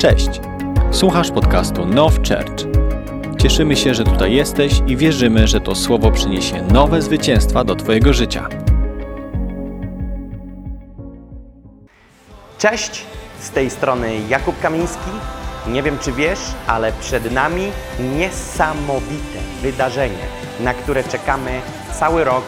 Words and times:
Cześć! 0.00 0.40
Słuchasz 0.90 1.30
podcastu 1.30 1.86
Now 1.86 2.14
Church. 2.14 2.66
Cieszymy 3.38 3.76
się, 3.76 3.94
że 3.94 4.04
tutaj 4.04 4.32
jesteś 4.32 4.72
i 4.86 4.96
wierzymy, 4.96 5.48
że 5.48 5.60
to 5.60 5.74
słowo 5.74 6.10
przyniesie 6.10 6.62
nowe 6.62 7.02
zwycięstwa 7.02 7.64
do 7.64 7.76
Twojego 7.76 8.12
życia. 8.12 8.48
Cześć, 12.58 13.04
z 13.40 13.50
tej 13.50 13.70
strony 13.70 14.20
Jakub 14.28 14.60
Kamiński. 14.60 15.10
Nie 15.66 15.82
wiem 15.82 15.98
czy 15.98 16.12
wiesz, 16.12 16.40
ale 16.66 16.92
przed 16.92 17.32
nami 17.32 17.72
niesamowite 18.18 19.38
wydarzenie, 19.62 20.24
na 20.60 20.74
które 20.74 21.04
czekamy 21.04 21.60
cały 21.98 22.24
rok. 22.24 22.44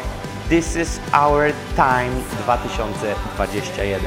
This 0.48 0.76
is 0.76 1.00
our 1.12 1.52
time 1.76 2.12
2021. 2.44 4.00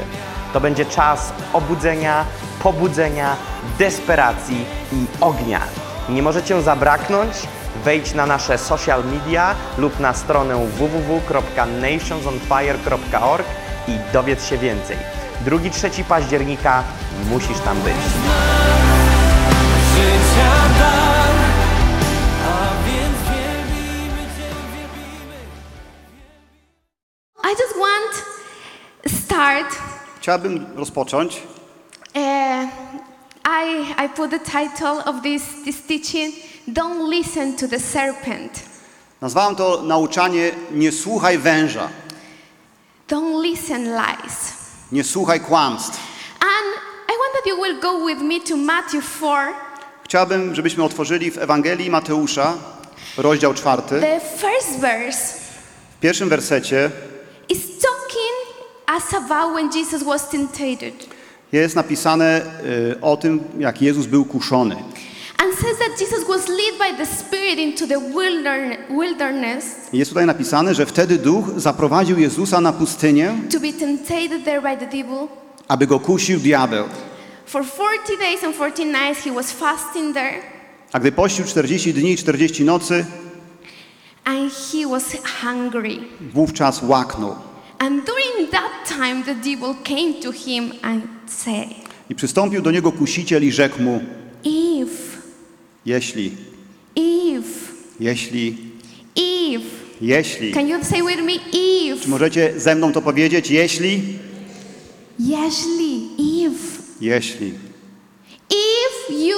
To 0.52 0.60
będzie 0.60 0.84
czas 0.84 1.32
obudzenia, 1.52 2.24
pobudzenia, 2.62 3.36
desperacji 3.78 4.64
i 4.92 5.06
ognia. 5.20 5.60
Nie 6.08 6.22
możecie 6.22 6.62
zabraknąć. 6.62 7.32
Wejdź 7.84 8.14
na 8.14 8.26
nasze 8.26 8.58
social 8.58 9.04
media 9.04 9.54
lub 9.78 10.00
na 10.00 10.14
stronę 10.14 10.66
www.nationsonfire.org 10.66 13.46
i 13.88 13.98
dowiedz 14.12 14.46
się 14.46 14.58
więcej. 14.58 14.96
2-3 15.46 16.04
października 16.04 16.82
musisz 17.30 17.58
tam 17.58 17.80
być. 17.80 17.94
I 27.44 27.48
just 27.48 27.76
want 27.78 28.24
start. 29.06 29.76
Chciałbym 30.20 30.66
rozpocząć. 30.76 31.42
Uh, 32.16 32.20
I 33.44 33.94
I 34.04 34.08
put 34.08 34.30
the 34.30 34.38
title 34.38 35.02
of 35.06 35.22
this 35.22 35.42
this 35.64 35.82
teaching. 35.86 36.32
Don't 36.66 37.10
listen 37.10 37.56
to 37.56 37.68
the 37.68 37.80
serpent. 37.80 38.62
Nazwałem 39.20 39.56
to 39.56 39.82
nauczanie 39.82 40.52
Nie 40.70 40.92
słuchaj 40.92 41.38
węża, 41.38 41.88
Don't 43.08 43.42
listen 43.42 43.84
lies. 43.84 44.52
nie 44.92 45.04
słuchaj 45.04 45.40
kłamstw. 45.40 45.98
And 46.40 46.76
I 47.08 47.12
want 47.18 47.32
that 47.34 47.46
you 47.46 47.56
will 47.62 47.80
go 47.80 48.06
with 48.06 48.20
me 48.22 48.40
to 48.40 48.56
Matthew 48.56 49.04
4. 49.18 49.52
Chciałbym, 50.04 50.54
żebyśmy 50.54 50.84
otworzyli 50.84 51.30
w 51.30 51.38
Ewangelii 51.38 51.90
Mateusza, 51.90 52.54
rozdział 53.16 53.54
czwarty. 53.54 54.00
The 54.00 54.20
first 54.20 54.80
verse 54.80 55.34
W 55.96 56.00
pierwszym 56.00 56.28
wersecie 56.28 56.90
is 57.48 57.58
talking 57.58 58.66
as 58.86 59.14
about 59.14 59.54
when 59.54 59.70
Jesus 59.72 60.02
was 60.02 60.28
tempted. 60.28 61.15
Jest 61.60 61.76
napisane 61.76 62.42
y, 62.92 63.00
o 63.00 63.16
tym, 63.16 63.40
jak 63.58 63.82
Jezus 63.82 64.06
był 64.06 64.24
kuszony. 64.24 64.76
Jest 69.92 70.10
tutaj 70.10 70.26
napisane, 70.26 70.74
że 70.74 70.86
wtedy 70.86 71.18
Duch 71.18 71.44
zaprowadził 71.56 72.18
Jezusa 72.18 72.60
na 72.60 72.72
pustynię, 72.72 73.34
to 73.52 73.60
be 73.60 73.72
tempted 73.72 74.44
there 74.44 74.62
by 74.62 74.76
the 74.76 74.86
devil. 74.86 75.28
aby 75.68 75.86
go 75.86 76.00
kusił 76.00 76.40
diabeł. 76.40 76.84
For 77.46 77.64
40 77.64 78.18
days 78.18 78.44
and 78.44 78.54
40 78.56 78.84
nights 78.86 79.24
he 79.24 79.32
was 79.32 79.52
fasting 79.52 80.14
there, 80.14 80.40
A 80.92 81.00
gdy 81.00 81.12
pościł 81.12 81.44
40 81.44 81.94
dni 81.94 82.10
i 82.12 82.16
40 82.16 82.64
nocy, 82.64 83.04
and 84.24 84.52
he 84.52 84.88
was 84.90 85.04
hungry. 85.42 85.98
wówczas 86.34 86.82
łaknął. 86.82 87.34
And 87.78 88.04
during 88.06 88.50
that 88.50 88.86
time, 88.88 89.22
the 89.24 89.34
devil 89.34 89.74
came 89.84 90.14
to 90.22 90.32
him 90.32 90.72
and 90.82 91.02
said, 91.26 91.68
I 92.10 92.14
przystąpił 92.14 92.62
do 92.62 92.70
niego 92.70 92.92
kusiciel 92.92 93.44
i 93.44 93.52
rzekł 93.52 93.82
mu, 93.82 94.00
Eve, 94.44 94.92
jeśli, 95.86 96.32
Eve, 96.96 97.48
jeśli, 98.00 98.56
Eve. 99.16 99.64
jeśli. 100.00 100.52
Can 100.52 100.68
you 100.68 100.84
say 100.84 101.02
with 101.02 101.22
me, 101.22 101.32
Czy 101.52 101.92
Eve? 101.92 102.06
możecie 102.08 102.60
ze 102.60 102.74
mną 102.74 102.92
to 102.92 103.02
powiedzieć? 103.02 103.50
Jeśli, 103.50 104.02
Yeshli, 105.20 106.08
Eve. 106.46 106.82
jeśli. 107.00 107.52
If 108.50 109.12
you 109.26 109.36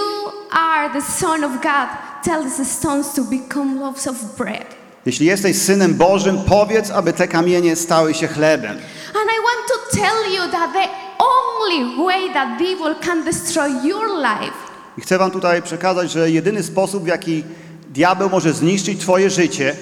are 0.51 0.91
the 0.93 1.03
Son 1.03 1.45
of 1.45 1.53
God, 1.53 1.89
tell 2.25 2.45
the 2.57 2.65
stones 2.65 3.12
to 3.15 3.25
become 3.25 3.81
loaves 3.81 4.07
of 4.07 4.17
bread. 4.37 4.78
Jeśli 5.07 5.27
jesteś 5.27 5.57
synem 5.59 5.95
Bożym, 5.95 6.39
powiedz, 6.47 6.91
aby 6.91 7.13
te 7.13 7.29
kamienie 7.29 7.77
stały 7.77 8.15
się 8.15 8.29
chlebem. 8.29 8.71
And 8.71 9.31
I 9.31 9.39
want 9.49 9.69
to 9.69 9.97
tell 9.97 10.35
you 10.35 10.53
that 10.53 10.73
the 10.73 10.89
only 11.19 12.07
way 12.07 12.35
that 12.35 12.59
devil 12.59 12.95
can 13.01 13.25
destroy 13.25 13.69
your 13.89 14.09
life 14.17 14.69
I 14.99 15.01
chcę 15.01 15.19
wam 15.19 15.31
tutaj 15.31 15.63
przekazać, 15.63 16.11
że 16.11 16.31
jedyny 16.31 16.63
sposób, 16.63 17.05
w 17.05 17.07
jaki 17.07 17.45
diabeł 17.91 18.31
może 18.31 18.53
zniszczyć 18.53 19.01
twoje 19.01 19.31
życie, 19.31 19.77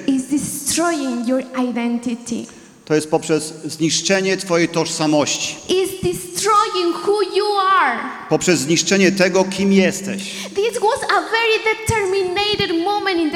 to 2.85 2.95
jest 2.95 3.11
poprzez 3.11 3.55
zniszczenie 3.65 4.37
twojej 4.37 4.69
tożsamości. 4.69 5.57
Poprzez 8.29 8.61
zniszczenie 8.61 9.13
tego, 9.13 9.45
kim 9.45 9.73
jesteś. 9.73 10.35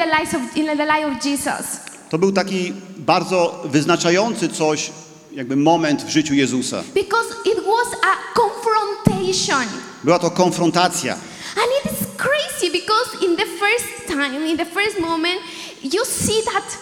The 0.01 0.19
life 0.19 0.37
of 0.37 0.57
in 0.57 0.65
the 0.77 0.85
life 0.85 1.05
of 1.05 1.25
Jesus. 1.25 1.79
To 2.09 2.17
był 2.17 2.31
taki 2.31 2.73
bardzo 2.97 3.61
wyznaczający 3.65 4.49
coś, 4.49 4.91
jakby 5.31 5.55
moment 5.55 6.03
w 6.03 6.09
życiu 6.09 6.33
Jezusa. 6.33 6.83
Because 6.93 7.29
it 7.45 7.57
was 7.65 7.99
a 8.03 8.39
confrontation. 8.39 9.65
Była 10.03 10.19
to 10.19 10.31
konfrontacja. 10.31 11.13
And 11.55 11.65
it 11.79 11.91
is 11.91 12.07
crazy 12.17 12.71
because 12.71 13.25
in 13.25 13.35
the 13.35 13.45
first 13.45 14.07
time, 14.07 14.47
in 14.47 14.57
the 14.57 14.65
first 14.65 14.99
moment, 14.99 15.39
you 15.83 16.05
see 16.05 16.41
that 16.53 16.77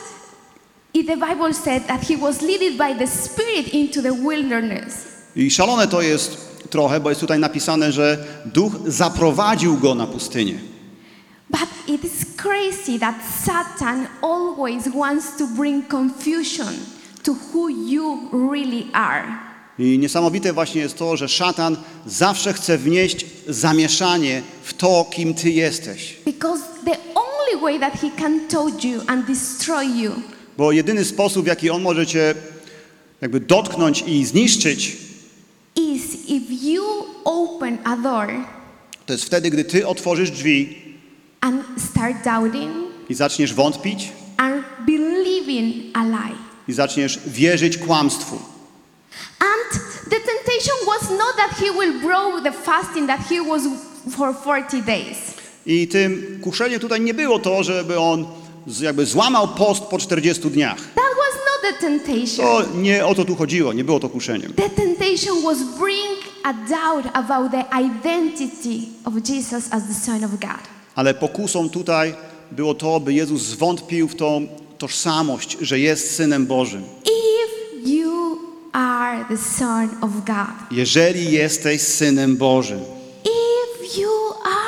the 0.94 1.18
Bible 1.18 1.54
said 1.54 1.88
that 1.88 2.02
he 2.02 2.18
was 2.18 2.42
led 2.42 2.78
by 2.78 2.94
the 2.94 3.08
Spirit 3.08 3.74
into 3.74 4.02
the 4.02 4.14
wilderness. 4.14 5.08
I 5.36 5.52
szalone 5.52 5.88
to 5.88 6.02
jest 6.02 6.38
trochę, 6.70 7.00
bo 7.00 7.10
jest 7.10 7.22
tutaj 7.22 7.40
napisane, 7.40 7.92
że 7.92 8.18
duch 8.46 8.74
zaprowadził 8.88 9.78
go 9.78 9.96
na 9.96 10.08
pustynię. 10.08 10.60
But 11.50 11.70
it 11.88 12.04
is 12.06 12.26
crazy 12.38 13.00
that 13.00 13.16
Satan 13.46 14.08
always 14.22 14.88
wants 14.88 15.38
to 15.38 15.48
bring 15.48 15.88
confusion 15.88 16.74
to 17.24 17.34
who 17.34 17.70
you 17.70 18.30
really 18.32 18.86
are. 18.94 19.50
I 19.80 20.00
niesamowite 20.00 20.54
właśnie 20.54 20.82
jest 20.82 20.98
to, 20.98 21.18
że 21.18 21.30
szatan 21.30 21.78
zawsze 22.06 22.54
chce 22.54 22.78
wnieść 22.78 23.26
zamieszanie 23.48 24.42
w 24.64 24.74
to, 24.74 25.06
kim 25.12 25.34
ty 25.34 25.52
jesteś. 25.52 26.18
Because 26.26 26.64
the 26.86 26.98
only 27.16 27.62
way 27.62 27.80
that 27.80 28.02
he 28.02 28.12
can 28.18 28.48
touch 28.48 28.84
you 28.84 29.02
and 29.08 29.26
destroy 29.26 29.86
you 29.86 30.12
Bo 30.58 30.72
jedyny 30.72 31.06
sposób, 31.06 31.44
w 31.44 31.48
jaki 31.48 31.70
on 31.70 31.82
może 31.82 32.08
cię 32.08 32.36
jakby 33.22 33.40
dotknąć 33.40 34.04
i 34.08 34.26
zniszczyć, 34.26 34.98
is 35.76 36.04
if 36.28 36.54
you 36.70 36.84
open 37.24 37.78
a 37.84 37.98
door 37.98 38.28
to 39.06 39.14
jest 39.14 39.26
wtedy, 39.26 39.50
gdy 39.50 39.64
ty 39.64 39.88
otworzysz 39.88 40.32
drzwi 40.32 40.89
and 41.42 41.64
start 41.78 42.24
doubting 42.26 42.72
i 43.10 43.14
zaczniesz 43.14 43.54
wątpić 43.54 44.12
and 44.38 44.64
believing 44.86 45.74
a 45.98 46.04
lie. 46.04 46.36
i 46.68 46.74
zaczniesz 46.74 47.20
wierzyć 47.28 47.78
kłamstwu. 47.78 48.36
And 49.40 49.82
the 50.04 50.20
temptation 50.20 50.76
was 50.86 51.10
not 51.10 51.36
that 51.38 51.52
he 51.60 51.72
will 51.72 52.00
break 52.02 52.44
the 52.44 52.52
fasting 52.52 53.08
that 53.08 53.20
he 53.30 53.44
was 53.44 53.62
for 54.18 54.34
40 54.44 54.82
days. 54.82 55.18
I 55.66 55.88
tym 55.88 56.40
kuszeniem 56.44 56.80
tutaj 56.80 57.02
nie 57.02 57.14
było 57.14 57.40
to, 57.40 57.64
żeby 57.64 58.00
on 58.00 58.26
jakby 58.82 59.06
złamał 59.06 59.48
post 59.48 59.84
po 59.84 59.98
40 59.98 60.50
dniach. 60.50 60.78
That 60.78 61.16
was 61.18 61.36
not 61.36 61.62
the 61.62 61.88
temptation. 61.88 62.46
To 62.46 62.66
nie 62.76 63.06
o 63.06 63.16
to 63.16 63.26
tu 63.26 63.36
chodziło, 63.36 63.74
nie 63.74 63.84
było 63.84 64.00
to 64.00 64.10
kuszeniem. 64.10 64.54
The 64.54 64.70
temptation 64.70 65.44
was 65.44 65.58
bring 65.64 66.20
a 66.44 66.54
doubt 66.54 67.06
about 67.14 67.52
the 67.52 67.64
identity 67.86 68.90
of 69.06 69.14
Jesus 69.30 69.68
as 69.72 69.84
the 69.88 69.94
Son 69.94 70.24
of 70.24 70.32
God. 70.32 70.79
Ale 71.00 71.14
pokusą 71.14 71.70
tutaj 71.70 72.14
było 72.52 72.74
to, 72.74 73.00
by 73.00 73.14
Jezus 73.14 73.42
zwątpił 73.42 74.08
w 74.08 74.16
tą 74.16 74.48
tożsamość, 74.78 75.58
że 75.62 75.80
jest 75.80 76.16
Synem 76.16 76.46
Bożym. 76.46 76.84
If 77.04 77.90
you 77.90 78.38
are 78.74 79.26
the 79.30 79.38
Son 79.38 79.90
of 80.02 80.12
God, 80.26 80.56
Jeżeli 80.72 81.32
jesteś 81.32 81.82
Synem 81.82 82.38
Bożym, 82.38 82.80
if 83.24 84.02
you 84.02 84.10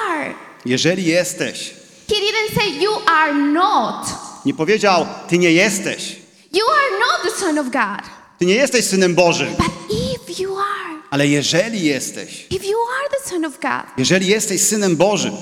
are, 0.09 0.33
jeżeli 0.65 1.05
jesteś, 1.05 1.73
he 2.09 2.15
didn't 2.15 2.55
say 2.61 2.83
you 2.83 2.91
are 3.05 3.33
not. 3.33 4.05
nie 4.45 4.53
powiedział, 4.53 5.05
ty 5.29 5.37
nie 5.37 5.51
jesteś, 5.51 6.15
You 6.53 6.63
are 6.69 6.99
not 6.99 7.33
the 7.33 7.39
Son 7.45 7.57
of 7.57 7.65
God. 7.65 8.09
ty 8.39 8.45
nie 8.45 8.55
jesteś 8.55 8.85
Synem 8.85 9.15
Bożym, 9.15 9.47
But 9.57 9.91
if 9.91 10.43
you 10.43 10.57
are, 10.57 11.01
ale 11.09 11.27
jeżeli 11.27 11.83
jesteś, 11.85 12.45
if 12.49 12.65
you 12.67 12.77
are 12.99 13.09
the 13.23 13.29
Son 13.29 13.45
of 13.45 13.53
God, 13.59 13.83
jeżeli 13.97 14.27
jesteś 14.27 14.61
Synem 14.61 14.95
Bożym, 14.95 15.33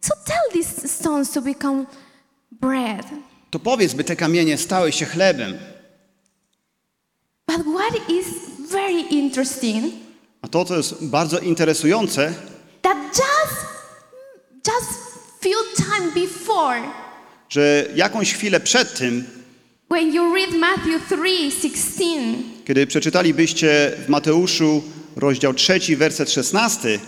so 0.00 0.14
tell 0.24 0.52
these 0.52 0.88
stones 0.88 1.30
to 1.30 1.42
become 1.42 1.86
bread. 2.50 3.06
to 3.50 3.58
powiedz, 3.58 3.94
by 3.94 4.04
te 4.04 4.16
kamienie 4.16 4.58
stały 4.58 4.92
się 4.92 5.06
chlebem. 5.06 5.58
But 7.46 7.66
what 7.66 8.10
is 8.10 8.26
very 8.70 9.00
interesting 9.00 9.94
A 10.42 10.48
to, 10.48 10.64
co 10.64 10.76
jest 10.76 11.04
bardzo 11.04 11.38
interesujące, 11.38 12.34
that 12.82 12.96
just 13.18 13.66
time 15.76 16.12
before, 16.14 16.82
że 17.48 17.86
jakąś 17.94 18.34
chwilę 18.34 18.60
przed 18.60 18.98
tym, 18.98 19.24
when 19.90 20.14
you 20.14 20.34
read 20.34 20.54
Matthew 20.54 21.08
3:16, 21.10 22.34
kiedy 22.64 22.86
przeczytalibyście 22.86 23.92
w 24.06 24.08
Mateuszu 24.08 24.82
rozdział 25.16 25.54
3, 25.54 25.96
werset 25.96 26.30
16, 26.30 26.98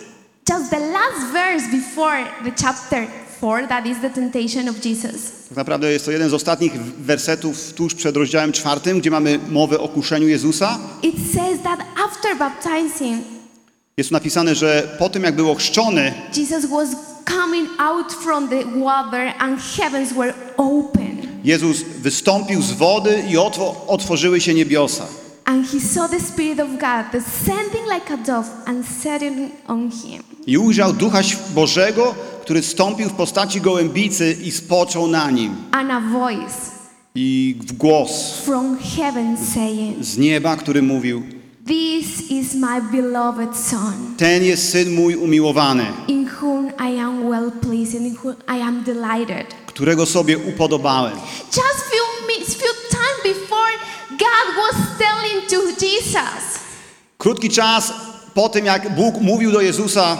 just 0.48 0.70
the 0.70 0.78
last 0.78 1.32
verse 1.32 1.66
before 1.72 2.24
the 2.44 2.52
chapter 2.62 3.06
4, 3.40 3.66
that 3.68 3.86
is 3.86 4.00
the 4.00 4.10
temptation 4.10 4.68
of 4.68 4.76
Jesus. 4.84 5.32
tak 5.48 5.56
naprawdę 5.56 5.92
jest 5.92 6.04
to 6.04 6.10
jeden 6.10 6.30
z 6.30 6.34
ostatnich 6.34 6.72
wersetów 6.82 7.72
tuż 7.72 7.94
przed 7.94 8.16
rozdziałem 8.16 8.52
czwartym, 8.52 9.00
gdzie 9.00 9.10
mamy 9.10 9.38
mowę 9.50 9.78
o 9.80 9.88
kuszeniu 9.88 10.28
Jezusa. 10.28 10.78
It 11.02 11.14
says 11.34 11.62
that 11.62 11.80
after 12.06 12.36
baptizing, 12.38 13.24
Jest 13.96 14.10
tu 14.10 14.14
napisane, 14.14 14.54
że 14.54 14.96
po 14.98 15.08
tym 15.08 15.22
jak 15.22 15.36
był 15.36 15.50
ochrzczony, 15.50 16.12
Jesus 16.36 16.66
was 16.66 16.88
coming 17.28 17.68
out 17.80 18.12
from 18.12 18.48
the 18.48 18.64
water 18.84 19.32
and 19.38 19.60
heavens 19.76 20.12
were 20.12 20.34
open. 20.56 21.18
Jezus 21.44 21.82
wystąpił 21.82 22.62
z 22.62 22.72
wody 22.72 23.22
i 23.30 23.36
otwo- 23.36 23.74
otworzyły 23.86 24.40
się 24.40 24.54
niebiosa. 24.54 25.06
And 25.48 25.64
he 25.64 25.80
saw 25.80 26.06
the 26.06 26.20
Spirit 26.20 26.60
of 26.60 26.78
God 26.78 27.10
descending 27.10 27.86
like 27.86 28.10
a 28.10 28.18
dove 28.18 28.50
and 28.66 28.84
on 29.66 29.90
him. 29.90 30.22
I 30.46 30.58
ujrzał 30.58 30.92
Ducha 30.92 31.20
Bożego, 31.54 32.14
który 32.42 32.62
stąpił 32.62 33.08
w 33.08 33.12
postaci 33.12 33.60
gołębicy 33.60 34.36
i 34.44 34.50
spoczął 34.50 35.06
na 35.06 35.30
nim. 35.30 35.56
And 35.70 35.90
a 35.90 36.00
voice 36.00 36.54
I 37.14 37.56
w 37.60 37.72
głos 37.72 38.40
from 38.44 38.78
heaven 38.96 39.36
saying, 39.54 40.04
z 40.04 40.18
nieba, 40.18 40.56
który 40.56 40.82
mówił: 40.82 41.22
This 41.66 42.30
is 42.30 42.54
my 42.54 42.82
beloved 42.92 43.56
Son, 43.56 44.16
Ten 44.16 44.44
jest 44.44 44.70
syn 44.70 44.94
mój 44.94 45.16
umiłowany, 45.16 45.86
in 46.08 46.28
whom 46.42 46.66
I 46.68 46.98
am 46.98 47.30
well 47.30 47.50
pleased 47.50 47.96
and 47.96 48.06
in 48.06 48.16
whom 48.24 48.34
I 48.58 48.62
am 48.62 48.84
delighted. 48.84 49.46
którego 49.66 50.06
sobie 50.06 50.38
upodobałem. 50.38 51.12
Just 51.56 51.90
few 51.90 52.28
minutes, 52.28 52.54
few 52.54 52.72
time 52.90 53.34
before 53.34 53.68
God 54.18 54.56
was 54.56 54.98
telling 54.98 55.46
to 55.48 55.86
Jesus, 55.86 56.58
Krótki 57.18 57.50
czas 57.50 57.92
po 58.34 58.48
tym, 58.48 58.64
jak 58.64 58.94
Bóg 58.94 59.14
mówił 59.20 59.52
do 59.52 59.60
Jezusa, 59.60 60.18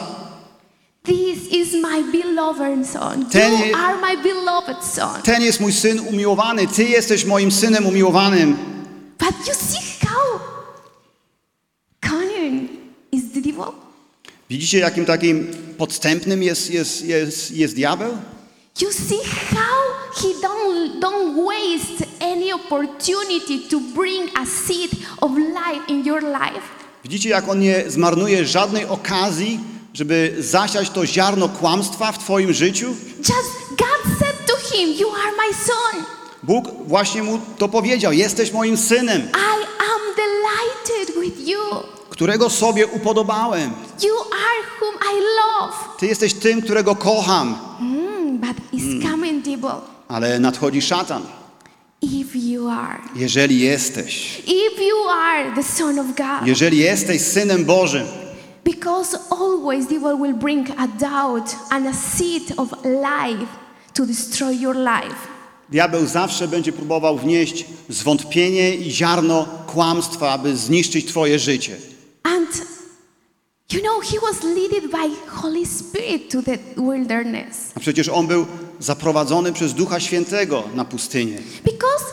This 1.05 1.39
is 1.53 1.73
my 1.73 2.05
beloved 2.13 2.87
Son. 2.87 3.27
Ten 3.31 3.53
You 3.53 3.77
are 3.77 3.97
my 4.01 4.23
beloved 4.23 4.85
Son. 4.85 5.23
ten 5.23 5.43
jest 5.43 5.61
mój 5.61 5.73
syn 5.73 6.01
umiłowany, 6.01 6.67
ty 6.67 6.85
jesteś 6.85 7.25
moim 7.25 7.53
synem 7.53 7.87
umiłowanym. 7.87 8.57
But 9.19 9.49
you 9.49 9.55
see 9.55 10.07
how 10.07 10.41
cunning 12.11 12.71
is 13.13 13.23
the 13.35 13.41
devil? 13.41 13.73
Widzicie, 14.51 14.79
jakim 14.79 15.05
takim 15.05 15.47
podstępnym 15.79 16.43
jest, 16.43 16.71
jest, 16.71 17.05
jest, 17.05 17.51
jest 17.51 17.75
diabeł? 17.75 18.19
You 18.81 18.93
see 18.93 19.21
how 19.55 19.88
he 20.23 20.29
don't, 20.43 21.01
don't 21.01 21.45
waste 21.47 22.05
any 22.21 22.53
opportunity 22.53 23.69
to 23.71 23.81
bring 23.95 24.31
a 24.37 24.47
seed 24.47 24.91
of 25.21 25.31
life 25.37 25.89
in 25.89 26.05
your 26.05 26.23
life. 26.23 26.63
Widzicie, 27.05 27.29
jak 27.29 27.49
on 27.49 27.59
nie 27.61 27.91
zmarnuje 27.91 28.47
żadnej 28.47 28.85
okazji, 28.87 29.61
żeby 29.95 30.37
zasiać 30.39 30.91
to 30.91 31.07
ziarno 31.07 31.49
kłamstwa 31.49 32.13
w 32.13 32.19
twoim 32.19 32.53
życiu? 32.53 32.87
Just 33.19 33.51
God 33.71 34.19
said 34.19 34.47
to 34.47 34.57
him, 34.77 34.91
You 34.91 35.09
are 35.09 35.33
my 35.33 35.55
son. 35.55 36.05
Bóg 36.43 36.65
właśnie 36.87 37.23
mu 37.23 37.41
to 37.59 37.69
powiedział: 37.69 38.13
Jesteś 38.13 38.53
moim 38.53 38.77
synem, 38.77 39.23
I 39.23 39.65
am 39.79 40.01
delighted 40.17 41.21
with 41.21 41.49
you. 41.49 41.59
którego 42.11 42.51
sobie 42.51 42.87
upodobałem. 42.87 43.71
You 44.03 44.15
are 44.21 44.61
whom 44.81 44.95
I 44.95 45.17
love. 45.21 45.75
Ty 45.99 46.07
jesteś 46.07 46.35
tym, 46.35 46.63
którego 46.63 46.97
kocham. 46.97 47.59
Mm, 47.81 48.39
but 48.39 48.57
it's 48.73 49.11
coming, 49.11 49.45
devil. 49.45 49.98
Ale 50.09 50.41
nadchodzi 50.41 50.83
szatan. 50.83 51.23
If 52.03 52.39
you 52.39 52.69
are, 52.69 52.99
Jeżeli 53.17 53.61
jesteś, 53.61 54.39
if 54.47 54.83
you 54.85 55.09
are 55.09 55.55
the 55.55 55.63
Son 55.63 55.99
of 55.99 56.07
God, 56.07 56.47
jeżeli 56.47 56.79
jesteś 56.79 57.23
synem 57.23 57.65
Bożym, 57.65 58.07
because 58.65 59.19
always 59.31 59.87
devil 59.87 60.17
will 60.23 60.35
bring 60.35 60.69
a 60.77 60.87
doubt 60.87 61.57
and 61.71 61.87
a 61.87 61.93
seed 61.93 62.43
of 62.57 62.69
life 62.85 63.47
to 63.95 64.07
destroy 64.07 64.55
your 64.61 64.77
life. 64.77 65.17
diabeł 65.69 66.07
zawsze 66.07 66.49
będzie 66.49 66.73
próbował 66.73 67.19
wnieść 67.19 67.65
zwątpienie 67.89 68.75
i 68.75 68.91
ziarno 68.91 69.47
kłamstwa, 69.67 70.31
aby 70.33 70.57
zniszczyć 70.57 71.07
twoje 71.07 71.39
życie. 71.39 71.77
And 72.23 72.63
you 73.73 73.83
know, 73.83 74.01
he 74.01 74.19
was 74.19 74.43
led 74.43 74.91
by 74.91 75.09
Holy 75.43 75.67
Spirit 75.67 76.31
to 76.31 76.43
the 76.43 76.59
wilderness 76.77 77.73
A 77.75 77.81
przecież 77.81 78.09
on 78.09 78.27
był 78.27 78.47
zaprowadzony 78.81 79.53
przez 79.53 79.75
Ducha 79.75 80.01
Świętego 80.01 80.65
na 80.75 80.85
pustynię. 80.85 81.39
because 81.65 82.05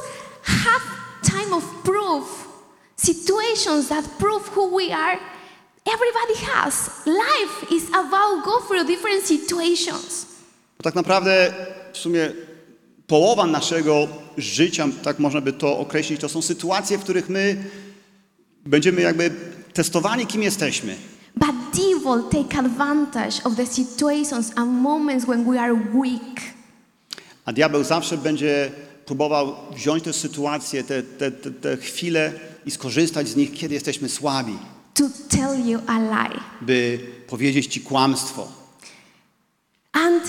have 0.43 0.81
time 1.23 1.55
of 1.55 1.63
proof, 1.83 2.47
situations 2.97 3.87
that 3.87 4.05
prove 4.05 4.57
who 4.57 4.77
we 4.77 4.95
are. 4.95 5.17
Everybody 5.85 6.45
has. 6.53 6.89
Life 7.05 7.75
is 7.75 7.83
about 7.93 8.45
go 8.45 8.59
through 8.67 8.87
different 8.87 9.25
situations. 9.25 10.25
Bo 10.77 10.83
tak 10.83 10.95
naprawdę 10.95 11.53
w 11.93 11.97
sumie 11.97 12.31
połowa 13.07 13.45
naszego 13.45 14.07
życia, 14.37 14.87
tak 15.03 15.19
można 15.19 15.41
by 15.41 15.53
to 15.53 15.77
określić, 15.77 16.21
to 16.21 16.29
są 16.29 16.41
sytuacje, 16.41 16.97
w 16.97 17.03
których 17.03 17.29
my 17.29 17.63
będziemy 18.65 19.01
jakby 19.01 19.31
testowani, 19.73 20.27
kim 20.27 20.43
jesteśmy. 20.43 20.95
But 21.37 21.55
devil 21.73 22.23
take 22.29 22.59
advantage 22.59 23.41
of 23.45 23.55
the 23.55 23.65
situations 23.65 24.51
and 24.55 24.81
moments 24.81 25.27
when 25.27 25.45
we 25.45 25.59
are 25.59 25.73
weak. 25.93 26.41
A 27.45 27.53
diabeł 27.53 27.83
zawsze 27.83 28.17
będzie 28.17 28.71
próbował 29.05 29.55
wziąć 29.75 30.03
te 30.03 30.13
sytuacje, 30.13 30.83
te, 30.83 31.03
te, 31.03 31.31
te, 31.31 31.51
te 31.51 31.77
chwile 31.77 32.33
i 32.65 32.71
skorzystać 32.71 33.27
z 33.27 33.35
nich, 33.35 33.53
kiedy 33.53 33.73
jesteśmy 33.73 34.09
słabi, 34.09 34.57
to 34.93 35.03
tell 35.29 35.65
you 35.65 35.79
a 35.87 35.99
lie. 35.99 36.39
by 36.61 36.99
powiedzieć 37.27 37.67
ci 37.67 37.81
kłamstwo. 37.81 38.47
And 39.91 40.23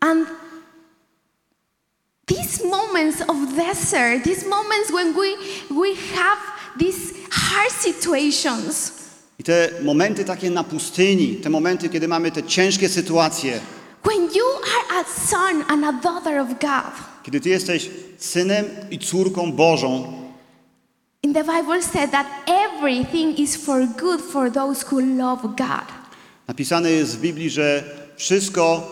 and 0.00 0.28
these 2.26 2.64
moments 2.64 3.20
of 3.28 3.36
desert, 3.56 4.24
these 4.24 4.46
moments 4.48 4.90
when 4.90 5.12
we 5.14 5.36
we 5.70 5.94
have 6.16 6.38
these 6.78 7.12
hard 7.30 7.72
situations, 7.72 8.92
I 9.40 9.42
te 9.42 9.70
momenty 9.82 10.24
takie 10.24 10.50
na 10.50 10.64
pustyni, 10.64 11.34
te 11.36 11.50
momenty, 11.50 11.88
kiedy 11.88 12.08
mamy 12.08 12.30
te 12.30 12.42
ciężkie 12.42 12.88
sytuacje, 12.88 13.60
when 14.04 14.20
you 14.34 14.44
are 14.54 15.00
a 15.00 15.04
son 15.28 15.64
and 15.68 15.84
a 15.84 15.92
daughter 15.92 16.38
of 16.40 16.48
God. 16.48 16.92
kiedy 17.22 17.40
ty 17.40 17.48
jesteś 17.48 17.90
synem 18.18 18.64
i 18.90 18.98
córką 18.98 19.52
Bożą, 19.52 20.12
In 21.22 21.34
the 21.34 21.44
Bible 21.44 21.82
said 21.82 22.10
that 22.10 22.26
everything 22.46 23.38
is 23.38 23.56
for 23.56 23.86
good 24.00 24.20
for 24.20 24.52
those 24.52 24.86
who 24.90 25.00
love 25.00 25.42
God. 25.42 25.86
napisane 26.48 26.90
jest 26.90 27.16
w 27.16 27.20
Biblii, 27.20 27.50
że 27.50 27.84
wszystko 28.16 28.82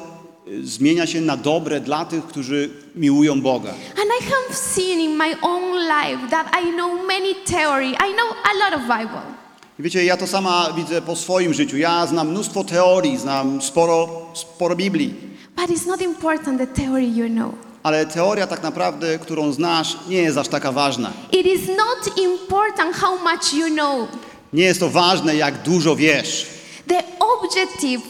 y, 0.48 0.66
zmienia 0.66 1.06
się 1.06 1.20
na 1.20 1.36
dobre 1.36 1.80
dla 1.80 2.04
tych, 2.04 2.24
którzy 2.24 2.70
miłują 2.96 3.40
Boga. 3.40 3.70
And 3.70 4.10
I 4.20 4.24
have 4.24 4.54
seen 4.56 5.00
in 5.00 5.16
my 5.16 5.34
own 5.42 5.72
life 5.78 6.30
that 6.30 6.46
I 6.62 6.72
know 6.72 7.06
many 7.06 7.34
theory. 7.46 7.88
I 7.90 8.12
know 8.14 8.34
a 8.44 8.54
lot 8.70 8.74
of 8.74 8.82
Bible. 8.98 9.37
I 9.78 9.82
wiecie, 9.82 10.04
ja 10.04 10.16
to 10.16 10.26
sama 10.26 10.72
widzę 10.76 11.02
po 11.02 11.16
swoim 11.16 11.54
życiu. 11.54 11.76
Ja 11.76 12.06
znam 12.06 12.28
mnóstwo 12.28 12.64
teorii, 12.64 13.16
znam 13.18 13.62
sporo, 13.62 14.08
sporo 14.34 14.76
Biblii, 14.76 15.14
But 15.56 15.70
it's 15.70 15.86
not 15.86 16.02
important 16.02 16.58
the 16.58 16.66
theory 16.66 17.06
you 17.16 17.28
know. 17.28 17.54
ale 17.82 18.06
teoria 18.06 18.46
tak 18.46 18.62
naprawdę, 18.62 19.18
którą 19.18 19.52
znasz, 19.52 19.96
nie 20.08 20.16
jest 20.22 20.38
aż 20.38 20.48
taka 20.48 20.72
ważna. 20.72 21.12
It 21.32 21.46
is 21.46 21.60
not 21.68 22.18
important 22.18 22.96
how 22.96 23.18
much 23.18 23.54
you 23.54 23.74
know. 23.74 24.08
Nie 24.52 24.64
jest 24.64 24.80
to 24.80 24.90
ważne, 24.90 25.36
jak 25.36 25.62
dużo 25.62 25.96
wiesz. 25.96 26.46
The 26.86 27.02
objective 27.20 28.02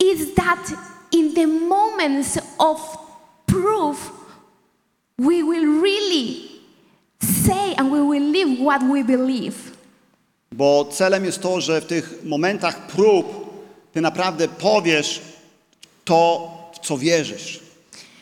is 0.00 0.34
that 0.34 0.72
in 1.12 1.34
the 1.34 1.46
moments 1.46 2.38
of 2.58 2.80
proof, 3.46 4.10
we 5.18 5.42
will 5.44 5.82
really 5.82 6.36
say 7.44 7.74
and 7.76 7.90
we 7.92 8.02
will 8.02 8.30
live 8.32 8.58
what 8.64 8.82
we 8.82 9.04
believe. 9.04 9.71
Bo 10.52 10.84
celem 10.84 11.24
jest 11.24 11.42
to, 11.42 11.60
że 11.60 11.80
w 11.80 11.86
tych 11.86 12.24
momentach 12.24 12.86
prób 12.86 13.26
ty 13.92 14.00
naprawdę 14.00 14.48
powiesz 14.48 15.22
to, 16.04 16.50
w 16.74 16.78
co 16.86 16.98
wierzysz. 16.98 17.60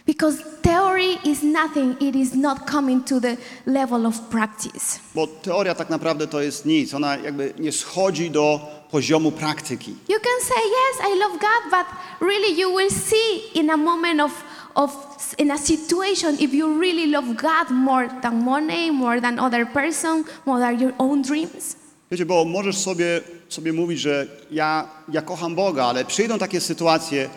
Because 0.07 0.39
theory 0.63 1.19
is 1.25 1.43
nothing, 1.43 2.03
it 2.03 2.17
is 2.17 2.35
not 2.35 2.59
coming 2.71 3.05
to 3.05 3.21
the 3.21 3.37
level 3.67 4.07
of 4.07 4.21
practice. 4.21 4.99
Bo 5.15 5.27
teoria 5.27 5.75
tak 5.75 5.91
naprawdę 5.91 6.27
to 6.27 6.41
jest 6.41 6.67
nic. 6.67 6.95
Ona 6.95 7.17
jakby 7.17 7.55
nie 7.59 7.73
schodzi 7.73 8.31
do 8.31 8.61
poziomu 8.91 9.33
praktyki. 9.33 9.91
You 10.09 10.19
can 10.21 10.41
say, 10.43 10.63
Yes, 10.65 11.13
I 11.13 11.19
love 11.19 11.39
God, 11.39 11.71
but 11.71 11.87
really 12.21 12.61
you 12.61 12.75
will 12.75 12.91
see 12.91 13.59
in 13.61 13.71
a 13.71 13.77
moment 13.77 14.21
of, 14.21 14.45
of 14.75 14.91
in 15.39 15.51
a 15.51 15.59
situation 15.59 16.37
if 16.41 16.55
you 16.55 16.81
really 16.81 17.07
love 17.07 17.27
God 17.37 17.71
more 17.71 18.09
than 18.23 18.45
money, 18.45 18.91
more 18.91 19.21
than 19.21 19.39
other 19.39 19.67
person, 19.67 20.25
more 20.47 20.61
than 20.61 20.81
your 20.81 20.93
own 20.99 21.23
dreams. 21.23 21.77
Wiecie, 22.11 22.27
bo 22.27 22.45
możesz 22.45 22.77
sobie, 22.77 23.21
sobie 23.49 23.73
mówić, 23.73 24.01
że 24.01 24.27
ja, 24.51 24.89
ja 25.13 25.23
kocham 25.23 25.55
Boga, 25.55 25.85
ale 25.85 26.05
przyjdą 26.05 26.39
takie 26.39 26.61
sytuacje, 26.61 27.29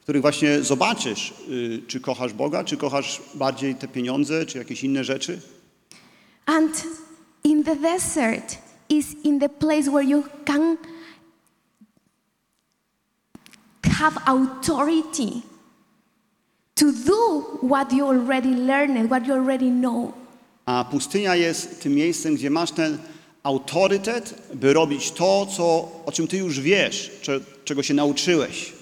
w 0.00 0.02
których 0.02 0.22
właśnie 0.22 0.62
zobaczysz, 0.62 1.34
y, 1.50 1.82
czy 1.86 2.00
kochasz 2.00 2.32
Boga, 2.32 2.64
czy 2.64 2.76
kochasz 2.76 3.22
bardziej 3.34 3.74
te 3.74 3.88
pieniądze, 3.88 4.46
czy 4.46 4.58
jakieś 4.58 4.84
inne 4.84 5.04
rzeczy. 5.04 5.40
And 6.46 6.84
in 7.44 7.64
the 7.64 7.76
desert 7.76 8.58
is 8.88 9.06
in 9.24 9.40
the 9.40 9.48
place 9.48 9.90
where 9.90 10.04
you 10.04 10.22
can 10.44 10.76
have 14.02 14.16
authority 14.26 15.42
to 16.74 16.86
do 16.92 17.42
what 17.68 17.92
you 17.92 18.06
already 18.06 18.48
learned, 18.48 19.06
what 19.06 19.26
you 19.26 19.34
already 19.34 19.70
know. 19.70 20.12
A 20.66 20.84
pustynia 20.84 21.36
jest 21.36 21.82
tym 21.82 21.94
miejscem, 21.94 22.34
gdzie 22.34 22.50
masz 22.50 22.70
ten 22.72 22.98
autorytet, 23.42 24.34
by 24.54 24.72
robić 24.72 25.10
to, 25.10 25.46
co, 25.56 25.64
o 26.06 26.12
czym 26.12 26.28
ty 26.28 26.36
już 26.36 26.60
wiesz, 26.60 27.10
cze, 27.22 27.40
czego 27.64 27.82
się 27.82 27.94
nauczyłeś. 27.94 28.72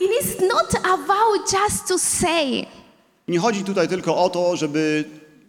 It 0.00 0.10
is 0.22 0.40
not 0.40 0.74
about 0.84 1.52
just 1.52 1.88
to 1.88 1.98
say, 1.98 2.66
nie 3.28 3.38
chodzi 3.38 3.64
tutaj 3.64 3.88
tylko 3.88 4.16
o 4.16 4.30
to, 4.30 4.56
żeby 4.56 5.04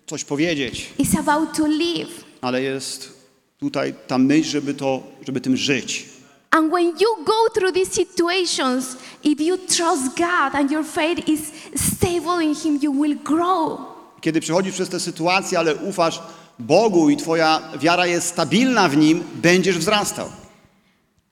coś 0.08 0.24
powiedzieć, 0.24 0.90
it's 1.00 1.20
about 1.20 1.58
to 1.58 1.68
live. 1.68 2.24
ale 2.42 2.62
jest 2.62 3.14
tutaj 3.60 3.94
ta 4.08 4.18
myśl, 4.18 4.50
żeby, 4.50 4.74
to, 4.74 5.04
żeby 5.28 5.42
tym 5.42 5.58
żyć. 5.58 6.06
And 6.52 6.72
when 6.72 6.86
you 6.88 7.26
go 7.26 7.50
through 7.54 7.74
these 7.74 7.92
situations, 7.92 8.98
if 9.24 9.44
you 9.44 9.58
trust 9.58 10.18
God 10.18 10.56
and 10.56 10.72
your 10.72 10.86
faith 10.86 11.30
is 11.30 11.40
stable 11.76 12.44
in 12.46 12.56
Him, 12.56 12.80
you 12.82 12.94
will 13.02 13.18
grow. 13.24 13.80
Kiedy 14.22 14.42
przechodzisz 14.42 14.74
przez 14.74 14.90
te 14.90 15.00
sytuacje, 15.00 15.60
ale 15.60 15.76
ufasz 15.76 16.22
Bogu 16.60 17.10
i 17.10 17.18
twoja 17.18 17.62
wiara 17.80 18.08
jest 18.08 18.28
stabilna 18.28 18.90
w 18.90 18.98
Nim, 18.98 19.24
będziesz 19.36 19.78
wzrastał. 19.78 20.30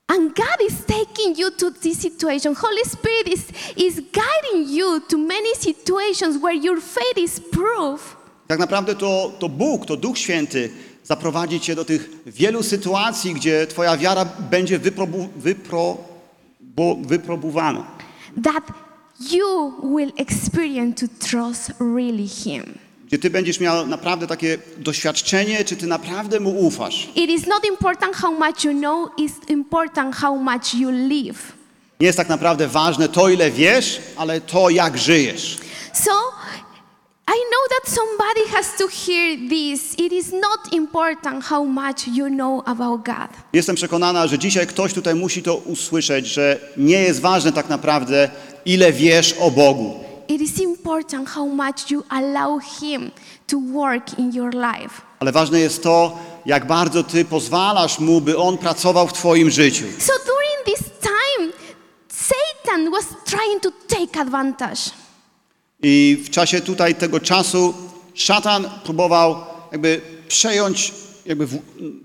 And 0.08 0.36
God 0.36 0.70
is 0.70 0.74
taking 0.86 1.38
you 1.38 1.52
to 1.52 1.72
this 1.72 2.00
situation. 2.00 2.56
Holy 2.56 2.86
Spirit 2.86 3.28
is, 3.28 3.42
is 3.78 3.96
guiding 3.96 4.70
you 4.70 5.02
to 5.10 5.18
many 5.18 5.56
situations 5.56 6.38
where 6.38 6.56
your 6.56 6.82
faith 6.82 7.18
is 7.18 7.40
proof. 7.52 8.18
Tak 8.48 8.60
naprawdę 8.60 8.96
to, 8.96 9.32
to 9.40 9.50
Bóg, 9.50 9.86
to 9.86 9.98
Duch 9.98 10.18
Święty 10.18 10.70
zaprowadzi 11.04 11.60
cię 11.60 11.76
do 11.76 11.86
tych 11.86 12.10
wielu 12.26 12.64
sytuacji, 12.64 13.34
gdzie 13.34 13.68
twoja 13.68 13.98
wiara 13.98 14.26
będzie 14.26 14.80
wyprobu, 14.80 15.30
wypro, 15.36 15.98
bo, 16.62 16.96
wypróbowana. 16.96 17.88
That 18.44 18.64
you 19.32 19.74
will 19.84 20.12
experience 20.18 21.08
to 21.08 21.28
trust 21.28 21.72
really 21.80 22.28
Him. 22.28 22.87
Gdzie 23.08 23.18
ty 23.18 23.30
będziesz 23.30 23.60
miał 23.60 23.88
naprawdę 23.88 24.28
takie 24.28 24.58
doświadczenie, 24.78 25.66
czy 25.66 25.76
ty 25.76 25.88
naprawdę 25.88 26.40
Mu 26.40 26.50
ufasz. 26.68 27.08
It 27.16 27.30
is 27.30 27.48
not 27.48 27.66
important 27.66 28.16
how 28.16 28.32
much 28.32 28.64
you 28.64 28.74
know, 28.74 29.10
it's 29.20 29.52
important 29.52 30.16
how 30.16 30.36
much 30.36 30.74
you 30.74 30.90
live. 30.92 31.54
Nie 32.00 32.08
jest 32.08 32.18
tak 32.18 32.30
naprawdę 32.30 32.68
ważne 32.68 33.10
to, 33.10 33.30
ile 33.30 33.52
wiesz, 33.52 34.02
ale 34.18 34.42
to, 34.42 34.70
jak 34.70 34.98
żyjesz. 34.98 35.58
So, 35.94 36.12
I 37.28 37.40
know 37.52 37.64
that 37.70 37.94
somebody 37.96 38.50
has 38.52 38.78
to 38.78 38.88
hear 38.88 39.38
this. 39.50 40.00
It 40.00 40.14
is 40.14 40.32
not 40.32 40.74
important 40.74 41.44
how 41.44 41.66
much 41.66 42.08
you 42.08 42.28
know 42.30 42.64
about 42.66 43.06
God. 43.06 43.30
Jestem 43.54 43.76
przekonana, 43.76 44.28
że 44.28 44.40
dzisiaj 44.40 44.68
ktoś 44.68 44.94
tutaj 44.94 45.16
musi 45.16 45.44
to 45.44 45.56
usłyszeć, 45.56 46.28
że 46.28 46.60
nie 46.78 47.02
jest 47.02 47.22
ważne 47.22 47.52
tak 47.52 47.70
naprawdę, 47.70 48.30
ile 48.66 48.94
wiesz 48.94 49.36
o 49.40 49.52
Bogu. 49.52 50.07
It 50.30 50.42
is 50.42 50.60
important 50.60 51.30
how 51.30 51.46
much 51.46 51.92
you 51.92 52.04
allow 52.10 52.60
Him 52.60 53.12
to 53.48 53.60
work 53.74 54.20
in 54.20 54.32
your 54.32 54.54
life. 54.54 55.02
Ale 55.20 55.32
ważne 55.32 55.60
jest 55.60 55.84
to, 55.84 56.18
jak 56.46 56.68
bardzo 56.68 57.04
ty 57.04 57.26
pozwalasz 57.26 58.00
Mu, 58.00 58.22
by 58.22 58.38
On 58.38 58.58
pracował 58.58 59.08
w 59.08 59.14
twoim 59.14 59.50
życiu. 59.50 59.86
So 60.00 60.14
during 60.26 60.80
this 60.80 60.90
time, 61.02 61.52
Satan 62.10 62.92
was 62.92 63.06
trying 63.26 63.62
to 63.62 63.72
take 63.88 64.22
advantage. 64.22 64.92
I 65.84 66.24
w 66.26 66.30
czasie 66.30 66.62
tutaj 66.62 66.96
tego 66.96 67.20
czasu 67.20 67.74
szatan 68.14 68.70
próbował 68.84 69.36
jakby 69.72 70.02
przejąć 70.28 70.94
jakby 71.26 71.48
w, 71.48 71.58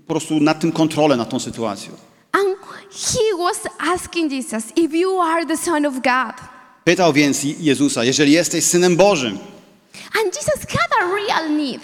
po 0.07 0.13
prostu 0.13 0.39
nad 0.39 0.59
tym 0.59 0.71
kontrolę, 0.71 1.17
nad 1.17 1.29
tą 1.29 1.39
sytuacją. 1.39 1.91
And 2.31 2.57
he 2.91 3.37
was 3.37 3.59
asking 3.79 4.31
Jesus, 4.31 4.63
if 4.75 4.97
you 4.97 5.21
are 5.21 5.45
the 5.45 5.57
Son 5.57 5.85
of 5.85 5.93
God. 5.93 6.52
Pytał 6.83 7.13
więc 7.13 7.43
Jezusa, 7.59 8.03
jeżeli 8.03 8.31
jesteś 8.31 8.63
Synem 8.65 8.95
Bożym, 8.97 9.39
And 10.23 10.35
Jesus 10.35 10.65
had 10.69 10.89
a 11.01 11.05
real 11.15 11.57
need. 11.57 11.81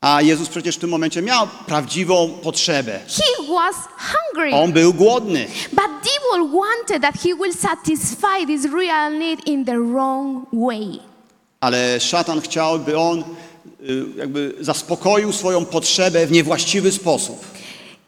a 0.00 0.22
Jezus 0.22 0.48
przecież 0.48 0.76
w 0.76 0.78
tym 0.78 0.90
momencie 0.90 1.22
miał 1.22 1.48
prawdziwą 1.66 2.28
potrzebę. 2.42 3.00
He 3.08 3.46
was 3.54 3.74
hungry. 3.98 4.54
On 4.54 4.72
był 4.72 4.94
głodny, 4.94 5.46
But 5.72 5.84
devil 6.02 6.50
wanted 6.60 7.02
that 7.02 7.14
he 7.22 7.34
will 7.34 7.54
satisfy 7.54 8.46
this 8.46 8.72
real 8.72 9.18
need 9.18 9.46
in 9.46 9.64
the 9.64 9.78
wrong 9.92 10.46
way. 10.52 11.00
ale 11.60 12.00
szatan 12.00 12.40
chciał, 12.40 12.78
by 12.78 12.98
on 12.98 13.18
y, 13.20 13.24
jakby 14.16 14.54
zaspokoił 14.60 15.32
swoją 15.32 15.64
potrzebę 15.64 16.26
w 16.26 16.32
niewłaściwy 16.32 16.92
sposób. 16.92 17.44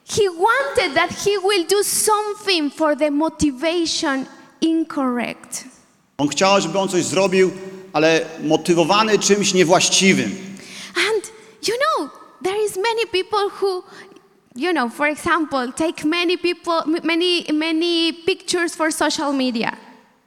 He 0.09 0.23
wanted 0.31 0.95
that 0.95 1.11
he 1.11 1.31
will 1.31 1.67
do 1.67 1.85
something 1.85 2.75
for 2.75 2.97
the 2.97 3.11
motivation 3.11 4.25
incorrect. 4.61 5.65
On 6.19 6.29
chciał, 6.29 6.61
żeby 6.61 6.79
on 6.79 6.89
coś 6.89 7.05
zrobił, 7.05 7.51
ale 7.93 8.21
motywowany 8.43 9.19
czymś 9.19 9.55
niewłaściwym. 9.55 10.31
And 10.97 11.33
you 11.69 11.75
know, 11.75 12.11
there 12.45 12.65
is 12.67 12.77
many 12.77 13.07
people 13.07 13.49
who 13.61 13.83
you 14.57 14.73
know, 14.73 14.89
for 14.89 15.07
example, 15.07 15.73
take 15.73 16.05
many 16.05 16.39
people 16.39 17.01
many 17.05 17.45
many 17.53 18.13
pictures 18.27 18.75
for 18.75 18.93
social 18.93 19.35
media. 19.35 19.77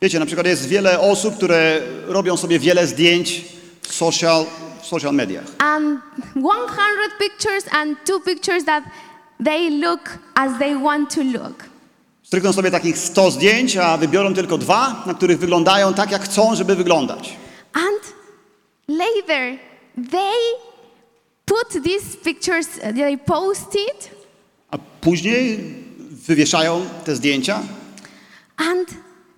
Wiecie, 0.01 0.19
na 0.19 0.25
przykład 0.25 0.47
jest 0.47 0.67
wiele 0.67 0.99
osób, 0.99 1.35
które 1.37 1.81
robią 2.05 2.37
sobie 2.37 2.59
wiele 2.59 2.87
zdjęć 2.87 3.41
w 3.81 3.93
social, 3.93 4.45
w 4.81 4.85
social 4.85 5.13
mediach. 5.13 5.45
And 5.59 5.99
100 6.35 7.17
pictures 7.19 7.65
and 7.71 7.97
two 8.05 8.19
pictures 8.19 8.65
that 8.65 8.83
they 9.43 9.69
look 9.69 10.17
as 10.35 10.59
they 10.59 10.75
want 10.75 11.15
to 11.15 11.23
look. 11.23 11.63
Strykną 12.27 12.53
sobie 12.53 12.71
takich 12.71 12.97
100 12.97 13.31
zdjęć, 13.31 13.77
a 13.77 13.97
wybiorą 13.97 14.33
tylko 14.33 14.57
dwa, 14.57 15.03
na 15.05 15.13
których 15.13 15.39
wyglądają 15.39 15.93
tak, 15.93 16.11
jak 16.11 16.23
chcą, 16.23 16.55
żeby 16.55 16.75
wyglądać. 16.75 17.37
And 17.73 18.13
later, 18.87 19.59
they 20.11 20.39
put 21.45 21.83
these 21.83 22.17
pictures, 22.23 22.67
they 22.95 23.17
post 23.17 23.75
it, 23.75 24.09
A 24.71 24.77
później 25.01 25.59
wywieszają 26.09 26.85
te 27.05 27.15
zdjęcia 27.15 27.59
and 28.57 28.87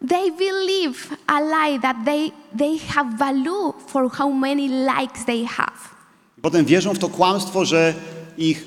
they 0.10 0.32
believe 0.32 1.18
a 1.28 1.40
lie 1.42 1.80
that 1.80 1.98
they, 2.06 2.32
they 2.58 2.78
have 2.78 3.18
value 3.18 3.74
for 3.88 4.10
how 4.12 4.34
many 4.34 4.68
likes 4.68 5.26
they 5.26 5.46
have. 5.46 5.78
Potem 6.42 6.66
wierzą 6.66 6.94
w 6.94 7.00
to 7.00 7.10
kłamstwo, 7.10 7.66
że 7.66 7.94
ich, 8.38 8.66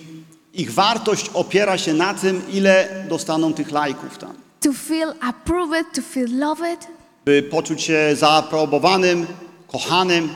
ich 0.55 0.73
wartość 0.75 1.31
opiera 1.35 1.79
się 1.79 1.95
na 1.95 2.15
tym, 2.15 2.43
ile 2.53 2.89
dostaną 3.09 3.53
tych 3.55 3.71
lajków 3.73 4.19
tam. 4.19 4.33
To 4.61 4.73
feel 4.73 5.13
approved, 5.21 5.85
to 5.95 6.03
feel 6.03 6.39
loved. 6.39 6.87
By 7.25 7.43
poczuć 7.43 7.83
się 7.83 8.17
zaaprobowanym, 8.17 9.27
kochanym. 9.69 10.29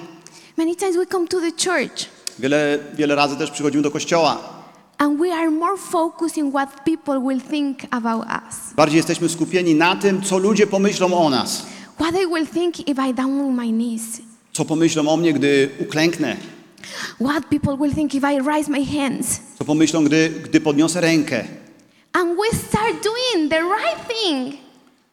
Many 0.56 0.76
times 0.76 0.96
we 0.96 1.06
come 1.06 1.28
to 1.28 1.40
the 1.40 1.50
church 1.50 2.06
Wiele, 2.38 2.78
wiele 2.94 3.14
razy 3.14 3.37
też 3.37 3.50
przychodzimy 3.50 3.82
do 3.82 3.90
kościoła. 3.90 4.38
and 4.99 5.18
we 5.20 5.35
are 5.35 5.50
more 5.50 5.76
focused 5.76 6.38
in 6.38 6.50
what 6.50 6.85
people 6.85 7.20
will 7.20 7.40
think 7.50 7.78
about 7.90 8.25
us. 8.25 8.75
Bardziej 8.76 8.96
jesteśmy 8.96 9.28
skupieni 9.28 9.75
na 9.75 9.96
tym, 9.96 10.23
co 10.23 10.38
ludzie 10.38 10.66
pomyślą 10.66 11.14
o 11.26 11.30
nas. 11.30 11.66
What 12.00 12.14
they 12.14 12.26
will 12.26 12.46
think 12.46 12.88
if 12.88 13.08
I 13.11 13.14
down 13.14 13.40
on 13.40 13.54
my 13.54 13.66
knees. 13.73 14.02
Co 14.52 14.64
pomyślą 14.64 15.08
o 15.08 15.16
mnie, 15.16 15.32
gdy 15.32 15.70
uklęknę. 15.80 16.37
What 17.21 17.49
people 17.50 17.76
will 17.76 17.95
think 17.95 18.14
if 18.14 18.25
I 18.25 18.40
raise 18.47 18.71
my 18.71 18.85
hands. 18.85 19.40
Co 19.59 19.64
pomyślą, 19.64 20.05
gdy, 20.05 20.31
gdy 20.31 20.61
podniosę 20.61 21.00
rękę. 21.00 21.45
And 22.12 22.37
we 22.37 22.59
start 22.59 23.05
doing 23.05 23.50
the 23.50 23.61
right 23.61 24.09
thing, 24.09 24.55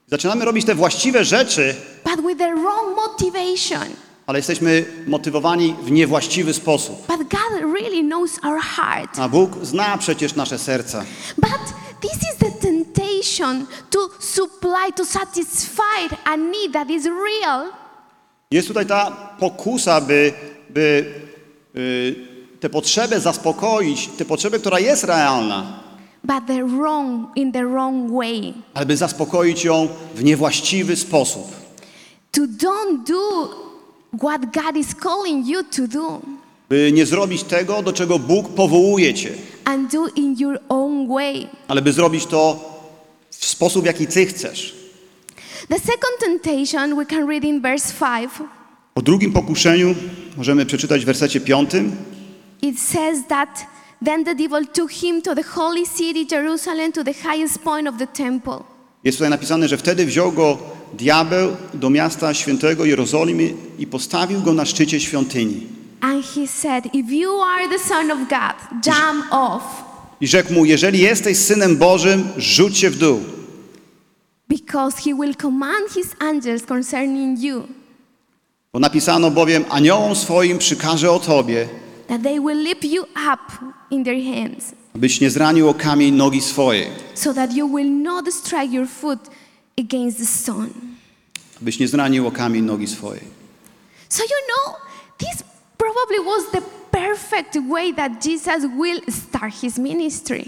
Zaczynamy 0.08 0.46
robić 0.46 0.66
te 0.66 0.76
właściwe 0.76 1.26
rzeczy, 1.26 1.76
but 2.04 2.26
with 2.28 2.38
the 2.38 2.56
wrong 2.56 2.96
motivation. 2.96 3.84
ale 4.26 4.40
jesteśmy 4.40 4.86
motywowani 5.08 5.76
w 5.84 5.92
niewłaściwy 5.92 6.54
sposób. 6.54 7.08
But 7.08 7.18
God 7.18 7.62
really 7.74 8.04
knows 8.04 8.32
our 8.44 8.60
heart. 8.62 9.20
A 9.20 9.30
Bóg 9.30 9.52
zna 9.62 9.98
przecież 9.98 10.36
nasze 10.36 10.60
serca. 10.60 11.06
But 11.38 11.74
this 12.02 12.12
is 12.32 12.38
the 12.40 12.52
temptation 12.68 13.66
to 13.90 14.10
supply, 14.20 14.94
to 14.96 15.06
satisfy 15.06 16.16
a 16.26 16.36
need 16.36 16.74
that 16.74 16.90
is 16.90 17.06
real. 17.06 17.72
Jest 18.52 18.68
tutaj 18.68 18.86
ta 18.86 19.12
pokusa, 19.40 20.02
by, 20.02 20.34
by 20.70 21.06
tę 22.60 22.70
potrzebę 22.70 23.20
zaspokoić, 23.20 24.10
tę 24.18 24.26
potrzebę, 24.26 24.60
która 24.60 24.80
jest 24.80 25.04
realna, 25.04 25.84
But 26.24 26.46
the 26.48 26.64
wrong, 26.68 27.38
in 27.38 27.52
the 27.52 27.66
wrong 27.68 28.12
way. 28.12 28.54
ale 28.74 28.86
by 28.86 28.98
zaspokoić 28.98 29.64
ją 29.64 29.88
w 30.16 30.24
niewłaściwy 30.24 30.96
sposób. 30.96 31.52
To 32.32 32.42
don't 32.42 33.04
do 33.08 33.50
what 34.24 34.42
God 34.42 34.76
is 34.78 34.88
calling 35.04 35.48
you 35.48 35.64
to 35.64 35.88
do 35.88 36.22
By 36.70 36.92
nie 36.92 37.06
zrobić 37.06 37.44
tego, 37.44 37.82
do 37.82 37.94
czego 37.94 38.20
Bóg 38.20 38.50
powołuje 38.50 39.14
cię, 39.14 39.32
and 39.66 39.92
do 39.92 40.08
in 40.08 40.36
your 40.40 40.60
own 40.70 41.08
way. 41.08 41.48
ale 41.68 41.82
by 41.82 41.94
zrobić 41.94 42.26
to 42.26 42.60
w 43.32 43.46
sposób, 43.46 43.86
jaki 43.86 44.08
ty 44.08 44.26
chcesz. 44.26 44.76
The 45.70 45.80
second 45.80 46.20
temptation 46.20 46.96
we 46.96 47.06
can 47.06 47.28
read 47.30 47.44
in 47.44 47.62
verse 47.62 47.94
5. 48.00 48.32
O 48.96 49.02
drugim 49.02 49.32
pokuszeniu 49.34 49.96
możemy 50.38 50.66
przeczytać 50.66 51.02
w 51.02 51.06
wersecie 51.06 51.42
piątym. 51.42 51.92
It 52.62 52.80
says 52.80 53.28
that 53.28 53.66
then 54.06 54.26
the 54.26 54.36
devil 54.36 54.68
took 54.68 54.92
him 54.92 55.22
to 55.22 55.36
the 55.36 55.44
holy 55.44 55.84
city, 55.98 56.36
Jerusalem, 56.36 56.92
to 56.92 57.04
the 57.04 57.14
highest 57.14 57.60
point 57.60 57.88
of 57.88 57.98
the 57.98 58.08
temple. 58.08 58.60
Jest 59.04 59.18
tutaj 59.18 59.30
napisane, 59.30 59.68
że 59.68 59.78
wtedy 59.78 60.06
wziął 60.06 60.32
go 60.32 60.58
diabeł 60.94 61.56
do 61.74 61.90
miasta 61.90 62.34
świętego 62.34 62.86
Jerozolimy 62.86 63.54
i 63.80 63.88
postawił 63.88 64.42
go 64.42 64.54
na 64.54 64.66
szczycie 64.66 65.00
świątyni. 65.00 65.68
And 66.02 66.26
he 66.26 66.48
said, 66.48 66.86
If 66.94 67.14
you 67.16 67.42
are 67.42 67.70
the 67.70 67.80
Son 67.80 68.12
of 68.12 68.18
God, 68.20 68.86
jump 68.86 69.26
off, 69.32 69.64
I 70.22 70.28
rzekł 70.28 70.54
mu, 70.54 70.66
jeżeli 70.66 71.00
jesteś 71.00 71.38
Synem 71.38 71.78
Bożym, 71.78 72.24
rzuć 72.38 72.78
się 72.78 72.90
w 72.90 72.98
dół, 72.98 73.20
because 74.50 74.98
he 74.98 75.14
will 75.16 75.36
command 75.36 75.92
his 75.94 76.08
angels 76.20 76.66
concerning 76.66 77.40
you, 77.40 77.64
bo 78.74 78.80
napisano 78.80 79.32
bowiem, 79.32 79.66
aniołom 79.70 80.16
swoim 80.16 80.58
przykaże 80.58 81.12
o 81.12 81.20
tobie, 81.20 81.68
that 82.08 82.24
they 82.24 82.40
will 82.40 82.64
lift 82.64 82.86
you 82.86 83.04
up 83.04 83.74
in 83.92 84.04
their 84.04 84.24
hands, 84.36 84.72
abyś 84.96 85.22
nie 85.22 85.30
zranił 85.30 85.70
o 85.70 85.74
kamień 85.74 86.14
nogi 86.16 86.42
swojej, 86.42 86.88
so 87.14 87.34
that 87.34 87.54
you 87.54 87.76
will 87.76 87.92
not 87.92 88.34
strike 88.34 88.74
your 88.74 88.88
foot 88.88 89.20
against 89.80 90.18
the 90.18 90.26
stone. 90.26 90.70
abyś 91.62 91.80
nie 91.80 91.88
zranił 91.88 92.28
o 92.28 92.32
kamień 92.32 92.66
nogi 92.66 92.88
swojej. 92.88 93.24
So, 94.10 94.24
you 94.24 94.38
know, 94.48 94.76
this 95.18 95.44
probably 95.78 96.26
was 96.26 96.52
the 96.52 96.62
perfect 96.92 97.58
way 97.70 97.94
that 97.94 98.26
Jesus 98.26 98.64
will 98.82 99.02
start 99.26 99.54
his 99.62 99.78
ministry. 99.78 100.46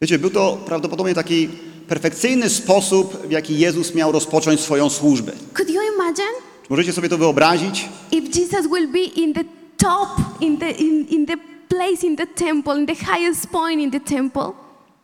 Wiecie, 0.00 0.18
był 0.18 0.30
to 0.30 0.58
prawdopodobnie 0.66 1.14
taki 1.14 1.48
perfekcyjny 1.88 2.50
sposób, 2.50 3.26
w 3.26 3.30
jaki 3.30 3.58
Jezus 3.58 3.94
miał 3.94 4.12
rozpocząć 4.12 4.60
swoją 4.60 4.90
służbę. 4.90 5.32
Could 5.54 5.70
you 5.70 5.80
imagine 5.94 6.49
możecie 6.70 6.92
sobie 6.92 7.08
to 7.08 7.18
wyobrazić? 7.18 7.88
if 8.12 8.38
Jesus 8.40 8.66
will 8.66 8.88
be 8.88 8.98
in 9.04 9.34
the 9.34 9.44
top, 9.76 10.08
in 10.40 10.58
the, 10.58 10.70
in, 10.70 11.06
in 11.08 11.26
the 11.26 11.36
place 11.68 12.06
in 12.06 12.16
the 12.16 12.26
temple, 12.26 12.78
in 12.80 12.86
the 12.86 12.94
highest 12.94 13.46
point 13.46 13.80
in 13.80 13.90
the 13.90 14.00
temple? 14.00 14.52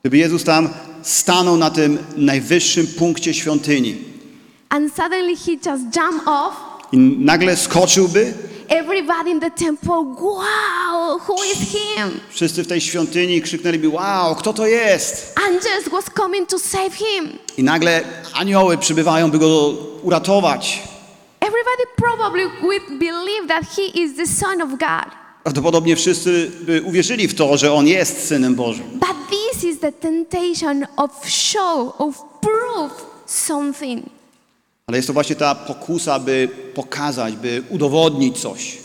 Gdyby 0.03 0.19
Jezus 0.19 0.45
tam 0.45 0.69
stanął 1.03 1.57
na 1.57 1.71
tym 1.71 1.99
najwyższym 2.17 2.87
punkcie 2.87 3.35
świątyni 3.35 3.97
And 4.69 4.93
suddenly 4.97 5.37
he 5.37 5.53
just 5.53 5.97
jumped 5.97 6.29
off. 6.29 6.55
i 6.93 6.99
nagle 6.99 7.57
skoczyłby, 7.57 8.35
Everybody 8.69 9.31
in 9.31 9.41
the 9.41 9.51
temple, 9.51 9.93
wow, 10.21 11.19
who 11.29 11.35
is 11.53 11.59
him? 11.59 12.21
wszyscy 12.31 12.63
w 12.65 12.67
tej 12.67 12.81
świątyni 12.81 13.43
krzyknęliby, 13.43 13.89
wow, 13.89 14.35
kto 14.35 14.53
to 14.53 14.67
jest? 14.67 15.35
Angels 15.49 15.89
was 15.93 16.05
coming 16.17 16.49
to 16.49 16.59
save 16.59 16.91
him. 16.95 17.29
I 17.59 17.63
nagle 17.63 18.03
anioły 18.35 18.79
przybywają, 18.79 19.31
by 19.31 19.39
go 19.39 19.69
uratować. 20.03 20.83
Everybody 21.47 21.85
probably 21.97 22.47
would 22.63 22.99
believe 22.99 23.49
that 23.49 23.65
he 23.77 24.03
is 24.03 24.17
the 24.17 24.27
Son 24.27 24.61
of 24.63 24.71
God. 24.71 25.11
Prawdopodobnie 25.43 25.97
wszyscy 25.97 26.51
by 26.61 26.83
uwierzyli 26.83 27.29
w 27.29 27.35
to, 27.35 27.57
że 27.57 27.73
On 27.73 27.87
jest 27.87 28.29
Synem 28.29 28.55
Bożym. 28.55 28.87
But 28.93 29.17
this 29.31 29.65
is 29.65 29.81
the 29.81 29.93
temptation 29.93 30.87
of 30.97 31.29
show, 31.29 32.01
of 32.01 32.25
prove 32.41 33.07
something. 33.27 34.07
Ale 34.87 34.99
jest 34.99 35.07
to 35.07 35.13
właśnie 35.13 35.37
ta 35.37 35.55
pokusa, 35.55 36.19
by 36.19 36.49
pokazać, 36.75 37.37
by 37.37 37.63
udowodnić 37.71 38.39
coś. 38.39 38.79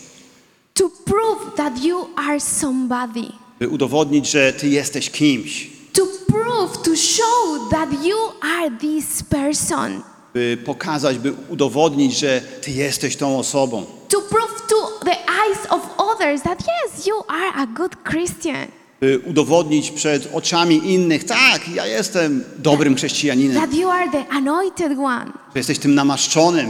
To 0.74 0.90
prove 1.04 1.56
that 1.56 1.84
you 1.84 2.08
are 2.16 2.40
somebody. 2.40 3.32
By 3.58 3.68
udowodnić, 3.68 4.30
że 4.30 4.52
Ty 4.52 4.68
jesteś 4.68 5.10
kimś. 5.10 5.70
To 5.92 6.02
prove, 6.26 6.82
to 6.84 6.96
show 6.96 7.70
that 7.70 8.04
you 8.04 8.16
are 8.42 8.70
this 8.70 9.22
person. 9.22 10.02
By 10.34 10.58
pokazać, 10.64 11.18
by 11.18 11.32
udowodnić, 11.48 12.18
że 12.18 12.40
Ty 12.60 12.70
jesteś 12.70 13.16
tą 13.16 13.38
osobą. 13.38 13.86
To 14.08 14.20
prove 14.20 14.62
to 14.68 15.00
the 15.04 15.16
eyes 15.16 15.66
of 15.70 15.80
others 15.98 16.42
that 16.42 16.58
yes, 16.60 17.06
you 17.06 17.14
are 17.28 17.52
a 17.54 17.66
good 17.66 17.96
Christian. 18.10 18.66
By 19.00 19.18
udowodnić 19.18 19.90
przed 19.90 20.28
oczami 20.34 20.92
innych, 20.92 21.24
tak, 21.24 21.68
ja 21.68 21.86
jestem 21.86 22.44
dobrym 22.58 22.96
chrześcijaninem. 22.96 23.56
That 23.62 23.74
you 23.74 23.88
are 23.88 24.10
the 24.10 24.28
anointed 24.28 24.92
one. 24.98 25.26
Że 25.26 25.60
jesteś 25.60 25.78
tym 25.78 25.94
namaszczonym. 25.94 26.66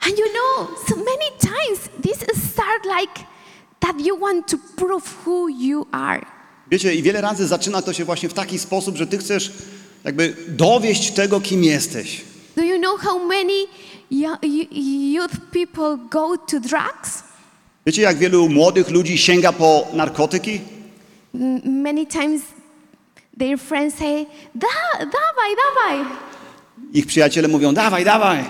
And 0.00 0.18
you 0.18 0.24
know, 0.24 0.68
so 0.88 0.96
many 0.96 1.30
times 1.40 1.80
this 2.02 2.18
start 2.52 2.84
like 3.00 3.26
that 3.80 4.06
you 4.06 4.18
want 4.18 4.46
to 4.46 4.56
prove 4.76 5.04
who 5.26 5.48
you 5.48 5.86
are. 5.92 6.26
Wiecie, 6.70 6.94
i 6.94 7.02
wiele 7.02 7.20
razy 7.20 7.46
zaczyna 7.46 7.82
to 7.82 7.92
się 7.92 8.04
właśnie 8.04 8.28
w 8.28 8.34
taki 8.34 8.58
sposób, 8.58 8.96
że 8.96 9.06
Ty 9.06 9.18
chcesz 9.18 9.52
jakby 10.04 10.36
dowieść 10.48 11.10
tego, 11.10 11.40
kim 11.40 11.64
jesteś. 11.64 12.24
Do 12.56 12.62
you 12.62 12.78
know 12.78 12.96
how 12.96 13.18
many 13.26 13.66
yo- 14.10 14.36
youth 15.12 15.36
people 15.52 15.96
go 16.10 16.36
to 16.36 16.60
drugs? 16.60 17.22
Wiecie, 17.86 18.02
jak 18.02 18.16
wielu 18.18 18.48
młodych 18.48 18.90
ludzi 18.90 19.18
sięga 19.18 19.52
po 19.52 19.86
narkotyki? 19.92 20.60
Many 21.64 22.06
times 22.06 22.42
their 23.38 23.58
friends 23.58 23.94
say, 23.98 24.26
da, 24.54 24.68
dawaj, 24.98 25.56
dawaj, 25.64 26.04
Ich 26.92 27.06
przyjaciele 27.06 27.48
mówią, 27.48 27.74
dawaj, 27.74 28.04
dawaj, 28.04 28.44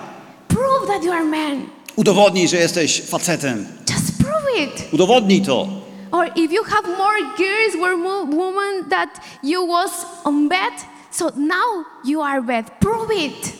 prove 0.49 0.87
that 0.87 1.05
you 1.05 1.13
are 1.13 1.25
man. 1.25 1.67
udowodnij, 1.97 2.49
że 2.49 2.57
jesteś 2.57 3.03
facetem. 3.03 3.67
Just 3.91 4.19
prove 4.23 4.63
it. 4.65 4.93
Udowodnij 4.93 5.43
to. 5.43 5.69
Or 6.11 6.27
if 6.37 6.53
you 6.53 6.65
have 6.65 6.89
more 6.99 7.19
girls 7.37 7.75
or 7.83 7.97
women 8.37 8.89
that 8.91 9.21
you 9.43 9.67
was 9.67 9.91
on 10.25 10.49
bed, 10.49 10.73
so 11.11 11.31
now 11.37 11.85
you 12.05 12.23
are 12.23 12.43
bed. 12.43 12.71
Prove 12.81 13.11
it. 13.17 13.53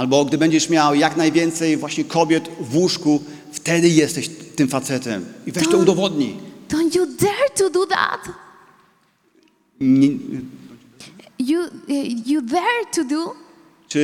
Albo 0.00 0.24
gdy 0.24 0.38
będziesz 0.38 0.68
miał 0.68 0.94
jak 0.94 1.16
najwięcej 1.16 1.76
właśnie 1.76 2.04
kobiet 2.04 2.48
w 2.60 2.76
łóżku, 2.76 3.22
wtedy 3.52 3.88
jesteś 3.88 4.30
tym 4.56 4.68
facetem. 4.68 5.24
I 5.46 5.52
weź 5.52 5.64
to 5.64 5.70
To- 5.70 5.78
udowodnij. 5.78 6.36
Don't 6.68 6.96
you 6.96 7.06
dare 7.06 7.50
to 7.58 7.70
do 7.70 7.86
that. 7.86 8.20
Nie, 9.80 10.08
You, 11.38 11.58
you 12.26 12.42
dare 12.42 12.86
to 12.94 13.04
do? 13.04 13.34
czy 13.88 14.00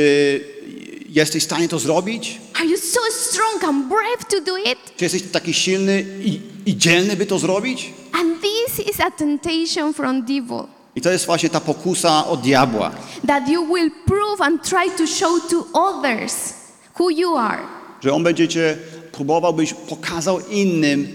jesteś 1.09 1.43
w 1.43 1.47
stanie 1.47 1.69
to 1.69 1.79
zrobić? 1.79 2.41
Are 2.55 2.67
you 2.67 2.77
so 2.79 3.01
strong 3.11 3.65
and 3.65 3.89
brave 3.89 4.25
to 4.31 4.41
do 4.41 4.57
it? 4.59 4.79
Czy 4.97 5.05
jesteś 5.05 5.23
taki 5.23 5.55
silny 5.55 6.05
i, 6.25 6.41
i 6.67 6.77
dzielny, 6.77 7.17
by 7.17 7.27
to 7.27 7.39
zrobić? 7.39 7.91
And 8.13 8.39
this 8.43 8.87
is 8.87 9.01
a 9.01 9.11
temptation 9.11 9.95
from 9.95 10.21
devil 10.23 10.67
I 10.97 11.01
to 11.01 11.11
jest 11.11 11.27
właśnie 11.27 11.49
ta 11.51 11.61
pokusa 11.61 12.27
od 12.27 12.41
diabła. 12.41 12.91
that 13.27 13.49
you 13.49 13.67
will 13.75 13.91
prove 14.07 14.41
and 14.41 14.63
try 14.63 14.91
to 14.99 15.07
show 15.07 15.49
to 15.51 15.67
others 15.73 16.55
who 17.01 17.11
you 17.11 17.37
are. 17.37 17.63
Że 18.01 18.13
on 18.15 18.23
będzie 18.23 18.49
cię 18.49 18.77
próbował, 19.13 19.53
byś 19.55 19.75
pokazał 19.75 20.41
innym, 20.51 21.09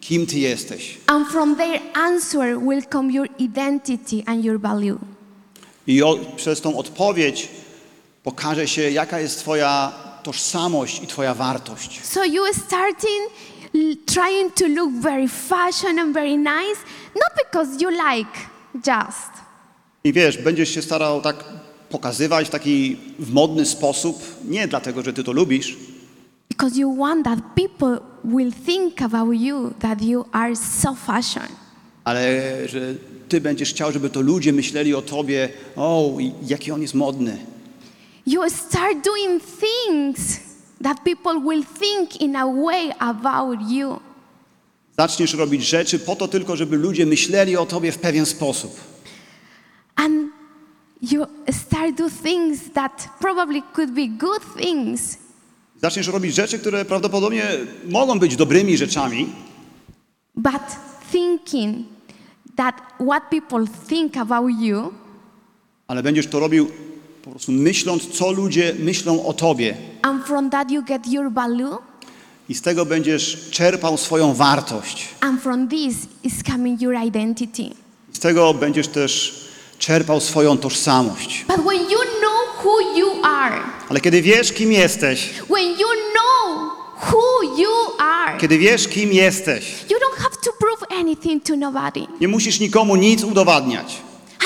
kim 0.00 0.26
ty 0.26 0.38
jesteś. 0.38 0.98
And 1.06 1.28
from 1.28 1.56
their 1.56 1.80
answer 1.94 2.58
will 2.60 2.82
come 2.92 3.12
your 3.12 3.28
identity 3.38 4.22
and 4.26 4.44
your 4.44 4.60
value. 4.60 4.98
I 5.86 6.02
o, 6.02 6.18
przez 6.36 6.60
tą 6.60 6.76
odpowiedź 6.78 7.48
pokaże 8.22 8.68
się, 8.68 8.90
jaka 8.90 9.20
jest 9.20 9.38
twoja 9.38 9.92
tożsamość 10.22 11.02
i 11.02 11.06
twoja 11.06 11.34
wartość. 11.34 12.00
So 12.04 12.24
you 12.24 12.42
starting 12.66 13.30
l- 13.74 13.96
trying 14.06 14.54
to 14.54 14.66
look 14.68 14.92
very 14.92 15.28
fashion 15.28 15.98
and 15.98 16.14
very 16.14 16.36
nice, 16.36 16.80
not 17.14 17.30
because 17.44 17.84
you 17.84 17.90
like 17.90 18.30
just, 18.74 19.30
I 20.04 20.12
wiesz, 20.12 20.38
będziesz 20.38 20.68
się 20.68 20.82
starał 20.82 21.20
tak 21.20 21.44
pokazywać 21.90 22.46
w 22.46 22.50
taki 22.50 22.96
w 23.18 23.32
modny 23.32 23.66
sposób, 23.66 24.22
nie 24.48 24.68
dlatego, 24.68 25.02
że 25.02 25.12
ty 25.12 25.24
to 25.24 25.32
lubisz, 25.32 25.76
because 26.50 26.76
you 26.80 26.96
want 26.96 27.24
that 27.24 27.38
people 27.54 27.98
will 28.24 28.52
think 28.66 29.02
about 29.02 29.34
you 29.40 29.70
that 29.78 30.02
you 30.02 30.24
are 30.32 30.56
so 30.56 30.94
fashion. 30.94 31.46
ale 32.04 32.40
że 32.68 32.80
ty 33.28 33.40
będziesz 33.40 33.70
chciał, 33.70 33.92
żeby 33.92 34.10
to 34.10 34.20
ludzie 34.20 34.52
myśleli 34.52 34.94
o 34.94 35.02
tobie, 35.02 35.48
o, 35.76 36.16
jaki 36.46 36.72
on 36.72 36.82
jest 36.82 36.94
modny. 36.94 37.38
You 38.26 38.50
start 38.50 39.04
doing 39.04 39.42
things 39.42 40.40
that 40.82 41.00
people 41.04 41.40
will 41.40 41.64
think 41.80 42.20
in 42.20 42.36
a 42.36 42.46
way 42.46 42.92
about 42.98 43.70
you. 43.70 44.00
Zaczniesz 44.98 45.34
robić 45.34 45.64
rzeczy 45.66 45.98
po 45.98 46.16
to 46.16 46.28
tylko, 46.28 46.56
żeby 46.56 46.76
ludzie 46.76 47.06
myśleli 47.06 47.56
o 47.56 47.66
tobie 47.66 47.92
w 47.92 47.98
pewien 47.98 48.26
sposób. 48.26 48.80
And 49.96 50.12
you 51.02 51.24
start 51.52 51.96
do 51.98 52.10
things 52.22 52.60
that 52.74 53.08
probably 53.20 53.62
could 53.74 53.90
be 53.90 54.06
good 54.08 54.42
things, 54.62 55.18
Zaczniesz 55.82 56.08
robić 56.08 56.34
rzeczy, 56.34 56.58
które 56.58 56.84
prawdopodobnie 56.84 57.44
mogą 57.88 58.18
być 58.18 58.36
dobrymi 58.36 58.76
rzeczami, 58.76 59.26
but 60.36 60.62
thinking 61.12 61.86
that 62.56 62.74
what 63.06 63.22
people 63.30 63.64
think 63.88 64.16
about 64.16 64.50
you 64.60 64.92
ale 65.86 66.02
będziesz 66.02 66.26
to 66.26 66.40
robił 66.40 66.68
po 67.22 67.30
prostu 67.30 67.52
myśląc, 67.52 68.08
co 68.08 68.32
ludzie 68.32 68.74
myślą 68.78 69.26
o 69.26 69.32
tobie. 69.32 69.76
and 70.02 70.24
from 70.26 70.50
that 70.50 70.70
you 70.70 70.82
get 70.82 71.06
your 71.06 71.32
value 71.32 71.76
I 72.48 72.54
z 72.54 72.62
tego 72.62 72.86
będziesz 72.86 73.50
czerpał 73.50 73.96
swoją 73.98 74.34
wartość. 74.34 75.08
and 75.20 75.42
from 75.42 75.68
this 75.68 75.94
is 76.22 76.32
coming 76.52 76.80
your 76.82 76.94
identity. 77.06 77.62
Z 78.12 78.18
tego 78.18 78.54
będziesz 78.54 78.88
też 78.88 79.40
czerpał 79.78 80.20
swoją 80.20 80.58
tożsamość. 80.58 81.44
But 81.48 81.56
when 81.66 81.76
you 81.80 81.98
know 82.20 82.64
who 82.64 82.98
you 82.98 83.24
are 83.24 83.60
Ale 83.88 84.00
kiedy 84.00 84.22
wiesz, 84.22 84.52
kim 84.52 84.72
jesteś, 84.72 85.30
when 85.50 85.64
you 85.70 85.88
know 86.12 86.70
who 87.12 87.42
you 87.62 87.70
are, 87.98 88.38
kiedy 88.38 88.58
wiesz, 88.58 88.88
kim 88.88 89.12
jesteś, 89.12 89.64
you 89.90 89.96
don't 89.96 90.22
have 90.22 90.36
to 90.44 90.50
prove 90.52 91.00
anything 91.00 91.44
to 91.44 91.56
nobody. 91.56 92.00
nie 92.20 92.28
musisz 92.28 92.60
nikomu 92.60 92.96
nic 92.96 93.24
udowadniać. 93.24 93.96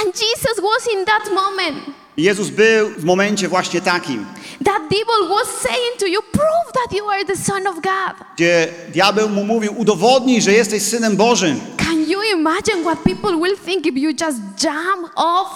And 0.04 0.06
Jesus 0.22 0.56
was 0.62 0.94
in 0.98 1.04
that 1.04 1.30
moment. 1.34 1.78
Jezus 2.16 2.48
był 2.48 2.88
w 2.98 3.04
momencie 3.04 3.48
właśnie 3.48 3.80
takim, 3.80 4.26
That 4.64 4.82
devil 4.90 5.28
was 5.28 5.48
saying 5.48 5.96
to 5.98 6.06
you, 6.08 6.20
prove 6.32 6.72
that 6.74 6.96
you 6.98 7.08
are 7.10 7.24
the 7.24 7.36
Son 7.36 7.66
of 7.66 7.74
God. 7.74 8.26
gdzie 8.36 8.68
diabeł 8.92 9.28
mu 9.28 9.44
mówił, 9.44 9.74
udowodnij, 9.78 10.42
że 10.42 10.52
jesteś 10.52 10.82
Synem 10.82 11.16
Bożym. 11.16 11.60
Can 11.76 12.00
you 12.10 12.18
imagine 12.38 12.82
what 12.82 12.98
people 12.98 13.36
will 13.36 13.56
think 13.66 13.86
if 13.86 14.00
you 14.00 14.10
just 14.10 14.38
jump 14.64 15.10
off 15.16 15.48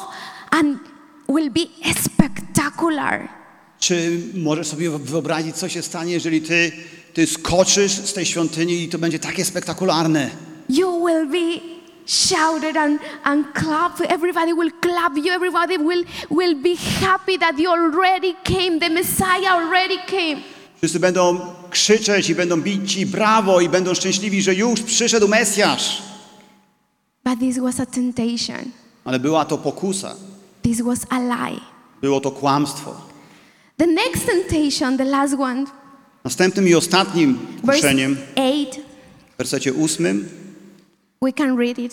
and 0.51 0.79
will 1.29 1.51
be 1.51 1.61
spectacular? 2.03 3.29
Czy 3.79 4.19
możesz 4.35 4.67
sobie 4.67 4.91
wyobrazić, 4.91 5.57
co 5.57 5.69
się 5.69 5.83
stanie, 5.83 6.13
jeżeli 6.13 6.43
ty, 6.43 6.73
ty 7.15 7.27
skoczysz 7.27 7.93
z 7.93 8.13
tej 8.13 8.27
świątyni 8.27 8.83
i 8.83 8.89
to 8.89 8.99
będzie 8.99 9.19
takie 9.19 9.45
spektakularne? 9.45 10.31
You 10.69 11.07
will 11.07 11.27
be 11.27 11.61
shouted 12.07 12.77
and, 12.77 13.01
and 13.25 13.55
clapped. 13.55 14.01
Everybody 14.01 14.53
will 14.53 14.71
clap 14.81 15.17
you. 15.17 15.33
Everybody 15.33 15.79
will, 15.79 16.05
will 16.31 16.55
be 16.55 16.75
happy 16.75 17.37
that 17.39 17.59
you 17.59 17.71
already 17.71 18.35
came. 18.45 18.79
The 18.79 18.91
Messiah 18.91 19.53
already 19.53 19.99
came. 20.07 20.43
Wszyscy 20.77 21.01
będą 21.01 21.41
krzyczeć 21.71 22.31
i 22.31 22.35
będą 22.35 22.61
bić 22.61 22.97
i 22.97 23.07
brawo 23.07 23.61
i 23.61 23.69
będą 23.69 23.95
szczęśliwi, 23.95 24.43
że 24.43 24.55
już 24.55 24.81
przyszedł 24.81 25.29
Mesjasz. 25.29 26.03
But 27.25 27.39
this 27.39 27.59
was 27.59 27.81
a 27.81 27.87
temptation. 27.87 28.71
Ale 29.05 29.19
była 29.19 29.45
to 29.45 29.59
pokusa. 29.59 30.15
This 30.63 30.81
was 30.81 30.99
a 31.11 31.19
lie. 31.19 31.61
Było 32.01 32.21
to 32.21 32.31
kłamstwo. 32.31 32.95
The 33.77 33.87
next 33.87 34.27
temptation, 34.27 34.99
the 34.99 35.05
last 35.05 35.35
one. 35.35 35.65
Następnym 36.25 36.69
i 36.69 36.75
ostatnim 36.75 37.39
Verse 37.65 37.83
kuszeniem. 37.83 38.17
8. 38.37 38.83
W 39.35 39.39
wersecie 39.39 39.73
8 39.85 40.29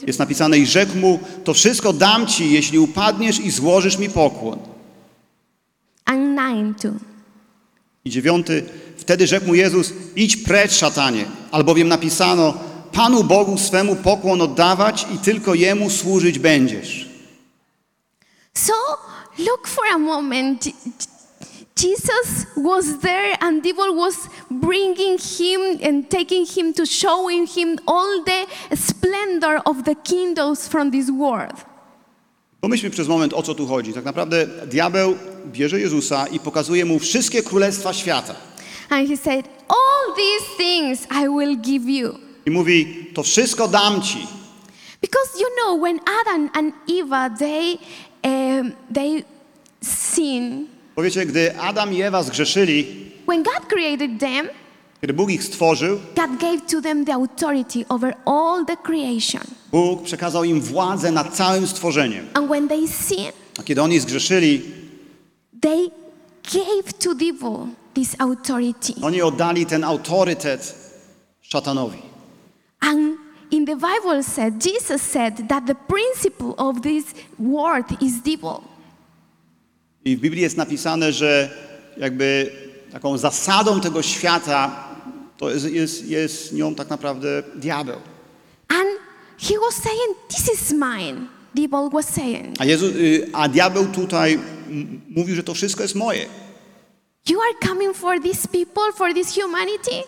jest 0.08 0.20
napisane 0.20 0.58
i 0.58 0.65
rzekł 0.65 0.98
mu, 0.98 1.20
to 1.44 1.54
wszystko 1.54 1.94
dam 1.94 2.28
ci, 2.28 2.52
jeśli 2.52 2.80
upadniesz 2.80 3.39
i 3.39 3.52
złożysz 3.52 3.98
mi 3.98 4.10
pokłon. 4.10 4.60
And 6.06 6.38
9 6.38 6.82
too. 6.82 6.92
I 8.06 8.10
dziewiąty, 8.10 8.65
wtedy 8.98 9.28
rzekł 9.28 9.48
mu 9.48 9.56
Jezus, 9.56 9.94
idź 10.15 10.38
precz, 10.38 10.72
szatanie, 10.72 11.26
albowiem 11.52 11.88
napisano, 11.88 12.54
Panu 12.92 13.24
Bogu 13.24 13.58
swemu 13.58 13.96
pokłon 13.96 14.42
oddawać 14.42 15.08
i 15.15 15.18
tylko 15.18 15.54
Jemu 15.54 15.89
służyć 15.89 16.39
będziesz. 16.39 17.10
So 18.54 18.74
look 19.38 19.68
for 19.68 19.86
a 19.94 19.98
moment. 19.98 20.65
Je- 21.75 21.89
Jesus 21.89 22.45
was 22.58 22.86
there, 23.01 23.38
and 23.41 23.63
devil 23.63 23.95
was 23.95 24.15
bringing 24.51 25.17
him 25.39 25.79
and 25.84 26.10
taking 26.10 26.45
him 26.45 26.73
to 26.73 26.86
showing 26.86 27.47
him 27.47 27.77
all 27.86 28.23
the 28.25 28.45
splendor 28.75 29.62
of 29.65 29.84
the 29.84 29.95
kingdoms 29.95 30.67
from 30.67 30.91
this 30.91 31.10
world. 31.10 31.65
Pomyślmy 32.62 32.89
przez 32.89 33.08
moment, 33.08 33.34
o 33.34 33.43
co 33.43 33.55
tu 33.55 33.67
chodzi. 33.67 33.93
Tak 33.93 34.05
naprawdę 34.05 34.47
diabeł 34.67 35.15
bierze 35.45 35.79
Jezusa 35.79 36.27
i 36.27 36.39
pokazuje 36.39 36.86
mu 36.86 36.99
wszystkie 36.99 37.43
królestwa 37.43 37.93
świata. 37.93 38.36
And 38.89 39.08
he 39.10 39.17
said, 39.17 39.47
All 39.69 40.15
these 40.15 40.45
things 40.58 41.08
I 41.23 41.29
will 41.29 41.55
give 41.62 41.89
you. 41.89 42.19
I 42.45 42.51
mówi, 42.51 43.05
to 43.13 43.23
wszystko 43.23 43.67
dam 43.67 44.01
ci. 44.01 44.27
Because 45.01 45.39
you 45.39 45.47
know, 45.55 45.82
when 45.84 45.99
Adam 46.21 46.49
and 46.53 46.73
Eva 46.88 47.29
they 47.39 47.77
um, 48.23 48.71
they 48.93 49.23
sin, 49.82 50.67
Powiecie, 50.99 51.25
gdy 51.25 51.59
Adam 51.59 51.93
i 51.93 52.01
Ewa 52.01 52.23
zgrzeszyli, 52.23 52.85
when 53.27 53.43
God 53.43 53.69
created 53.69 54.19
them, 54.19 54.49
kiedy 55.01 55.13
Bóg 55.13 55.31
ich 55.31 55.43
stworzył, 55.43 55.99
God 56.15 56.39
gave 56.39 56.62
to 56.71 56.81
them 56.81 57.05
the 57.05 57.13
authority 57.13 57.85
over 57.89 58.13
all 58.25 58.65
the 58.65 58.77
creation. 58.77 59.41
Bóg 59.71 60.03
przekazał 60.03 60.43
im 60.43 60.62
władzę 60.62 61.12
nad 61.12 61.35
całym 61.35 61.67
stworzeniem. 61.67 62.27
And 62.33 62.49
when 62.49 62.67
they 62.67 62.88
sin, 62.88 63.31
A 63.59 63.63
kiedy 63.63 63.81
oni 63.81 63.99
zgrzeszyli, 63.99 64.62
they 65.62 65.89
gave 66.53 66.93
to 66.99 67.15
devil 67.15 67.67
this 67.93 68.15
authority. 68.17 68.93
oni 69.01 69.21
oddali 69.21 69.65
ten 69.65 69.83
autorytet 69.83 70.75
szatanowi. 71.41 71.97
And 72.79 73.17
in 73.51 73.65
the 73.65 73.75
Bible 73.75 74.23
said, 74.23 74.53
Jesus 74.63 75.01
said 75.01 75.47
that 75.49 75.65
the 75.65 75.75
principle 75.75 76.53
of 76.57 76.81
this 76.81 77.05
world 77.39 78.01
is 78.01 78.13
devil. 78.21 78.68
I 80.10 80.17
w 80.17 80.19
Biblii 80.19 80.41
jest 80.41 80.58
napisane, 80.58 81.13
że 81.13 81.50
jakby 81.98 82.52
taką 82.91 83.17
zasadą 83.17 83.82
tego 83.82 84.02
świata 84.02 84.88
to 85.38 85.50
jest, 85.50 85.72
jest, 85.72 86.08
jest 86.08 86.54
nią 86.54 86.76
tak 86.76 86.89
naprawdę 86.89 87.43
diabeł. 87.56 87.95
And 88.67 88.89
he 89.38 89.54
was 89.65 89.76
saying, 89.84 90.17
This 90.28 90.54
is 90.54 90.72
mine. 90.72 91.28
Devil 91.56 91.89
was 91.93 92.13
saying, 92.13 92.56
A, 92.60 92.65
Jezu, 92.65 92.86
y, 92.86 93.30
a 93.34 93.48
diabeł 93.48 93.86
tutaj 93.86 94.39
mówił, 95.10 95.36
że 95.36 95.43
to 95.43 95.54
wszystko 95.54 95.84
jest 95.84 95.95
moje. 95.95 96.26
You 97.30 97.39
are 97.41 97.67
coming 97.74 97.95
for 97.95 98.22
these 98.22 98.48
people, 98.48 98.93
for 98.98 99.13
this 99.13 99.36
humanity, 99.41 100.04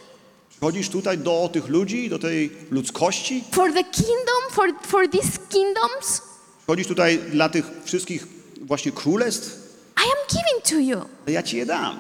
Przychodzisz 0.50 0.90
tutaj 0.90 1.18
do 1.18 1.50
tych 1.54 1.68
ludzi, 1.68 2.10
do 2.10 2.20
tej 2.20 2.52
ludzkości, 2.72 3.44
for 3.52 3.74
the 3.74 3.84
kingdom, 3.84 4.42
for, 4.52 4.70
for 4.84 5.10
these 5.10 5.38
kingdoms. 5.50 6.22
przychodzisz 6.58 6.88
tutaj 6.88 7.20
dla 7.32 7.50
tych 7.50 7.66
wszystkich 7.86 8.28
właśnie 8.62 8.92
królestw, 8.92 9.61
I 10.02 10.06
am 10.06 10.18
giving 10.28 10.62
to 10.64 10.80
you. 10.80 11.06
ja 11.28 11.42
ci 11.42 11.58
je 11.58 11.66
dam. 11.66 11.96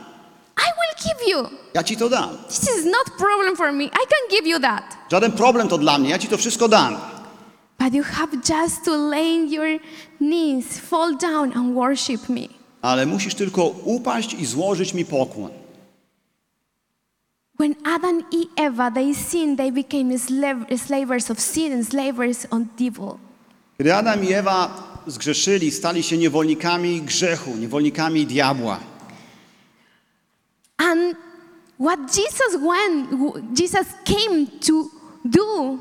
I 0.58 0.70
will 0.80 0.96
give 1.04 1.30
you. 1.30 1.50
Ja 1.74 1.84
ci 1.84 1.96
to 1.98 2.10
dam. 2.10 2.38
This 2.48 2.68
is 2.68 2.86
not 2.86 3.18
problem 3.18 3.56
for 3.56 3.72
me. 3.72 3.86
I 3.86 4.06
can 4.10 4.24
give 4.30 4.50
you 4.50 4.60
that. 4.60 4.84
Żaden 5.12 5.32
problem 5.32 5.68
to 5.68 5.78
dla 5.78 5.98
mnie, 5.98 6.10
ja 6.10 6.18
ci 6.18 6.28
to 6.28 6.38
wszystko 6.38 6.68
dam. 6.68 6.98
But 7.80 7.94
you 7.94 8.04
have 8.04 8.32
just 8.44 8.86
to 8.86 8.98
lay 9.10 9.36
in 9.36 9.54
your 9.54 9.80
knees, 10.20 10.80
fall 10.80 11.18
down 11.18 11.54
and 11.54 11.76
worship 11.76 12.30
me. 12.30 12.48
Ale 12.82 13.06
musisz 13.06 13.36
tylko 13.36 13.66
upaść 13.86 14.34
i 14.34 14.46
złożyć 14.46 14.94
mi 14.94 15.06
pokłon. 15.06 15.52
When 17.60 17.76
Adam 17.86 18.16
and 18.16 18.24
Eva 18.58 18.92
they 18.92 19.14
sinned, 19.14 19.58
they 19.58 19.72
became 19.72 20.18
slave, 20.18 20.66
slavers 20.78 21.32
of 21.32 21.40
sin 21.40 21.74
and 21.74 21.88
slavers 21.88 22.48
on 22.52 22.68
devil. 22.80 23.18
Kiedy 23.78 23.96
Adam 23.96 24.24
i 24.24 24.34
Ewa 24.34 24.70
zgrzeszyli, 25.08 25.72
stali 25.72 26.04
się 26.04 26.18
niewolnikami 26.18 27.02
grzechu, 27.02 27.56
niewolnikami 27.56 28.26
diabła. 28.26 28.80
And 30.78 31.16
what 31.80 32.00
Jesus 32.18 32.62
went, 32.62 33.10
Jesus 33.60 33.88
came 34.06 34.48
to 34.68 34.90
do 35.26 35.78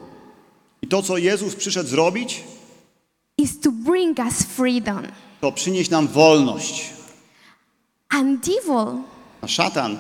I 0.83 0.87
to, 0.89 1.03
co 1.03 1.19
Jezus 1.19 1.55
przyszedł 1.57 1.89
zrobić, 1.89 2.45
is 3.39 3.61
to 3.61 3.71
bring 3.73 4.19
us 4.19 4.43
freedom. 4.43 5.03
to 5.41 5.53
przynieść 5.53 5.91
nam 5.91 6.09
wolność. 6.09 6.91
And 8.09 8.41
devil 8.47 9.03
A 9.43 9.47
szatan 9.49 9.99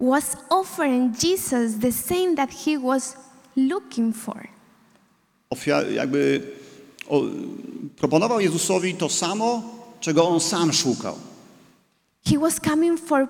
was 0.00 0.36
offering 0.50 1.14
Jesus 1.22 1.72
the 1.80 1.92
same 1.92 2.34
that 2.36 2.50
he 2.66 2.78
was 2.78 3.16
looking 3.56 4.16
for. 4.16 4.48
ofia- 5.50 5.90
jakby 5.92 6.42
o, 7.08 7.22
proponował 7.96 8.40
Jezusowi 8.40 8.94
to 8.94 9.08
samo, 9.08 9.62
czego 10.00 10.28
on 10.28 10.40
sam 10.40 10.72
szukał. 10.72 11.16
He 12.26 12.38
was 12.38 12.60
coming 12.60 13.00
for 13.00 13.28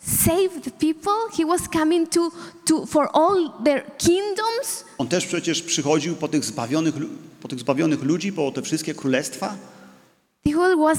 save 0.00 0.62
the 0.62 0.70
people. 0.70 1.28
He 1.36 1.44
was 1.46 1.68
coming 1.68 2.08
to, 2.08 2.30
to 2.64 2.86
for 2.86 3.08
all 3.12 3.50
their 3.64 3.96
kingdoms. 3.98 4.84
On 4.98 5.08
też 5.08 5.26
przecież 5.26 5.62
przychodził 5.62 6.16
po 6.16 6.28
tych 6.28 6.44
zbawionych, 6.44 6.94
po 7.40 7.48
tych 7.48 7.58
zbawionych 7.58 8.02
ludzi, 8.02 8.32
po 8.32 8.50
te 8.52 8.62
wszystkie 8.62 8.94
królestwa. 8.94 9.56
Devil 10.44 10.76
was 10.76 10.98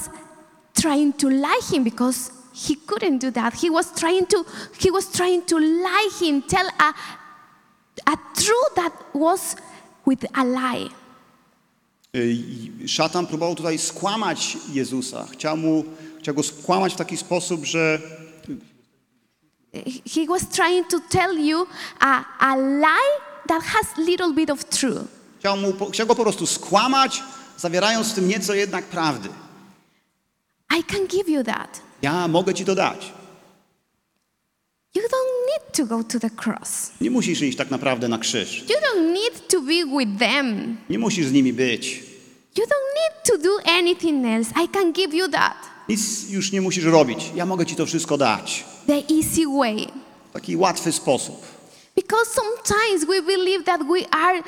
trying 0.73 1.17
to 1.17 1.29
lie 1.29 1.61
him 1.71 1.83
because 1.83 2.31
he 2.53 2.75
couldn't 2.87 3.19
do 3.19 3.31
that. 3.31 3.53
He 3.53 3.71
was 3.71 3.91
trying 3.93 4.27
to 4.27 4.45
he 4.79 4.91
was 4.91 5.11
trying 5.11 5.45
to 5.45 5.59
lie 5.59 6.09
him, 6.19 6.41
tell 6.41 6.67
a 6.79 6.93
a 8.11 8.17
truth 8.35 8.75
that 8.75 8.93
was 9.13 9.55
with 10.05 10.25
a 10.33 10.43
lie. 10.43 10.89
Y, 12.15 12.87
Szatan 12.87 13.27
próbował 13.27 13.55
tutaj 13.55 13.77
skłamać 13.77 14.57
Jezusa. 14.73 15.27
Chciał, 15.31 15.57
mu, 15.57 15.83
chciał 16.19 16.35
go 16.35 16.43
skłamać 16.43 16.93
w 16.93 16.97
taki 16.97 17.17
sposób, 17.17 17.65
że 17.65 18.01
He 20.13 20.25
was 20.27 20.47
trying 20.49 20.87
to 20.87 20.99
tell 21.09 21.45
you 21.47 21.65
a, 21.99 22.23
a 22.39 22.55
lie 22.55 23.19
that 23.47 23.63
has 23.63 23.85
little 23.97 24.33
bit 24.33 24.49
of 24.49 24.65
truth. 24.65 25.03
chciał, 25.39 25.57
mu, 25.57 25.73
chciał 25.91 26.07
go 26.07 26.15
po 26.15 26.23
prostu 26.23 26.45
skłamać, 26.47 27.23
zawierając 27.57 28.11
w 28.11 28.13
tym 28.13 28.27
nieco 28.27 28.53
jednak 28.53 28.85
prawdy. 28.85 29.29
I 30.79 30.83
can 30.83 31.07
give 31.07 31.29
you 31.29 31.43
that. 31.43 31.81
Ja 32.01 32.27
mogę 32.27 32.53
ci 32.53 32.65
to 32.65 32.75
dać. 32.75 33.13
You 34.95 35.01
don't 35.01 35.33
need 35.47 35.73
to 35.73 35.85
go 35.85 36.03
to 36.03 36.19
the 36.19 36.29
cross. 36.29 36.91
Nie 37.01 37.11
musisz 37.11 37.41
iść 37.41 37.57
tak 37.57 37.71
naprawdę 37.71 38.07
na 38.07 38.17
krzyż. 38.17 38.59
You 38.69 38.75
don't 38.75 39.13
need 39.13 39.47
to 39.47 39.61
be 39.61 39.97
with 39.97 40.19
them. 40.19 40.77
Nie 40.89 40.99
musisz 40.99 41.25
z 41.27 41.31
nimi 41.31 41.53
być. 41.53 42.03
You 42.57 42.63
don't 42.63 42.93
need 42.95 43.23
to 43.23 43.37
do 43.37 43.71
anything 43.71 44.25
else. 44.25 44.51
I 44.63 44.69
can 44.69 44.91
give 44.93 45.13
you 45.13 45.27
that. 45.29 45.55
Nic 45.89 46.29
już 46.29 46.51
nie 46.51 46.61
musisz 46.61 46.83
robić. 46.85 47.31
Ja 47.35 47.45
mogę 47.45 47.65
ci 47.65 47.75
to 47.75 47.85
wszystko 47.85 48.17
dać. 48.17 48.65
the 48.87 49.03
easy 49.15 49.47
way. 49.57 49.87
Taki 50.33 50.57
łatwy 50.57 50.91
sposób. 50.91 51.45
Because 51.95 52.31
sometimes 52.31 53.05
we 53.05 53.21
believe 53.21 53.63
that 53.63 53.81
we 53.83 54.09
are 54.11 54.43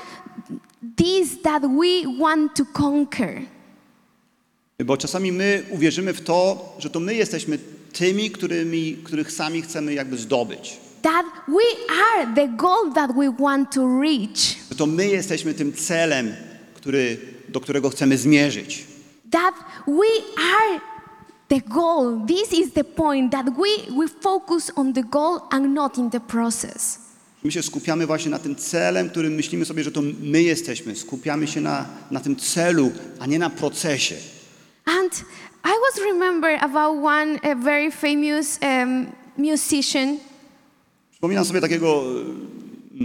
this 0.97 1.41
that 1.43 1.63
we 1.63 2.19
want 2.19 2.55
to 2.55 2.65
conquer. 2.65 3.41
Bo 4.85 4.97
czasami 4.97 5.31
my 5.31 5.63
uwierzymy 5.69 6.13
w 6.13 6.21
to, 6.21 6.69
że 6.79 6.89
to 6.89 6.99
my 6.99 7.15
jesteśmy 7.15 7.57
tymi, 7.97 8.31
którymi, 8.31 8.97
których 9.03 9.31
sami 9.31 9.61
chcemy 9.61 9.93
jakby 9.93 10.17
zdobyć. 10.17 10.77
That 11.01 11.25
we 11.47 11.93
are 12.03 12.35
the 12.35 12.47
goal 12.47 12.93
that 12.93 13.11
we 13.15 13.31
want 13.39 13.71
to 13.71 14.01
reach. 14.01 14.55
Że 14.69 14.75
to 14.75 14.85
my 14.85 15.07
jesteśmy 15.07 15.53
tym 15.53 15.73
celem, 15.73 16.35
który, 16.73 17.17
do 17.49 17.59
którego 17.59 17.89
chcemy 17.89 18.17
zmierzyć. 18.17 18.85
That 19.31 19.55
we 19.87 20.41
are 20.43 20.81
the 21.47 21.61
goal. 21.61 22.21
This 22.27 22.59
is 22.59 22.73
the 22.73 22.83
point 22.83 23.31
that 23.31 23.45
we, 23.45 23.95
we 23.97 24.07
focus 24.21 24.71
on 24.75 24.93
the 24.93 25.03
goal 25.03 25.39
and 25.49 25.73
not 25.73 25.97
in 25.97 26.09
the 26.09 26.19
process. 26.19 26.99
My 27.43 27.51
się 27.51 27.63
skupiamy 27.63 28.07
właśnie 28.07 28.31
na 28.31 28.39
tym 28.39 28.55
celem, 28.55 29.09
którym 29.09 29.33
myślimy 29.33 29.65
sobie, 29.65 29.83
że 29.83 29.91
to 29.91 30.01
my 30.21 30.43
jesteśmy. 30.43 30.95
Skupiamy 30.95 31.47
się 31.47 31.61
na, 31.61 31.85
na 32.11 32.19
tym 32.19 32.35
celu, 32.35 32.91
a 33.19 33.25
nie 33.25 33.39
na 33.39 33.49
procesie. 33.49 34.15
And 34.85 35.25
I 35.65 35.79
was 35.81 35.99
remember 36.13 36.57
about 36.61 37.03
one 37.03 37.39
uh, 37.43 37.55
very 37.55 37.91
famous 37.91 38.59
um, 38.61 39.07
musician. 39.37 40.17
Przypominam 41.11 41.45
sobie 41.45 41.61
takiego 41.61 42.03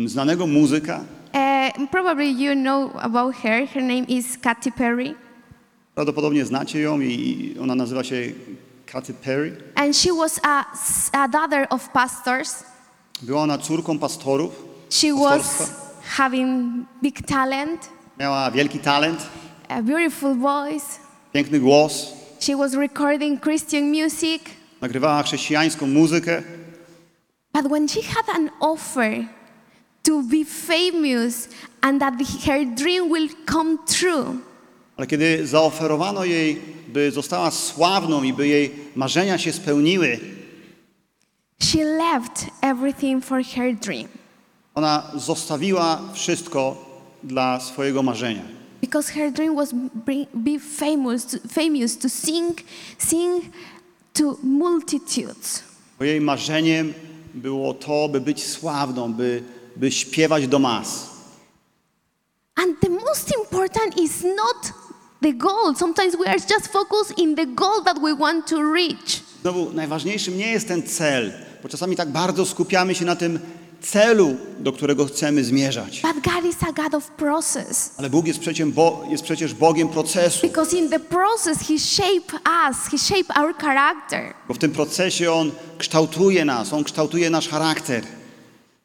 e, 0.04 0.08
znanego 0.08 0.46
muzyka, 0.46 1.00
Uh, 1.34 1.86
probably 1.90 2.30
you 2.30 2.54
know 2.54 2.90
about 3.00 3.34
her. 3.36 3.66
Her 3.66 3.82
name 3.82 4.04
is 4.08 4.36
Katy 4.38 4.72
Perry. 4.72 5.14
prawdopodobnie 5.94 6.44
znacie 6.44 6.80
ją 6.80 7.00
i 7.00 7.54
ona 7.62 7.74
nazywa 7.74 8.04
się 8.04 8.16
Katy 8.86 9.14
Perry. 9.14 9.56
And 9.74 9.96
she 9.96 10.12
was 10.14 10.40
a, 10.42 10.64
a 11.12 11.28
daughter 11.28 11.66
of 11.70 11.88
pastors. 11.88 12.64
Była 13.22 13.42
ona 13.42 13.58
córką 13.58 13.98
pastorów, 13.98 14.52
She 14.90 15.12
was 15.14 15.70
having 16.16 16.72
big 17.02 17.26
talent, 17.26 17.88
Miała 18.18 18.50
wielki 18.50 18.78
talent, 18.78 19.26
a 19.68 19.82
beautiful 19.82 20.34
voice. 20.34 20.86
piękny 21.32 21.60
głos, 21.60 22.12
She 22.40 22.56
was 22.56 22.74
recording 22.74 23.40
Christian 23.40 23.90
music. 23.90 24.42
nagrywała 24.80 25.22
chrześcijańską 25.22 25.86
muzykę, 25.86 26.42
But 27.52 27.68
when 27.72 27.88
she 27.88 28.02
had 28.02 28.28
an 28.36 28.50
offer 28.60 29.24
to 30.02 30.22
be 30.22 30.44
famous 30.44 31.48
and 31.80 32.00
that 32.00 32.14
her 32.46 32.64
dream 32.74 33.08
will 33.12 33.28
come 33.46 33.78
true, 33.86 34.36
ale 34.96 35.06
kiedy 35.06 35.46
zaoferowano 35.46 36.24
jej, 36.24 36.60
by 36.88 37.10
została 37.10 37.50
sławną 37.50 38.22
i 38.22 38.32
by 38.32 38.48
jej 38.48 38.70
marzenia 38.96 39.38
się 39.38 39.52
spełniły, 39.52 40.18
she 41.62 41.84
left 41.84 42.46
everything 42.62 43.24
for 43.24 43.44
her 43.44 43.74
dream. 43.76 44.08
ona 44.74 45.10
zostawiła 45.14 46.00
wszystko 46.14 46.76
dla 47.22 47.60
swojego 47.60 48.02
marzenia. 48.02 48.42
Because 48.80 49.10
her 49.10 49.30
dream 49.30 49.54
was 49.54 49.72
bring, 49.72 50.26
be 50.34 50.58
famous, 50.58 51.24
to, 51.24 51.38
famous 51.48 51.96
to 51.98 52.08
sing, 52.08 52.64
sing 52.98 53.52
to 54.14 54.38
multitudes. 54.42 55.62
Bo 55.98 56.04
jej 56.04 56.20
marzeniem 56.20 56.94
było 57.34 57.74
to, 57.74 58.08
by 58.08 58.20
być 58.20 58.44
sławną, 58.44 59.12
by, 59.12 59.42
by 59.76 59.92
śpiewać 59.92 60.48
do 60.48 60.58
mas. 60.58 61.10
And 62.56 62.80
the 62.80 62.90
most 62.90 63.32
important 63.38 63.98
is 63.98 64.24
not 64.24 64.72
the 65.22 65.32
goal. 65.32 65.74
Sometimes 65.74 66.16
we 66.16 66.26
are 66.26 66.38
just 66.38 66.68
focused 66.72 67.18
in 67.18 67.34
the 67.34 67.46
goal 67.46 67.82
that 67.84 67.98
we 67.98 68.14
want 68.14 68.46
to 68.46 68.72
reach. 68.72 69.22
Znowu, 69.42 69.72
najważniejszym 69.72 70.38
nie 70.38 70.52
jest 70.52 70.68
ten 70.68 70.82
cel, 70.82 71.32
bo 71.62 71.68
czasami 71.68 71.96
tak 71.96 72.08
bardzo 72.08 72.46
skupiamy 72.46 72.94
się 72.94 73.04
na 73.04 73.16
tym 73.16 73.38
celu, 73.80 74.36
do 74.58 74.72
którego 74.72 75.04
chcemy 75.04 75.44
zmierzać. 75.44 76.02
But 76.02 76.24
God 76.34 76.44
is 76.44 76.56
a 76.68 76.72
God 76.82 76.94
of 76.94 77.10
process. 77.10 77.94
Ale 77.98 78.10
Bóg 78.10 78.26
jest 78.26 78.40
przecież, 78.40 78.68
Bo, 78.68 79.04
jest 79.10 79.24
przecież 79.24 79.54
Bogiem 79.54 79.88
procesu, 79.88 80.46
Because 80.46 80.76
in 80.76 80.88
the 80.90 81.00
process, 81.00 81.58
He 81.68 81.78
shaped 81.78 82.32
us, 82.68 82.76
He 82.90 82.98
shaped 82.98 83.38
our 83.38 83.56
character. 83.56 84.34
bo 84.48 84.54
w 84.54 84.58
tym 84.58 84.72
procesie 84.72 85.32
On 85.32 85.52
kształtuje 85.78 86.44
nas, 86.44 86.72
On 86.72 86.84
kształtuje 86.84 87.30
nasz 87.30 87.48
charakter. 87.48 88.04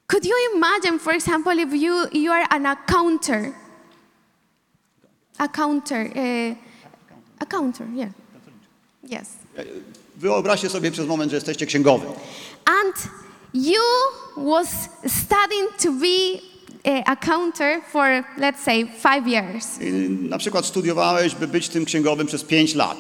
Could 0.08 0.26
you 0.26 0.36
imagine, 0.56 1.00
for 1.00 1.14
example, 1.14 1.56
if 1.56 1.78
you, 1.78 1.94
you 2.14 2.32
are 2.32 2.48
an 2.50 2.66
accountant? 2.66 3.56
Accounter. 5.38 6.08
Uh, 6.08 6.56
accounter, 7.40 7.88
yeah. 7.96 8.10
Yes. 9.04 9.30
Wyobraźcie 10.16 10.70
sobie 10.70 10.92
przez 10.92 11.08
moment, 11.08 11.32
że 11.32 11.38
jesteście 11.38 11.66
księgowym. 11.66 12.10
And 12.66 12.96
you 13.56 13.82
was 14.38 14.90
studying 15.08 15.68
to 15.80 15.92
be 16.00 16.42
a 16.86 17.16
counter 17.16 17.82
for, 17.92 18.26
let's 18.38 18.62
say, 18.62 18.86
five 18.86 19.28
years. 19.28 19.80
Na 20.30 20.38
przykład 20.38 20.66
studiowałeś, 20.66 21.36
by 21.36 21.48
być 21.48 21.70
tym 21.70 21.86
księgowym 21.86 22.28
przez 22.28 22.44
5 22.44 22.76
lat. 22.76 22.98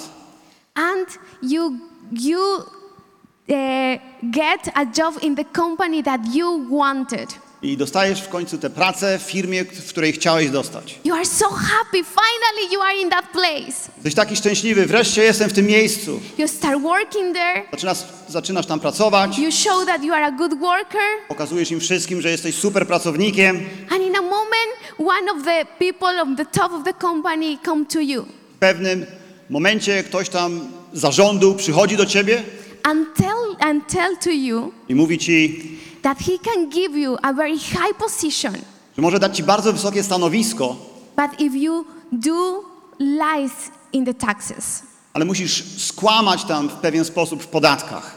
And 0.75 1.19
you, 1.41 1.77
you 2.11 2.39
uh, 2.47 3.99
get 4.23 4.69
a 4.73 4.85
job 4.97 5.23
in 5.23 5.35
the 5.35 5.45
company 5.45 6.03
that 6.03 6.35
you 6.35 6.65
wanted. 6.69 7.44
I 7.65 7.77
dostajesz 7.77 8.21
w 8.21 8.29
końcu 8.29 8.57
tę 8.57 8.69
pracę 8.69 9.19
w 9.19 9.21
firmie, 9.21 9.63
w 9.65 9.89
której 9.89 10.13
chciałeś 10.13 10.49
dostać. 10.49 10.99
You 11.05 11.13
are 11.15 11.25
so 11.25 11.45
happy. 11.49 11.97
Finally, 12.03 12.73
you 12.73 12.81
are 12.81 12.95
in 12.95 13.09
that 13.09 13.25
place. 13.31 13.89
Jesteś 13.95 14.13
taki 14.15 14.35
szczęśliwy, 14.35 14.85
wreszcie 14.85 15.23
jestem 15.23 15.49
w 15.49 15.53
tym 15.53 15.65
miejscu. 15.65 16.19
You 16.37 16.47
start 16.47 16.81
working 16.81 17.33
there. 17.35 17.63
Zaczynasz, 17.71 17.97
zaczynasz 18.29 18.65
tam 18.65 18.79
pracować, 18.79 19.37
You 19.37 19.51
show 19.51 19.85
that 19.85 20.03
you 20.03 20.13
are 20.13 20.25
a 20.25 20.31
good 20.31 20.59
worker. 20.59 21.01
pokazujesz 21.27 21.71
im 21.71 21.79
wszystkim, 21.79 22.21
że 22.21 22.31
jesteś 22.31 22.55
super 22.55 22.87
pracownikiem. 22.87 23.55
And 23.89 24.01
in 24.01 24.15
a 24.15 24.21
moment, 24.21 24.71
one 24.97 25.31
of 25.31 25.43
the 25.45 25.65
people 25.79 26.21
on 26.21 26.35
the 26.35 26.45
top 26.45 26.71
of 26.71 26.83
the 26.85 26.93
company 26.93 27.57
come 27.65 27.85
to 27.85 27.99
you 27.99 28.25
W 28.55 28.59
pewnym 28.59 29.05
momencie 29.49 30.03
ktoś 30.03 30.29
tam 30.29 30.59
zarządu 30.93 31.55
przychodzi 31.55 31.97
do 31.97 32.05
ciebie 32.05 32.43
and 32.83 33.07
tell, 33.15 33.55
and 33.69 33.87
tell 33.87 34.17
to 34.17 34.29
you 34.29 34.71
i 34.89 34.95
mówi 34.95 35.17
ci, 35.17 35.61
that 36.05 36.17
he 36.19 36.37
can 36.39 36.69
give 36.69 36.97
you 36.99 37.17
a 37.21 37.33
very 37.33 37.57
high 37.59 37.93
position. 37.99 38.53
że 38.95 39.01
może 39.01 39.19
dać 39.19 39.37
ci 39.37 39.43
bardzo 39.43 39.73
wysokie 39.73 40.03
stanowisko, 40.03 40.75
But 41.15 41.39
if 41.41 41.57
you 41.57 41.85
do 42.11 42.63
lies 42.99 43.51
in 43.93 44.05
the 44.05 44.13
taxes 44.13 44.83
ale 45.13 45.25
musisz 45.25 45.63
skłamać 45.83 46.43
tam 46.43 46.69
w 46.69 46.73
pewien 46.73 47.05
sposób 47.05 47.43
w 47.43 47.47
podatkach. 47.47 48.15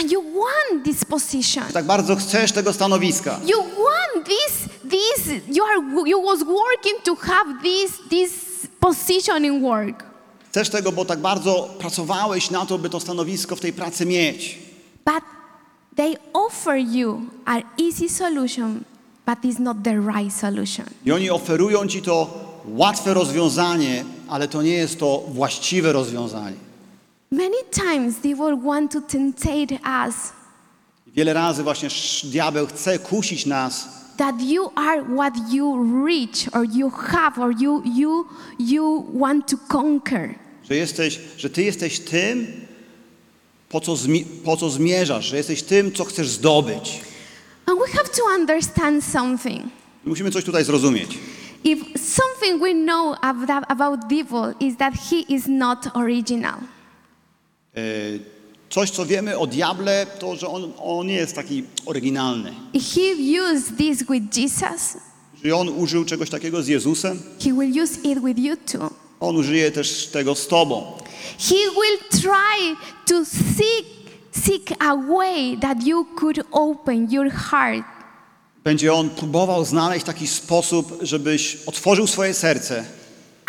and 0.00 0.12
you 0.12 0.22
want 0.22 0.84
this 0.84 1.04
position, 1.04 1.64
Tak 1.72 1.84
bardzo 1.86 2.16
chcesz 2.16 2.52
tego 2.52 2.72
stanowiska. 2.72 3.40
you 3.46 3.58
want 3.62 4.26
this, 4.28 4.68
this, 4.90 5.34
you 5.56 5.64
are, 5.64 6.08
you 6.10 6.22
was 6.22 6.38
working 6.38 7.02
to 7.04 7.14
have 7.16 7.54
this, 7.62 7.92
this 8.10 8.32
position 8.80 9.44
in 9.44 9.62
work. 9.62 10.04
Chcesz 10.50 10.68
tego, 10.70 10.92
bo 10.92 11.04
tak 11.04 11.18
bardzo 11.18 11.68
pracowałeś 11.78 12.50
na 12.50 12.66
to, 12.66 12.78
by 12.78 12.90
to 12.90 13.00
stanowisko 13.00 13.56
w 13.56 13.60
tej 13.60 13.72
pracy 13.72 14.06
mieć. 14.06 14.58
But 15.04 15.24
they 15.96 16.16
offer 16.32 16.76
you 16.76 17.30
an 17.44 17.62
easy 17.78 18.08
solution, 18.08 18.84
but 19.26 19.44
it's 19.44 19.58
not 19.58 19.82
the 19.82 20.00
right 20.00 20.32
solution. 20.32 20.86
I 21.04 21.12
oni 21.12 21.30
oferują 21.30 21.86
ci 21.86 22.02
to 22.02 22.46
łatwe 22.68 23.14
rozwiązanie, 23.14 24.04
ale 24.28 24.48
to 24.48 24.62
nie 24.62 24.72
jest 24.72 24.98
to 24.98 25.24
właściwe 25.28 25.92
rozwiązanie. 25.92 26.56
Many 27.30 27.64
times 27.70 28.16
they 28.22 28.34
will 28.34 28.56
want 28.56 28.92
to 28.92 29.00
us 30.08 30.32
Wiele 31.06 31.32
razy 31.32 31.62
właśnie 31.62 31.88
diabeł 32.24 32.66
chce 32.66 32.98
kusić 32.98 33.46
nas, 33.46 33.88
that 34.16 34.42
you 34.42 34.70
are 34.74 35.02
what 35.02 35.34
you 35.52 35.84
reach 36.06 36.48
or 36.52 36.64
you 36.64 36.90
have 36.90 37.38
or 37.38 37.54
you 37.62 37.82
you 37.84 38.26
you 38.58 39.06
want 39.14 39.46
to 39.50 39.56
conquer. 39.68 40.34
że 40.68 40.76
jesteś, 40.76 41.20
że 41.36 41.50
ty 41.50 41.62
jesteś 41.62 42.00
tym, 42.00 42.65
po 43.68 43.80
co, 43.80 43.96
po 44.44 44.56
co 44.56 44.70
zmierzasz, 44.70 45.24
że 45.26 45.36
jesteś 45.36 45.62
tym, 45.62 45.92
co 45.92 46.04
chcesz 46.04 46.28
zdobyć. 46.28 47.00
And 47.66 47.78
we 47.80 47.86
have 47.92 48.08
to 48.08 48.22
understand 48.38 49.04
something. 49.04 49.62
Musimy 50.04 50.30
coś 50.30 50.44
tutaj 50.44 50.64
zrozumieć. 50.64 51.18
If 51.64 51.84
something 51.98 52.62
we 52.62 52.74
know 52.74 53.16
about, 53.68 54.00
devil 54.08 54.54
is 54.60 54.76
that 54.76 54.94
he 55.10 55.16
is 55.34 55.44
not 55.48 55.78
original. 55.94 56.54
E, 57.76 57.80
Coś, 58.70 58.90
co 58.90 59.06
wiemy 59.06 59.38
o 59.38 59.46
diable, 59.46 60.06
to, 60.18 60.36
że 60.36 60.48
on, 60.48 60.72
on 60.82 61.06
nie 61.06 61.14
jest 61.14 61.34
taki 61.34 61.62
oryginalny. 61.86 62.52
He 62.94 63.14
used 63.52 63.76
this 63.78 63.98
with 64.10 64.36
Jesus, 64.38 64.96
Że 65.44 65.56
on 65.56 65.68
użył 65.68 66.04
czegoś 66.04 66.30
takiego 66.30 66.62
z 66.62 66.68
Jezusem, 66.68 67.22
he 67.44 67.52
will 67.52 67.82
use 67.82 68.00
it 68.02 68.18
with 68.24 68.38
you 68.38 68.56
too. 68.72 68.90
on 69.20 69.36
użyje 69.36 69.70
też 69.70 70.06
tego 70.06 70.34
z 70.34 70.46
tobą. 70.46 70.92
He 71.38 71.54
will 71.54 71.98
try 72.22 72.76
to 73.06 73.24
seek 73.24 73.86
seek 74.44 74.70
a 74.82 74.96
way 74.96 75.56
that 75.60 75.86
you 75.86 76.04
could 76.16 76.40
open 76.52 77.10
your 77.12 77.30
heart 77.32 77.84
Będzie 78.64 78.92
on 78.94 79.10
próbował 79.10 79.64
znaleźć 79.64 80.06
taki 80.06 80.26
sposób, 80.26 80.98
żebyś 81.02 81.58
otworzył 81.66 82.06
swoje 82.06 82.34
serce. 82.34 82.84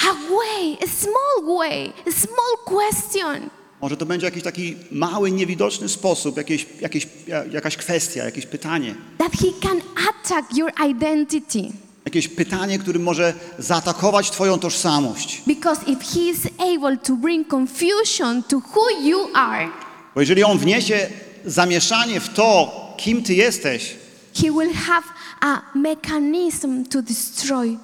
a 0.02 0.13
way, 0.13 0.78
a 0.84 0.88
small 0.88 1.58
way, 1.58 1.93
a 2.08 2.12
small 2.12 2.58
question. 2.65 3.50
Może 3.82 3.97
to 3.97 4.06
będzie 4.06 4.26
jakiś 4.26 4.43
taki 4.43 4.76
mały, 4.91 5.32
niewidoczny 5.32 5.89
sposób, 5.89 6.38
jakieś, 6.38 6.65
jakieś, 6.82 7.08
ja- 7.28 7.45
jakaś 7.45 7.78
kwestia, 7.78 8.23
jakieś 8.26 8.45
pytanie. 8.45 8.95
that 9.17 9.32
he 9.32 9.47
can 9.67 9.82
attack 10.10 10.58
your 10.58 10.71
identity. 10.89 11.71
Jakieś 12.08 12.28
pytanie, 12.28 12.80
które 12.80 13.00
może 13.00 13.34
zaatakować 13.60 14.32
Twoją 14.32 14.60
tożsamość. 14.60 15.41
Because 15.48 15.82
if 15.88 16.06
he 16.06 16.20
is 16.20 16.38
able 16.76 16.98
to 16.98 17.15
bring 17.15 17.48
confusion 17.48 18.43
to 18.43 18.58
who 18.58 18.89
you 19.04 19.20
are, 19.34 19.70
Bo 20.15 20.22
jeżeli 20.22 20.43
on 20.43 20.58
wniesie 20.58 21.10
zamieszanie 21.46 22.20
w 22.20 22.30
to, 22.30 22.72
kim 22.98 23.24
Ty 23.24 23.34
jesteś, 23.34 23.96
he 24.36 24.43
will 24.52 24.74
have 24.74 25.04
a 25.41 25.62
mechanism 25.76 26.86
to 26.86 27.02
destroy 27.02 27.78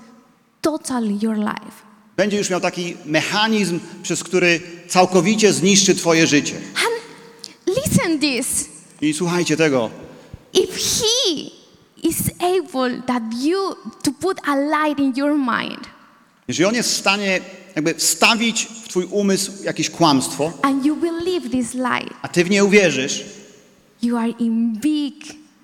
totally 0.61 1.17
your 1.21 1.37
life. 1.37 1.75
będzie 2.17 2.37
już 2.37 2.49
miał 2.49 2.59
taki 2.61 2.97
mechanizm, 3.05 3.79
przez 4.03 4.23
który 4.23 4.61
całkowicie 4.87 5.53
zniszczy 5.53 5.95
Twoje 5.95 6.27
życie. 6.27 6.55
And 6.55 7.77
listen 7.77 8.19
this. 8.19 8.65
I 9.01 9.13
słuchajcie 9.13 9.57
tego. 9.57 9.89
If 10.53 10.73
he 10.73 11.62
is 12.03 12.31
able 12.39 13.01
that 13.07 13.23
you 13.41 13.75
to 14.03 14.11
put 14.11 14.37
a 14.47 14.55
light 14.55 14.99
in 14.99 15.13
your 15.15 15.35
mind 15.37 15.89
Jeżeli 16.47 16.65
on 16.65 16.75
jest 16.75 16.89
w 16.89 16.97
stanie 16.97 17.41
jakby 17.75 17.93
wstawić 17.93 18.67
w 18.83 18.87
Twój 18.87 19.05
umysł 19.05 19.51
jakieś 19.63 19.89
kłamstwo, 19.89 20.51
and 20.61 20.85
you 20.85 20.95
believe 20.95 21.49
this 21.49 21.73
light, 21.73 22.13
a 22.21 22.27
Ty 22.27 22.43
w 22.43 22.49
nie 22.49 22.63
uwierzysz, 22.65 23.23
you 24.01 24.17
are 24.17 24.29
in 24.29 24.73
big 24.81 25.15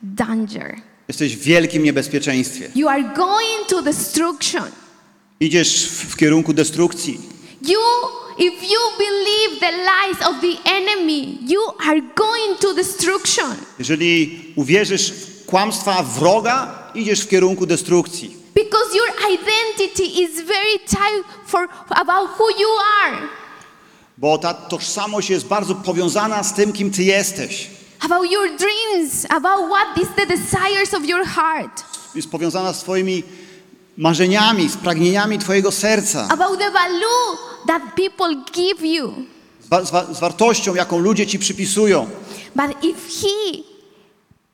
danger. 0.03 0.81
jesteś 1.07 1.35
w 1.37 1.39
wielkim 1.39 1.83
niebezpieczeństwie. 1.83 2.69
You 2.75 2.87
are 2.87 3.03
going 3.03 3.67
to 3.67 3.81
destruction. 3.81 4.63
Idziesz 5.39 5.85
w, 5.89 6.13
w 6.13 6.17
kierunku 6.17 6.53
destrukcji. 6.53 7.19
You, 7.61 7.79
if 8.37 8.65
you 8.65 8.79
believe 8.97 9.59
the 9.59 9.71
lies 9.71 10.27
of 10.27 10.41
the 10.41 10.71
enemy, 10.71 11.37
you 11.47 11.61
are 11.79 12.01
going 12.01 12.59
to 12.59 12.73
destruction. 12.73 13.55
Jeżeli 13.79 14.41
uwierzysz 14.55 15.11
w 15.11 15.38
kłamstwa 15.49 16.03
wroga, 16.03 16.67
idziesz 16.95 17.21
w 17.21 17.27
kierunku 17.29 17.65
destrukcji. 17.65 18.35
Because 18.55 18.97
your 18.97 19.07
identity 19.33 20.03
is 20.21 20.41
very 20.41 20.79
tight 20.79 21.23
for 21.47 21.67
about 21.89 22.29
who 22.39 22.49
you 22.49 22.67
are, 23.05 23.17
Bo 24.17 24.37
ta 24.37 24.53
tożsamość 24.53 25.29
jest 25.29 25.45
bardzo 25.47 25.75
powiązana 25.75 26.43
z 26.43 26.53
tym, 26.53 26.73
kim 26.73 26.91
Ty 26.91 27.03
jesteś. 27.03 27.67
about 27.99 28.31
your 28.31 28.49
dreams, 28.57 29.25
about 29.29 29.69
what 29.71 29.97
is 30.03 30.07
the 30.15 30.25
desires 30.25 30.93
of 30.93 31.05
your 31.05 31.25
heart, 31.25 31.83
Jest 32.15 32.29
powiązana 32.29 32.73
z 32.73 32.79
Twoimi 32.83 33.23
marzeniami, 33.97 34.69
z 34.69 34.77
pragnieniami 34.77 35.39
Twojego 35.39 35.71
serca, 35.71 36.27
about 36.29 36.59
the 36.59 36.71
value 36.71 37.37
that 37.67 37.81
people 37.95 38.35
give 38.53 38.81
you. 38.85 39.13
z, 39.83 39.89
wa- 39.91 40.13
z 40.13 40.19
wartością, 40.19 40.75
jaką 40.75 40.99
ludzie 40.99 41.27
Ci 41.27 41.39
przypisują. 41.39 42.09
But 42.55 42.83
if 42.83 42.99
he 43.21 43.63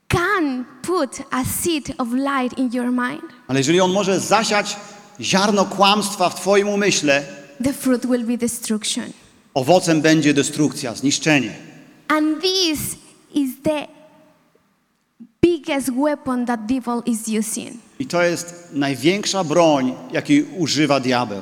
can 0.07 0.65
put 0.81 1.21
a 1.31 1.43
seed 1.45 1.93
of 1.97 2.07
light 2.13 2.57
in 2.59 2.69
your 2.73 2.91
mind, 2.91 3.21
Ale 3.47 3.59
jeżeli 3.59 3.81
on 3.81 3.91
może 3.91 4.19
zasiać 4.19 4.77
ziarno 5.21 5.65
kłamstwa 5.65 6.29
w 6.29 6.35
Twoim 6.35 6.67
umyśle, 6.69 7.23
the 7.63 7.73
fruit 7.73 8.05
will 8.05 8.23
be 8.25 8.37
destruction. 8.37 9.03
owocem 9.53 10.01
będzie 10.01 10.33
destrukcja, 10.33 10.95
zniszczenie. 10.95 11.53
And 12.07 12.41
this 12.41 12.79
is 13.33 13.51
the 13.63 13.87
biggest 15.41 15.89
weapon 15.89 16.45
that 16.45 16.65
devil 16.65 17.01
is 17.05 17.19
using. 17.39 17.77
I 17.99 18.05
to 18.05 18.23
jest 18.23 18.69
największa 18.73 19.43
broń, 19.43 19.93
jakiej 20.11 20.43
używa 20.57 20.99
diabeł. 20.99 21.41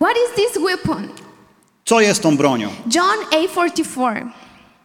What 0.00 0.16
is 0.16 0.36
this 0.36 0.62
weapon? 0.64 1.08
Co 1.84 2.00
jest 2.00 2.22
tą 2.22 2.36
bronią? 2.36 2.68
John 2.94 3.18
8:44. 3.30 4.26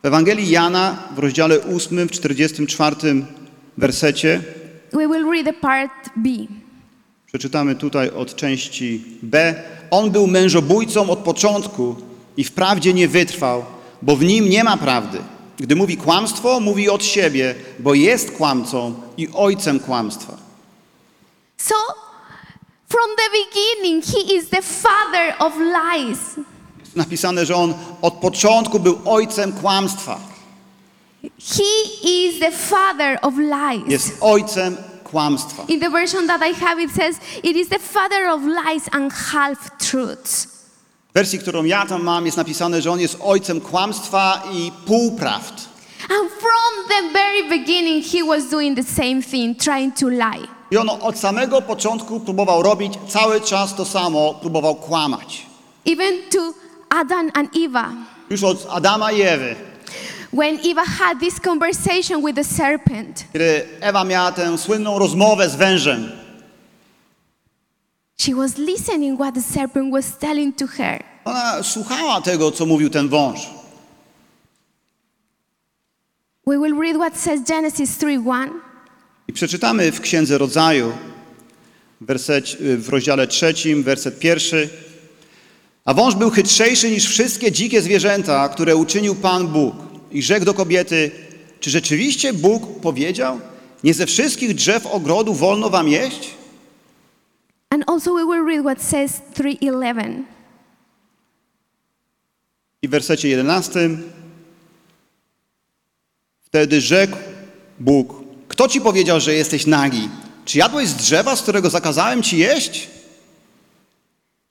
W 0.04 0.06
Ewangelii 0.06 0.50
Jana 0.50 0.98
w 1.16 1.20
rozdziale 1.20 1.64
8, 1.76 2.08
w 2.08 2.12
44 2.12 2.96
wersecie 3.78 4.42
We 4.94 5.08
will 5.08 5.32
read 5.32 5.56
part 5.62 6.10
B. 6.16 6.30
Przeczytamy 7.28 7.76
tutaj 7.76 8.10
od 8.10 8.36
części 8.36 9.04
B. 9.22 9.64
On 9.92 10.12
był 10.12 10.28
mężobójcą 10.28 11.10
od 11.10 11.20
początku 11.20 11.96
i 12.38 12.44
wprawdzie 12.44 12.94
nie 12.94 13.08
wytrwał, 13.08 13.66
bo 14.02 14.16
w 14.16 14.24
nim 14.24 14.50
nie 14.50 14.64
ma 14.64 14.78
prawdy. 14.78 15.18
Gdy 15.58 15.76
mówi 15.76 15.98
kłamstwo, 15.98 16.60
mówi 16.60 16.90
od 16.90 17.04
siebie, 17.06 17.56
bo 17.80 17.94
jest 17.94 18.32
kłamcą 18.32 18.94
i 19.18 19.28
ojcem 19.34 19.80
kłamstwa. 19.80 20.38
So, 21.58 21.76
from 22.90 23.10
the 23.18 23.30
beginning, 23.32 24.06
he 24.06 24.36
is 24.36 24.50
the 24.50 24.62
father 24.62 25.36
of 25.40 25.54
lies. 25.58 26.20
Jest 26.94 27.08
napisane, 27.08 27.46
że 27.46 27.56
on 27.56 27.74
od 28.02 28.14
początku 28.14 28.80
był 28.80 29.00
ojcem 29.06 29.52
kłamstwa. 29.52 30.20
He 31.22 31.64
is 32.04 32.40
the 32.40 32.52
father 32.52 33.20
of 33.22 33.34
lies. 33.38 33.88
Jest 33.88 34.18
ojcem 34.22 34.78
kłamstwa. 35.04 35.64
In 35.68 35.80
the 35.80 35.90
version 35.90 36.28
that 36.28 36.42
I 36.52 36.54
have, 36.54 36.82
it 36.84 36.92
says, 36.96 37.16
It 37.44 37.58
is 37.58 37.70
the 37.70 37.80
father 37.80 38.28
of 38.28 38.42
lies 38.44 38.84
and 38.92 39.14
half 39.14 39.78
truths. 39.78 40.48
W 41.10 41.14
wersji, 41.14 41.40
którą 41.40 41.64
ja 41.64 41.86
tam 41.86 42.04
mam, 42.04 42.26
jest 42.26 42.38
napisane, 42.38 42.82
że 42.82 42.92
on 42.92 43.00
jest 43.00 43.18
ojcem 43.22 43.62
kłamstwa 43.62 44.44
i 44.54 44.72
półprawd. 44.86 45.54
And 46.10 46.32
from 46.32 46.88
the 46.90 47.14
very 47.14 47.50
beginning, 47.50 48.06
he 48.06 48.24
was 48.28 48.50
doing 48.50 48.78
the 48.78 49.04
same 49.04 49.22
thing, 49.22 49.58
trying 49.60 50.00
to 50.00 50.10
lie. 50.10 50.48
I 50.72 50.78
on 50.78 50.90
od 50.90 51.18
samego 51.20 51.62
początku 51.62 52.20
próbował 52.20 52.64
robić 52.64 52.94
cały 53.08 53.42
czas 53.42 53.76
to 53.76 53.86
samo, 53.86 54.34
próbował 54.34 54.76
kłamać. 54.76 55.46
Even 55.86 56.14
to 56.32 56.63
Adam 56.94 57.32
and 57.34 57.50
Eva. 57.58 57.94
Już 58.30 58.44
od 58.44 58.68
Adama 58.70 59.12
i 59.12 59.22
Ewy, 59.22 59.56
When 60.34 60.60
Eva 60.66 60.84
had 60.86 61.20
this 61.20 61.40
conversation 61.40 62.26
with 62.26 62.36
the 62.36 62.44
serpent, 62.44 63.26
kiedy 63.34 63.66
Ewa 63.82 64.04
miała 64.04 64.32
tę 64.32 64.58
słynną 64.58 65.00
rozmowę 65.00 65.50
z 65.50 65.56
wężem, 65.56 66.12
she 68.18 68.36
was 68.36 68.58
listening 68.58 69.20
what 69.20 69.36
the 69.36 69.42
serpent 69.42 69.92
was 69.94 70.18
telling 70.20 70.58
to 70.58 70.68
her. 70.68 71.04
ona 71.26 71.64
słuchała 71.64 72.22
tego, 72.22 72.52
co 72.52 72.66
mówił 72.66 72.90
ten 72.90 73.10
wąż. 73.10 73.40
We 76.48 76.58
will 76.60 76.82
read 76.82 76.96
what 76.98 77.18
says 77.18 77.42
Genesis 77.48 77.98
3:1. 77.98 78.50
I 79.28 79.34
przeczytamy 79.34 79.92
w 79.92 80.02
Księdze 80.02 80.38
Rodzaju, 80.38 80.92
w, 82.02 82.06
wersecie, 82.06 82.58
w 82.78 82.90
rozdziale 82.90 83.28
trzecim, 83.28 83.84
werset 83.84 84.20
pierwszy. 84.20 84.70
A 85.86 85.94
wąż 85.94 86.16
był 86.16 86.30
chytrzejszy 86.30 86.92
niż 86.92 87.08
wszystkie 87.08 87.52
dzikie 87.52 87.82
zwierzęta, 87.82 88.50
które 88.50 88.76
uczynił 88.76 89.16
Pan 89.16 89.48
Bóg. 89.48 89.76
I 90.12 90.22
rzekł 90.22 90.46
do 90.46 90.54
kobiety, 90.54 91.12
czy 91.60 91.70
rzeczywiście 91.70 92.34
Bóg 92.34 92.82
powiedział, 92.82 93.40
nie 93.84 93.94
ze 93.94 94.06
wszystkich 94.06 94.56
drzew 94.56 94.86
ogrodu 94.86 95.34
wolno 95.34 95.70
wam 95.70 95.88
jeść? 95.88 96.30
And 97.70 97.84
also 97.88 98.14
we 98.14 98.26
will 98.26 98.46
read 98.46 98.62
what 98.62 98.82
says 98.84 99.22
3:11. 99.34 100.24
I 102.82 102.88
w 102.88 102.92
wersecie 102.92 103.30
11. 103.30 103.90
Wtedy 106.42 106.82
rzekł 106.82 107.18
Bóg: 107.80 108.14
Kto 108.48 108.68
ci 108.68 108.82
powiedział, 108.82 109.20
że 109.20 109.34
jesteś 109.34 109.66
nagi? 109.66 110.10
Czy 110.46 110.58
jadłeś 110.58 110.90
z 110.90 110.96
drzewa, 110.96 111.36
z 111.36 111.42
którego 111.42 111.70
zakazałem 111.70 112.24
ci 112.24 112.38
jeść? 112.38 112.90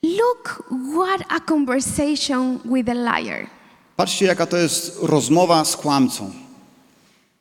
Look 0.02 0.64
what 0.68 1.20
a 1.30 1.40
conversation 1.40 2.60
with 2.64 2.88
a 2.88 2.94
liar. 2.94 3.48
Patrzcie, 3.96 4.26
jaka 4.26 4.46
to 4.46 4.56
jest 4.56 4.98
rozmowa 5.02 5.64
z 5.64 5.76
kłamcą. 5.76 6.30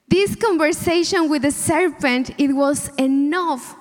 This 0.09 0.35
conversation 0.35 1.29
with 1.29 1.41
the 1.41 1.51
serpent, 1.51 2.29
it 2.37 2.51
was 2.53 2.89
enough, 2.97 3.75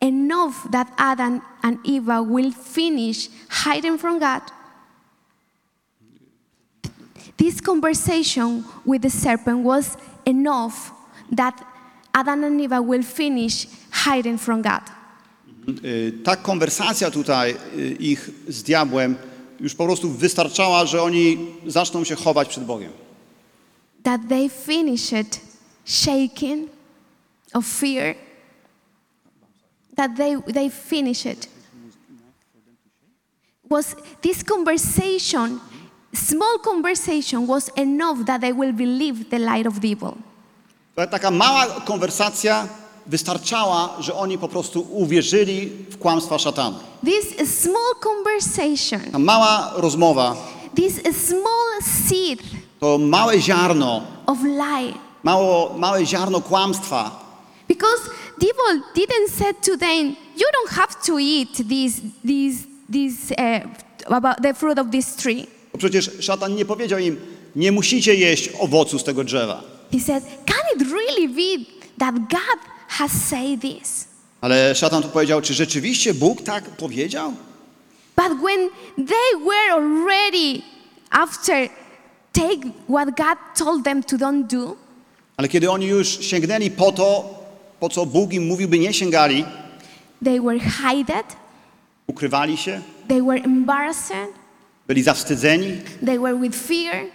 enough 0.00 0.70
that 0.70 0.88
Adam 0.96 1.42
and 1.62 1.78
Eva 1.84 2.22
will 2.22 2.52
finish 2.52 3.28
hiding 3.50 3.98
from 3.98 4.18
God. 4.18 4.42
This 7.36 7.60
conversation 7.60 8.64
with 8.86 9.02
the 9.02 9.10
serpent 9.10 9.64
was 9.64 9.96
enough 10.24 10.92
that 11.32 11.66
Adam 12.14 12.44
and 12.44 12.60
Eva 12.60 12.80
will 12.80 13.02
finish 13.02 13.66
hiding 13.90 14.38
from 14.38 14.62
God. 14.62 14.82
Y, 15.84 16.12
Ta 16.24 16.36
konwersacja 16.36 17.10
tutaj 17.10 17.56
y, 17.76 17.96
ich 18.00 18.30
z 18.48 18.62
diabłem 18.62 19.16
już 19.60 19.74
po 19.74 19.84
prostu 19.84 20.10
wystarczała, 20.10 20.86
że 20.86 21.02
oni 21.02 21.38
zaczną 21.66 22.04
się 22.04 22.14
chować 22.16 22.48
przed 22.48 22.64
Bogiem. 22.64 22.92
That 24.02 24.20
they 24.28 24.48
finished 24.48 25.40
shaking 25.84 26.68
of 27.54 27.66
fear. 27.66 28.14
That 29.96 30.10
they, 30.16 30.42
they 30.54 30.70
finished. 30.70 31.48
Was 33.70 33.96
this 34.20 34.44
conversation, 34.44 35.58
small 36.14 36.58
conversation, 36.64 37.46
was 37.46 37.70
enough 37.76 38.26
that 38.26 38.40
they 38.40 38.52
will 38.54 38.72
believe 38.72 39.24
the 39.30 39.38
light 39.38 39.66
of 39.66 39.80
the 39.80 39.88
evil. 39.88 40.14
Ta- 40.96 41.06
Taka 41.06 41.30
mała 41.30 41.66
konwersacja 41.66 42.68
wystarczała, 43.06 43.96
że 44.00 44.14
oni 44.14 44.38
po 44.38 44.48
prostu 44.48 44.86
uwierzyli 44.90 45.66
w 45.90 45.98
kłamstwa 45.98 46.38
szatana. 46.38 46.76
This 47.04 47.50
small 47.62 47.94
conversation, 48.00 49.00
Ta 49.12 49.18
mała 49.18 49.72
rozmowa 49.76 50.36
this 50.76 50.94
small 51.28 51.82
seed 52.08 52.38
to 52.80 52.98
małe 52.98 53.40
ziarno, 53.40 54.02
of 54.26 54.38
lie. 54.42 54.94
mało, 55.22 55.74
małe 55.78 56.06
ziarno 56.06 56.40
kłamstwa. 56.40 57.24
Because 57.68 58.02
devil 58.38 58.82
didn't 58.96 59.30
say 59.38 59.54
to 59.54 59.76
them, 59.78 60.06
you 60.36 60.46
don't 60.60 60.70
have 60.70 60.94
to 61.06 61.18
eat 61.18 61.56
this, 61.68 62.00
this, 62.26 62.54
this, 62.92 63.30
uh, 63.38 64.14
about 64.16 64.42
the 64.42 64.54
fruit 64.54 64.78
of 64.78 64.86
this 64.90 65.16
tree. 65.16 65.46
Bo 65.72 65.78
przecież 65.78 66.10
szatan 66.20 66.54
nie 66.54 66.64
powiedział 66.64 66.98
im, 66.98 67.16
nie 67.56 67.72
musicie 67.72 68.14
jeść 68.14 68.50
owocu 68.60 68.98
z 68.98 69.04
tego 69.04 69.24
drzewa. 69.24 69.62
He 69.92 70.00
said, 70.00 70.24
can 70.46 70.64
it 70.76 70.88
really 70.92 71.28
be 71.28 71.64
that 71.98 72.14
God 72.14 72.58
has 72.88 73.12
said 73.12 73.60
this? 73.60 74.08
Ale 74.40 74.74
szatan 74.74 75.02
tu 75.02 75.08
powiedział, 75.08 75.40
czy 75.42 75.54
rzeczywiście 75.54 76.14
Bóg 76.14 76.42
tak 76.42 76.64
powiedział? 76.64 77.32
But 78.16 78.38
when 78.40 78.70
they 78.96 79.44
were 79.44 79.72
already 79.72 80.62
after 81.10 81.68
take 82.32 82.60
what 82.88 83.16
God 83.16 83.38
told 83.58 83.84
them 83.84 84.02
to 84.02 84.16
don't 84.16 84.46
do, 84.46 84.76
Ale 85.36 85.48
kiedy 85.48 85.70
oni 85.70 85.86
już 85.86 86.08
sięgnęli 86.08 86.70
po 86.70 86.92
to, 86.92 87.34
po 87.80 87.88
co 87.88 88.06
Bóg 88.06 88.32
im 88.32 88.46
mówił, 88.46 88.68
by 88.68 88.78
nie 88.78 88.92
sięgali, 88.92 89.44
they 90.24 90.40
were 90.40 90.60
hided, 90.60 91.26
ukrywali 92.06 92.56
się, 92.56 92.80
they 93.08 93.22
were 93.22 93.42
embarrassed, 93.44 94.16
byli 94.86 95.02
zawstydzeni, 95.02 95.80
they 96.06 96.18
were 96.18 96.40
with 96.40 96.56
fear, 96.56 97.06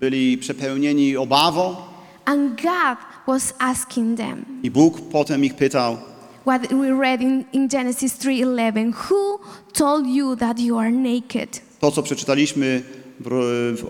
byli 0.00 0.38
przepełnieni 0.38 1.16
obawą 1.16 1.76
and 2.24 2.62
God 2.62 2.98
was 3.26 3.54
asking 3.58 4.16
them 4.16 4.44
i 4.62 4.70
Bóg 4.70 5.00
potem 5.10 5.44
ich 5.44 5.54
pytał, 5.54 5.98
what 6.46 6.66
we 6.68 7.00
read 7.00 7.20
in, 7.20 7.44
in 7.52 7.68
Genesis 7.68 8.12
3:11, 8.18 8.92
who 9.10 9.38
told 9.72 10.06
you 10.06 10.36
that 10.36 10.58
you 10.58 10.78
are 10.78 10.90
naked? 10.90 11.60
to 11.80 11.90
co 11.90 12.02
przeczytaliśmy 12.02 12.82
w, 13.20 13.28
w, 13.76 13.84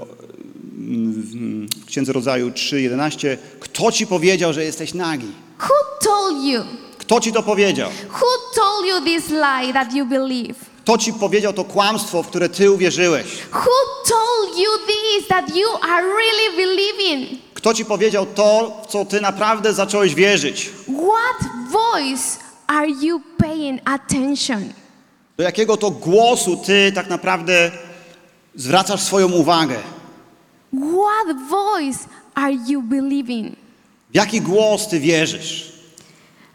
w 1.83 1.87
Księdze 1.87 2.13
Rodzaju 2.13 2.51
3.11, 2.51 3.37
kto 3.61 3.93
ci 3.93 4.07
powiedział, 4.07 4.53
że 4.53 4.65
jesteś 4.65 4.95
nagi? 4.95 5.27
Who 5.59 5.75
told 6.05 6.45
you? 6.45 6.61
Kto 6.99 7.21
ci 7.21 7.33
to 7.33 7.43
powiedział? 7.43 7.91
Who 7.91 8.29
told 8.55 8.87
you 8.87 9.05
this 9.05 9.31
lie 9.31 9.73
that 9.73 9.95
you 9.95 10.07
believe? 10.07 10.55
Kto 10.85 10.99
ci 10.99 11.13
powiedział 11.13 11.53
to 11.53 11.65
kłamstwo, 11.65 12.23
w 12.23 12.27
które 12.27 12.49
ty 12.49 12.71
uwierzyłeś? 12.71 13.27
Who 13.53 13.79
told 14.09 14.59
you 14.59 14.71
this 14.87 15.29
that 15.29 15.57
you 15.57 15.69
are 15.83 16.03
really 16.03 16.57
believing? 16.57 17.42
Kto 17.63 17.75
ci 17.75 17.85
powiedział 17.85 18.27
to, 18.27 18.81
w 18.85 18.87
co 18.87 19.05
ty 19.05 19.21
naprawdę 19.21 19.75
zacząłeś 19.75 20.15
wierzyć? 20.15 20.71
What 20.87 21.51
voice 21.71 22.39
are 22.67 22.89
you 22.89 23.21
paying 23.39 23.81
attention? 23.85 24.73
Do 25.37 25.45
jakiego 25.45 25.77
to 25.77 25.91
głosu 25.91 26.57
ty 26.57 26.93
tak 26.95 27.09
naprawdę 27.09 27.71
zwracasz 28.55 29.01
swoją 29.01 29.29
uwagę? 29.33 29.77
What 30.73 31.37
voice 31.49 31.99
are 32.35 32.55
you 32.69 32.83
believing? 32.83 33.57
W 34.11 34.15
jaki 34.15 34.41
głos 34.41 34.89
ty 34.89 35.01
wierzysz? 35.01 35.73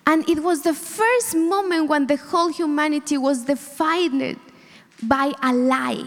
And 0.06 0.30
it 0.30 0.40
was 0.40 0.62
the 0.62 0.74
first 0.74 1.36
moment 1.50 1.90
when 1.90 2.08
the 2.08 2.18
whole 2.32 2.54
humanity 2.54 3.20
was 3.20 3.44
defined 3.44 4.40
by 5.04 5.34
a 5.42 5.52
lie. 5.52 6.06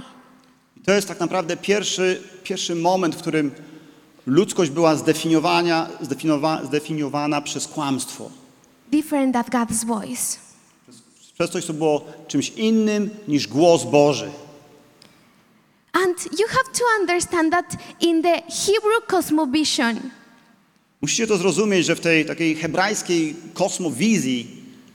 I 0.76 0.80
to 0.80 0.92
jest 0.92 1.08
tak 1.08 1.20
naprawdę 1.20 1.56
pierwszy, 1.56 2.22
pierwszy 2.44 2.74
moment, 2.74 3.14
w 3.14 3.18
którym 3.18 3.50
ludzkość 4.30 4.70
była 4.70 4.96
zdefiniowania, 4.96 5.88
zdefiniowa, 6.00 6.64
zdefiniowana 6.64 7.40
przez 7.40 7.68
kłamstwo. 7.68 8.30
Different 8.92 9.34
than 9.34 9.44
God's 9.44 9.84
voice. 9.84 10.38
Przez 11.34 11.50
coś, 11.50 11.64
co 11.64 11.72
było 11.72 12.04
czymś 12.28 12.48
innym 12.48 13.10
niż 13.28 13.48
głos 13.48 13.84
Boży. 13.84 14.30
And 15.92 16.40
you 16.40 16.46
have 16.48 16.64
to 16.78 16.84
understand 17.00 17.52
that 17.52 17.76
in 18.00 18.22
the 18.22 18.42
Hebrew 18.42 19.06
cosmovision, 19.06 20.00
Musicie 21.02 21.26
to 21.26 21.36
zrozumieć, 21.36 21.86
że 21.86 21.96
w 21.96 22.00
tej 22.00 22.26
takiej 22.26 22.56
hebrajskiej 22.56 23.36
kosmowizji 23.54 24.46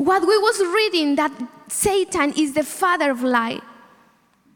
what 0.05 0.21
we 0.25 0.39
was 0.41 0.73
reading 0.75 1.17
that 1.17 1.31
Satan 1.69 2.31
is 2.35 2.53
the 2.53 2.63
father 2.63 3.11
of 3.11 3.19
lie. 3.23 3.61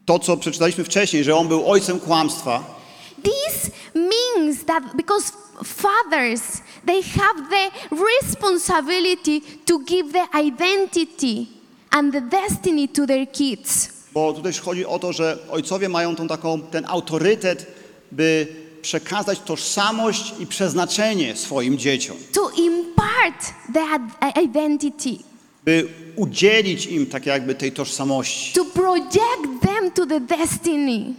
to, 0.06 0.18
co 0.18 0.36
przeczytaliśmy 0.36 0.84
wcześniej, 0.84 1.24
że 1.24 1.36
on 1.36 1.48
był 1.48 1.70
ojcem 1.70 2.00
kłamstwa, 2.00 2.79
This 3.22 3.70
means 3.94 4.64
that 4.64 4.96
because 4.96 5.32
fathers 5.64 6.62
they 6.86 7.02
have 7.02 7.50
the 7.50 7.70
responsibility 7.96 9.40
to 9.66 9.78
give 9.84 10.12
the 10.12 10.26
identity 10.34 11.48
and 11.90 12.12
the 12.12 12.20
destiny 12.20 12.88
to 12.88 13.06
their 13.06 13.26
kids. 13.26 13.88
bo 14.12 14.32
tutaj 14.32 14.52
chodzi 14.52 14.86
o 14.86 14.98
to, 14.98 15.12
że 15.12 15.38
ojcowie 15.50 15.88
mają 15.88 16.16
tą 16.16 16.28
taką, 16.28 16.60
ten 16.60 16.84
autorytet, 16.88 17.66
by 18.12 18.46
przekazać 18.82 19.40
tożsamość 19.40 20.34
i 20.38 20.46
przeznaczenie 20.46 21.36
swoim 21.36 21.78
dzieciom, 21.78 22.16
To 22.32 22.50
impart 22.50 23.54
the 23.74 23.84
identity, 24.42 25.18
by 25.64 25.88
udzielić 26.16 26.86
im 26.86 27.06
tak 27.06 27.26
jakby 27.26 27.54
tej 27.54 27.72
tożsamości, 27.72 28.52
to 28.54 28.64
project 28.64 29.60
them 29.62 29.90
to 29.90 30.06
the 30.06 30.20
destiny. 30.20 31.14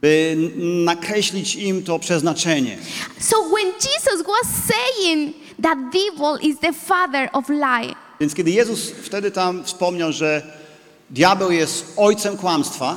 By 0.00 0.36
nakreślić 0.84 1.56
im 1.56 1.82
to 1.82 1.98
przeznaczenie. 1.98 2.78
So 3.20 3.36
when 3.42 3.66
Jesus 3.66 4.26
was 4.26 4.46
saying 4.66 5.34
that 5.62 5.78
devil 5.92 6.50
is 6.50 6.58
the 6.58 6.72
father 6.72 7.28
of 7.32 7.48
lie, 7.48 7.94
Więc 8.20 8.34
kiedy 8.34 8.50
Jezus 8.50 8.90
wtedy 8.90 9.30
tam 9.30 9.64
wspomniał, 9.64 10.12
że 10.12 10.42
diabeł 11.10 11.50
jest 11.50 11.92
ojcem 11.96 12.36
kłamstwa, 12.36 12.96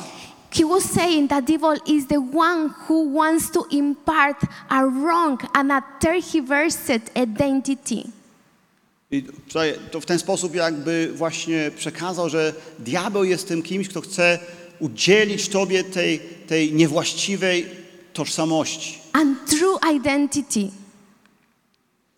he 0.52 0.66
was 0.66 0.84
saying 0.84 1.30
that 1.30 1.45
devil 1.45 1.78
is 1.86 2.08
the 2.08 2.30
one 2.36 2.70
who 2.89 3.14
wants 3.14 3.52
to 3.52 3.66
impart 3.70 4.41
a 4.70 4.86
wrong 4.86 5.41
and 5.54 5.72
a 5.72 5.82
tergiversed 5.99 7.12
identity. 7.16 8.04
I 9.12 9.24
tutaj 9.24 9.74
to 9.91 10.02
w 10.02 10.06
ten 10.06 10.20
sposób 10.20 10.56
jakby 10.56 11.12
właśnie 11.16 11.72
przekazał, 11.78 12.30
że 12.30 12.54
diabeł 12.80 13.24
jest 13.24 13.47
tym 13.47 13.64
kimś, 13.64 13.89
kto 13.89 14.02
chce 14.02 14.39
udzielić 14.82 15.49
tobie 15.49 15.84
tej, 15.84 16.19
tej 16.47 16.73
niewłaściwej 16.73 17.65
tożsamości, 18.13 18.99
and 19.13 19.38
true 19.49 19.77
identity. 19.95 20.69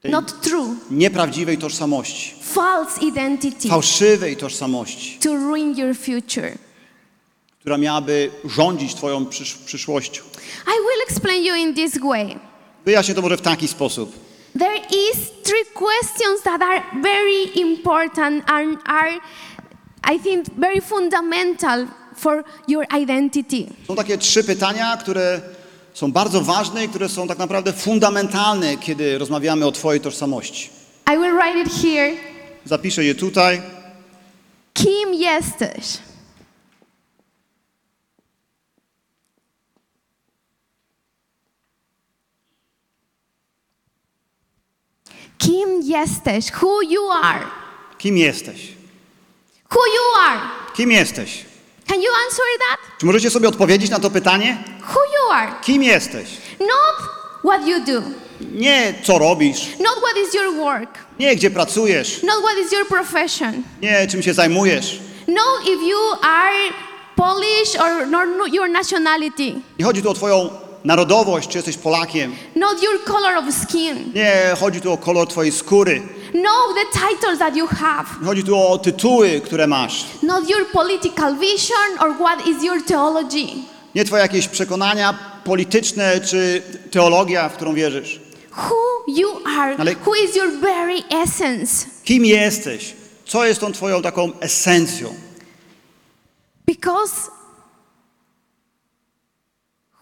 Not 0.04 0.42
true, 0.42 0.76
nieprawdziwej 0.92 1.58
tożsamości, 1.58 2.36
false 2.42 3.02
identity 3.06 3.70
fałszywej 3.70 4.38
tożsamości, 4.38 5.20
to 5.20 5.36
ruin 5.36 5.78
your 5.78 5.96
future. 5.98 6.58
która 7.60 7.78
miałaby 7.78 8.32
rządzić 8.46 8.96
twoją 8.96 9.26
przysz 9.26 9.54
przyszłością. 9.56 10.22
I 10.68 10.72
will 10.72 11.02
explain 11.10 11.44
you 11.44 11.56
in 11.56 11.74
this 11.74 11.98
way. 11.98 12.40
Wyjaśnię 12.86 13.16
to 13.16 13.22
może 13.22 13.38
w 13.38 13.42
taki 13.42 13.68
sposób. 13.68 14.16
There 14.60 14.78
is 14.78 15.18
three 15.44 15.66
questions 15.74 16.42
that 16.44 16.62
are 16.62 16.84
very 17.02 17.44
important 17.56 18.44
and 18.52 18.80
are, 18.86 19.20
I 20.16 20.20
think, 20.20 20.46
very 20.58 20.82
fundamental 20.82 21.88
for 22.18 22.44
your 22.68 22.86
identity. 23.02 23.66
Są 23.88 23.96
takie 23.96 24.18
trzy 24.18 24.44
pytania, 24.44 24.98
które 24.98 25.42
są 25.94 26.12
bardzo 26.12 26.42
ważne 26.42 26.86
i 26.86 26.90
które 26.90 27.10
są 27.10 27.28
tak 27.28 27.38
naprawdę 27.38 27.74
fundamentalne, 27.74 28.78
kiedy 28.78 29.18
rozmawiamy 29.18 29.66
o 29.66 29.72
twojej 29.72 30.02
tożsamości. 30.02 30.70
I 31.14 31.18
will 31.18 31.34
write 31.34 31.60
it 31.62 31.82
here. 31.82 32.12
Zapiszę 32.66 33.04
je 33.04 33.16
tutaj. 33.16 33.62
Kim 34.74 35.14
jesteś? 35.14 35.98
Kim 45.38 45.82
jesteś? 45.84 46.52
Who 46.62 46.82
you 46.82 47.12
are? 47.24 47.46
Kim 47.98 48.18
jesteś? 48.18 48.74
Who 49.72 49.80
you 49.86 50.20
are? 50.30 50.42
Kim 50.76 50.92
jesteś? 50.92 51.46
Can 51.94 52.02
you 52.02 52.10
answer 52.26 52.46
that? 52.70 52.80
Czy 53.00 53.06
możecie 53.06 53.30
sobie 53.30 53.48
odpowiedzieć 53.50 53.92
na 53.92 54.00
to 54.00 54.10
pytanie? 54.10 54.64
Who 54.94 55.00
you 55.00 55.32
are? 55.32 55.52
Kim 55.62 55.84
jesteś? 55.84 56.30
Not 56.60 57.10
what 57.46 57.68
you 57.68 57.86
do, 57.86 58.02
Nie 58.52 58.94
co 59.04 59.18
robisz, 59.20 59.68
not 59.80 59.96
what 59.98 60.28
is 60.28 60.34
your 60.34 60.56
work, 60.56 60.90
nie 61.20 61.36
gdzie 61.36 61.50
pracujesz, 61.52 62.24
not 62.24 62.36
what 62.44 62.66
is 62.66 62.72
your 62.72 62.88
profession. 62.88 63.64
nie 63.82 64.08
czym 64.08 64.24
się 64.24 64.34
zajmujesz. 64.34 65.00
No, 65.28 65.42
if 65.62 65.86
you 65.90 65.98
are 66.22 66.54
Polish 67.16 67.76
or 67.80 68.08
not 68.08 68.54
your 68.54 68.70
nationality, 68.70 69.54
Nie 69.80 69.86
chodzi 69.86 70.02
tu 70.02 70.10
o 70.10 70.14
twoją 70.14 70.50
narodowość, 70.84 71.50
czy 71.50 71.58
jesteś 71.58 71.78
Polakiem. 71.78 72.36
not 72.56 72.84
your 72.84 73.04
color 73.04 73.38
of 73.38 73.46
skin, 73.56 74.12
Nie 74.16 74.56
chodzi 74.60 74.82
tu 74.82 74.92
o 74.94 74.98
kolor 74.98 75.28
twojej 75.28 75.52
skóry. 75.52 76.02
no 76.34 76.50
the 76.76 77.00
titles 77.10 77.40
that 77.40 77.56
you 77.56 77.68
have, 77.68 78.06
Nie 78.22 78.28
chodzi 78.28 78.44
tu 78.44 78.58
o 78.68 78.78
tytuły, 78.78 79.42
które 79.46 79.68
masz. 79.68 80.06
not 80.24 80.50
your 80.50 80.68
political 80.72 81.36
vision 81.40 82.00
or 82.00 82.16
what 82.18 82.48
is 82.48 82.64
your 82.64 82.84
theology. 82.86 83.46
Nie 83.96 84.06
twoje 84.06 84.22
jakieś 84.22 84.48
przekonania 84.48 85.14
polityczne, 85.44 86.22
czy 86.22 86.62
teologia, 86.92 87.50
w 87.50 87.54
którą 87.54 87.74
wierzysz. 87.74 88.20
Who 88.58 88.76
you 89.08 89.30
are, 89.60 89.76
Ale- 89.80 89.96
who 90.06 90.16
is 90.16 90.36
your 90.36 90.52
very 90.62 91.04
essence. 91.24 91.86
Kim 92.04 92.26
jesteś? 92.26 92.94
Co 93.26 93.46
jest 93.46 93.60
tą 93.60 93.72
twoją 93.72 94.02
taką 94.02 94.32
esencją? 94.40 95.14
Because 96.68 97.14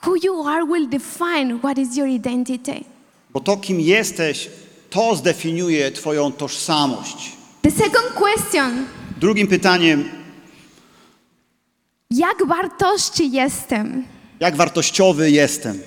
Who 0.05 0.15
you 0.23 0.41
are 0.47 0.65
will 0.65 0.87
define 0.87 1.59
what 1.61 1.77
is 1.77 1.97
your 1.97 2.07
identity. 2.07 2.85
Bo 3.29 3.39
to, 3.39 3.57
kim 3.57 3.79
jesteś, 3.79 4.49
to 4.89 5.15
zdefiniuje 5.15 5.91
Twoją 5.91 6.31
tożsamość. 6.31 7.31
The 7.61 7.71
second 7.71 8.13
question 8.13 8.85
Drugim 9.17 9.47
pytaniem, 9.47 10.09
jak 12.11 12.47
wartości 12.47 13.31
jestem? 13.31 14.03
jak 14.39 14.55
wartościowy 14.55 15.31
jestem? 15.31 15.79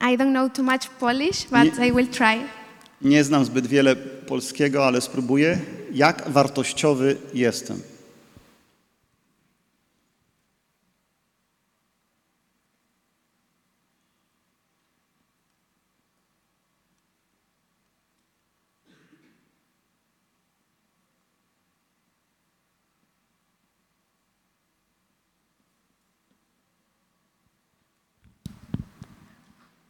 I 0.00 0.16
don't 0.16 0.32
know 0.32 0.48
too 0.48 0.62
much 0.62 0.88
Polish, 0.98 1.44
but 1.44 1.78
Nie- 1.78 1.86
I 1.86 1.90
will 1.92 2.06
try. 2.06 2.44
Nie 3.04 3.24
znam 3.24 3.44
zbyt 3.44 3.66
wiele 3.66 3.96
polskiego, 3.96 4.86
ale 4.86 5.00
spróbuję. 5.00 5.60
Jak 5.92 6.30
wartościowy 6.30 7.16
jestem? 7.34 7.82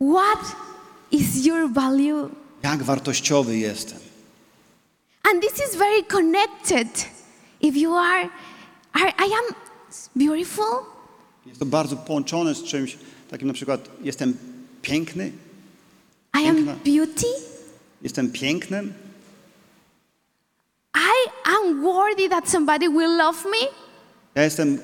What 0.01 0.57
is 1.11 1.47
your 1.47 1.73
value? 1.73 2.44
Jak 2.65 2.83
wartościowy 2.83 3.57
jestem? 3.59 3.99
And 5.33 5.43
this 5.43 5.69
is 5.69 5.77
very 5.77 6.03
connected. 6.05 6.89
If 7.61 7.79
you 7.79 7.95
are, 7.95 8.29
are 8.93 9.09
I 9.11 9.33
am 9.33 9.55
beautiful, 10.17 10.65
Jest 11.47 11.61
to 11.61 11.67
bardzo 11.67 11.97
połączone 11.97 12.55
z 12.55 12.63
czymś 12.63 12.99
takim 13.31 13.49
na 13.49 13.55
przykład 13.55 13.89
jestem 14.03 14.37
piękny, 14.83 15.33
I 16.43 16.49
am 16.49 16.57
Piękna. 16.57 16.75
beauty, 16.85 17.27
jestem 18.03 18.33
pięknym, 18.33 18.95
I 20.95 21.31
am 21.45 21.83
worthy 21.83 22.29
that 22.29 22.51
somebody 22.51 22.89
will 22.91 23.17
love 23.17 23.45
me. 23.45 23.69
ja 24.35 24.43
jestem 24.45 24.79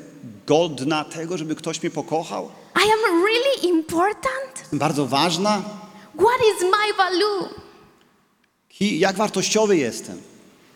godna 0.46 1.04
tego, 1.04 1.38
żeby 1.38 1.54
ktoś 1.54 1.82
mnie 1.82 1.90
pokochał, 1.90 2.50
I 2.76 2.90
am 2.92 3.22
really 3.24 3.76
important. 3.76 4.58
jestem 4.60 4.78
bardzo 4.78 5.06
ważna. 5.06 5.62
What 6.14 6.40
is 6.56 6.62
my 6.62 6.94
value? 6.96 7.59
I 8.80 8.98
jak 8.98 9.16
wartościowy 9.16 9.76
jestem? 9.76 10.18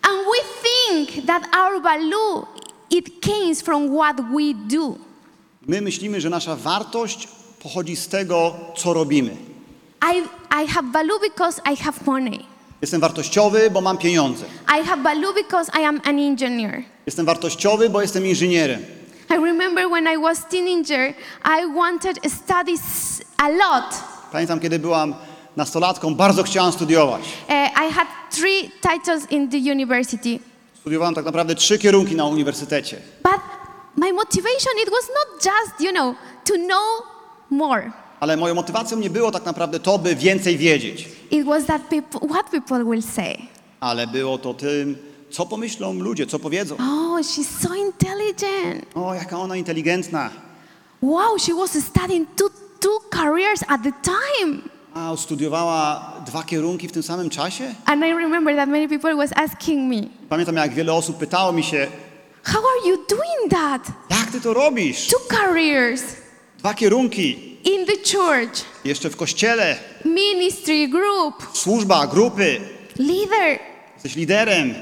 And 0.01 0.17
we 0.25 0.43
think 0.63 1.25
that 1.27 1.43
our 1.55 1.81
value 1.81 2.45
it 2.89 3.09
comes 3.25 3.61
from 3.61 3.89
what 3.97 4.15
we 4.21 4.53
do. 4.53 4.95
My 5.67 5.81
myślimy, 5.81 6.21
że 6.21 6.29
nasza 6.29 6.55
wartość 6.55 7.27
pochodzi 7.63 7.95
z 7.95 8.07
tego, 8.07 8.53
co 8.77 8.93
robimy. 8.93 9.35
I, 10.13 10.17
I 10.63 10.67
have 10.67 10.91
value 10.91 11.19
because 11.19 11.61
I 11.73 11.75
have 11.77 11.97
money. 12.05 12.39
Jestem 12.81 13.01
wartościowy, 13.01 13.69
bo 13.71 13.81
mam 13.81 13.97
pieniądze. 13.97 14.45
I 14.79 14.83
have 14.85 15.01
value 15.03 15.33
because 15.33 15.71
I 15.81 15.85
am 15.85 16.01
an 16.05 16.19
engineer. 16.19 16.83
Jestem 17.05 17.25
wartościowy, 17.25 17.89
bo 17.89 18.01
jestem 18.01 18.25
inżynierem. 18.25 18.81
I 19.29 19.33
remember 19.33 19.89
when 19.89 20.07
I 20.07 20.17
was 20.17 20.45
teenager, 20.49 21.13
I 21.45 21.73
wanted 21.75 22.21
to 22.21 22.29
study 22.29 22.71
s- 22.73 23.21
a 23.37 23.49
lot. 23.49 23.85
Pamiętam, 24.31 24.59
kiedy 24.59 24.79
byłam 24.79 25.15
nastolatką, 25.57 26.15
bardzo 26.15 26.43
chciałam 26.43 26.71
studiować. 26.71 27.21
Uh, 27.21 27.55
I 27.89 27.93
had 27.93 28.07
three 28.31 28.71
titles 28.81 29.31
in 29.31 29.49
the 29.49 29.57
university, 29.57 30.39
Studiowałam 30.79 31.15
tak 31.15 31.25
naprawdę 31.25 31.55
trzy 31.55 31.79
kierunki 31.79 32.15
na 32.15 32.25
uniwersytecie. 32.25 32.97
but 33.23 33.41
my 33.97 34.13
motivation 34.13 34.73
it 34.83 34.89
was 34.89 35.09
not 35.09 35.45
just 35.45 35.81
you 35.81 35.91
know 35.91 36.15
to 36.43 36.53
know 36.53 37.03
more. 37.49 37.91
Ale 38.19 38.37
moją 38.37 38.55
motywacją 38.55 38.97
nie 38.97 39.09
było 39.09 39.31
tak 39.31 39.45
naprawdę 39.45 39.79
to, 39.79 39.99
by 39.99 40.15
więcej 40.15 40.57
wiedzieć. 40.57 41.09
It 41.31 41.45
was 41.45 41.65
that 41.65 41.81
people, 41.81 42.27
what 42.29 42.49
people 42.49 42.83
will 42.85 43.01
say. 43.03 43.37
Ale 43.79 44.07
było 44.07 44.37
to 44.37 44.53
tym, 44.53 44.97
co 45.31 45.45
pomyślą 45.45 45.93
ludzie, 45.93 46.27
co 46.27 46.39
powiedzą. 46.39 46.75
Oh, 46.75 47.19
she's 47.21 47.67
so 47.67 47.75
intelligent. 47.75 48.85
O, 48.95 49.13
jaka 49.13 49.37
ona 49.39 49.55
inteligentna. 49.55 50.29
Wow, 51.01 51.39
she 51.39 51.53
was 51.53 51.71
studying 51.85 52.27
two 52.35 52.49
two 52.79 52.99
careers 53.09 53.63
at 53.67 53.81
the 53.83 53.91
time. 54.03 54.61
A, 54.95 55.15
studiowała 55.17 56.13
dwa 56.25 56.43
kierunki 56.43 56.87
w 56.87 56.91
tym 56.91 57.03
samym 57.03 57.29
czasie? 57.29 57.63
And 57.85 58.03
I 58.05 58.13
remember 58.13 58.55
that 58.55 58.69
many 58.69 58.87
people 58.89 59.15
was 59.15 59.29
asking 59.35 59.89
me, 59.93 60.09
Pamiętam, 60.29 60.55
jak 60.55 60.73
wiele 60.73 60.93
osób 60.93 61.17
pytało 61.17 61.51
mi 61.53 61.63
się, 61.63 61.87
"How 62.43 62.61
are 62.61 62.89
you 62.89 62.97
doing 63.09 63.51
that? 63.51 63.87
jak 64.09 64.31
ty 64.31 64.41
to 64.41 64.53
robisz? 64.53 65.07
Two 65.07 65.19
careers 65.37 66.03
Dwa 66.59 66.73
kierunki, 66.73 67.57
in 67.63 67.85
the 67.85 67.93
church, 68.11 68.61
jeszcze 68.85 69.09
w 69.09 69.15
kościele, 69.15 69.75
ministry, 70.05 70.87
group, 70.87 71.35
służba, 71.53 72.07
grupy, 72.07 72.61
leader. 72.99 73.59
jesteś 73.93 74.15
liderem. 74.15 74.73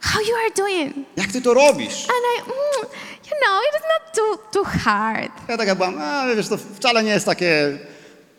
How 0.00 0.20
you 0.22 0.34
are 0.36 0.50
doing?" 0.56 1.06
Jak 1.16 1.32
ty 1.32 1.42
to 1.42 1.54
robisz? 1.54 1.94
And 2.04 2.22
I, 2.36 2.40
mm, 2.42 2.90
you 3.24 3.36
know, 3.42 3.60
it 3.68 3.74
is 3.76 3.82
not 3.82 4.14
too 4.14 4.38
too 4.52 4.64
hard. 4.84 5.32
Ja 5.48 5.56
taka 5.56 5.74
byłam, 5.74 5.98
a 5.98 6.26
wiesz, 6.36 6.48
to 6.48 6.56
wcale 6.56 7.02
nie 7.02 7.10
jest 7.10 7.26
takie 7.26 7.78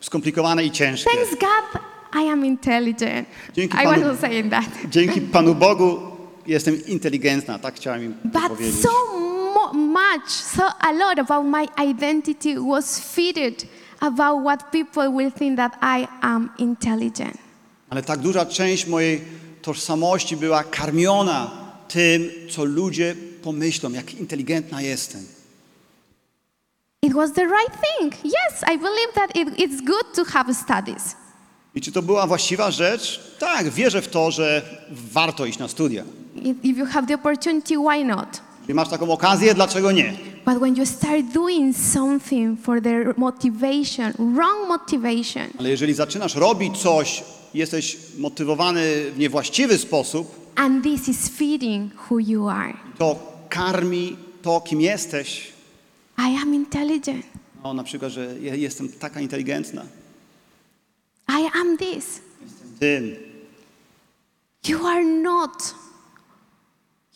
skomplikowane 0.02 0.64
i 0.64 0.70
ciężkie. 0.70 1.10
Thanks 1.10 1.30
God, 1.30 1.82
I 2.24 2.28
am 2.28 2.44
intelligent. 2.44 3.28
Dzięki 3.54 3.76
I 3.76 3.80
Panu- 3.86 4.04
was 4.04 4.20
saying 4.20 4.50
that. 4.50 4.64
Dzięki 4.90 5.20
Panu 5.32 5.54
Bogu 5.54 5.98
jestem 6.46 6.86
inteligentna, 6.86 7.58
tak 7.58 7.74
chciałem 7.74 8.04
im 8.04 8.14
But 8.24 8.42
powiedzieć. 8.48 8.82
so 8.82 8.90
much, 9.72 10.30
so 10.30 10.62
a 10.80 10.92
lot 10.92 11.18
about 11.18 11.46
my 11.46 11.84
identity 11.90 12.54
was 12.70 13.00
fitted 13.14 13.66
about 14.00 14.42
what 14.44 14.70
people 14.70 15.10
will 15.10 15.32
think 15.32 15.56
that 15.56 15.72
I 15.82 16.06
am 16.20 16.48
intelligent. 16.58 17.34
Ale 17.90 18.02
tak 18.02 18.18
duża 18.18 18.46
część 18.46 18.86
mojej 18.86 19.20
tożsamości 19.62 20.36
była 20.36 20.64
karmiona 20.64 21.50
tym, 21.88 22.30
co 22.50 22.64
ludzie 22.64 23.14
pomyślą, 23.42 23.92
jak 23.92 24.14
inteligentna 24.14 24.82
jestem. 24.82 25.20
It 27.04 27.14
was 27.14 27.32
the 27.32 27.46
right 27.46 27.72
thing. 27.80 28.12
Yes, 28.24 28.62
I 28.62 28.76
believe 28.78 29.12
that 29.14 29.36
it, 29.36 29.48
it's 29.58 29.80
good 29.80 30.14
to 30.14 30.24
have 30.24 30.54
studies. 30.54 31.16
I 31.74 31.80
czy 31.80 31.92
to 31.92 32.02
była 32.02 32.26
właściwa 32.26 32.70
rzecz? 32.70 33.20
Tak, 33.38 33.70
wierzę 33.70 34.02
w 34.02 34.08
to, 34.08 34.30
że 34.30 34.62
warto 34.90 35.46
iść 35.46 35.58
na 35.58 35.68
studia. 35.68 36.04
If, 36.36 36.54
if 36.62 36.80
you 36.80 36.86
have 36.86 37.06
the 37.06 37.14
opportunity, 37.14 37.74
why 37.76 38.04
not? 38.04 38.40
Jeśli 38.60 38.74
masz 38.74 38.88
taką 38.88 39.10
okazję, 39.12 39.54
dlaczego 39.54 39.92
nie? 39.92 40.12
But 40.46 40.58
when 40.58 40.76
you 40.76 40.86
start 40.86 41.26
doing 41.34 41.76
something 41.76 42.60
for 42.60 42.82
their 42.82 43.14
motivation, 43.16 44.12
wrong 44.34 44.68
motivation, 44.68 45.48
Ale 45.58 45.68
jeżeli 45.68 45.94
zaczynasz 45.94 46.34
robić 46.34 46.78
coś, 46.78 47.24
jesteś 47.54 47.96
motywowany 48.18 49.10
w 49.10 49.18
niewłaściwy 49.18 49.78
sposób, 49.78 50.52
and 50.56 50.84
this 50.84 51.08
is 51.08 51.28
feeding 51.28 51.92
who 52.10 52.18
you 52.18 52.48
are, 52.48 52.74
to 52.98 53.16
karmi 53.48 54.16
to, 54.42 54.60
kim 54.60 54.80
jesteś. 54.80 55.52
I 56.18 56.36
am 56.42 56.54
intelligent. 56.54 57.26
No, 57.64 57.74
na 57.74 57.84
przykład, 57.84 58.12
że 58.12 58.34
ja 58.40 58.54
jestem 58.54 58.88
taka 58.88 59.20
inteligentna. 59.20 59.82
I 61.28 61.48
am 61.60 61.78
this. 61.78 62.20
Tym. 62.80 63.16
You 64.68 64.86
are 64.86 65.04
not. 65.04 65.74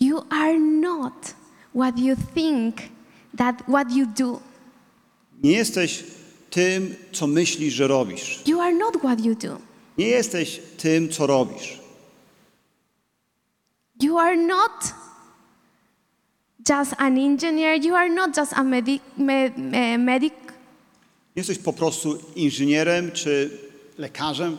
You 0.00 0.22
are 0.30 0.58
not 0.60 1.34
what 1.74 1.98
you 1.98 2.16
think 2.34 2.76
that 3.36 3.62
what 3.68 3.92
you 3.92 4.06
do. 4.06 4.40
Nie 5.42 5.52
jesteś 5.52 6.04
tym, 6.50 6.94
co 7.12 7.26
myślisz, 7.26 7.74
że 7.74 7.86
robisz. 7.86 8.42
You 8.46 8.60
are 8.60 8.74
not 8.74 8.96
what 8.96 9.24
you 9.24 9.34
do. 9.34 9.58
Nie 9.98 10.06
jesteś 10.08 10.60
tym, 10.76 11.08
co 11.08 11.26
robisz. 11.26 11.80
You 14.02 14.18
are 14.18 14.36
not 14.36 14.94
just 16.68 16.94
an 16.98 17.18
engineer. 17.18 17.74
You 17.74 17.94
are 17.94 18.08
not 18.14 18.36
just 18.36 18.52
a 18.52 18.62
medic. 18.62 19.02
Me, 19.18 19.50
me- 19.56 19.98
medic. 19.98 20.32
Nie 21.36 21.40
jesteś 21.40 21.58
po 21.58 21.72
prostu 21.72 22.18
inżynierem 22.36 23.12
czy 23.12 23.50
lekarzem. 23.98 24.58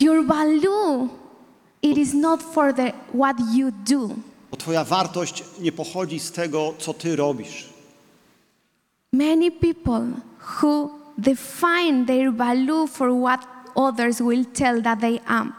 Your 0.00 0.26
value, 0.26 1.08
it 1.82 1.98
is 1.98 2.14
not 2.14 2.42
for 2.42 2.74
the 2.74 2.92
what 3.14 3.36
you 3.54 3.70
do. 3.70 4.08
Bo 4.50 4.56
twoja 4.56 4.84
wartość 4.84 5.44
nie 5.60 5.72
pochodzi 5.72 6.18
z 6.20 6.32
tego, 6.32 6.74
co 6.78 6.94
ty 6.94 7.16
robisz. 7.16 7.68
Many 9.12 9.50
people 9.50 10.06
who 10.62 10.90
define 11.18 12.06
their 12.06 12.32
value 12.32 12.86
for 12.86 13.10
what 13.22 13.46
others 13.74 14.20
will 14.20 14.44
tell 14.46 14.82
that 14.82 15.00
they 15.00 15.20
am. 15.26 15.52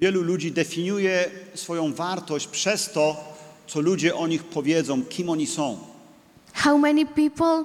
Wielu 0.00 0.22
ludzi 0.22 0.52
definiuje 0.52 1.30
swoją 1.54 1.94
wartość 1.94 2.46
przez 2.46 2.92
to, 2.92 3.29
co 3.70 3.80
ludzie 3.80 4.14
o 4.14 4.26
nich 4.26 4.44
powiedzą, 4.44 5.02
kim 5.04 5.30
oni 5.30 5.46
są. 5.46 5.78
How 6.54 6.78
many 6.78 7.06
people 7.06 7.64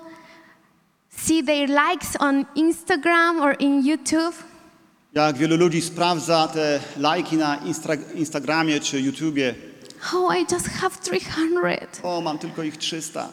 see 1.09 1.43
their 1.43 1.69
likes 1.69 2.15
on 2.19 2.45
Instagram 2.55 3.41
or 3.41 3.55
in 3.59 3.85
YouTube 3.87 4.35
Jak 5.13 5.37
wielu 5.37 5.57
ludzi 5.57 5.81
sprawdza 5.81 6.47
te 6.47 6.79
lajki 6.97 7.37
na 7.37 7.57
Instra- 7.57 8.15
Instagramie 8.15 8.79
czy 8.79 9.01
YouTubie 9.01 9.55
Oh, 10.13 10.37
I 10.37 10.45
just 10.53 10.67
have 10.67 10.95
300. 11.03 12.01
O, 12.03 12.21
mam 12.21 12.37
tylko 12.37 12.63
ich 12.63 12.77
300. 12.77 13.29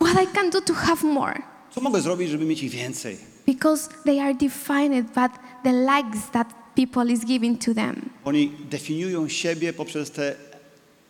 What 0.00 0.22
I 0.24 0.26
can 0.34 0.50
do 0.50 0.60
to 0.60 0.74
have 0.74 1.06
more? 1.06 1.42
Co 1.74 1.80
mogę 1.80 2.00
zrobić, 2.00 2.30
żeby 2.30 2.44
mieć 2.44 2.62
ich 2.62 2.72
więcej? 2.72 3.18
Because 3.46 3.88
they 4.04 4.20
are 4.20 4.34
defined 4.34 5.06
by 5.14 5.28
the 5.64 5.72
likes 5.72 6.30
that 6.32 6.46
people 6.74 7.12
is 7.12 7.24
giving 7.24 7.64
to 7.64 7.74
them. 7.74 8.10
Oni 8.24 8.52
definiują 8.70 9.28
siebie 9.28 9.72
poprzez 9.72 10.10
te, 10.10 10.34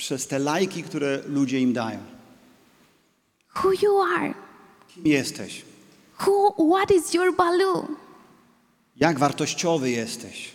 przez 0.03 0.27
te 0.27 0.39
lajki, 0.39 0.83
które 0.83 1.23
ludzie 1.27 1.61
im 1.61 1.73
dają. 1.73 1.99
Who 3.55 3.73
you 3.83 4.01
are? 4.01 4.35
Kim 4.89 5.07
jesteś? 5.07 5.63
Who? 6.27 6.55
What 6.77 6.91
is 6.91 7.15
your 7.15 7.37
value? 7.37 7.87
Jak 8.97 9.19
wartościowy 9.19 9.91
jesteś? 9.91 10.51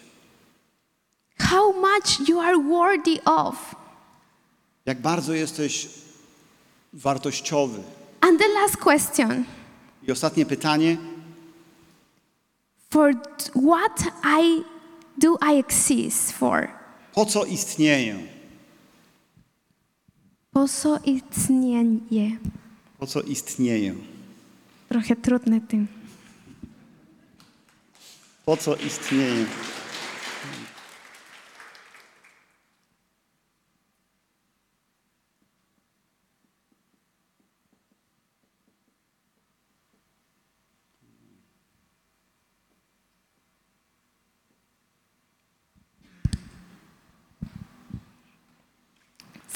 How 1.40 1.74
much 1.74 2.30
you 2.30 2.40
are 2.40 2.58
worthy 2.58 3.24
of? 3.26 3.76
Jak 4.86 5.02
bardzo 5.02 5.34
jesteś 5.34 5.90
wartościowy? 6.94 7.84
And 8.22 8.40
the 8.40 8.48
last 8.48 8.78
question: 8.78 9.44
I 10.08 10.12
ostatnie 10.12 10.46
pytanie. 10.46 10.98
For 12.90 13.14
what 13.68 14.04
I 14.42 14.64
do 15.18 15.38
I 15.54 15.60
exist 15.60 16.32
for? 16.32 16.68
Po 17.14 17.26
co 17.26 17.46
istnieję? 17.46 18.37
Po 20.58 20.68
co 20.68 21.00
istnieje? 21.06 22.38
Po 23.00 23.08
co 23.08 23.22
istnieję? 23.22 23.96
Trochę 24.90 25.16
trudne 25.16 25.62
tym. 25.62 25.88
Po 28.46 28.58
co 28.58 28.76
istnieję? 28.76 29.46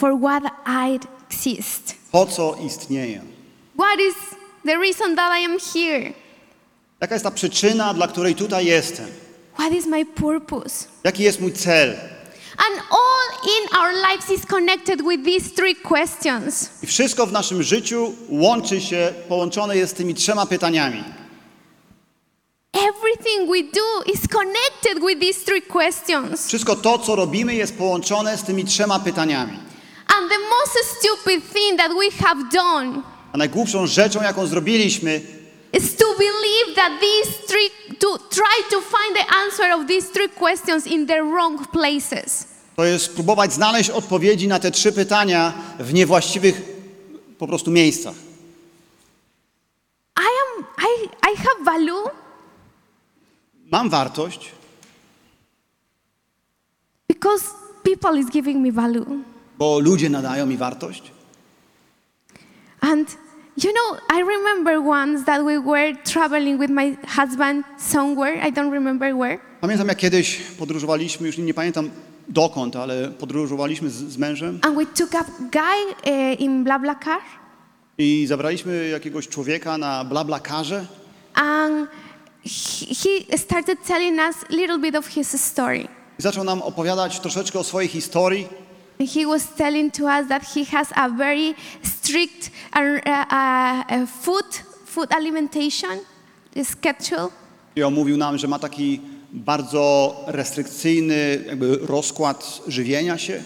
For 0.01 0.15
what 0.15 0.43
I 0.65 0.99
exist. 1.29 1.95
Po 2.11 2.25
co 2.25 2.55
istnieję? 2.65 3.21
What 3.77 3.99
is 3.99 4.15
the 4.65 4.77
reason 4.77 5.15
that 5.15 5.39
I 5.39 5.45
am 5.45 5.59
here? 5.73 6.13
Jaka 7.01 7.15
jest 7.15 7.23
ta 7.25 7.31
przyczyna, 7.31 7.93
dla 7.93 8.07
której 8.07 8.35
tutaj 8.35 8.65
jestem? 8.65 9.05
What 9.53 9.73
is 9.73 9.85
my 9.85 10.05
purpose? 10.05 10.85
Jaki 11.03 11.23
jest 11.23 11.41
mój 11.41 11.53
cel? 11.53 11.89
And 12.57 12.81
all 12.91 13.49
in 13.57 13.77
our 13.77 13.93
lives 14.09 14.29
is 14.29 14.45
connected 14.45 15.01
with 15.01 15.25
these 15.25 15.49
three 15.55 15.75
questions. 15.75 16.69
I 16.83 16.87
wszystko 16.87 17.25
w 17.27 17.31
naszym 17.31 17.63
życiu 17.63 18.13
łączy 18.29 18.81
się, 18.81 19.13
połączone 19.29 19.77
jest 19.77 19.93
z 19.93 19.97
tymi 19.97 20.15
trzema 20.15 20.45
pytaniami. 20.45 21.03
Everything 22.73 23.49
we 23.51 23.63
do 23.63 24.11
is 24.13 24.27
connected 24.27 24.99
with 25.07 25.19
these 25.19 25.45
three 25.45 25.61
questions. 25.61 26.47
Wszystko 26.47 26.75
to, 26.75 26.99
co 26.99 27.15
robimy, 27.15 27.55
jest 27.55 27.77
połączone 27.77 28.37
z 28.37 28.43
tymi 28.43 28.65
trzema 28.65 28.99
pytaniami. 28.99 29.70
And 30.17 30.29
the 30.29 30.37
most 30.37 30.77
stupid 30.97 31.43
thing 31.53 31.77
that 31.77 31.91
we 31.91 32.11
have 32.25 32.49
done 32.51 33.01
A 33.33 33.37
najgłupszą 33.37 33.87
rzeczą, 33.87 34.21
jaką 34.21 34.47
zrobiliśmy, 34.47 35.21
is 35.73 35.95
to 35.95 36.05
believe 36.17 36.75
that 36.75 36.91
these 36.99 37.31
three, 37.47 37.97
to 37.99 38.17
try 38.17 38.63
to 38.69 38.81
find 38.81 39.15
the 39.15 39.35
answer 39.35 39.71
of 39.71 39.87
these 39.87 40.07
three 40.11 40.29
questions 40.29 40.87
in 40.87 41.07
the 41.07 41.23
wrong 41.23 41.67
places. 41.71 42.45
to 42.75 42.85
jest 42.85 43.05
spróbować 43.05 43.53
znaleźć 43.53 43.89
odpowiedzi 43.89 44.47
na 44.47 44.59
te 44.59 44.71
trzy 44.71 44.91
pytania 44.91 45.53
w 45.79 45.93
niewłaściwych 45.93 46.61
po 47.37 47.47
prostu 47.47 47.71
miejscach. 47.71 48.15
I 50.17 50.27
am, 50.57 50.65
I, 50.79 51.05
I 51.33 51.37
have 51.37 51.63
value 51.65 52.09
Mam 53.71 53.89
wartość, 53.89 54.51
because 57.07 57.45
people 57.83 58.19
is 58.19 58.29
giving 58.29 58.57
me 58.61 58.71
value. 58.71 59.23
Bo 59.61 59.79
ludzie 59.79 60.09
nadają 60.09 60.45
mi 60.45 60.57
wartość. 60.57 61.03
And 62.81 63.17
you 63.63 63.71
know, 63.71 64.01
I 64.17 64.23
remember 64.23 64.79
once 64.87 65.25
that 65.25 65.45
we 65.45 65.59
were 65.59 65.95
traveling 66.03 66.61
with 66.61 66.71
my 66.71 66.97
husband 67.15 67.65
somewhere, 67.77 68.47
I 68.47 68.51
don't 68.51 68.71
remember 68.71 69.15
where. 69.15 69.39
Pamiętam, 69.61 69.87
jak 69.87 69.97
kiedyś 69.97 70.37
podróżowaliśmy, 70.59 71.27
już 71.27 71.37
nie 71.37 71.53
pamiętam 71.53 71.89
dokąd, 72.27 72.75
ale 72.75 73.07
podróżowaliśmy 73.07 73.89
z, 73.89 73.93
z 73.93 74.17
mężem 74.17 74.59
And 74.61 74.75
we 74.75 74.85
took 74.85 75.15
a 75.15 75.23
guy 75.39 76.11
uh, 76.13 76.39
in 76.39 76.63
BlaBlaCar, 76.63 77.21
i 77.97 78.25
zabraliśmy 78.27 78.87
jakiegoś 78.87 79.27
człowieka 79.27 79.77
na 79.77 80.05
blablakarze 80.05 80.85
and 81.33 81.89
he, 82.43 82.85
he 82.95 83.37
started 83.37 83.77
telling 83.87 84.19
us 84.19 84.35
a 84.49 84.55
little 84.55 84.79
bit 84.79 84.95
of 84.95 85.07
his 85.07 85.41
story. 85.41 85.87
i 86.19 86.21
zaczął 86.21 86.43
nam 86.43 86.61
opowiadać 86.61 87.19
troszeczkę 87.19 87.59
o 87.59 87.63
swojej 87.63 87.89
historii. 87.89 88.47
He 89.07 89.25
was 89.27 89.47
telling 89.57 89.91
to 89.93 90.03
us 90.07 90.27
that 90.27 90.43
he 90.55 90.65
has 90.65 90.87
a 90.95 91.09
very 91.09 91.55
strict 91.83 92.51
uh, 92.75 92.79
uh, 92.79 94.01
uh, 94.01 94.07
food 94.07 94.45
food 94.85 95.11
alimentation 95.11 95.99
schedule, 96.63 97.29
I 97.75 97.83
on 97.83 97.93
mówił 97.93 98.17
nam, 98.17 98.37
że 98.37 98.47
ma 98.47 98.59
taki 98.59 99.01
bardzo 99.33 100.15
restrykcyjny 100.27 101.43
jakby 101.47 101.77
rozkład 101.81 102.61
żywienia 102.67 103.17
się. 103.17 103.43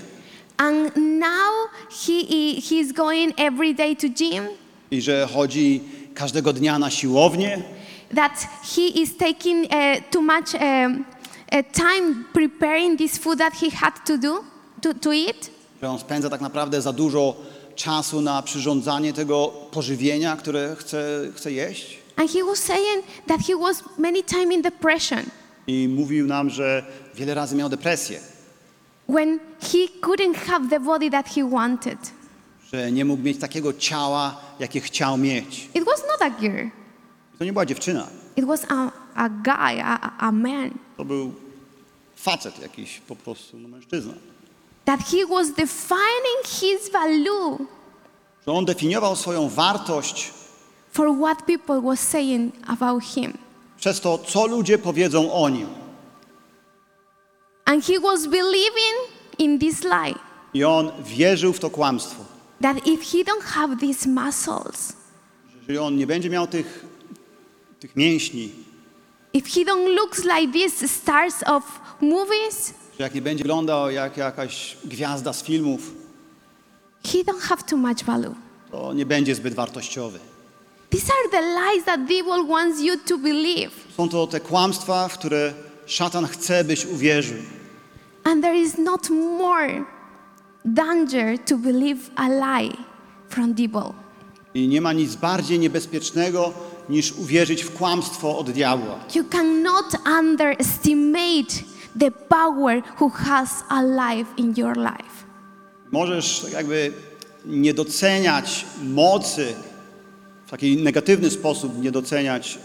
And 0.58 0.96
now 1.20 1.70
he 2.06 2.14
i- 2.14 2.62
he 2.62 2.76
is 2.76 2.92
going 2.94 3.34
every 3.40 3.74
day 3.74 3.96
to 3.96 4.08
gym. 4.10 4.48
i 4.92 5.02
że 5.02 5.28
chodzi 5.34 5.82
każdego 6.16 6.54
dnia 6.54 6.80
na 6.80 6.90
siłownię. 6.90 7.62
That 8.16 8.48
he 8.76 8.82
is 8.82 9.18
taking 9.18 9.66
uh, 9.66 10.04
too 10.12 10.22
much 10.22 10.54
um, 10.54 11.06
uh, 11.52 11.64
time 11.74 12.24
preparing 12.34 12.98
this 13.00 13.18
food 13.18 13.40
that 13.40 13.54
he 13.54 13.70
had 13.70 14.06
to 14.06 14.18
do 14.18 14.44
to, 14.94 15.00
to 15.00 15.14
eat. 15.14 15.50
że 15.82 15.90
on 15.90 16.00
spędza 16.00 16.30
tak 16.30 16.42
naprawdę 16.42 16.82
za 16.82 16.94
dużo 16.94 17.36
czasu 17.76 18.22
na 18.22 18.42
przyrządzanie 18.42 19.14
tego 19.14 19.48
pożywienia, 19.72 20.36
które 20.38 20.76
chce, 20.80 21.06
chce 21.36 21.52
jeść. 21.52 21.98
And 22.16 22.32
he 22.32 22.44
was 22.44 22.60
saying 22.60 23.06
that 23.28 23.42
he 23.48 23.56
was 23.58 23.84
many 23.98 24.24
time 24.24 24.54
in 24.54 24.62
depression 24.62 25.20
I 25.68 25.88
mówił 25.88 26.28
nam, 26.28 26.50
że 26.50 26.86
wiele 27.16 27.34
razy 27.34 27.56
miał 27.56 27.70
depresję, 27.70 28.20
when 29.10 29.40
he 29.62 29.78
couldn't 30.02 30.36
have 30.36 30.70
the 30.70 30.80
body 30.80 31.10
that 31.12 31.30
he 31.30 31.50
wanted. 31.50 32.00
że 32.74 32.92
nie 32.92 33.06
mógł 33.06 33.24
mieć 33.24 33.40
takiego 33.40 33.74
ciała, 33.74 34.38
jakie 34.60 34.82
chciał 34.82 35.18
mieć. 35.18 35.70
It 35.74 35.86
was 35.86 36.02
not 36.12 36.22
a 36.22 36.30
girl. 36.42 36.68
To 37.40 37.46
nie 37.46 37.54
była 37.54 37.66
dziewczyna, 37.66 38.08
It 38.38 38.46
was 38.46 38.66
a, 38.70 38.92
a 39.16 39.30
guy, 39.30 39.84
a, 39.84 40.18
a 40.18 40.32
man. 40.32 40.72
to 40.98 41.06
był 41.06 41.34
facet 42.16 42.60
jakiś 42.62 43.00
po 43.08 43.16
prostu, 43.16 43.60
no 43.60 43.68
mężczyzna. 43.68 44.14
That 44.86 45.00
he 45.12 45.26
was 45.26 45.52
defining 45.52 46.44
his 46.62 46.90
value 46.92 47.58
Że 48.48 48.52
on 48.54 48.66
definiował 48.66 49.16
swoją 49.16 49.50
wartość 49.50 50.34
for 50.92 51.18
what 51.18 51.46
people 51.46 51.82
were 51.82 51.98
saying 51.98 52.54
about 52.68 53.04
him. 53.04 53.38
przez 53.78 54.02
to, 54.02 54.18
co 54.18 54.48
ludzie 54.48 54.78
powiedzą 54.78 55.34
o 55.34 55.50
nim. 55.50 55.68
And 57.66 57.86
he 57.86 58.00
was 58.00 58.28
believing 58.28 58.96
in 59.38 59.60
this 59.60 59.84
lie 59.84 60.16
I 60.54 60.64
on 60.64 60.92
wierzył 61.04 61.54
w 61.54 61.60
to 61.60 61.70
kłamstwo. 61.70 62.24
that 62.62 62.78
if 62.88 63.04
he 63.04 63.24
don't 63.24 63.44
have 63.44 63.76
these 63.78 64.10
muscles, 64.10 64.94
Że 65.52 65.58
jeżeli 65.60 65.78
on 65.78 65.98
nie 65.98 66.08
będzie 66.08 66.30
miał 66.30 66.48
tych, 66.48 66.86
tych 67.80 67.96
mięśni, 67.96 68.52
if 69.34 69.50
he 69.50 69.66
don't 69.66 69.88
looks 69.96 70.24
like 70.24 70.54
these 70.54 70.88
stars 70.88 71.36
of 71.46 71.64
movies, 72.02 72.74
że 72.98 73.04
jak 73.04 73.16
nie 73.16 73.22
będzie 73.22 73.44
wyglądał 73.44 73.92
jak 73.92 74.18
jakaś 74.18 74.78
gwiazda 74.86 75.34
z 75.34 75.44
filmów, 75.44 75.92
he 77.04 77.18
don't 77.24 77.40
have 77.42 77.64
too 77.64 77.78
much 77.78 78.04
value. 78.04 78.36
to 78.72 78.94
nie 78.94 79.06
będzie 79.06 79.36
zbyt 79.36 79.54
wartościowy. 79.54 80.20
These 80.90 81.12
are 81.14 81.30
the 81.32 81.42
lies 81.42 81.86
that 81.86 82.00
devil 82.00 82.48
wants 82.48 82.82
you 82.82 82.94
to 83.08 83.18
believe. 83.18 83.72
Są 83.98 84.10
to 84.10 84.28
te 84.28 84.40
kłamstwa, 84.40 85.08
w 85.08 85.14
które 85.14 85.54
szatan 85.86 86.28
chce, 86.28 86.64
byś 86.64 86.86
uwierzył. 86.86 87.38
And 88.24 88.42
there 88.44 88.58
is 88.58 88.78
not 88.78 89.10
more 89.40 89.84
danger 90.66 91.40
to 91.46 91.58
believe 91.58 92.00
a 92.16 92.28
lie 92.30 92.74
from 93.30 93.54
devil. 93.54 93.94
I 94.54 94.68
nie 94.68 94.82
ma 94.82 94.94
nic 94.94 95.16
bardziej 95.16 95.60
niebezpiecznego, 95.60 96.54
niż 96.90 97.12
uwierzyć 97.12 97.64
w 97.64 97.74
kłamstwo 97.74 98.38
od 98.38 98.52
diabła. 98.52 99.00
You 99.16 99.24
cannot 99.24 99.86
underestimate 100.20 101.75
the 102.00 102.12
power 102.12 102.82
who 103.00 103.10
has 103.10 103.64
a 103.70 103.82
life 103.82 104.28
in 104.38 104.54
your 104.58 104.78
life. 104.78 105.26
Możesz 105.92 106.40
tak 106.40 106.52
jakby 106.52 106.94
nie 107.46 107.74
doceniać 107.74 108.66
mocy, 108.84 109.54
w 110.46 110.50
taki 110.50 110.78
negatywny 110.78 111.30
sposób 111.30 111.82
nie 111.84 111.92
doceniać 111.92 112.60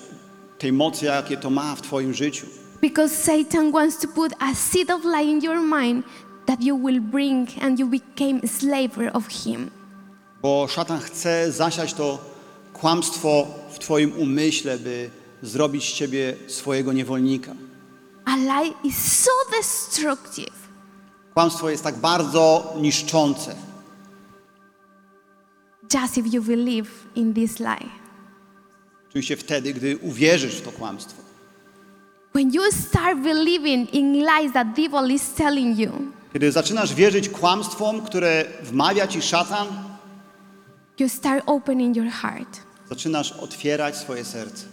tej 0.58 0.72
mocy, 0.72 1.06
jakie 1.06 1.36
to 1.36 1.50
ma 1.50 1.76
w 1.76 1.82
Twoim 1.82 2.14
życiu. 2.14 2.46
Because 2.80 3.14
Satan 3.14 3.72
wants 3.72 3.98
to 3.98 4.08
put 4.08 4.32
a 4.38 4.54
seed 4.54 4.90
of 4.90 5.04
lie 5.04 5.30
in 5.30 5.40
your 5.40 5.60
mind 5.60 6.04
that 6.46 6.62
you 6.62 6.76
will 6.76 7.00
bring 7.00 7.48
and 7.60 7.78
you 7.78 7.86
became 7.86 8.40
a 8.44 8.48
slave 8.48 9.10
of 9.12 9.28
him. 9.28 9.70
Bo 10.42 10.66
szatan 10.68 11.00
chce 11.00 11.52
zasiać 11.52 11.94
to 11.94 12.18
kłamstwo 12.72 13.46
w 13.70 13.78
Twoim 13.78 14.12
umyśle, 14.18 14.78
by 14.78 15.10
zrobić 15.42 15.84
z 15.84 15.92
Ciebie 15.92 16.34
swojego 16.46 16.92
niewolnika. 16.92 17.54
A 18.24 18.36
lie 18.36 18.74
is 18.84 18.96
so 19.24 19.30
destructive. 19.58 20.52
Kłamstwo 21.34 21.70
jest 21.70 21.84
tak 21.84 21.96
bardzo 21.96 22.74
niszczące. 22.80 23.54
Just 25.94 26.18
if 26.18 26.28
you 26.28 26.42
believe 26.42 26.90
in 27.14 27.34
this 27.34 27.58
lie. 27.60 27.90
Oczywiście 29.08 29.36
wtedy, 29.36 29.74
gdy 29.74 29.98
uwierzysz 29.98 30.54
w 30.56 30.62
to 30.62 30.72
kłamstwo. 30.72 31.22
When 32.34 32.50
you 32.54 32.62
start 32.72 33.18
believing 33.18 33.94
in 33.94 34.12
lies 34.12 34.52
that 34.52 34.68
devil 34.76 35.10
is 35.14 35.32
telling 35.34 35.78
you, 35.78 35.90
Kiedy 36.32 36.52
zaczynasz 36.52 36.94
wierzyć 36.94 37.28
kłamstwom, 37.28 38.00
które 38.02 38.44
wmawia 38.62 39.06
Ci 39.08 39.22
szatan, 39.22 39.66
you 40.98 41.08
start 41.08 41.42
opening 41.46 41.96
your 41.96 42.08
heart. 42.08 42.60
zaczynasz 42.88 43.32
otwierać 43.32 43.96
swoje 43.96 44.24
serce. 44.24 44.64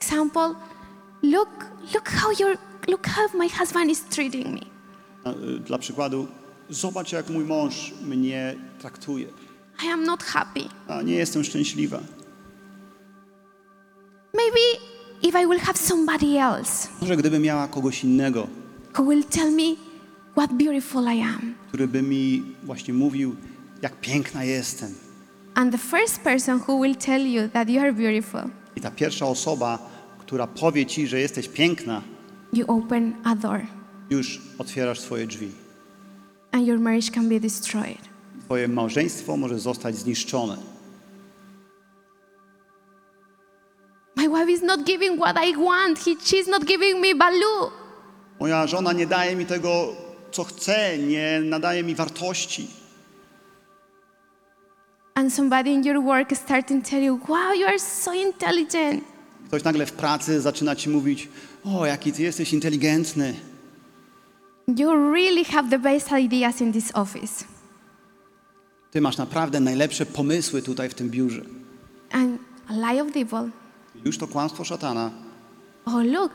Example, 0.00 0.54
look, 1.24 1.50
look 1.94 2.08
how 2.08 2.30
your, 2.40 2.56
look 2.88 3.06
how 3.06 3.26
my 3.38 3.48
husband 3.48 3.90
is 3.90 4.00
treating 4.04 4.46
me. 4.46 4.60
Y, 5.32 5.58
Dla 5.60 5.78
przykładu, 5.78 6.26
zobacz 6.70 7.12
jak 7.12 7.30
mój 7.30 7.44
mąż 7.44 7.92
mnie 8.06 8.54
traktuje. 8.78 9.26
I 9.84 9.88
am 9.88 10.04
not 10.04 10.22
happy. 10.22 10.60
A 10.88 11.02
nie 11.02 11.14
jestem 11.14 11.44
szczęśliwa. 11.44 12.00
Maybe 14.34 14.60
if 15.22 15.34
I 15.42 15.46
will 15.46 15.58
have 15.60 15.78
somebody 15.78 16.38
else 16.40 16.88
Może 17.00 17.16
gdybym 17.16 17.42
miała 17.42 17.68
kogoś 17.68 18.04
innego, 18.04 18.46
who 18.98 19.04
will 19.04 19.24
tell 19.24 19.50
me 19.52 19.76
what 20.36 20.52
beautiful 20.52 21.04
I 21.16 21.20
am. 21.22 21.54
który 21.68 21.88
by 21.88 22.02
mi 22.02 22.42
właśnie 22.62 22.94
mówił, 22.94 23.36
jak 23.82 24.00
piękna 24.00 24.44
jestem. 24.44 24.94
And 25.54 25.72
the 25.72 25.78
first 25.78 26.20
person 26.20 26.60
who 26.68 26.80
will 26.82 26.96
tell 26.96 27.26
you 27.26 27.48
that 27.48 27.68
you 27.68 27.80
are 27.80 27.92
beautiful, 27.92 28.40
I 28.76 28.80
ta 28.80 28.90
pierwsza 28.90 29.26
osoba, 29.26 29.78
która 30.26 30.46
powie 30.46 30.86
ci, 30.86 31.06
że 31.06 31.20
jesteś 31.20 31.48
piękna, 31.48 32.02
you 32.52 32.64
open 32.68 33.14
a 33.24 33.34
door 33.34 33.60
już 34.10 34.40
otwierasz 34.58 35.00
swoje 35.00 35.26
drzwi. 35.26 35.48
and 36.52 36.66
your 36.66 36.78
marriage 36.80 37.10
can 37.10 37.28
be 37.28 37.40
destroyed. 37.40 37.98
Twoje 38.44 38.68
małżeństwo 38.68 39.36
może 39.36 39.58
zostać 39.58 39.96
zniszczone. 39.96 40.56
My 44.16 44.28
wife 44.28 44.50
is 44.52 44.62
not 44.62 44.84
giving 44.84 45.18
what 45.20 45.36
I 45.48 45.56
want. 45.56 45.98
He, 45.98 46.10
she's 46.16 46.48
not 46.48 46.64
giving 46.64 47.00
me 47.00 47.14
balu. 47.14 47.70
Moja 48.40 48.66
żona 48.66 48.92
nie 48.92 49.06
daje 49.06 49.36
mi 49.36 49.46
tego, 49.46 49.92
co 50.30 50.44
chcę, 50.44 50.98
nie 50.98 51.40
nadaje 51.40 51.82
mi 51.82 51.94
wartości. 51.94 52.68
And 55.14 55.32
somebody 55.34 55.70
in 55.70 55.84
your 55.84 56.02
work 56.02 56.36
starting 56.36 56.84
to 56.84 56.90
tell 56.90 57.02
you, 57.02 57.20
wow, 57.28 57.54
you 57.54 57.66
are 57.66 57.78
so 57.78 58.12
intelligent. 58.14 59.04
Ktoś 59.54 59.64
nagle 59.64 59.86
w 59.86 59.92
pracy 59.92 60.40
zaczyna 60.40 60.76
ci 60.76 60.88
mówić: 60.90 61.28
O, 61.64 61.86
jaki 61.86 62.12
ty 62.12 62.22
jesteś 62.22 62.52
inteligentny. 62.52 63.34
You 64.76 65.12
really 65.12 65.44
have 65.44 65.70
the 65.70 65.78
best 65.78 66.08
ideas 66.24 66.60
in 66.60 66.72
this 66.72 66.90
office. 66.94 67.44
Ty 68.90 69.00
masz 69.00 69.16
naprawdę 69.16 69.60
najlepsze 69.60 70.06
pomysły 70.06 70.62
tutaj 70.62 70.88
w 70.88 70.94
tym 70.94 71.10
biurze. 71.10 71.42
And 72.12 72.40
a 72.68 72.72
lie 72.92 73.02
of 73.02 73.12
devil. 73.12 73.50
Już 74.04 74.18
to 74.18 74.26
kłamstwo 74.26 74.64
szatana. 74.64 75.10
Oh, 75.84 76.02
look, 76.02 76.32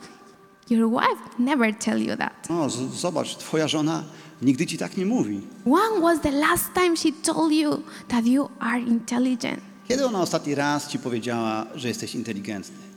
your 0.70 0.90
wife 0.92 1.22
never 1.40 1.76
tell 1.76 2.02
you 2.02 2.18
that. 2.18 2.48
O, 2.50 2.70
z- 2.70 2.94
zobacz, 2.94 3.36
twoja 3.38 3.68
żona 3.68 4.04
nigdy 4.42 4.66
ci 4.66 4.78
tak 4.78 4.98
nie 4.98 5.06
mówi. 5.06 5.42
When 5.66 6.02
was 6.02 6.22
the 6.22 6.32
last 6.32 6.74
time 6.74 6.98
she 6.98 7.12
told 7.34 7.52
you 7.54 7.84
that 8.08 8.26
you 8.26 8.50
are 8.60 8.80
intelligent? 8.82 9.60
Kiedy 9.88 10.06
ona 10.06 10.22
ostatni 10.22 10.56
raz 10.56 10.88
ci 10.88 11.00
powiedziała, 11.00 11.66
że 11.76 11.88
jesteś 11.88 12.16
inteligentny? 12.16 12.89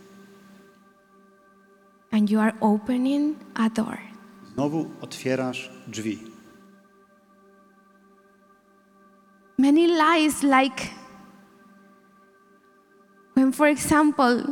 And 2.13 2.31
you 2.31 2.41
are 2.41 2.53
opening 2.61 3.37
a 3.55 3.71
door. 3.71 3.99
Znowu 4.55 4.91
otwierasz 5.01 5.71
drzwi. 5.87 6.19
Many 9.59 9.87
lies, 9.87 10.43
like 10.43 10.89
when, 13.35 13.53
for 13.53 13.67
example, 13.67 14.43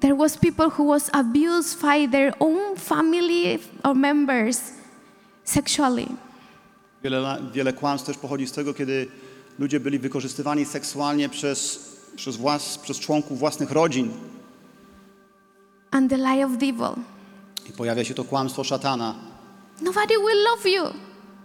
there 0.00 0.14
was 0.14 0.36
people 0.36 0.70
who 0.70 0.84
was 0.84 1.10
abused 1.12 1.80
by 1.80 2.08
their 2.08 2.32
own 2.40 2.76
family 2.76 3.58
or 3.84 3.94
members 3.94 4.72
sexually. 5.44 6.06
Wiele, 7.02 7.38
wiele 7.52 7.72
kłamstw 7.72 8.06
też 8.06 8.18
pochodzi 8.18 8.46
z 8.46 8.52
tego, 8.52 8.74
kiedy 8.74 9.06
ludzie 9.58 9.80
byli 9.80 9.98
wykorzystywani 9.98 10.64
seksualnie 10.64 11.28
przez, 11.28 11.88
przez, 12.16 12.36
włas, 12.36 12.78
przez 12.78 12.98
członków 12.98 13.38
własnych 13.38 13.70
rodzin. 13.70 14.10
And 15.90 16.10
the 16.10 16.16
lie 16.16 16.44
of 16.44 16.52
devil. 16.58 16.94
I 17.68 17.72
pojawia 17.72 18.04
się 18.04 18.14
to 18.14 18.24
kłamstwo 18.24 18.64
szatana. 18.64 19.14
Nobody 19.82 20.14
will 20.18 20.44
love 20.44 20.68
you. 20.70 20.82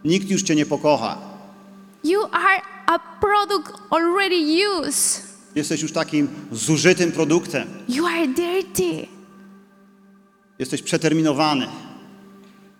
Nikt 0.06 0.30
już 0.30 0.44
cię 0.44 0.56
nie 0.56 0.66
pokocha. 0.66 1.18
You 2.04 2.20
are 2.32 2.62
a 2.86 3.00
product 3.00 3.74
already 3.90 4.36
used. 4.80 5.32
Jesteś 5.56 5.82
już 5.82 5.92
takim 5.92 6.28
zużytym 6.52 7.12
produktem. 7.12 7.68
You 7.90 8.06
are 8.06 8.28
dirty. 8.28 9.08
Jesteś 10.60 10.82
przeterminowany. 10.82 11.68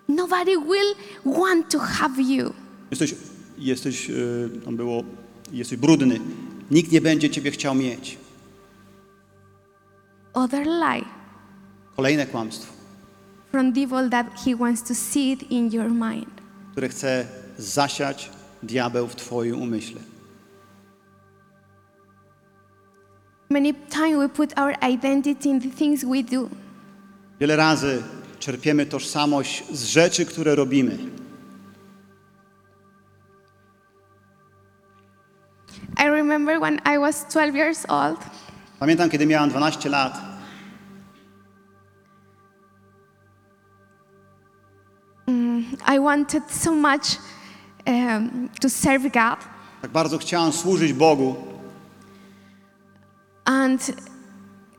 Nobody 0.08 0.58
will 0.60 0.94
want 1.24 1.70
to 1.70 1.78
have 1.78 2.22
you. 2.22 2.52
Jesteś, 2.90 3.14
jesteś, 3.58 4.08
yy, 4.08 4.50
tam 4.64 4.76
było, 4.76 5.02
jesteś 5.52 5.78
brudny. 5.78 6.20
Nikt 6.70 6.92
nie 6.92 7.00
będzie 7.00 7.30
ciebie 7.30 7.50
chciał 7.50 7.74
mieć. 7.74 8.18
Other 10.34 10.66
lie 10.66 11.21
Kolejne 11.96 12.26
kłamstwo, 12.26 12.72
from 13.50 13.72
that 14.10 14.26
he 14.46 14.56
wants 14.56 14.82
to 14.82 14.94
seed 14.94 15.42
in 15.50 15.72
your 15.72 15.90
mind. 15.90 16.40
które 16.72 16.88
chce 16.88 17.26
zasiać 17.58 18.30
diabeł 18.62 19.08
w 19.08 19.16
twoim 19.16 19.62
umyśle. 19.62 20.00
Many 23.50 23.74
times 23.74 24.18
we 24.18 24.28
put 24.28 24.58
our 24.58 24.74
identity 24.94 25.48
in 25.48 25.60
the 25.60 25.70
things 25.70 26.04
we 26.04 26.22
do. 26.22 26.48
Wiele 27.40 27.56
razy 27.56 28.02
czerpiemy 28.38 28.86
tożsamość 28.86 29.64
z 29.72 29.84
rzeczy, 29.84 30.26
które 30.26 30.54
robimy. 30.54 30.98
I 35.98 36.04
remember 36.10 36.60
when 36.60 36.80
I 36.96 36.98
was 36.98 37.24
12 37.28 37.54
years 37.58 37.86
old, 37.88 38.18
Pamiętam, 38.78 39.10
kiedy 39.10 39.26
miałam 39.26 39.50
12 39.50 39.88
lat, 39.88 40.31
I 45.86 45.98
wanted 45.98 46.42
so 46.50 46.74
much 46.74 47.18
um, 47.86 48.48
to 48.60 48.70
serve 48.70 49.02
God. 49.02 49.38
tak 49.82 49.90
bardzo 49.90 50.18
chciałam 50.18 50.52
służyć 50.52 50.92
Bogu. 50.92 51.34
And 53.44 53.80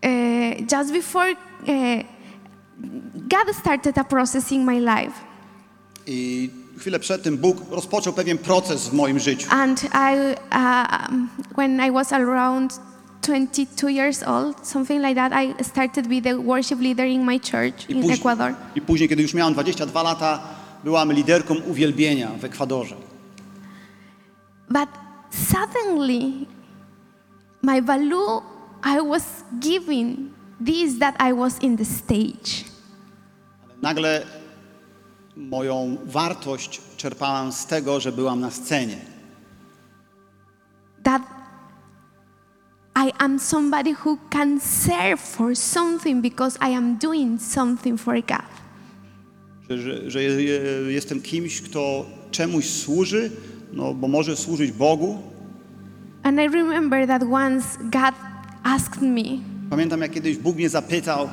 uh, 0.03 0.67
just 0.71 0.91
before 0.93 1.31
uh, 1.31 2.03
God 3.15 3.55
started 3.55 3.97
a 3.97 4.03
process 4.03 4.51
in 4.51 4.65
my 4.65 4.79
life, 4.79 5.13
I 6.07 6.49
chwilę 6.77 6.99
przed 6.99 7.23
tym 7.23 7.37
Bóg 7.37 7.57
rozpoczął 7.71 8.13
pewien 8.13 8.37
proces 8.37 8.87
w 8.87 8.93
moim 8.93 9.19
życiu. 9.19 9.47
and 9.51 9.83
I, 9.83 10.35
um, 10.55 11.29
when 11.57 11.79
I 11.79 11.91
was 11.91 12.13
around 12.13 12.79
22 13.23 13.89
years 13.89 14.23
old, 14.23 14.55
something 14.67 15.01
like 15.01 15.15
that, 15.15 15.31
I 15.33 15.63
started 15.63 16.09
be 16.09 16.21
the 16.21 16.35
worship 16.35 16.79
leader 16.79 17.05
in 17.05 17.25
my 17.25 17.39
church 17.39 17.89
I 17.89 17.93
in 17.93 18.01
później, 18.01 18.19
Ecuador. 18.19 18.55
I 18.75 18.81
później, 18.81 19.09
kiedy 19.09 19.21
już 19.21 19.33
miałam 19.33 19.53
22 19.53 20.03
lata, 20.03 20.39
byłam 20.83 21.13
liderką 21.13 21.55
uwielbienia 21.55 22.29
w 22.39 22.45
Ekwadorze. 22.45 22.95
But 24.69 24.89
suddenly, 25.31 26.47
my 27.61 27.81
value 27.81 28.41
I 28.83 29.09
was 29.09 29.43
giving 29.59 30.17
this 30.65 30.99
that 30.99 31.15
I 31.29 31.33
was 31.33 31.61
in 31.61 31.77
the 31.77 31.85
stage. 31.85 32.63
Nagle 33.81 34.25
moją 35.37 35.97
wartość 36.05 36.81
czerpałam 36.97 37.51
z 37.51 37.65
tego, 37.65 37.99
że 37.99 38.11
byłam 38.11 38.39
na 38.39 38.51
scenie. 38.51 38.97
That 41.03 41.21
I 42.95 43.11
am 43.19 43.39
somebody 43.39 43.95
who 44.05 44.17
can 44.29 44.59
serve 44.59 45.19
for 45.19 45.55
something 45.55 46.21
because 46.21 46.57
I 46.61 46.75
am 46.75 46.97
doing 46.97 47.41
something 47.41 47.99
for 47.99 48.15
God. 48.15 48.45
Że, 49.69 49.77
że, 49.77 50.11
że 50.11 50.23
je- 50.23 50.43
je- 50.43 50.91
jestem 50.93 51.21
kimś, 51.21 51.61
kto 51.61 52.05
czemuś 52.31 52.65
służy, 52.69 53.31
no 53.73 53.93
bo 53.93 54.07
może 54.07 54.35
służyć 54.37 54.71
Bogu. 54.71 55.17
And 56.23 56.39
I 56.39 56.47
remember 56.47 57.07
that 57.07 57.23
once 57.31 57.77
God 57.83 58.13
asked 58.63 59.01
me, 59.01 59.23
Pamiętam, 59.69 60.01
jak 60.01 60.11
kiedyś 60.11 60.37
Bóg 60.37 60.55
mnie 60.55 60.69
zapytał, 60.69 61.29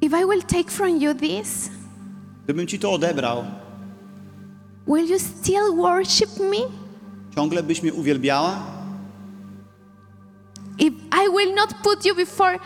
If 0.00 0.12
I 0.20 0.24
will 0.24 0.42
take 0.42 0.70
from 0.70 1.00
you 1.00 1.14
this, 1.14 1.70
Gdybym 2.44 2.66
ci 2.66 2.78
to 2.78 2.92
odebrał, 2.92 3.44
will 4.86 5.10
you 5.10 5.18
still 5.18 5.76
worship 5.76 6.30
me? 6.40 6.58
ciągle 7.34 7.62
byś 7.62 7.82
mnie 7.82 7.92
uwielbiała? 7.94 8.71
If 10.82 10.94
I 11.12 11.28
will 11.28 11.54
not 11.54 11.74
put 11.82 12.04
you 12.04 12.14
before 12.14 12.58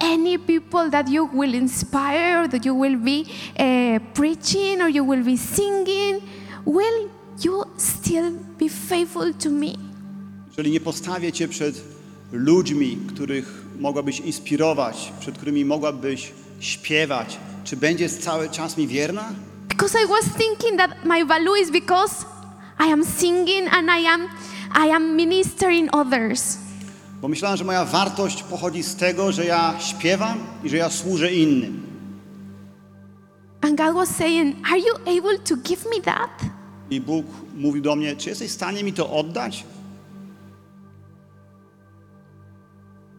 any 0.00 0.38
people 0.38 0.88
that 0.90 1.08
you 1.08 1.24
will 1.24 1.54
inspire, 1.54 2.42
or 2.42 2.48
that 2.48 2.64
you 2.64 2.74
will 2.74 2.96
be 2.96 3.26
uh, 3.58 3.98
preaching, 4.14 4.80
or 4.80 4.88
you 4.88 5.02
will 5.02 5.24
be 5.24 5.36
singing, 5.36 6.22
will 6.64 7.10
you 7.40 7.64
still 7.76 8.30
be 8.58 8.68
faithful 8.68 9.32
to 9.34 9.50
me? 9.50 9.72
Jeżeli 10.48 10.70
nie 10.70 10.80
postawię 10.80 11.32
cię 11.32 11.48
przed 11.48 11.80
ludźmi, 12.32 12.98
których 13.08 13.64
mogłabyś 13.80 14.20
inspirować, 14.20 15.12
przed 15.20 15.36
którymi 15.36 15.64
mogłabyś 15.64 16.32
śpiewać, 16.60 17.38
czy 17.64 17.76
będziesz 17.76 18.12
cały 18.12 18.48
czas 18.50 18.76
mi 18.76 18.86
wierna? 18.86 19.32
Because 19.68 19.98
I 20.04 20.06
was 20.06 20.24
thinking 20.38 20.78
that 20.78 21.04
my 21.04 21.24
value 21.24 21.56
is 21.62 21.70
because 21.70 22.24
I 22.78 22.92
am 22.92 23.04
singing 23.04 23.68
and 23.74 23.88
I 23.88 24.06
am 24.06 24.28
I 24.86 24.90
am 24.90 25.16
ministering 25.16 25.94
others. 25.94 26.63
Bo 27.24 27.28
myślałem, 27.28 27.58
że 27.58 27.64
moja 27.64 27.84
wartość 27.84 28.42
pochodzi 28.42 28.82
z 28.82 28.96
tego, 28.96 29.32
że 29.32 29.44
ja 29.44 29.74
śpiewam 29.80 30.38
i 30.64 30.68
że 30.68 30.76
ja 30.76 30.90
służę 30.90 31.32
innym. 31.32 31.82
And 33.60 33.78
God 33.78 33.94
was 33.94 34.08
saying, 34.08 34.56
Are 34.68 34.78
you 34.78 35.18
able 35.18 35.38
to 35.38 35.56
give 35.56 35.84
me 35.84 36.02
that? 36.02 36.30
I 36.90 37.00
Bóg 37.00 37.26
mówił 37.56 37.82
do 37.82 37.96
mnie, 37.96 38.16
czy 38.16 38.28
jesteś 38.28 38.50
w 38.50 38.54
stanie 38.54 38.84
mi 38.84 38.92
to 38.92 39.10
oddać? 39.10 39.64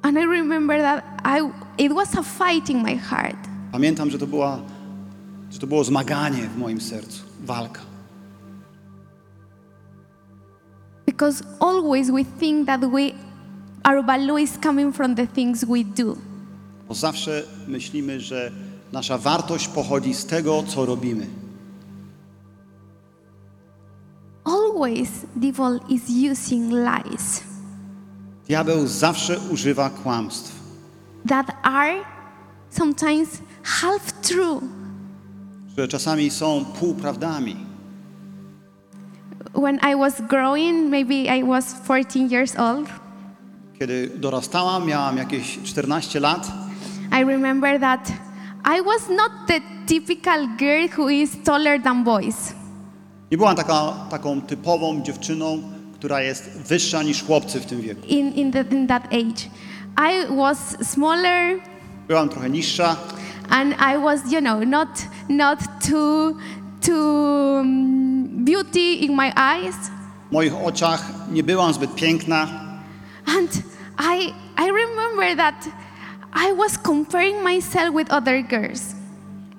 And 0.02 0.18
I 0.18 0.26
remember 0.26 0.82
that 0.82 1.04
I 1.26 1.42
it 1.84 1.94
was 1.94 2.16
a 2.16 2.24
fight 2.24 2.70
in 2.70 2.82
my 2.84 2.98
heart. 2.98 3.48
Pamiętam, 3.72 4.12
że 4.12 4.18
to, 4.18 4.28
była, 4.28 4.60
że 5.52 5.60
to 5.60 5.68
było 5.68 5.84
zmaganie 5.84 6.42
w 6.42 6.58
moim 6.58 6.82
sercu, 6.82 7.24
walka. 7.42 7.82
Because 11.06 11.44
always 11.60 12.12
we 12.12 12.24
think 12.40 12.68
that 12.68 12.82
we 12.82 13.26
our 13.86 14.04
value 14.06 14.38
is 14.38 14.58
coming 14.64 14.94
from 14.94 15.16
the 15.16 15.28
things 15.28 15.66
we 15.66 15.84
do. 15.84 16.18
Bo 16.88 16.94
zawsze 16.96 17.44
myślimy, 17.68 18.20
że 18.20 18.52
nasza 18.94 19.18
wartość 19.18 19.68
pochodzi 19.68 20.14
z 20.14 20.26
tego, 20.26 20.64
co 20.68 20.86
robimy. 20.86 21.28
Always 24.46 25.10
devil 25.36 25.80
is 25.90 26.02
using 26.32 26.72
lies 26.72 27.44
Diabeł 28.48 28.88
zawsze 28.88 29.40
używa 29.52 29.90
kłamstw, 29.90 30.52
that 31.28 31.48
are 31.64 31.96
sometimes 32.70 33.42
half 33.64 34.14
true. 34.22 34.62
które 35.72 35.88
czasami 35.88 36.30
są 36.32 36.66
półprawdami. 36.80 37.56
When 39.54 39.80
I 39.94 39.96
was 39.96 40.22
growing, 40.22 40.90
maybe 40.90 41.14
I 41.38 41.44
was 41.44 41.74
14 41.86 42.28
years 42.28 42.56
old, 42.60 42.90
Kiedy 43.80 44.12
dorastałam, 44.16 44.88
miałam 44.88 45.18
jakieś 45.18 45.60
14 45.64 46.20
lat, 46.20 46.52
I 47.22 47.24
remember 47.26 47.80
that 47.80 48.12
I 48.80 48.84
was 48.84 49.10
not 49.10 49.32
the 49.48 49.62
typical 49.88 50.48
girl 50.58 50.88
who 50.98 51.10
is 51.10 51.32
taller 51.44 51.82
than 51.84 52.04
boys. 52.04 52.54
nie 53.32 53.38
byłam 53.38 53.56
taka, 53.56 53.94
taką 54.10 54.42
typową 54.42 55.02
dziewczyną, 55.02 55.62
która 55.94 56.22
jest 56.22 56.50
wyższa 56.68 57.04
niż 57.04 57.24
chłopcy 57.24 57.60
w 57.60 57.66
tym 57.66 57.82
wieku. 57.82 58.02
in, 58.08 58.34
in, 58.34 58.52
the, 58.52 58.62
in 58.72 58.88
that 58.88 59.06
age. 59.06 59.50
I 59.98 60.36
was 60.36 60.78
smaller 60.92 61.60
Byłam 62.08 62.30
trochę 62.30 62.50
niższa, 62.50 62.96
and 63.50 63.74
I 63.74 64.02
was, 64.04 64.32
you 64.32 64.40
know, 64.42 64.60
not, 64.68 64.90
not 65.30 65.60
too, 65.90 66.36
too 66.82 67.56
um, 67.60 68.28
beauty 68.46 68.94
in 68.94 69.16
my 69.16 69.32
eyes. 69.36 69.76
w 70.30 70.32
moich 70.34 70.56
oczach 70.56 71.12
nie 71.32 71.44
byłam 71.44 71.74
zbyt 71.74 71.96
piękna. 71.96 72.65
And 73.36 73.64
I, 73.98 74.34
I 74.58 74.70
remember 74.70 75.36
that 75.36 75.68
I 76.34 76.52
was 76.54 76.78
comparing 76.78 77.44
myself 77.44 77.94
with 77.94 78.12
other 78.12 78.42
girls. 78.42 78.96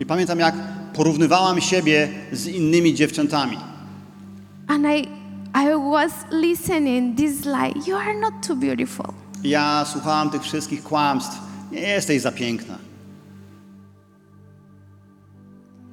I 0.01 0.05
pamiętam, 0.05 0.39
jak 0.39 0.55
porównywałam 0.93 1.61
siebie 1.61 2.09
z 2.33 2.47
innymi 2.47 2.95
dziewczętami. 2.95 3.59
And 4.69 4.87
I, 4.87 5.09
I 5.55 5.75
was 5.75 6.13
listening 6.31 7.17
this 7.17 7.45
lie, 7.45 7.73
you 7.87 7.97
are 7.97 8.15
not 8.15 8.33
too 8.47 8.57
beautiful. 8.57 9.15
Ja 9.45 9.85
słuchałam 9.85 10.31
tych 10.31 10.43
wszystkich 10.43 10.83
kłamstw. 10.83 11.39
Nie 11.73 11.81
jesteś 11.81 12.21
za 12.23 12.33
piękna. 12.33 12.79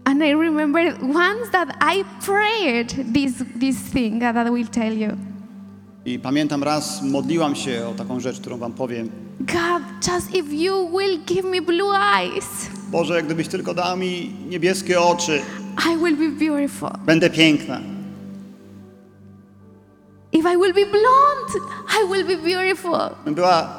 And 0.06 0.22
I 0.24 0.34
remember 0.36 0.98
once 1.02 1.52
that 1.52 1.70
I 1.82 2.04
prayed 2.26 3.14
this, 3.14 3.44
this 3.60 3.78
thing 3.94 4.20
that 4.20 4.48
I 4.48 4.50
will 4.50 4.68
tell 4.68 4.94
you. 4.94 5.33
I 6.06 6.20
pamiętam 6.20 6.64
raz 6.64 7.02
modliłam 7.02 7.56
się 7.56 7.88
o 7.88 7.94
taką 7.94 8.20
rzecz, 8.20 8.40
którą 8.40 8.58
wam 8.58 8.74
powiem. 8.74 9.10
God, 9.40 9.84
just 10.14 10.36
if 10.36 10.54
you 10.56 10.90
will 10.98 11.20
give 11.26 11.44
me 11.46 11.62
blue 11.62 11.96
eyes, 12.18 12.46
Boże, 12.92 13.24
gdybyś 13.24 13.48
tylko 13.48 13.74
dał 13.74 13.98
mi 13.98 14.34
niebieskie 14.50 15.02
oczy, 15.02 15.42
I 15.94 15.98
will 15.98 16.18
be 16.18 16.46
beautiful. 16.46 16.90
będę 17.06 17.30
piękna. 17.30 17.80
If 20.32 20.54
I 20.54 20.58
will 20.58 20.74
be 20.74 20.86
blonde, 20.86 21.70
I 21.90 22.14
will 22.14 22.26
be 22.28 22.38
beautiful. 22.38 23.34
Była 23.36 23.70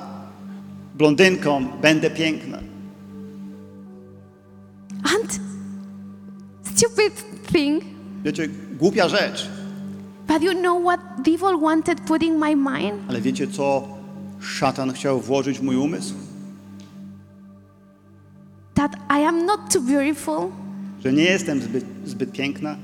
blondynką, 0.95 1.67
będę 1.83 2.11
piękna. 2.11 2.59
And 5.05 5.41
stupid 6.75 7.25
thing, 7.53 7.85
Wiecie, 8.25 8.49
głupia 8.79 9.09
rzecz, 9.09 9.49
but 10.29 10.43
you 10.43 10.53
know 10.55 10.83
what 10.85 11.01
devil 11.25 11.61
wanted 11.61 12.01
put 12.01 12.23
in 12.23 12.39
my 12.39 12.57
mind? 12.57 13.01
ale 13.09 13.21
wiecie, 13.21 13.47
co 13.47 13.89
szatan 14.41 14.93
chciał 14.93 15.21
włożyć 15.21 15.59
w 15.59 15.63
mój 15.63 15.77
umysł? 15.77 16.15
That 18.75 18.97
I 19.11 19.25
am 19.25 19.47
not 19.47 19.61
too 19.73 19.83
beautiful, 19.83 20.51
Że 21.05 21.13
nie 21.13 21.25
jestem 21.25 21.63
zbyt, 21.63 21.85
zbyt 22.05 22.33
piękna, 22.33 22.77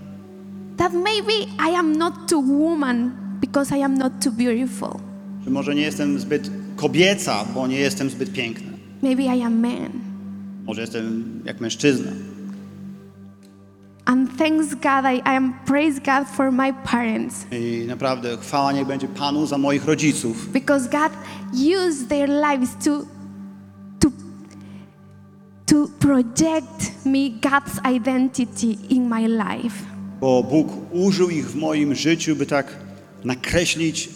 that 0.77 0.93
maybe 0.93 1.33
I 1.71 1.75
am 1.77 1.97
not 1.97 2.15
too 2.29 2.43
woman 2.43 3.11
because 3.41 3.79
I 3.79 3.83
am 3.83 3.99
not 3.99 4.13
too 4.25 4.33
beautiful. 4.33 5.01
że 5.45 5.51
może 5.51 5.75
nie 5.75 5.83
jestem 5.83 6.19
zbyt 6.19 6.51
kobieca, 6.77 7.45
bo 7.55 7.67
nie 7.67 7.79
jestem 7.79 8.11
zbyt 8.11 8.33
piękna. 8.33 8.71
Maybe 9.03 9.23
I 9.23 9.43
am 9.43 9.61
man. 9.61 9.91
Może 10.67 10.81
jestem 10.81 11.25
jak 11.45 11.61
mężczyzna. 11.61 12.11
And 14.07 14.39
thanks 14.39 14.75
God, 14.75 15.05
I, 15.05 15.21
I 15.25 15.37
am 15.37 15.53
praise 15.67 16.01
God 16.01 16.27
for 16.29 16.51
my 16.53 16.73
parents 16.73 17.47
I 17.53 17.85
naprawdę 17.87 18.37
chwała 18.37 18.73
niech 18.73 18.87
będzie 18.87 19.09
Panu 19.09 19.47
za 19.47 19.59
moich 19.59 19.85
rodziców, 19.85 20.53
because 20.53 20.89
God 20.89 21.13
used 21.55 22.09
their 22.09 22.29
lives 22.29 22.71
to 22.85 23.05
to 24.01 24.11
to 25.67 25.89
project 25.99 27.05
me 27.07 27.31
God's 27.31 27.81
identity 27.97 28.77
in 28.89 29.09
my 29.09 29.29
life. 29.29 29.77
bo 30.21 30.43
Bóg 30.43 30.69
użył 30.93 31.31
ich 31.31 31.51
w 31.51 31.57
moim 31.57 31.95
życiu, 31.95 32.37
by 32.37 32.47
tak 32.47 32.77
nakreślić 33.25 34.09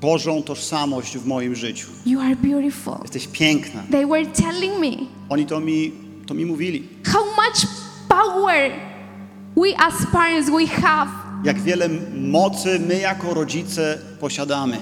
Bożą 0.00 0.42
tożsamość 0.42 1.18
w 1.18 1.26
moim 1.26 1.54
życiu. 1.54 1.88
You 2.06 2.20
are 2.20 2.36
beautiful. 2.36 2.94
Jesteś 3.02 3.28
piękna. 3.28 3.82
They 3.90 4.06
were 4.06 4.26
telling 4.26 4.78
me 4.80 5.06
Oni 5.28 5.46
to 5.46 5.60
mi, 5.60 5.92
to 6.26 6.34
mi 6.34 6.44
mówili. 6.46 6.88
how 7.04 7.24
much 7.24 7.66
power 8.08 8.70
we 9.56 9.74
as 9.78 10.06
parents 10.12 10.50
we 10.50 10.66
have. 10.66 11.08
Jak 11.44 11.60
wiele 11.60 11.88
mocy 12.14 12.78
my 12.78 12.98
jako 12.98 13.34
rodzice 13.34 13.98
posiadamy. 14.20 14.78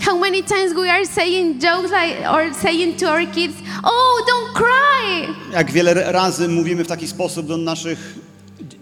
How 0.00 0.18
many 0.18 0.42
times 0.42 0.74
we 0.74 0.90
are 0.92 1.06
saying 1.06 1.62
jokes 1.62 1.90
like, 1.90 2.30
or 2.30 2.54
saying 2.54 2.96
to 2.98 3.10
our 3.10 3.26
kids, 3.32 3.54
"Oh, 3.82 4.22
don't 4.28 4.52
cry." 4.54 5.34
Jak 5.52 5.70
wiele 5.70 6.12
razy 6.12 6.48
mówimy 6.48 6.84
w 6.84 6.88
taki 6.88 7.06
sposób 7.08 7.46
do 7.46 7.56
naszych 7.56 8.14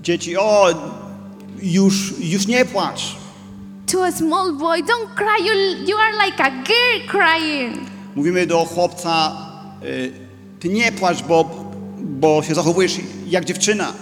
dzieci, 0.03 0.37
o, 0.37 0.67
już, 1.63 2.15
już 2.21 2.47
nie 2.47 2.65
płacz. 2.65 3.17
To 3.93 4.05
a 4.05 4.13
small 4.13 4.53
boy, 4.53 4.83
"Don't 4.83 5.15
cry. 5.15 5.47
You 5.47 5.87
you 5.91 5.97
are 5.99 6.27
like 6.27 6.45
a 6.45 6.51
girl 6.51 7.09
crying." 7.09 7.77
Mówimy 8.15 8.47
do 8.47 8.65
chłopca, 8.65 9.37
y, 9.85 10.13
ty 10.61 10.69
nie 10.69 10.93
płacz, 10.93 11.23
bo, 11.23 11.51
bo 11.99 12.43
się 12.43 12.55
zachowujesz 12.55 12.93
jak 13.27 13.45
dziewczyna. 13.45 13.93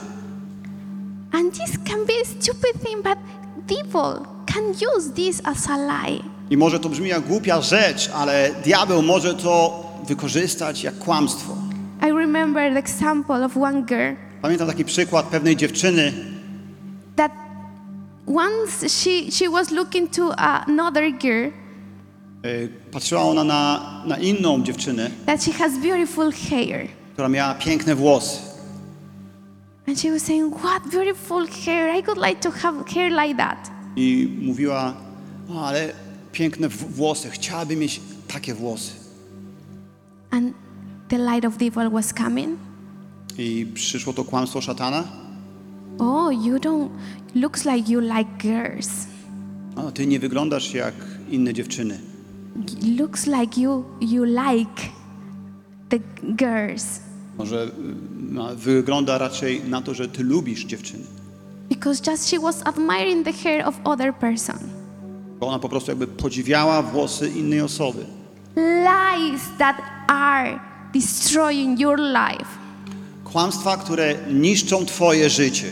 And 1.32 1.52
this 1.52 1.78
can 1.84 2.06
be 2.06 2.12
a 2.22 2.24
stupid 2.24 2.82
thing, 2.82 3.02
but 3.02 3.18
devil 3.66 4.26
can 4.46 4.64
use 4.96 5.12
this 5.14 5.40
as 5.44 5.68
a 5.70 5.76
lie. 5.76 6.20
I 6.50 6.56
może 6.56 6.80
to 6.80 6.88
brzmi 6.88 7.08
jak 7.08 7.26
głupia 7.26 7.60
rzecz, 7.60 8.10
ale 8.14 8.50
diabeł 8.64 9.02
może 9.02 9.34
to 9.34 9.82
wykorzystać 10.08 10.82
jak 10.82 10.98
kłamstwo. 10.98 11.56
I 12.08 12.12
remember 12.12 12.72
the 12.72 12.78
example 12.78 13.44
of 13.44 13.56
one 13.56 13.82
girl 13.82 14.14
Pamiętam 14.42 14.68
taki 14.68 14.84
przykład 14.84 15.26
pewnej 15.26 15.56
dziewczyny, 15.56 16.12
that 17.16 17.32
once 18.26 18.88
she 18.88 19.30
she 19.30 19.50
was 19.50 19.70
looking 19.70 20.10
to 20.16 20.36
another 20.38 21.12
girl 21.18 21.50
y, 22.46 22.68
patrzyła 22.92 23.22
ona 23.22 23.44
na, 23.44 23.80
na 24.06 24.16
inną 24.16 24.62
dziewczynę, 24.62 25.10
that 25.26 25.44
she 25.44 25.52
has 25.52 25.72
beautiful 25.78 26.32
hair. 26.32 26.88
która 27.12 27.28
miała 27.28 27.54
piękne 27.54 27.94
włosy. 27.94 28.49
And 29.90 29.98
she 29.98 30.10
was 30.12 30.22
saying, 30.22 30.52
What 30.62 30.88
beautiful 30.90 31.46
hair! 31.46 31.90
I 31.98 32.00
would 32.06 32.16
like 32.18 32.40
to 32.42 32.50
have 32.50 32.84
hair 32.94 33.10
like 33.10 33.36
that. 33.36 33.70
I 33.96 34.28
mówiła, 34.42 34.94
o, 35.50 35.66
ale 35.66 35.92
piękne 36.32 36.68
w- 36.68 36.94
włosy, 36.96 37.30
chciałaby 37.30 37.76
mieć 37.76 38.00
takie 38.28 38.54
włosy. 38.54 38.92
And 40.30 40.54
the 41.08 41.18
light 41.18 41.44
of 41.44 41.56
the 41.58 41.64
evil 41.66 41.90
was 41.90 42.12
coming. 42.14 42.58
I 43.38 43.66
przyszło 43.74 44.12
to 44.12 44.24
kłamstwo 44.24 44.60
szatana. 44.60 45.04
Oh, 45.98 46.30
you 46.32 46.56
don't, 46.58 46.88
looks 47.34 47.64
like 47.64 47.92
you 47.92 48.00
like 48.00 48.30
girls. 48.38 48.90
O, 49.76 49.92
ty 49.92 50.06
nie 50.06 50.20
wyglądasz 50.20 50.74
jak 50.74 50.94
inne 51.30 51.54
dziewczyny. 51.54 52.00
Looks 52.98 53.26
like 53.26 53.60
you, 53.60 53.84
you 54.00 54.24
like 54.24 54.82
the 55.88 55.98
girls. 56.36 57.00
Może 57.38 57.64
y, 58.52 58.56
wygląda 58.56 59.18
raczej 59.18 59.64
na 59.64 59.82
to, 59.82 59.94
że 59.94 60.08
ty 60.08 60.22
lubisz 60.22 60.64
dziewczyny. 60.64 61.04
Because 61.68 62.10
just 62.10 62.30
she 62.30 62.38
was 62.38 62.66
admiring 62.66 63.24
the 63.24 63.32
hair 63.32 63.68
of 63.68 63.74
other 63.84 64.14
person. 64.14 64.56
Bo 65.40 65.46
ona 65.48 65.58
po 65.58 65.68
prostu 65.68 65.90
jakby 65.90 66.06
podziwiała 66.06 66.82
włosy 66.82 67.28
innej 67.28 67.60
osoby. 67.60 68.06
Lies 68.56 69.42
that 69.58 69.76
are 70.06 70.60
destroying 70.94 71.80
your 71.80 71.98
life. 71.98 72.46
Kłamstwa, 73.24 73.76
które 73.76 74.14
niszczą 74.32 74.86
twoje 74.86 75.30
życie. 75.30 75.70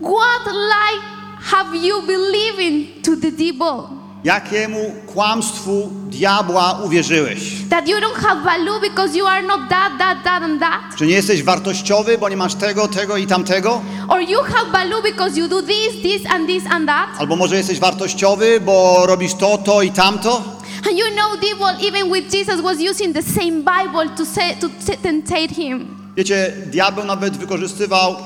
What 0.00 0.54
lie 0.54 1.00
have 1.40 1.76
you 1.76 2.02
believing 2.02 2.88
to 3.04 3.16
the 3.16 3.30
devil? 3.30 3.98
Jakiemu 4.24 4.78
kłamstwu 5.06 5.90
diabła 6.10 6.80
uwierzyłeś? 6.84 7.68
That 7.70 7.88
you 7.88 7.96
don't 7.96 8.20
have 8.26 8.42
value 8.44 8.80
because 8.80 9.18
you 9.18 9.26
are 9.26 9.42
not 9.42 9.60
that, 9.68 9.92
that, 9.98 10.18
that, 10.24 10.42
and 10.42 10.60
that? 10.60 10.96
Czy 10.96 11.06
nie 11.06 11.14
jesteś 11.14 11.42
wartościowy, 11.42 12.18
bo 12.18 12.28
nie 12.28 12.36
masz 12.36 12.54
tego, 12.54 12.88
tego 12.88 13.16
i 13.16 13.26
tamtego? 13.26 13.82
Or 14.08 14.20
you 14.22 14.42
have 14.42 14.70
value 14.72 15.02
because 15.02 15.40
you 15.40 15.48
do 15.48 15.62
this, 15.62 16.02
this, 16.02 16.30
and 16.30 16.46
this, 16.46 16.64
and 16.70 16.86
that? 16.86 17.08
Albo 17.18 17.36
może 17.36 17.56
jesteś 17.56 17.80
wartościowy, 17.80 18.60
bo 18.60 19.06
robisz 19.06 19.34
to, 19.34 19.58
to 19.58 19.82
i 19.82 19.90
tamto? 19.90 20.42
And 20.86 20.98
you 20.98 21.06
know, 21.14 21.36
devil, 21.40 21.88
even 21.88 22.12
with 22.12 22.34
Jesus, 22.34 22.60
was 22.60 22.78
using 22.90 23.14
the 23.14 23.22
same 23.22 23.62
Bible 23.62 24.16
to 24.16 24.26
say, 24.26 24.56
to 24.60 24.68
him. 25.54 25.96
Wiecie, 26.16 26.52
diabeł 26.66 27.04
nawet 27.04 27.36
wykorzystywał 27.36 28.16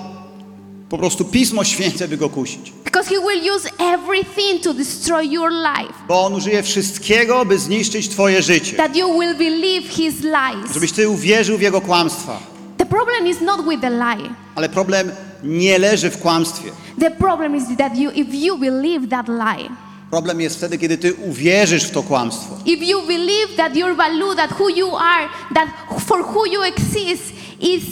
po 0.92 0.98
prostu 0.98 1.24
Pismo 1.24 1.64
Święte, 1.64 2.08
by 2.08 2.16
go 2.16 2.28
kusić. 2.28 2.72
Because 2.84 3.08
he 3.10 3.20
will 3.20 3.54
use 3.56 3.68
everything 3.78 4.62
to 4.62 4.74
destroy 4.74 5.22
your 5.22 5.50
life. 5.52 5.92
Bo 6.08 6.24
on 6.24 6.34
użyje 6.34 6.62
wszystkiego, 6.62 7.44
by 7.44 7.58
zniszczyć 7.58 8.08
twoje 8.08 8.42
życie. 8.42 8.76
That 8.76 8.96
you 8.96 9.18
will 9.20 9.34
believe 9.34 9.88
his 9.88 10.14
lies. 10.20 10.72
Żebyś 10.74 10.92
ty 10.92 11.08
uwierzył 11.08 11.58
w 11.58 11.60
jego 11.60 11.80
kłamstwa. 11.80 12.40
The 12.78 12.86
problem 12.86 13.26
is 13.26 13.40
not 13.40 13.68
with 13.68 13.80
the 13.80 13.90
lie. 13.90 14.30
Ale 14.54 14.68
problem 14.68 15.10
nie 15.44 15.78
leży 15.78 16.10
w 16.10 16.18
kłamstwie. 16.18 16.70
The 17.00 17.10
problem 17.10 17.56
is 17.56 17.64
that 17.78 17.96
you, 17.98 18.10
if 18.10 18.36
you 18.36 18.58
believe 18.58 19.08
that 19.08 19.28
lie, 19.28 19.68
Problem 20.10 20.40
jest 20.40 20.56
wtedy, 20.56 20.78
kiedy 20.78 20.98
ty 20.98 21.14
uwierzysz 21.14 21.84
w 21.84 21.90
to 21.90 22.02
kłamstwo. 22.02 22.54
if 22.66 22.84
you 22.84 23.02
believe 23.02 23.56
that 23.56 23.76
your 23.76 23.96
value, 23.96 24.34
that 24.36 24.50
who 24.60 24.68
you 24.68 24.96
are, 24.96 25.28
that 25.54 25.68
for 26.06 26.22
who 26.24 26.46
you 26.46 26.62
exist 26.62 27.22
is, 27.60 27.82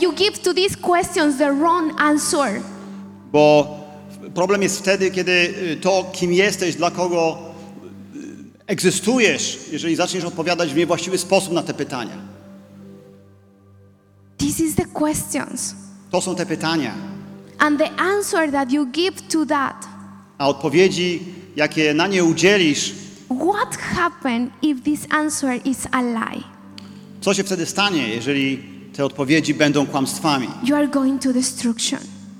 you 0.00 0.12
give 0.12 0.38
to 0.38 0.54
these 0.54 0.76
questions 0.76 1.38
the 1.38 1.52
wrong 1.52 1.92
answer. 2.00 2.62
Bo 3.32 3.76
problem 4.34 4.62
jest 4.62 4.78
wtedy, 4.78 5.10
kiedy 5.10 5.32
y, 5.72 5.76
to, 5.80 6.10
kim 6.12 6.32
jesteś, 6.32 6.74
dla 6.76 6.90
kogo 6.90 7.38
y, 8.14 8.18
egzystujesz, 8.66 9.58
jeżeli 9.72 9.96
zaczniesz 9.96 10.24
odpowiadać 10.24 10.72
w 10.72 10.76
niewłaściwy 10.76 11.18
sposób 11.18 11.52
na 11.52 11.62
te 11.62 11.74
pytania. 11.74 12.16
This 14.38 14.60
is 14.60 14.74
the 14.74 14.84
questions. 14.84 15.74
To 16.10 16.20
są 16.20 16.34
te 16.34 16.46
pytania. 16.46 16.94
And 17.58 17.78
the 17.78 17.90
answer 18.00 18.52
that 18.52 18.72
you 18.72 18.86
give 18.86 19.22
to 19.28 19.46
that, 19.46 19.86
A 20.38 20.48
odpowiedzi, 20.48 21.20
jakie 21.56 21.94
na 21.94 22.06
nie 22.06 22.24
udzielisz, 22.24 22.92
what 23.28 23.76
happened 23.76 24.50
if 24.62 24.80
this 24.82 25.00
answer 25.10 25.60
is 25.66 25.78
a 25.92 26.02
lie? 26.02 26.42
co 27.20 27.34
się 27.34 27.44
wtedy 27.44 27.66
stanie, 27.66 28.08
jeżeli 28.08 28.62
te 29.00 29.04
odpowiedzi 29.04 29.54
będą 29.54 29.86
kłamstwami? 29.86 30.48
You 30.64 30.76
are 30.76 30.88
going 30.88 31.22
to 31.22 31.32
destruction. 31.32 31.98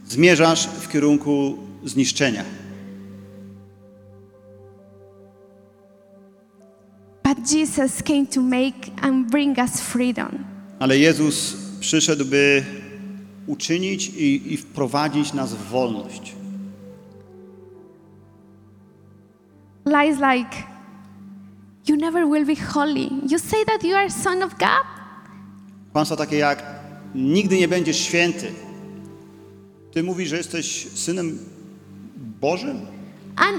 Zmierzasz 0.09 0.67
w 0.67 0.89
kierunku 0.89 1.59
zniszczenia. 1.85 2.45
But 7.25 7.53
Jesus 7.53 8.03
came 8.03 8.27
to 8.27 8.41
make 8.41 9.03
and 9.03 9.31
bring 9.31 9.59
us 9.59 9.81
freedom. 9.81 10.29
Ale 10.79 10.99
Jezus 10.99 11.57
przyszedł, 11.81 12.25
by 12.25 12.65
uczynić 13.47 14.09
i, 14.09 14.53
i 14.53 14.57
wprowadzić 14.57 15.33
nas 15.33 15.55
w 15.55 15.69
wolność. 15.69 16.35
Lies 19.87 20.17
like, 20.17 20.57
you 21.89 21.97
never 21.97 22.27
will 22.29 22.47
be 22.47 22.57
holy. 22.57 23.09
You 23.29 23.39
say 23.39 23.65
that 23.65 23.85
you 23.85 23.97
are 23.97 24.11
son 24.11 24.43
of 24.43 24.59
God? 24.59 25.00
Kłamstwa 25.93 26.17
takie 26.17 26.37
jak 26.37 26.63
nigdy 27.15 27.59
nie 27.59 27.69
będziesz 27.69 27.97
święty. 27.97 28.53
Ty 29.93 30.03
mówisz, 30.03 30.29
że 30.29 30.37
jesteś 30.37 30.87
synem 30.95 31.39
Bożym 32.41 32.77
And 33.37 33.57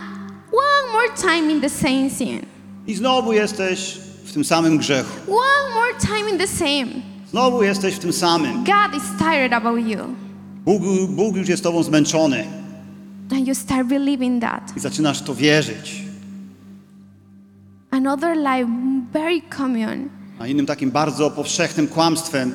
one 0.52 0.94
more 0.94 1.10
time 1.38 1.52
in 1.54 1.62
the 1.62 1.70
same 1.70 2.10
sin. 2.10 2.40
i 2.88 2.96
znowu 2.96 3.34
jesteś 3.34 3.98
w 4.26 4.34
tym 4.34 4.44
samym 4.46 4.78
grzechu. 4.78 5.32
One 5.32 5.76
more 5.76 5.94
time 6.18 6.30
in 6.32 6.38
the 6.38 6.48
same. 6.48 7.02
Znowu 7.32 7.64
jesteś 7.64 7.96
w 7.96 8.00
tym 8.00 8.14
samym. 8.14 8.64
God 8.64 8.96
is 8.98 9.04
tired 9.18 9.54
about 9.54 9.80
you. 9.88 9.98
Bóg, 10.66 10.82
Bóg 11.10 11.36
już 11.36 11.48
jest 11.50 11.64
tobą 11.64 11.84
zmęczony 11.84 12.48
And 13.32 13.48
you 13.48 13.56
start 13.56 13.88
believing 13.88 14.42
that. 14.42 14.74
i 14.78 14.80
zaczynasz 14.80 15.22
to 15.22 15.36
wierzyć. 15.36 16.02
Another 17.92 18.38
lie, 18.38 18.68
very 19.14 19.42
common. 19.58 20.10
A 20.42 20.48
innym 20.48 20.66
takim 20.66 20.92
bardzo 20.92 21.32
powszechnym 21.32 21.88
kłamstwem 21.88 22.52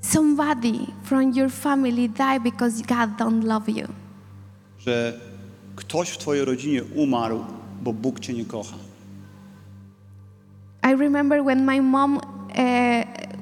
Somebody 0.00 0.86
from 1.02 1.32
your 1.32 1.50
family 1.50 2.08
died 2.08 2.42
because 2.42 2.82
God 2.82 3.16
don't 3.18 3.44
love 3.44 3.68
you. 3.68 3.88
że 4.78 5.20
ktoś 5.76 6.10
w 6.10 6.18
twojej 6.18 6.44
rodzinie 6.44 6.84
umarł, 6.94 7.44
bo 7.82 7.92
Bóg 7.92 8.20
cię 8.20 8.32
nie 8.32 8.44
kocha. 8.44 8.76
I 10.92 10.96
remember 10.96 11.44
when 11.44 11.64
my 11.64 11.82
mom 11.82 12.16
uh, 12.16 12.22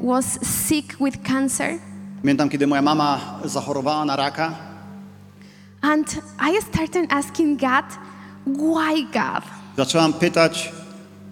was 0.03 0.39
sick 0.67 0.97
with 1.01 1.23
cancer, 1.23 1.79
Pamiętam, 2.23 2.49
kiedy 2.49 2.67
moja 2.67 2.83
mama 2.83 3.21
zachorowała 3.45 4.05
na 4.05 4.17
raka 4.17 4.55
and 5.83 6.23
I 6.41 6.61
started 6.63 7.13
asking 7.13 7.61
God, 7.61 7.85
why 8.47 9.03
God? 9.13 9.60
Zaczęłam 9.77 10.13
pytać 10.13 10.73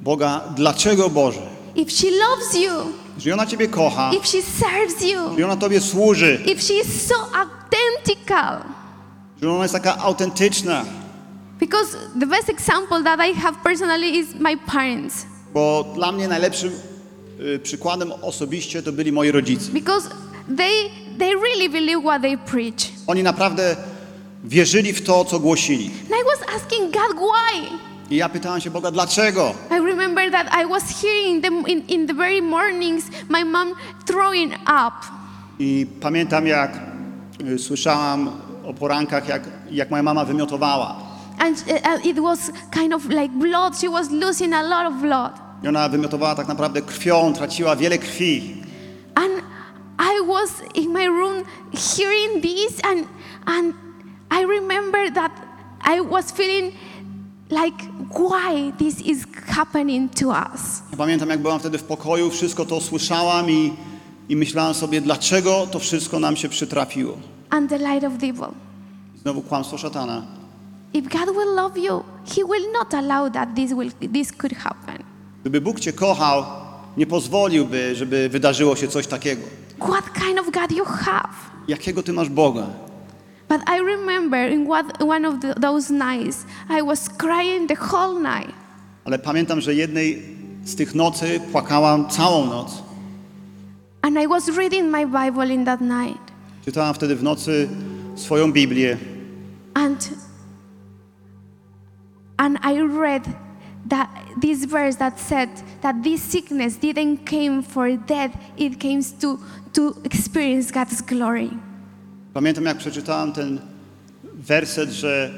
Boga, 0.02 0.40
dlaczego 0.56 1.10
Boże? 1.10 1.40
If 1.74 1.90
she 1.90 2.10
loves 2.10 2.54
you, 2.54 2.92
Że 3.18 3.34
ona 3.34 3.46
Ciebie 3.46 3.68
kocha, 3.68 4.10
if 4.12 4.26
she 4.26 4.42
serves 4.42 5.02
you, 5.12 5.38
że 5.38 5.44
ona 5.44 5.56
Tobie 5.56 5.80
służy, 5.80 6.40
if 6.46 6.62
she 6.62 6.74
is 6.74 7.06
so 7.06 7.14
identical. 7.14 8.58
że 9.42 9.50
ona 9.52 9.62
jest 9.64 9.74
taka 9.74 9.98
autentyczna. 9.98 10.84
Because 11.60 11.96
the 12.20 12.26
best 12.26 12.48
example 12.48 13.02
that 13.04 13.20
I 13.30 13.34
have 13.34 13.56
personally 13.64 14.08
is 14.18 14.26
my 14.40 14.56
parents. 14.56 15.26
Bo 15.54 15.84
dla 15.94 16.12
mnie 16.12 16.28
najlepszym 16.28 16.72
y, 17.40 17.58
przykładem 17.58 18.12
osobiście 18.22 18.82
to 18.82 18.92
byli 18.92 19.12
moi 19.12 19.30
rodzice. 19.32 19.72
Because 19.72 20.08
they, 20.56 20.72
they 21.18 21.34
really 21.34 21.68
believe 21.68 22.00
what 22.02 22.22
they 22.22 22.38
preach. 22.38 22.88
Oni 23.06 23.22
naprawdę 23.22 23.76
wierzyli 24.44 24.92
w 24.92 25.02
to, 25.06 25.24
co 25.24 25.38
głosili. 25.40 25.86
And 25.86 26.10
I 26.10 26.24
was 26.24 26.56
asking 26.56 26.92
God 26.92 27.16
why. 27.18 27.78
I 28.10 28.16
ja 28.16 28.28
pytałam 28.28 28.60
się 28.60 28.70
Boga, 28.70 28.90
dlaczego? 28.90 29.54
I 29.70 29.80
remember 29.80 30.30
that 30.30 30.46
I 30.62 30.66
was 30.66 30.82
hearing 31.02 31.42
them 31.42 31.66
in, 31.66 31.82
in 31.88 32.06
the 32.06 32.14
very 32.14 32.42
mornings, 32.42 33.04
my 33.28 33.44
mom 33.44 33.74
throwing 34.06 34.54
up. 34.54 34.94
I 35.58 35.86
pamiętam, 36.00 36.46
jak 36.46 36.70
y, 37.40 37.58
słyszałam 37.58 38.30
o 38.64 38.74
porankach, 38.74 39.28
jak, 39.28 39.42
jak 39.70 39.90
moja 39.90 40.02
mama 40.02 40.24
wymiotowała. 40.24 40.96
And 41.38 41.64
uh, 41.68 42.06
it 42.06 42.18
was 42.18 42.50
kind 42.70 42.92
of 42.92 43.08
like 43.08 43.28
blood. 43.28 43.78
She 43.80 43.90
was 43.90 44.10
losing 44.10 44.54
a 44.54 44.62
lot 44.62 44.86
of 44.92 45.00
blood. 45.00 45.32
I 45.64 45.68
ona 45.68 45.88
wymiotowała 45.88 46.34
tak 46.34 46.48
naprawdę 46.48 46.82
krwią, 46.82 47.32
traciła 47.32 47.76
wiele 47.76 47.98
krwi. 47.98 48.62
And 49.14 49.42
I 49.98 50.26
was 50.26 50.50
in 50.74 50.92
my 50.92 51.06
room 51.06 51.44
hearing 51.72 52.42
this, 52.42 52.80
and, 52.84 53.06
and 53.46 53.74
I 54.30 54.44
remember 54.46 55.12
that 55.12 55.32
I 55.84 56.00
was 56.00 56.32
feeling 56.32 56.72
like, 57.50 57.84
why 58.10 58.72
this 58.78 59.00
is 59.00 59.24
happening 59.46 60.10
to 60.14 60.28
us? 60.28 60.82
Ja 60.90 60.96
Pamiętam, 60.96 61.28
jak 61.30 61.42
byłam 61.42 61.60
wtedy 61.60 61.78
w 61.78 61.82
pokoju, 61.84 62.30
wszystko 62.30 62.64
to 62.64 62.80
słyszałam 62.80 63.50
i, 63.50 63.72
i 64.28 64.36
myślałam 64.36 64.74
sobie, 64.74 65.00
dlaczego 65.00 65.66
to 65.70 65.78
wszystko 65.78 66.18
nam 66.20 66.36
się 66.36 66.48
przytrafiło. 66.48 67.16
And 67.50 67.70
the 67.70 67.78
light 67.78 68.04
of 68.04 68.12
devil. 68.12 68.48
Znowu 69.22 69.42
kłamstwo 69.42 69.78
szatana. 69.78 70.22
If 70.94 71.08
God 71.18 71.36
will 71.36 71.54
love 71.54 71.78
you, 71.78 72.02
He 72.26 72.44
will 72.44 72.72
not 72.72 72.94
allow 72.94 73.32
that 73.32 73.48
this, 73.54 73.72
will, 73.72 73.92
this 74.12 74.32
could 74.32 74.54
happen. 74.54 75.02
Gdyby 75.40 75.60
Bóg 75.60 75.80
Cię 75.80 75.92
kochał, 75.92 76.44
nie 76.96 77.06
pozwoliłby, 77.06 77.94
żeby 77.96 78.28
wydarzyło 78.28 78.76
się 78.76 78.88
coś 78.88 79.06
takiego. 79.06 79.42
what 79.78 80.04
kind 80.12 80.38
of 80.40 80.50
God 80.50 80.72
you 80.78 80.84
have. 80.84 81.28
Jakiego 81.68 82.02
Ty 82.02 82.12
masz 82.12 82.28
Boga? 82.28 82.66
But 83.48 83.62
I 83.66 83.80
remember 83.80 84.36
in 84.36 84.66
what, 84.66 85.00
one 85.00 85.24
of 85.24 85.40
the, 85.40 85.54
those 85.54 85.90
nights, 85.90 86.44
I 86.68 86.82
was 86.82 87.08
crying 87.08 87.66
the 87.66 87.76
whole 87.76 88.20
night. 88.20 88.54
Ale 89.04 89.18
pamiętam, 89.18 89.60
że 89.60 89.74
jednej 89.74 90.22
z 90.64 90.74
tych 90.74 90.94
nocy 90.94 91.40
płakałam 91.52 92.08
całą 92.08 92.46
noc. 92.46 92.82
And 94.02 94.18
I 94.18 94.26
was 94.26 94.48
reading 94.48 94.90
my 94.90 95.06
Bible 95.06 95.54
in 95.54 95.64
that 95.64 95.80
night. 95.80 96.32
Czytałam 96.64 96.94
wtedy 96.94 97.16
w 97.16 97.22
nocy 97.22 97.68
swoją 98.16 98.52
Biblię 98.52 98.96
And, 99.74 100.10
and 102.36 102.58
I 102.62 102.80
read 102.80 103.24
that 103.86 104.08
this 104.40 104.64
verse 104.64 104.96
that 104.96 105.20
said 105.20 105.48
that 105.82 106.02
this 106.02 106.22
sickness 106.22 106.76
didn't 106.76 107.24
came 107.24 107.62
for 107.62 107.96
death, 107.96 108.36
it 108.56 108.80
came 108.80 109.02
to, 109.20 109.38
to 109.72 109.96
experience 110.04 110.72
God's 110.72 111.00
glory. 111.00 111.50
Pamiętam, 112.34 112.64
jak 112.64 112.78
przeczytałam 112.78 113.32
ten 113.32 113.60
werset, 114.34 114.90
że 114.90 115.30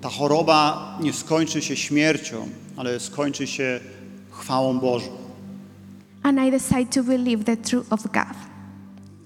ta 0.00 0.08
choroba 0.08 0.96
nie 1.00 1.12
skończy 1.12 1.62
się 1.62 1.76
śmiercią, 1.76 2.48
ale 2.76 3.00
skończy 3.00 3.46
się 3.46 3.80
chwałą 4.30 4.78
Bożą. 4.78 5.08
And 6.22 6.38
I 6.38 6.50
decided 6.50 6.90
to 6.94 7.02
believe 7.02 7.44
the 7.44 7.56
truth 7.56 7.92
of 7.92 8.02
God. 8.02 8.36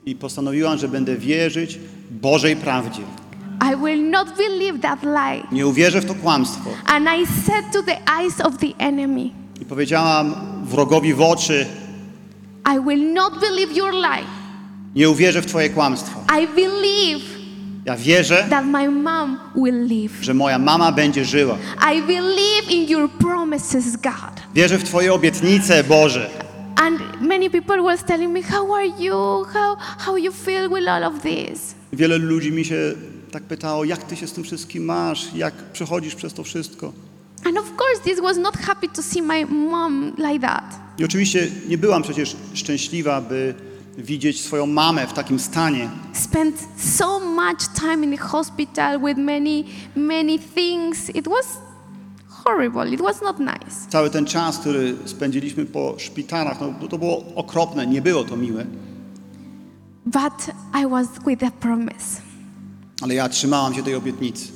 I 0.07 0.15
postanowiłam, 0.15 0.79
że 0.79 0.89
będę 0.89 1.17
wierzyć 1.17 1.79
Bożej 2.11 2.57
prawdzie. 2.57 3.03
I 3.73 3.77
will 3.77 4.11
not 4.11 4.29
believe 4.37 4.79
that 4.81 5.03
lie. 5.03 5.43
Nie 5.53 5.67
uwierzę 5.67 6.01
w 6.01 6.05
to 6.07 6.15
kłamstwo. 6.15 6.71
And 6.87 7.07
I 7.21 7.27
said 7.27 7.65
to 7.73 7.83
the 7.83 7.97
eyes 8.21 8.41
of 8.41 8.59
the 8.59 8.73
enemy, 8.79 9.31
I 9.61 9.65
powiedziałam 9.65 10.35
wrogowi 10.65 11.15
w 11.15 11.21
oczy, 11.23 11.67
I 12.75 12.81
will 12.81 13.13
not 13.13 13.41
believe 13.41 13.77
your 13.77 13.93
lie. 13.93 14.38
Nie 14.95 15.11
uwierzę 15.11 15.43
w 15.43 15.47
Twoje 15.47 15.71
kłamstwo. 15.71 16.21
I 16.43 16.47
believe 16.47 17.25
Ja 17.85 17.97
wierzę, 17.97 18.47
that 18.51 18.67
my 18.67 18.91
mom 18.91 19.39
will 19.57 19.87
live. 19.87 20.13
że 20.21 20.35
moja 20.35 20.59
mama 20.59 20.93
będzie 20.93 21.25
żyła. 21.25 21.57
I 21.95 22.03
believe 22.03 22.71
in 22.71 22.89
your 22.91 23.11
promises, 23.11 23.97
God. 23.97 24.43
Wierzę 24.55 24.79
w 24.79 24.85
Twoje 24.85 25.15
obietnice, 25.15 25.85
Boże. 25.85 26.31
And 26.77 27.01
many 27.21 27.51
people 27.51 27.83
was 27.83 28.05
telling 28.05 28.33
me, 28.33 28.43
How 28.43 28.75
are 28.75 28.87
you? 28.87 29.45
How, 29.53 29.77
how 29.99 30.17
you 30.17 30.33
feel 30.33 30.69
with 30.69 30.89
all 30.89 31.05
of 31.05 31.15
this? 31.23 31.75
Wiele 31.93 32.19
ludzi 32.19 32.53
mi 32.53 32.65
się 32.65 32.77
tak 33.31 33.43
pytało, 33.43 33.85
jak 33.85 34.03
Ty 34.03 34.17
się 34.17 34.27
z 34.27 34.33
tym 34.33 34.45
wszystkim 34.45 34.85
masz, 34.85 35.35
jak 35.35 35.55
przechodzisz 35.55 36.15
przez 36.15 36.35
to 36.35 36.45
wszystko. 36.45 36.93
And 37.45 37.59
of 37.59 37.65
course, 37.65 38.03
this 38.05 38.21
was 38.21 38.37
not 38.37 38.57
happy 38.57 38.89
to 38.89 39.03
see 39.03 39.23
my 39.23 39.47
mom 39.47 40.13
like 40.19 40.41
that. 40.41 40.65
I 40.99 41.05
oczywiście 41.05 41.49
nie 41.69 41.79
byłam 41.79 42.03
przecież 42.03 42.37
szczęśliwa, 42.55 43.21
by 43.21 43.55
widzieć 43.99 44.45
swoją 44.45 44.67
mamę 44.67 45.07
w 45.07 45.13
takim 45.13 45.39
stanie. 45.39 45.91
Spent 46.13 46.69
so 46.77 47.21
much 47.21 47.69
time 47.81 48.05
in 48.07 48.11
the 48.11 48.25
hospital 48.25 49.01
with 49.01 49.19
many, 49.19 49.65
many 49.97 50.39
things. 50.39 51.11
It 51.11 51.29
was 51.29 51.59
horrible. 52.29 52.95
It 52.95 53.01
was 53.01 53.23
not 53.23 53.39
nice. 53.39 53.89
Cały 53.89 54.11
ten 54.11 54.27
czas, 54.27 54.59
który 54.59 54.97
spędziliśmy 55.05 55.67
po 55.67 55.95
szpitalach, 55.99 56.61
no, 56.61 56.89
to 56.89 56.99
było 56.99 57.25
okropne, 57.35 57.87
nie 57.87 58.03
było 58.03 58.25
to 58.25 58.37
miłe. 58.37 58.65
But 60.07 60.55
I 60.83 60.87
was 60.87 61.09
with 61.27 61.45
a 61.45 61.51
promise. 61.51 62.21
Ale 63.03 63.15
ja 63.15 63.29
trzymałam 63.29 63.75
się 63.75 63.83
tej 63.83 63.95
obietnicy. 63.95 64.49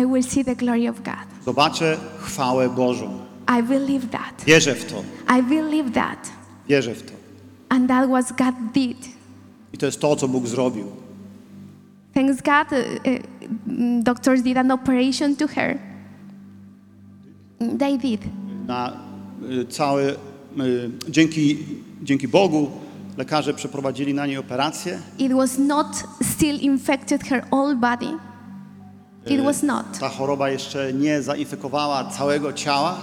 I 0.00 0.06
will 0.06 0.24
see 0.24 0.44
the 0.44 0.56
glory 0.56 0.90
of 0.90 0.96
God. 0.96 1.44
Zobaczę 1.44 1.96
chwałę 2.18 2.68
Bożą. 2.68 3.26
I 3.58 3.62
believe 3.62 4.06
that. 4.10 4.44
Wierzę 4.46 4.74
w 4.74 4.84
to. 4.84 5.02
I 5.38 5.42
believe 5.42 5.92
that. 5.92 6.30
Wierzę 6.68 6.94
w 6.94 7.02
to. 7.02 7.15
And 7.68 7.88
that 7.88 8.08
was 8.08 8.32
God 8.32 8.54
did. 8.72 8.96
I 9.72 9.78
to 9.78 9.86
jest 9.86 10.00
to, 10.00 10.16
co 10.16 10.28
Bóg 10.28 10.46
zrobił. 10.46 10.86
Thanks 12.14 12.42
God, 12.42 12.72
uh, 12.72 12.78
uh, 12.78 14.02
doctors 14.02 14.42
did 14.42 14.56
an 14.56 14.70
operation 14.70 15.36
to 15.36 15.46
her. 15.48 15.78
They 17.78 17.98
did. 17.98 18.20
Na 18.66 18.92
y, 19.42 19.66
cały, 19.66 20.16
y, 20.60 20.90
dzięki, 21.08 21.58
dzięki 22.02 22.28
Bogu 22.28 22.70
lekarze 23.16 23.54
przeprowadzili 23.54 24.14
na 24.14 24.26
niej 24.26 24.36
operację. 24.36 24.98
It 25.18 25.32
was 25.32 25.58
not 25.58 26.04
still 26.22 26.60
infected 26.60 27.22
her 27.22 27.44
whole 27.50 27.74
body. 27.74 28.18
It 29.26 29.44
was 29.44 29.62
not. 29.62 29.98
Ta 29.98 30.08
choroba 30.08 30.50
jeszcze 30.50 30.92
nie 30.92 31.22
zainfekowała 31.22 32.04
całego 32.04 32.52
ciała. 32.52 32.98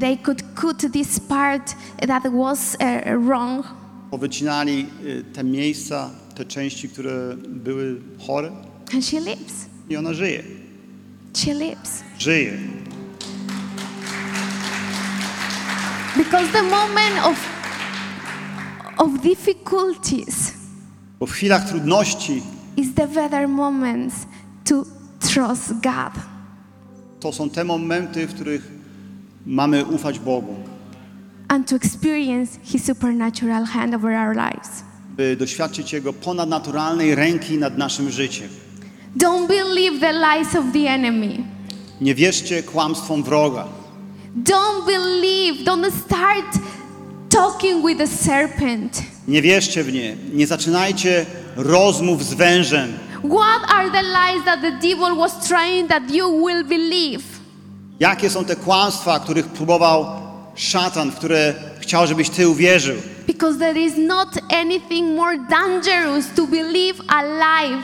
They 0.00 0.16
could 0.16 0.42
cut 0.54 0.92
this 0.92 1.20
part 1.20 1.76
that 2.06 2.22
was 2.32 2.76
uh, 2.80 3.26
wrong, 3.26 3.66
Powycinali 4.10 4.86
y, 5.04 5.24
te 5.32 5.44
miejsca, 5.44 6.10
te 6.34 6.44
części, 6.44 6.88
które 6.88 7.36
były 7.48 8.00
chore 8.26 8.52
and 8.94 9.04
she 9.04 9.20
lives. 9.20 9.66
i 9.88 9.96
ona 9.96 10.14
żyje. 10.14 10.42
She 11.36 11.54
lives. 11.54 12.02
Żyje. 12.18 12.58
Because 16.16 16.52
the 16.52 16.62
moment 16.62 17.26
of, 17.26 17.36
of 18.98 19.20
difficulties 19.22 20.52
Bo 21.20 21.26
w 21.26 21.30
chwilach 21.32 21.68
trudności 21.68 22.42
is 22.76 22.94
the 22.94 23.06
better 23.06 23.48
moments 23.48 24.14
to 24.64 24.84
trust 25.20 25.72
God. 25.82 26.12
to 27.20 27.32
są 27.32 27.50
te 27.50 27.64
momenty, 27.64 28.26
w 28.26 28.34
których 28.34 28.68
mamy 29.46 29.84
ufać 29.84 30.18
Bogu, 30.18 30.54
and 31.48 31.68
to 31.68 31.76
experience 31.76 32.58
His 32.64 32.84
supernatural 32.84 33.64
hand 33.64 33.94
over 33.94 34.12
our 34.14 34.36
lives. 34.36 34.82
by 35.16 35.36
doświadczyć 35.36 35.92
Jego 35.92 36.12
ponadnaturalnej 36.12 37.14
ręki 37.14 37.58
nad 37.58 37.78
naszym 37.78 38.10
życiem. 38.10 38.48
Don't 39.16 39.46
believe 39.48 40.00
the 40.00 40.12
lies 40.12 40.54
of 40.56 40.64
the 40.72 40.88
enemy. 40.90 41.38
Nie 42.00 42.14
wierzcie 42.14 42.62
kłamstwom 42.62 43.22
wroga. 43.22 43.64
Don't 44.36 44.86
believe, 44.86 45.64
don't 45.64 45.90
start 46.06 46.58
talking 47.30 47.86
with 47.86 47.98
the 47.98 48.06
serpent. 48.06 49.02
Nie 49.28 49.42
wierzcie 49.42 49.84
w 49.84 49.92
nie. 49.92 50.16
Nie 50.34 50.46
zaczynajcie 50.46 51.26
rozmów 51.56 52.24
z 52.24 52.34
wężem. 52.34 52.92
What 53.24 53.70
are 53.70 53.90
the 53.90 54.02
lies 54.02 54.44
that 54.44 54.60
the 54.60 54.72
devil 54.72 55.16
was 55.16 55.48
trying 55.48 55.88
that 55.88 56.10
you 56.10 56.46
will 56.46 56.64
believe? 56.64 57.22
Jakie 58.00 58.30
są 58.30 58.44
te 58.44 58.56
kłamstwa, 58.56 59.20
których 59.20 59.46
próbował 59.46 60.06
szatan, 60.56 61.10
w 61.10 61.16
które 61.16 61.54
chciał, 61.80 62.06
żebyś 62.06 62.30
ty 62.30 62.48
uwierzył? 62.48 62.96
Because 63.26 63.58
there 63.58 63.80
is 63.80 63.94
not 63.96 64.28
anything 64.52 65.16
more 65.16 65.38
dangerous 65.50 66.26
to 66.36 66.46
believe 66.46 67.00
a 67.08 67.22
lie. 67.22 67.78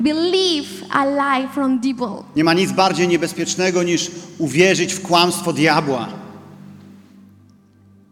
Believe 0.00 0.68
a 0.90 1.04
lie 1.04 1.48
from 1.48 1.78
devil. 1.78 2.24
Nie 2.36 2.44
ma 2.44 2.54
nic 2.54 2.72
bardziej 2.72 3.08
niebezpiecznego 3.08 3.82
niż 3.82 4.10
uwierzyć 4.38 4.92
w 4.92 5.02
kłamstwo 5.02 5.52
diabła. 5.52 6.08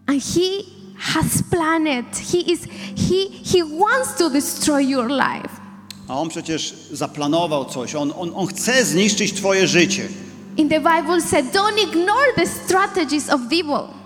And 0.06 0.22
he 0.22 0.64
has 0.98 1.42
planned. 1.50 2.06
He 2.32 2.38
is 2.38 2.60
he 3.08 3.28
he 3.52 3.64
wants 3.64 4.14
to 4.18 4.30
destroy 4.30 4.82
your 4.82 5.10
life. 5.10 5.48
A 6.08 6.20
on 6.20 6.28
przecież 6.28 6.74
zaplanował 6.92 7.64
coś. 7.64 7.94
On, 7.94 8.12
on, 8.16 8.32
on 8.34 8.46
chce 8.46 8.84
zniszczyć 8.84 9.32
twoje 9.32 9.66
życie. 9.66 10.08
In 10.56 10.68
the 10.68 10.80
Bible 10.80 11.20
said, 11.20 11.52
don't 11.52 11.78
ignore 11.88 12.32
the 12.36 12.46
strategies 12.46 13.30
of 13.30 13.40
devil. 13.40 13.97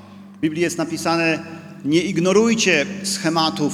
W 0.42 0.44
Biblii 0.44 0.62
jest 0.62 0.78
napisane, 0.78 1.38
nie 1.84 2.02
ignorujcie 2.02 2.86
schematów 3.04 3.72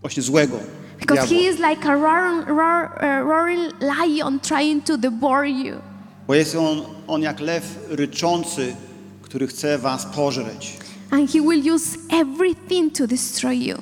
właśnie 0.00 0.22
złego 0.22 0.58
Because 1.00 1.20
he 1.22 1.28
diabła. 1.28 1.50
is 1.50 1.56
like 1.70 1.88
a 1.88 1.94
roaring, 1.94 2.46
roar, 2.48 2.90
uh, 2.96 3.28
roaring 3.28 3.72
lion 3.80 4.40
trying 4.40 4.84
to 4.84 4.98
devour 4.98 5.44
you. 5.44 5.76
Bo 6.26 6.34
jest 6.34 6.54
on, 6.54 6.82
on 7.06 7.22
jak 7.22 7.40
lew 7.40 7.78
ryczący, 7.88 8.74
który 9.22 9.46
chce 9.46 9.78
was 9.78 10.06
pożreć. 10.06 10.76
And 11.10 11.32
he 11.32 11.40
will 11.40 11.74
use 11.74 11.98
everything 12.10 12.92
to 12.98 13.06
destroy 13.06 13.54
you. 13.56 13.76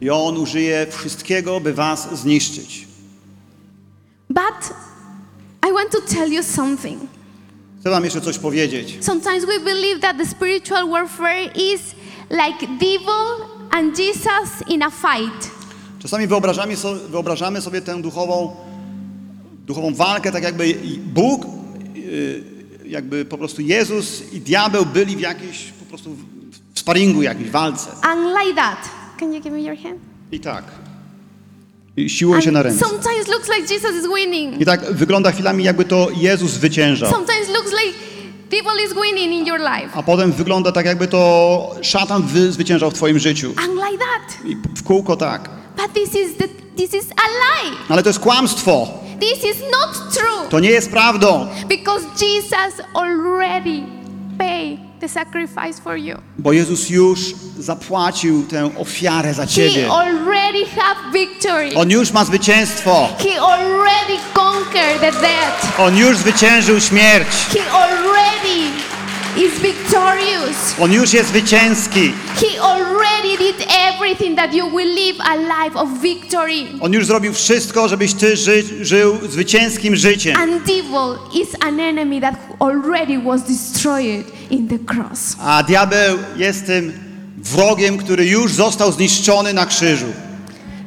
I 0.00 0.10
on 0.10 0.36
użyje 0.36 0.86
wszystkiego, 0.90 1.60
by 1.60 1.74
was 1.74 2.08
zniszczyć. 2.20 2.86
But 4.30 4.74
I 5.68 5.72
want 5.72 5.90
to 5.90 6.00
tell 6.14 6.32
you 6.32 6.42
something. 6.42 7.00
Chcę 7.80 7.90
wam 7.90 8.04
jeszcze 8.04 8.20
coś 8.20 8.38
powiedzieć. 8.38 8.98
Sometimes 9.00 9.44
we 9.44 9.60
believe 9.60 10.00
that 10.00 10.16
the 10.18 10.26
spiritual 10.26 10.88
warfare 10.88 11.50
is 11.54 11.94
like 12.30 12.66
devil 12.80 13.46
and 13.70 13.98
Jesus 13.98 14.68
in 14.68 14.82
a 14.82 14.90
fight. 14.90 15.50
Czasami 15.98 16.26
wyobrażamy 16.26 16.76
sobie, 16.76 17.00
wyobrażamy 17.00 17.60
sobie 17.60 17.80
tę 17.80 18.02
duchową, 18.02 18.56
duchową 19.66 19.94
walkę, 19.94 20.32
tak 20.32 20.42
jakby 20.42 20.74
Bóg, 20.98 21.46
yy, 21.94 22.44
jakby 22.86 23.24
po 23.24 23.38
prostu 23.38 23.62
Jezus 23.62 24.32
i 24.32 24.40
diabeł 24.40 24.86
byli 24.86 25.16
w 25.16 25.20
jakiejś 25.20 25.64
po 25.64 25.84
prostu 25.84 26.16
w 26.72 26.78
sparingu, 26.78 27.22
jakiejś 27.22 27.50
walce. 27.50 27.90
And 28.02 28.20
like 28.42 28.54
that. 28.54 28.88
Can 29.20 29.32
you 29.32 29.40
give 29.40 29.52
me 29.52 29.60
your 29.60 29.76
hand? 29.76 29.98
I 30.32 30.40
tak. 30.40 30.87
I 32.04 32.10
siłują 32.10 32.40
się 32.40 32.50
na 32.50 32.62
ręce. 32.62 32.86
sometimes 32.86 33.28
looks 33.28 33.48
like 33.58 33.74
Jesus 33.74 33.90
is 33.90 34.06
winning. 34.16 34.60
I 34.60 34.64
tak 34.64 34.92
wygląda 34.92 35.32
chwilami, 35.32 35.64
jakby 35.64 35.84
to 35.84 36.08
Jezus 36.16 36.50
zwyciężał. 36.50 37.10
Sometimes 37.10 37.48
looks 37.48 37.72
like 37.72 37.98
devil 38.50 38.84
is 38.86 38.94
winning 38.94 39.32
in 39.40 39.46
your 39.46 39.60
life. 39.60 39.88
A 39.94 40.02
potem 40.02 40.32
wygląda 40.32 40.72
tak, 40.72 40.86
jakby 40.86 41.08
to 41.08 41.70
szatan 41.82 42.22
wy- 42.22 42.52
zwyciężał 42.52 42.90
w 42.90 42.94
twoim 42.94 43.18
życiu. 43.18 43.52
And 43.56 43.72
like 43.74 43.98
that. 43.98 44.46
I 44.46 44.56
w 44.76 44.82
kółko 44.82 45.16
tak. 45.16 45.50
But 45.76 45.92
this 45.94 46.14
is 46.14 46.36
the 46.36 46.48
this 46.76 46.94
is 46.94 47.10
a 47.10 47.28
lie. 47.28 47.76
Ale 47.88 48.02
to 48.02 48.08
jest 48.08 48.20
kłamstwo. 48.20 48.88
This 49.20 49.44
is 49.44 49.56
not 49.72 50.12
true. 50.14 50.48
To 50.50 50.60
nie 50.60 50.70
jest 50.70 50.90
prawdą. 50.90 51.46
Because 51.68 52.06
Jesus 52.20 52.86
already 52.94 53.82
paid 54.38 54.87
the 55.00 55.08
sacrifice 55.08 55.80
for 55.84 55.96
you. 55.96 56.16
Bo 56.38 56.52
Jezus 56.52 56.90
już 56.90 57.18
zapłacił 57.58 58.42
tę 58.46 58.70
ofiarę 58.78 59.34
za 59.34 59.42
He 59.42 59.48
ciebie. 59.48 59.90
already 59.90 60.66
have 60.66 61.12
victory. 61.12 61.70
On 61.76 61.90
już 61.90 62.12
ma 62.12 62.24
zwycięstwo. 62.24 63.08
He 63.18 63.40
already 63.40 64.18
conquered 64.34 65.00
the 65.00 65.12
death. 65.12 65.80
On 65.80 65.96
już 65.96 66.16
zwyciężył 66.16 66.80
śmierć. 66.80 67.28
He 67.54 67.72
already 67.72 68.70
is 69.36 69.60
victorious. 69.60 70.74
On 70.80 70.92
już 70.92 71.12
jest 71.12 71.28
zwycięski. 71.28 72.12
He 72.36 72.60
already 72.62 73.36
did 73.38 73.66
everything 73.68 74.36
that 74.36 74.54
you 74.54 74.70
will 74.70 74.94
live 74.94 75.20
a 75.20 75.36
life 75.36 75.78
of 75.78 75.88
victory. 76.02 76.64
On 76.80 76.92
już 76.92 77.06
zrobił 77.06 77.32
wszystko, 77.32 77.88
żebyś 77.88 78.14
ty 78.14 78.36
ży 78.36 78.84
żył 78.84 79.18
zwycięskim 79.28 79.96
życiem. 79.96 80.36
And 80.36 80.62
devil 80.66 81.18
is 81.42 81.48
an 81.60 81.80
enemy 81.80 82.20
that 82.20 82.34
already 82.60 83.18
was 83.18 83.42
destroyed 83.42 84.26
in 84.50 84.68
the 84.68 84.94
cross. 84.94 85.36
A 85.40 85.62
diabeł 85.62 86.18
jest 86.36 86.66
tym 86.66 86.92
wrogiem, 87.36 87.98
który 87.98 88.26
już 88.26 88.52
został 88.52 88.92
zniszczony 88.92 89.52
na 89.52 89.66
krzyżu. 89.66 90.12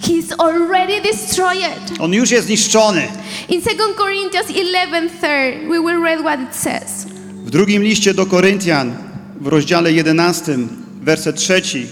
He's 0.02 0.34
already 0.38 1.02
destroyed. 1.02 2.00
On 2.00 2.14
już 2.14 2.32
jest 2.32 2.48
zniszczony. 2.48 3.08
In 3.50 3.62
2 3.62 3.72
Corinthians 3.98 4.48
11:3, 4.48 5.70
we 5.70 5.80
will 5.80 6.04
read 6.04 6.20
what 6.20 6.40
it 6.40 6.56
says. 6.56 7.11
W 7.52 7.54
drugim 7.54 7.84
liście 7.84 8.14
do 8.14 8.26
Koryntian, 8.26 8.96
w 9.42 9.48
rozdziale 9.48 9.94
11, 9.94 10.58
werset 11.02 11.36
trzeci, 11.36 11.88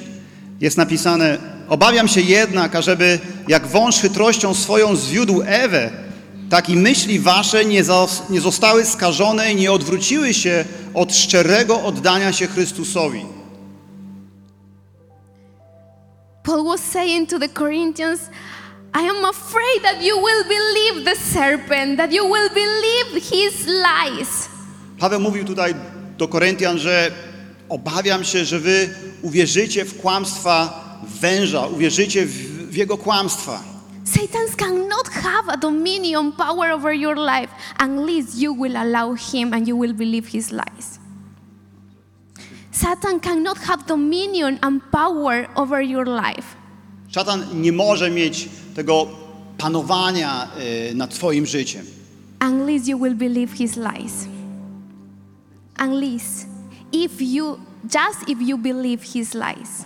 jest 0.62 0.78
napisane: 0.78 1.38
Obawiam 1.70 2.08
się 2.08 2.22
jednak, 2.22 2.76
ażeby 2.76 3.20
jak 3.48 3.68
wąż 3.68 4.00
chytrością 4.00 4.54
swoją 4.54 4.96
zwiódł 4.96 5.42
Ewę, 5.46 5.92
tak 6.50 6.70
i 6.70 6.76
myśli 6.76 7.20
wasze 7.20 7.66
nie, 7.66 7.84
nie 8.30 8.42
zostały 8.42 8.86
skażone 8.86 9.52
i 9.52 9.56
nie 9.56 9.72
odwróciły 9.72 10.34
się 10.34 10.66
od 10.94 11.16
szczerego 11.16 11.84
oddania 11.84 12.34
się 12.34 12.48
Chrystusowi. 12.48 13.26
Paul 16.44 16.64
was 16.64 16.82
saying 16.92 17.30
to 17.30 17.40
the 17.40 17.50
Corinthians, 17.50 18.20
I 18.94 19.10
am 19.10 19.26
afraid 19.26 19.84
that 19.84 20.04
you 20.04 20.16
will 20.16 20.44
believe 20.44 21.06
the 21.06 21.22
serpent, 21.34 21.98
that 21.98 22.14
you 22.14 22.24
will 22.24 22.50
believe 22.50 23.24
his 23.24 23.68
lies. 23.68 24.59
Paweł 25.00 25.20
mówił 25.20 25.46
tutaj 25.46 25.76
do 26.18 26.28
Koryntian, 26.28 26.78
że 26.80 27.12
obawiam 27.70 28.24
się, 28.24 28.46
że 28.46 28.60
wy 28.60 28.90
uwierzycie 29.22 29.86
w 29.86 30.02
kłamstwa 30.02 30.86
węża, 31.22 31.68
uwierzycie 31.68 32.26
w, 32.26 32.32
w 32.72 32.76
jego 32.76 32.98
kłamstwa. 32.98 33.64
Satan 34.04 34.48
cannot 34.58 35.08
have 35.10 35.54
a 35.54 35.58
dominion 35.58 36.32
power 36.32 36.72
over 36.72 36.94
your 36.96 37.18
life 37.18 37.48
unless 37.86 38.36
you 38.38 38.56
will 38.56 38.78
allow 38.78 39.16
him 39.16 39.54
and 39.54 39.68
you 39.68 39.78
will 39.80 39.94
believe 39.94 40.28
his 40.30 40.52
lies. 40.52 41.00
Satan 42.72 43.20
cannot 43.20 43.58
have 43.58 43.84
dominion 43.88 44.58
and 44.62 44.82
power 44.92 45.48
over 45.56 45.82
your 45.82 46.08
life 46.08 46.44
Szatan 47.12 47.46
nie 47.62 47.72
może 47.72 48.10
mieć 48.12 48.50
tego 48.76 49.08
panowania 49.58 50.48
y, 50.92 50.96
nad 50.96 51.10
twoim 51.14 51.46
życiem. 51.46 51.86
unless 52.42 52.88
you 52.88 53.00
will 53.00 53.16
believe 53.16 53.54
his 53.54 53.76
lies. 53.78 54.14
Unless 55.80 56.46
if 56.92 57.24
you 57.26 57.58
just 57.84 58.30
if 58.30 58.42
you 58.42 58.58
believe 58.58 59.04
his 59.04 59.34
lies. 59.34 59.84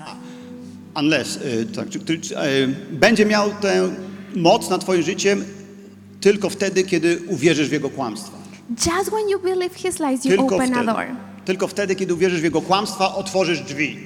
Unless, 0.95 1.37
y, 1.37 1.65
tak, 1.75 1.89
czy, 1.89 1.99
czy, 1.99 2.19
czy, 2.19 2.35
y, 2.39 2.67
będzie 2.91 3.25
miał 3.25 3.51
tę 3.61 3.89
moc 4.35 4.69
nad 4.69 4.81
twoim 4.81 5.01
życiem 5.01 5.45
tylko 6.21 6.49
wtedy, 6.49 6.83
kiedy 6.83 7.19
uwierzysz 7.27 7.69
w 7.69 7.71
jego 7.71 7.89
kłamstwa. 7.89 8.37
Just 8.69 9.09
when 9.09 9.29
you 9.29 9.39
believe 9.39 9.75
his 9.75 9.99
lies, 9.99 10.25
you 10.25 10.31
Tylko 10.31 10.55
open 10.55 10.73
a 10.73 10.75
wtedy. 10.75 10.85
door. 10.85 11.05
Tylko 11.45 11.67
wtedy, 11.67 11.95
kiedy 11.95 12.13
uwierzysz 12.13 12.41
w 12.41 12.43
jego 12.43 12.61
kłamstwa, 12.61 13.15
otworzysz 13.15 13.61
drzwi. 13.61 13.97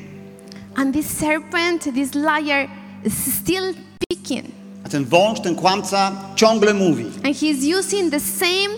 And 0.75 0.95
this 0.95 1.07
serpent, 1.07 1.83
this 1.83 2.15
liar, 2.15 2.67
is 3.05 3.13
still 3.13 3.73
speaking. 4.03 4.45
A 4.85 4.89
ten 4.89 5.05
wąż, 5.05 5.39
ten 5.39 5.55
kłamca 5.55 6.11
ciągle 6.35 6.73
mówi. 6.73 7.05
And 7.23 7.35
he's 7.35 7.79
using 7.79 8.11
the 8.11 8.19
same 8.19 8.69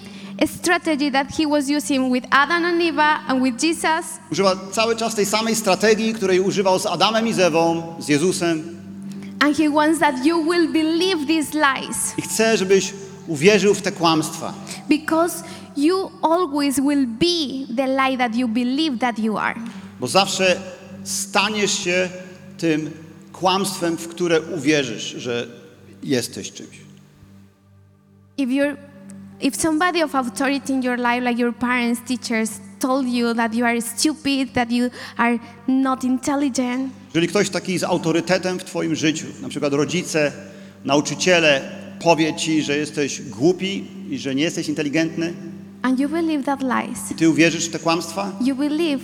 strategy 0.48 1.12
that 1.12 1.28
he 1.38 1.46
was 1.48 1.70
using 1.70 2.12
with 2.12 2.26
Adam 2.32 2.66
and 2.66 2.82
Eve 2.82 3.00
and 3.28 3.42
with 3.44 3.64
Jesus. 3.64 4.06
Używa 4.32 4.56
cały 4.72 4.96
czas 4.96 5.16
tej 5.16 5.26
samej 5.26 5.56
strategii, 5.56 6.14
której 6.14 6.40
używał 6.40 6.80
z 6.80 6.86
Adamem 6.86 7.28
i 7.28 7.34
z 7.34 7.40
Ewą, 7.40 7.96
z 8.00 8.08
Jezusem. 8.08 8.80
And 9.40 9.58
he 9.58 9.70
wants 9.70 10.00
that 10.00 10.26
you 10.26 10.44
will 10.44 10.68
believe 10.74 11.26
these 11.28 11.54
lies 11.54 12.14
I 12.18 12.22
chce, 12.22 12.58
żebyś 12.58 12.94
uwierzył 13.28 13.74
w 13.74 13.82
te 13.82 13.92
kłamstwa. 13.92 14.54
because 14.90 15.44
you 15.78 16.12
always 16.22 16.76
will 16.80 17.08
be 17.08 17.66
the 17.76 17.88
lie 17.88 18.18
that 18.18 18.36
you 18.36 18.48
believe 18.48 18.98
that 19.00 19.20
you 19.20 19.38
are. 19.38 19.60
Bo 20.00 20.08
zawsze 20.08 20.56
staniesz 21.04 21.80
się 21.84 22.10
tym 22.58 22.92
kłamstwem, 23.34 23.98
w 23.98 24.08
które 24.08 24.42
uwierzysz, 24.42 25.04
że 25.04 25.48
jesteś 26.04 26.52
czymś. 26.52 26.78
If 28.38 28.52
you're 28.54 28.76
if 29.42 29.56
somebody 29.56 30.04
of 30.04 30.16
authority 30.16 30.74
in 30.74 30.84
your 30.84 30.98
life, 30.98 31.24
like 31.24 31.42
your 31.42 31.54
parents, 31.54 32.02
teachers, 32.08 32.60
told 32.80 33.08
you 33.08 33.34
that 33.34 33.54
you 33.54 33.66
are 33.66 33.82
stupid, 33.82 34.54
that 34.54 34.72
you 34.72 34.90
are 35.18 35.40
not 35.68 36.04
intelligent, 36.04 36.90
Jeżeli 37.14 37.28
ktoś 37.28 37.50
taki 37.50 37.80
z 37.80 37.84
autorytetem 37.84 38.60
w 38.60 38.64
twoim 38.64 38.96
życiu, 38.96 39.26
na 39.42 39.50
przykład 39.50 39.74
rodzice, 39.74 40.32
nauczyciele, 40.86 41.62
powie 42.00 42.34
ci, 42.34 42.62
że 42.62 42.78
jesteś 42.78 43.22
głupi 43.22 43.86
i 44.10 44.18
że 44.18 44.36
nie 44.36 44.44
jesteś 44.44 44.70
inteligentny, 44.70 45.34
and 45.82 46.00
you 46.00 46.10
believe 46.10 46.44
that 46.44 46.62
lies, 46.62 47.00
ty 47.18 47.30
uwierzysz 47.30 47.66
w 47.66 47.72
te 47.72 47.80
kłamstwa, 47.80 48.32
you 48.42 48.56
believe 48.56 49.04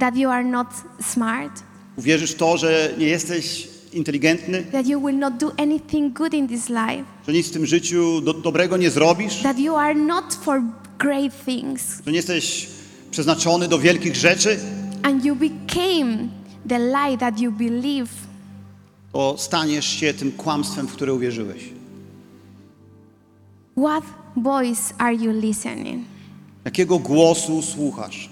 that 0.00 0.16
you 0.16 0.30
are 0.30 0.44
not 0.44 0.68
smart, 1.02 1.62
uwierzysz 1.96 2.34
to, 2.34 2.58
że 2.58 2.90
nie 2.98 3.06
jesteś 3.06 3.68
inteligentny, 3.96 4.62
that 4.72 4.86
you 4.86 5.00
will 5.00 5.18
not 5.18 5.36
do 5.36 5.52
anything 5.58 6.12
good 6.14 6.34
in 6.34 6.48
this 6.48 6.68
life, 6.68 7.04
że 7.26 7.32
nic 7.32 7.48
w 7.48 7.50
tym 7.50 7.66
życiu 7.66 8.20
do, 8.20 8.34
dobrego 8.34 8.76
nie 8.76 8.90
zrobisz, 8.90 9.42
that 9.42 9.58
you 9.58 9.76
are 9.76 9.94
not 9.94 10.34
for 10.34 10.62
great 10.98 11.44
things, 11.44 12.02
że 12.06 12.10
nie 12.12 12.16
jesteś 12.16 12.68
przeznaczony 13.10 13.68
do 13.68 13.78
wielkich 13.78 14.16
rzeczy, 14.16 14.58
and 15.02 15.24
you 15.24 15.36
became 15.36 16.28
the 16.68 16.78
lie 16.78 17.18
that 17.18 17.40
you 17.40 17.52
believe, 17.52 18.08
to 19.12 19.34
staniesz 19.38 19.86
się 19.86 20.14
tym 20.14 20.32
kłamstwem, 20.32 20.86
w 20.86 20.92
które 20.92 21.14
uwierzyłeś. 21.14 21.62
what 23.76 24.04
voice 24.36 24.94
are 24.98 25.14
you 25.14 25.32
listening? 25.32 26.04
Jakiego 26.64 26.98
głosu 26.98 27.62
słuchasz? 27.62 28.30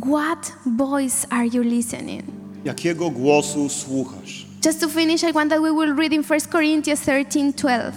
What 0.00 0.52
voice 0.66 1.26
are 1.30 1.46
you 1.46 1.62
listening? 1.62 2.39
Jakiego 2.64 3.10
głosu 3.10 3.68
słuchasz? 3.68 4.46
Just 4.66 4.80
to 4.80 4.88
finish, 4.88 5.22
I 5.22 5.32
want 5.32 5.50
that 5.50 5.62
we 5.62 5.72
will 5.72 5.96
read 5.96 6.12
in 6.12 6.22
1 6.30 6.40
Corinthians 6.52 7.00
13 7.00 7.52
12. 7.52 7.92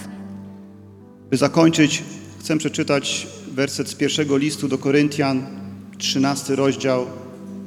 By 1.29 1.37
zakończyć, 1.37 2.03
chcę 2.39 2.57
przeczytać 2.57 3.27
werset 3.51 3.89
z 3.89 3.95
pierwszego 3.95 4.37
listu 4.37 4.67
do 4.67 4.77
Koryntian, 4.77 5.45
13 5.97 6.55
rozdział, 6.55 7.05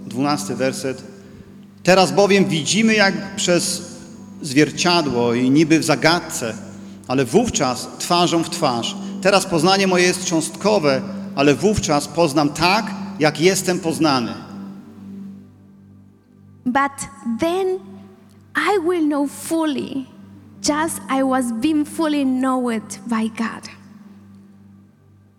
12 0.06 0.54
werset. 0.54 1.02
Teraz 1.82 2.12
bowiem 2.12 2.44
widzimy 2.44 2.94
jak 2.94 3.36
przez 3.36 3.82
zwierciadło 4.42 5.34
i 5.34 5.50
niby 5.50 5.78
w 5.78 5.84
zagadce, 5.84 6.54
ale 7.08 7.24
wówczas 7.24 7.88
twarzą 7.98 8.42
w 8.42 8.50
twarz. 8.50 8.96
Teraz 9.22 9.46
poznanie 9.46 9.86
moje 9.86 10.04
jest 10.04 10.24
cząstkowe, 10.24 11.02
ale 11.34 11.54
wówczas 11.54 12.08
poznam 12.08 12.48
tak, 12.48 12.94
jak 13.18 13.40
jestem 13.40 13.80
poznany. 13.80 14.45
But 16.66 17.08
then 17.40 17.78
I 18.54 18.78
will 18.78 19.02
know 19.06 19.26
fully, 19.28 20.06
just 20.60 21.00
I 21.08 21.22
was 21.22 21.52
being 21.52 21.84
fully 21.84 22.24
known 22.24 22.80
by 23.06 23.28
God. 23.28 23.68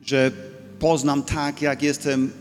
Że 0.05 0.31
poznam 0.79 1.23
tak, 1.23 1.61
jak 1.61 1.81
jestem, 1.83 2.31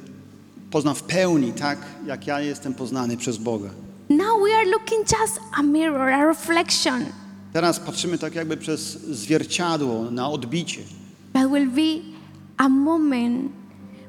poznam 0.70 0.94
w 0.94 1.02
pełni 1.02 1.52
tak, 1.52 1.78
jak 2.06 2.26
ja 2.26 2.40
jestem 2.40 2.74
poznany 2.74 3.16
przez 3.16 3.36
Boga. 3.38 3.70
Now 4.08 4.40
we 4.44 4.54
are 4.54 4.70
looking 4.70 5.04
just 5.20 5.40
a 5.58 5.62
mirror, 5.62 6.08
a 6.12 6.24
reflection, 6.24 7.04
Teraz 7.52 7.80
patrzymy 7.80 8.18
tak 8.18 8.34
jakby 8.34 8.56
przez 8.56 8.80
zwierciadło 9.00 10.10
na 10.10 10.28
odbicie. 10.28 10.80
but 11.34 11.50
will 11.50 11.70
be 11.70 12.02
a 12.56 12.68
moment 12.68 13.52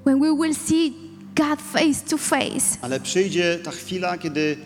when 0.06 0.20
we 0.20 0.32
will 0.34 0.54
see 0.56 0.94
God 1.38 1.62
face 1.62 2.06
to 2.10 2.18
face. 2.18 2.78
Ale 2.82 3.00
przyjdzie 3.00 3.60
ta 3.64 3.72
chwila, 3.72 4.18
kiedy 4.18 4.58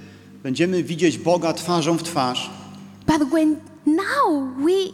będziemy 0.44 0.84
widzieć 0.84 1.18
Boga 1.18 1.54
twarzą 1.54 1.98
w 1.98 2.04
twarz. 2.04 2.50
But 3.08 3.30
when 3.30 3.56
now 3.86 4.56
we 4.66 4.92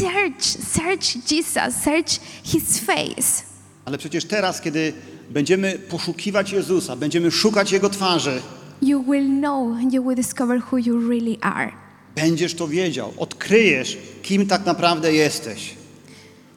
search, 0.00 0.42
search 0.72 1.30
Jesus, 1.30 1.82
search 1.84 2.20
his 2.44 2.78
face, 2.80 3.42
Ale 3.84 3.98
przecież 3.98 4.24
teraz, 4.24 4.60
kiedy 4.60 4.92
będziemy 5.30 5.78
poszukiwać 5.78 6.52
Jezusa, 6.52 6.96
będziemy 6.96 7.30
szukać 7.30 7.72
Jego 7.72 7.90
twarzy, 7.90 8.42
you 8.82 9.02
will 9.02 9.26
know 9.28 9.76
and 9.78 9.92
you 9.92 10.02
will 10.04 10.16
discover 10.16 10.62
who 10.72 10.78
you 10.78 11.08
really 11.08 11.38
are. 11.40 11.72
będziesz 12.14 12.54
to 12.54 12.68
wiedział, 12.68 13.12
odkryjesz, 13.18 13.98
kim 14.22 14.46
tak 14.46 14.66
naprawdę 14.66 15.12
jesteś. 15.12 15.74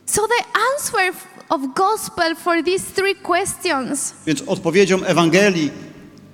So 0.06 0.22
the 0.22 0.46
answer 0.74 1.14
of 1.49 1.61
gospel 1.76 2.36
for 2.36 2.64
these 2.64 2.84
three 2.95 3.15
questions, 3.15 4.14
Więc 4.26 4.41
odpowiedzią 4.48 5.03
Ewangelii 5.03 5.72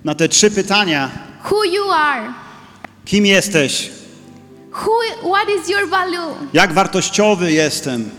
na 0.04 0.14
te 0.14 0.28
trzy 0.28 0.50
pytania, 0.50 1.10
who 1.50 1.64
you 1.64 1.90
are, 1.90 2.32
kim 3.04 3.26
jesteś, 3.26 3.90
who, 4.72 4.92
what 5.30 5.48
is 5.48 5.68
your 5.68 5.88
value, 5.88 6.34
jak 6.52 6.72
wartościowy 6.72 7.52
jestem, 7.52 8.10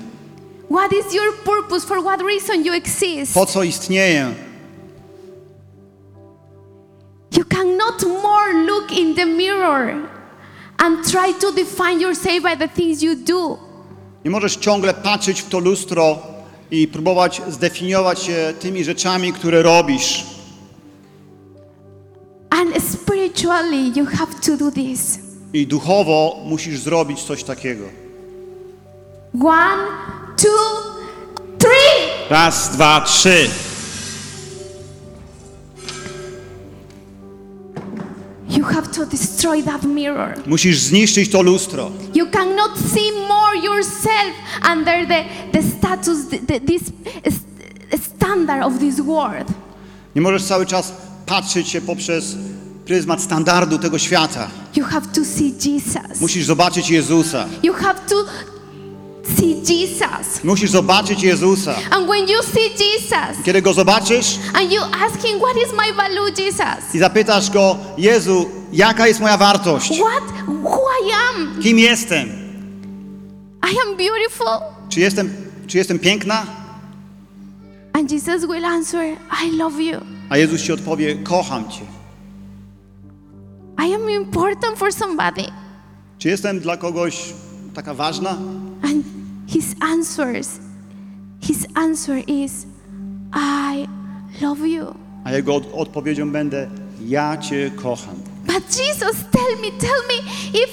what 0.71 0.91
is 0.93 1.13
your 1.13 1.33
purpose, 1.45 1.87
for 1.87 2.01
what 2.03 2.21
reason 2.21 2.65
you 2.65 2.73
exist. 2.73 3.33
po 3.33 3.45
co 3.45 3.63
istnieję, 3.63 4.33
You 7.37 7.45
cannot 7.45 8.03
more 8.23 8.53
look 8.65 8.91
in 8.91 9.15
the 9.15 9.25
mirror 9.25 9.95
and 10.77 11.05
try 11.11 11.33
to 11.41 11.51
define 11.51 12.01
yourself 12.01 12.43
by 12.43 12.57
the 12.57 12.67
things 12.67 13.01
you 13.01 13.15
do. 13.15 13.57
Nie 14.25 14.31
możesz 14.31 14.55
ciągle 14.55 14.93
patrzeć 14.93 15.41
w 15.41 15.49
to 15.49 15.59
lustro 15.59 16.17
i 16.71 16.87
próbować 16.87 17.41
zdefiniować 17.49 18.23
się 18.23 18.53
tymi 18.59 18.83
rzeczami, 18.83 19.33
które 19.33 19.61
robisz. 19.61 20.23
And 22.49 22.83
spiritually, 22.83 23.91
you 23.95 24.05
have 24.05 24.31
to 24.45 24.57
do 24.57 24.71
this. 24.71 25.19
I 25.53 25.67
duchowo 25.67 26.35
musisz 26.45 26.79
zrobić 26.79 27.23
coś 27.23 27.43
takiego. 27.43 27.83
One, 29.43 29.83
two, 30.37 30.49
three. 31.57 32.29
Raz, 32.29 32.69
dwa, 32.69 33.01
trzy. 33.01 33.49
You 38.57 38.63
have 38.65 38.87
to 38.87 39.05
destroy 39.05 39.63
that 39.63 39.83
mirror. 39.83 40.33
Musisz 40.47 40.79
zniszczyć 40.79 41.29
to 41.31 41.41
lustro. 41.41 41.91
You 42.15 42.25
cannot 42.31 42.71
see 42.93 43.11
more 43.27 43.57
yourself 43.63 44.33
under 44.73 45.07
the, 45.07 45.23
the 45.51 45.63
status, 45.77 46.27
the, 46.29 46.37
the, 46.39 46.59
this 46.59 46.81
s- 47.25 48.01
standard 48.17 48.63
of 48.63 48.79
this 48.79 49.01
world. 49.01 49.47
Nie 50.15 50.21
możesz 50.21 50.43
cały 50.43 50.65
czas 50.65 50.93
patrzeć 51.25 51.67
się 51.69 51.81
poprzez 51.81 52.35
pryzmat 52.85 53.21
standardu 53.21 53.77
tego 53.79 53.97
świata. 53.97 54.47
You 54.75 54.85
have 54.85 55.07
to 55.07 55.25
see 55.25 55.53
Jesus. 55.65 56.21
Musisz 56.21 56.45
zobaczyć 56.45 56.89
Jezusa. 56.89 57.45
You 57.63 57.73
have 57.73 57.99
to 58.09 58.15
see 59.37 59.55
Jesus. 59.61 60.43
Musisz 60.43 60.71
zobaczyć 60.71 61.23
Jezusa. 61.23 61.75
And 61.91 62.07
when 62.09 62.27
you 62.29 62.43
see 62.43 62.69
Jesus 62.69 63.43
Kiedy 63.45 63.61
go 63.61 63.73
zobaczysz 63.73 64.39
and 64.53 64.71
you 64.71 64.81
ask 64.81 65.21
him, 65.21 65.39
What 65.39 65.55
is 65.57 65.73
my 65.73 65.93
value, 65.95 66.31
Jesus? 66.37 66.95
i 66.95 66.99
zapytasz 66.99 67.49
go, 67.49 67.77
Jezu, 67.97 68.49
jaka 68.73 69.07
jest 69.07 69.19
moja 69.19 69.37
wartość? 69.37 69.99
What? 69.99 70.23
Who 70.47 70.79
I 71.05 71.11
am? 71.29 71.61
Kim 71.61 71.79
jestem? 71.79 72.27
I 73.63 73.75
am 73.87 73.97
beautiful. 73.97 74.61
Czy 74.89 74.99
jestem, 74.99 75.33
czy 75.67 75.77
jestem 75.77 75.99
piękna? 75.99 76.45
And 77.93 78.11
Jesus 78.11 78.45
will 78.45 78.65
answer, 78.65 79.17
I 79.45 79.57
love 79.57 79.81
you. 79.83 79.97
A 80.29 80.37
Jezus 80.37 80.61
ci 80.61 80.71
odpowie, 80.73 81.15
kocham 81.15 81.69
cię. 81.69 81.81
I 83.87 83.93
am 83.93 84.09
important 84.09 84.77
for 84.77 84.93
somebody. 84.93 85.43
Czy 86.17 86.29
jestem 86.29 86.59
dla 86.59 86.77
kogoś 86.77 87.33
taka 87.73 87.93
ważna? 87.93 88.37
And 88.91 89.03
his 89.47 89.75
answers, 89.81 90.59
his 91.41 91.65
answer 91.75 92.17
is, 92.27 92.65
I 93.33 93.87
love 94.41 94.67
you. 94.67 94.95
A 95.23 95.31
jego 95.31 95.55
od- 95.55 95.73
odpowiedzią 95.73 96.31
będę, 96.31 96.67
ja 97.07 97.37
cię 97.37 97.71
kocham. 97.75 98.15
But 98.45 98.63
Jesus, 98.79 99.15
tell 99.31 99.55
me, 99.61 99.71
tell 99.79 100.01
me 100.09 100.31
if 100.53 100.69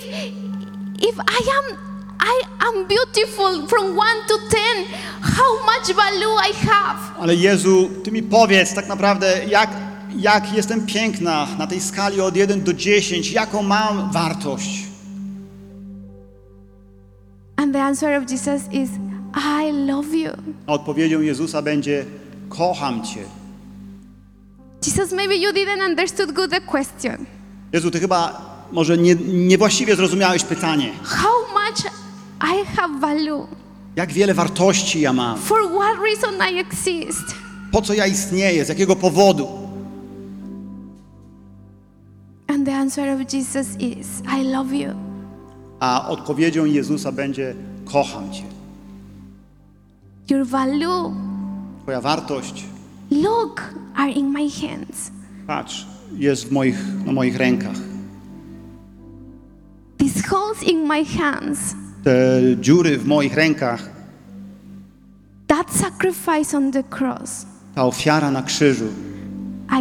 if 1.09 1.17
I 1.19 1.43
am 1.59 1.77
I 2.21 2.45
am 2.69 2.87
beautiful 2.89 3.67
from 3.69 3.85
one 3.99 4.19
to 4.29 4.35
ten, 4.51 4.85
how 5.23 5.57
much 5.67 5.97
value 5.97 6.35
I 6.51 6.67
have. 6.67 6.99
Ale 7.21 7.35
Jezu, 7.35 7.91
Ty 8.05 8.11
mi 8.13 8.23
powiedz 8.23 8.75
tak 8.75 8.89
naprawdę, 8.89 9.41
jak, 9.49 9.71
jak 10.17 10.53
jestem 10.53 10.87
piękna 10.87 11.49
na 11.59 11.67
tej 11.67 11.81
skali 11.81 12.21
od 12.21 12.37
1 12.37 12.61
do 12.65 12.73
10, 12.75 13.33
jaką 13.33 13.63
mam 13.63 14.13
wartość? 14.13 14.88
And 17.69 17.75
the 17.75 17.83
answer 17.83 18.15
of 18.15 18.25
Jesus 18.25 18.63
is, 18.73 18.91
I 19.35 19.71
love 19.73 20.15
you. 20.15 20.31
A 20.67 20.73
odpowiedzią 20.73 21.21
Jezusa 21.21 21.63
będzie, 21.63 22.05
kocham 22.49 23.05
Cię. 23.05 23.21
Jesus, 24.87 25.13
maybe 25.13 25.37
you 25.37 25.53
didn't 25.53 25.85
understood 25.91 26.33
good 26.33 26.51
the 26.51 26.61
question. 26.61 27.27
Jezu, 27.73 27.91
Ty 27.91 28.01
chyba 28.01 28.41
może 28.73 28.99
nie, 28.99 29.15
niewłaściwie 29.15 29.97
zrozumiałeś 29.97 30.45
pytanie. 30.45 30.93
How 31.03 31.41
much 31.53 31.93
I 32.41 32.67
have 32.77 33.01
value? 33.01 33.47
Jak 33.97 34.13
wiele 34.13 34.35
wartości 34.35 35.01
ja 35.01 35.13
mam? 35.13 35.39
For 35.39 35.59
what 35.71 35.97
reason 36.05 36.35
I 36.55 36.59
exist? 36.59 37.35
Po 37.73 37.83
co 37.83 37.95
ja 37.95 38.07
istnieję? 38.07 38.65
Z 38.65 38.69
jakiego 38.69 38.97
powodu? 38.97 39.49
And 42.47 42.67
the 42.67 42.77
answer 42.77 43.09
of 43.15 43.33
Jesus 43.33 43.67
is, 43.81 44.07
I 44.41 44.45
love 44.45 44.77
you. 44.77 45.08
A 45.81 46.09
odpowiedzią 46.09 46.65
Jezusa 46.65 47.13
będzie, 47.13 47.55
kocham 47.85 48.33
Cię. 48.33 48.43
Your 50.31 50.47
value, 50.47 51.13
Twoja 51.83 52.01
wartość, 52.01 52.65
look, 53.11 53.75
are 53.97 54.11
in 54.11 54.27
my 54.31 54.49
hands. 54.51 55.11
patrz, 55.47 55.87
jest 56.17 56.49
w 56.49 56.53
moich, 56.53 56.79
na 57.07 57.13
moich 57.13 57.37
rękach. 57.37 57.77
These 59.99 60.23
holes 60.29 60.63
in 60.63 60.87
my 60.87 61.05
hands, 61.05 61.59
Te 62.05 62.41
dziury 62.61 62.99
w 62.99 63.07
moich 63.07 63.35
rękach, 63.35 63.91
that 65.47 65.71
sacrifice 65.73 66.57
on 66.57 66.73
the 66.73 66.83
cross, 66.85 67.47
ta 67.75 67.85
ofiara 67.85 68.31
na 68.31 68.43
krzyżu, 68.43 68.87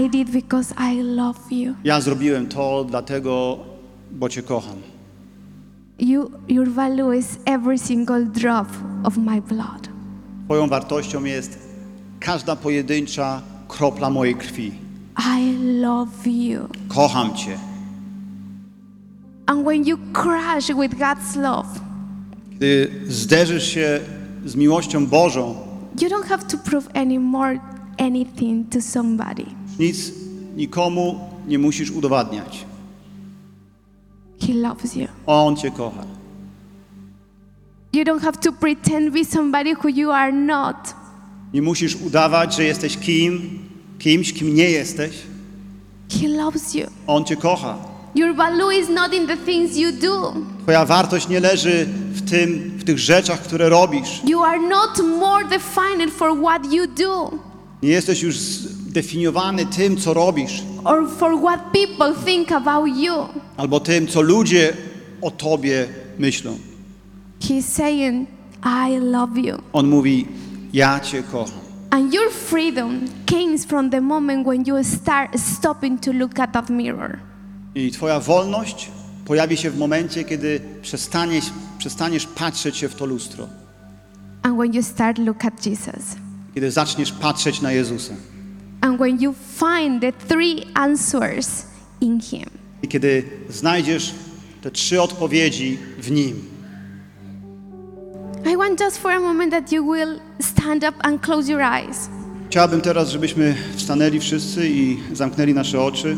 I 0.01 0.09
did 0.09 0.29
because 0.29 0.73
I 0.93 1.01
love 1.03 1.39
you. 1.51 1.73
Ja 1.83 2.01
zrobiłem 2.01 2.47
to 2.47 2.83
dlatego, 2.89 3.57
bo 4.11 4.29
Cię 4.29 4.43
kocham. 4.43 4.75
You, 5.99 6.31
your 6.47 6.65
value 6.69 7.11
is 7.11 7.39
every 7.45 7.77
single 7.77 8.25
drop 8.25 8.67
of 9.03 9.17
my 9.17 9.41
blood. 9.41 9.89
Twoją 10.45 10.67
wartością 10.67 11.23
jest 11.23 11.59
każda 12.19 12.55
pojedyncza 12.55 13.41
kropla 13.67 14.09
mojej 14.09 14.35
krwi. 14.35 14.71
I 15.39 15.53
love 15.81 16.27
you. 16.27 16.67
Kocham 16.87 17.33
Cię. 17.35 17.57
And 19.45 19.65
when 19.65 19.85
you 19.87 19.97
crash 20.13 20.67
with 20.67 20.95
God's 20.99 21.35
love, 21.35 21.67
Gdy 22.51 22.87
zderzysz 23.07 23.67
się 23.67 23.99
z 24.45 24.55
miłością 24.55 25.05
Bożą, 25.07 25.55
you 26.01 26.09
don't 26.09 26.25
have 26.27 26.43
to 26.43 26.57
prove 26.57 26.87
anymore 26.95 27.59
anything 27.97 28.69
to 28.69 28.81
somebody. 28.81 29.45
nic 29.79 30.11
nikomu 30.55 31.19
nie 31.47 31.59
musisz 31.59 31.91
udowadniać. 31.91 32.65
He 34.39 34.53
loves 34.53 34.95
you. 34.95 35.07
On 35.25 35.55
Cię 35.55 35.71
kocha. 35.71 36.03
You 37.93 38.03
don't 38.03 38.21
have 38.21 38.37
to 38.37 38.51
pretend 38.51 39.07
to 39.07 39.11
be 39.11 39.25
somebody 39.25 39.73
who 39.73 39.89
you 39.89 40.11
are 40.11 40.31
not. 40.31 40.93
Nie 41.53 41.61
musisz 41.61 41.95
udawać, 41.95 42.55
że 42.55 42.63
jesteś 42.63 42.97
kim, 42.97 43.59
kimś, 43.99 44.33
kim 44.33 44.55
nie 44.55 44.69
jesteś. 44.69 45.11
He 46.21 46.27
loves 46.27 46.73
you. 46.73 46.87
On 47.07 47.25
Cię 47.25 47.35
kocha. 47.35 47.77
Your 48.15 48.35
value 48.35 48.71
is 48.71 48.89
not 48.89 49.13
in 49.13 49.27
the 49.27 49.37
things 49.37 49.77
you 49.77 49.91
do. 49.91 50.33
Twoja 50.63 50.85
wartość 50.85 51.27
nie 51.27 51.39
leży 51.39 51.85
w 52.13 52.29
tym, 52.29 52.77
w 52.77 52.83
tych 52.83 52.99
rzeczach, 52.99 53.41
które 53.41 53.69
robisz. 53.69 54.21
You 54.23 54.43
are 54.43 54.59
not 54.59 55.01
more 55.19 55.45
defined 55.49 56.13
for 56.13 56.37
what 56.41 56.73
you 56.73 56.87
do 56.87 57.31
Nie 57.83 57.89
jesteś 57.89 58.21
już 58.21 58.35
zdefiniowany 58.89 59.65
tym, 59.65 59.97
co 59.97 60.13
robisz, 60.13 60.63
or 60.83 61.09
for 61.09 61.41
what 61.41 61.59
people 61.71 62.25
think 62.25 62.51
about 62.51 62.87
you. 62.97 63.13
albo 63.57 63.79
tym, 63.79 64.07
co 64.07 64.21
ludzie 64.21 64.73
o 65.21 65.31
Tobie 65.31 65.87
myślą. 66.19 66.57
He's 67.39 67.61
saying, 67.61 68.29
I 68.63 68.97
love 68.99 69.39
you. 69.39 69.57
On 69.73 69.87
mówi, 69.87 70.27
ja 70.73 70.99
Cię 70.99 71.23
kocham. 71.23 71.59
And 71.89 72.13
your 72.13 72.31
freedom 72.31 72.99
comes 73.29 73.65
from 73.65 73.89
the 73.89 74.01
moment 74.01 74.47
when 74.47 74.63
you 74.67 74.83
start 74.83 75.39
stopping 75.39 76.01
to 76.01 76.11
look 76.11 76.39
at 76.39 76.51
that 76.51 76.69
mirror. 76.69 77.19
I 77.75 77.91
Twoja 77.91 78.19
wolność 78.19 78.89
pojawi 79.25 79.57
się 79.57 79.71
w 79.71 79.77
momencie, 79.77 80.23
kiedy 80.23 80.61
przestaniesz, 80.81 81.45
przestaniesz 81.77 82.25
patrzeć 82.25 82.77
się 82.77 82.89
w 82.89 82.95
to 82.95 83.05
lustro. 83.05 83.47
And 84.43 84.57
when 84.57 84.73
you 84.73 84.83
start 84.83 85.17
look 85.17 85.45
at 85.45 85.65
Jesus. 85.65 86.15
Kiedy 86.55 86.71
zaczniesz 86.71 87.11
patrzeć 87.11 87.61
na 87.61 87.71
Jezusa. 87.71 88.13
And 88.81 88.99
when 88.99 89.21
you 89.21 89.33
find 89.33 90.01
the 90.01 90.11
three 90.11 90.65
answers 90.73 91.65
in 92.01 92.19
Him. 92.19 92.49
I 92.83 92.87
kiedy 92.87 93.23
znajdziesz 93.49 94.13
te 94.61 94.71
trzy 94.71 95.01
odpowiedzi 95.01 95.77
w 95.99 96.11
Nim. 96.11 96.35
I 98.53 98.57
want 98.57 98.79
just 98.79 98.97
for 98.97 99.11
a 99.11 99.19
moment 99.19 99.51
that 99.51 99.71
you 99.71 99.93
will 99.93 100.19
stand 100.41 100.83
up 100.83 100.95
and 100.99 101.21
close 101.21 101.51
your 101.51 101.61
eyes. 101.61 102.09
Chciałbym 102.49 102.81
teraz, 102.81 103.09
żebyśmy 103.09 103.55
wstanęli 103.75 104.19
wszyscy 104.19 104.69
i 104.69 104.97
zamknęli 105.13 105.53
nasze 105.53 105.81
oczy. 105.81 106.15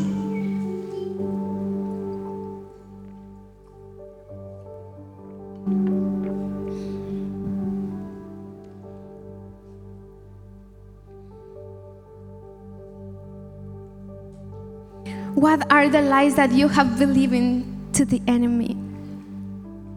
Are 15.80 15.88
the 15.88 16.02
lies 16.02 16.34
that 16.34 16.52
you 16.52 16.68
have 16.68 16.98
believed 16.98 17.34
in 17.34 17.64
to 17.92 18.04
the 18.06 18.20
enemy? 18.26 18.76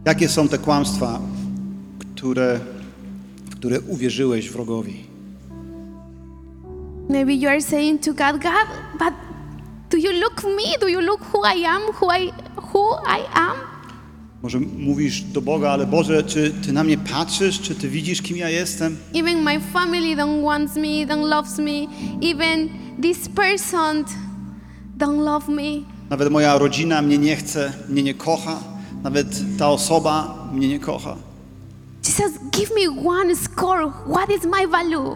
Jakie 0.05 0.29
są 0.29 0.47
te 0.47 0.57
kłamstwa, 0.57 1.19
które, 2.15 2.59
w 3.45 3.55
które 3.55 3.81
uwierzyłeś 3.81 4.49
wrogowi? 4.49 5.03
Maybe 7.09 7.33
you 7.33 7.49
are 7.49 7.61
saying 7.61 8.01
to 8.01 8.13
God, 8.13 8.41
God, 8.41 8.67
but 8.99 9.13
do 9.89 9.97
you 9.97 10.11
look 10.11 10.43
me? 10.43 10.79
Do 10.79 10.87
you 10.87 11.01
look 11.01 11.21
who 11.33 11.41
I 11.57 11.65
am, 11.65 11.81
who 12.01 12.07
I 12.19 12.31
who 12.73 12.97
I 13.07 13.21
am? 13.33 13.55
Może 14.43 14.59
mówisz 14.59 15.21
do 15.21 15.41
Boga, 15.41 15.71
ale 15.71 15.85
Boże, 15.85 16.23
czy 16.23 16.53
Ty 16.65 16.73
na 16.73 16.83
mnie 16.83 16.97
patrzysz? 16.97 17.61
Czy 17.61 17.75
Ty 17.75 17.89
widzisz, 17.89 18.21
kim 18.21 18.37
ja 18.37 18.49
jestem? 18.49 18.97
Even 19.13 19.43
my 19.43 19.59
family 19.59 20.15
don't 20.15 20.43
wants 20.43 20.75
me, 20.75 21.05
don't 21.07 21.29
loves 21.29 21.59
me. 21.59 21.87
Even 22.21 22.69
this 23.01 23.29
person 23.29 24.05
don't 24.97 25.19
love 25.25 25.49
me. 25.49 25.83
Nawet 26.09 26.29
moja 26.29 26.57
rodzina 26.57 27.01
mnie 27.01 27.17
nie 27.17 27.35
chce, 27.35 27.73
mnie 27.89 28.03
nie 28.03 28.13
kocha. 28.13 28.59
Nawet 29.03 29.57
ta 29.57 29.69
osoba 29.69 30.47
mnie 30.53 30.67
nie 30.67 30.79
kocha. 30.79 31.15
Jesus, 32.03 32.31
give 32.51 32.71
me 32.75 33.09
one 33.09 33.35
score. 33.35 33.91
What 34.07 34.29
is 34.29 34.43
my 34.43 34.67
value? 34.67 35.15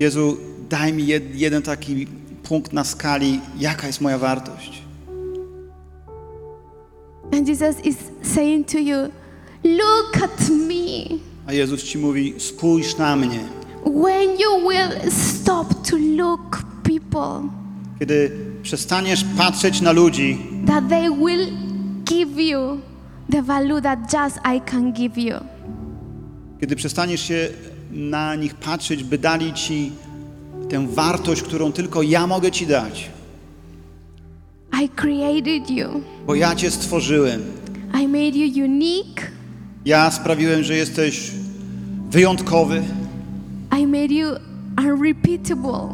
Jezu, 0.00 0.36
daj 0.68 0.92
mi 0.92 1.06
jed, 1.06 1.34
jeden 1.34 1.62
taki 1.62 2.06
punkt 2.42 2.72
na 2.72 2.84
skali, 2.84 3.40
jaka 3.58 3.86
jest 3.86 4.00
moja 4.00 4.18
wartość. 4.18 4.82
And 7.32 7.48
Jesus 7.48 7.76
is 7.84 7.96
saying 8.22 8.66
to 8.66 8.78
you, 8.78 9.10
look 9.64 10.16
at 10.22 10.48
me. 10.50 11.18
A 11.46 11.52
Jezus 11.52 11.82
Ci 11.82 11.98
mówi, 11.98 12.34
spójrz 12.38 12.96
na 12.98 13.16
mnie. 13.16 13.40
When 13.84 14.38
you 14.38 14.68
will 14.68 15.10
stop 15.10 15.74
to 15.90 15.96
look 15.96 16.62
people, 16.82 17.48
Kiedy 17.98 18.30
przestaniesz 18.62 19.24
patrzeć 19.36 19.80
na 19.80 19.92
ludzi, 19.92 20.38
that 20.66 20.88
they 20.88 21.10
will 21.10 21.46
give 22.04 22.40
you 22.40 22.80
the 23.32 23.42
value 23.42 23.80
that 23.82 23.98
just 24.12 24.36
I 24.56 24.60
can 24.70 24.92
give 24.92 25.18
you. 25.18 25.34
kiedy 26.60 26.76
przestaniesz 26.76 27.20
się 27.20 27.48
na 27.90 28.34
nich 28.34 28.54
patrzeć, 28.54 29.04
by 29.04 29.18
dali 29.18 29.52
Ci 29.52 29.92
tę 30.68 30.86
wartość, 30.88 31.42
którą 31.42 31.72
tylko 31.72 32.02
ja 32.02 32.26
mogę 32.26 32.50
Ci 32.50 32.66
dać, 32.66 33.10
I 34.84 34.88
created 34.88 35.70
you. 35.70 35.88
bo 36.26 36.34
ja 36.34 36.54
Cię 36.54 36.70
stworzyłem. 36.70 37.42
I 38.02 38.08
made 38.08 38.36
you 38.38 38.64
unique. 38.64 39.30
Ja 39.84 40.10
sprawiłem, 40.10 40.62
że 40.62 40.74
jesteś 40.76 41.30
wyjątkowy. 42.10 42.82
I 43.80 43.86
made 43.86 44.14
you 44.14 44.28
unrepeatable. 44.78 45.88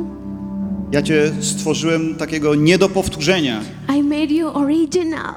Ja 0.92 1.02
Cię 1.02 1.32
stworzyłem 1.40 2.14
takiego 2.14 2.54
nie 2.54 2.78
do 2.78 2.88
powtórzenia. 2.88 3.60
I 3.98 4.02
made 4.02 4.34
you 4.34 4.48
original. 4.48 5.34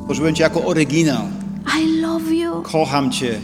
Stworzyłem 0.00 0.34
Cię 0.34 0.42
jako 0.42 0.64
oryginał. 0.64 1.22
I 1.80 2.00
love 2.00 2.34
you. 2.34 2.62
Kocham 2.62 3.10
Cię. 3.10 3.38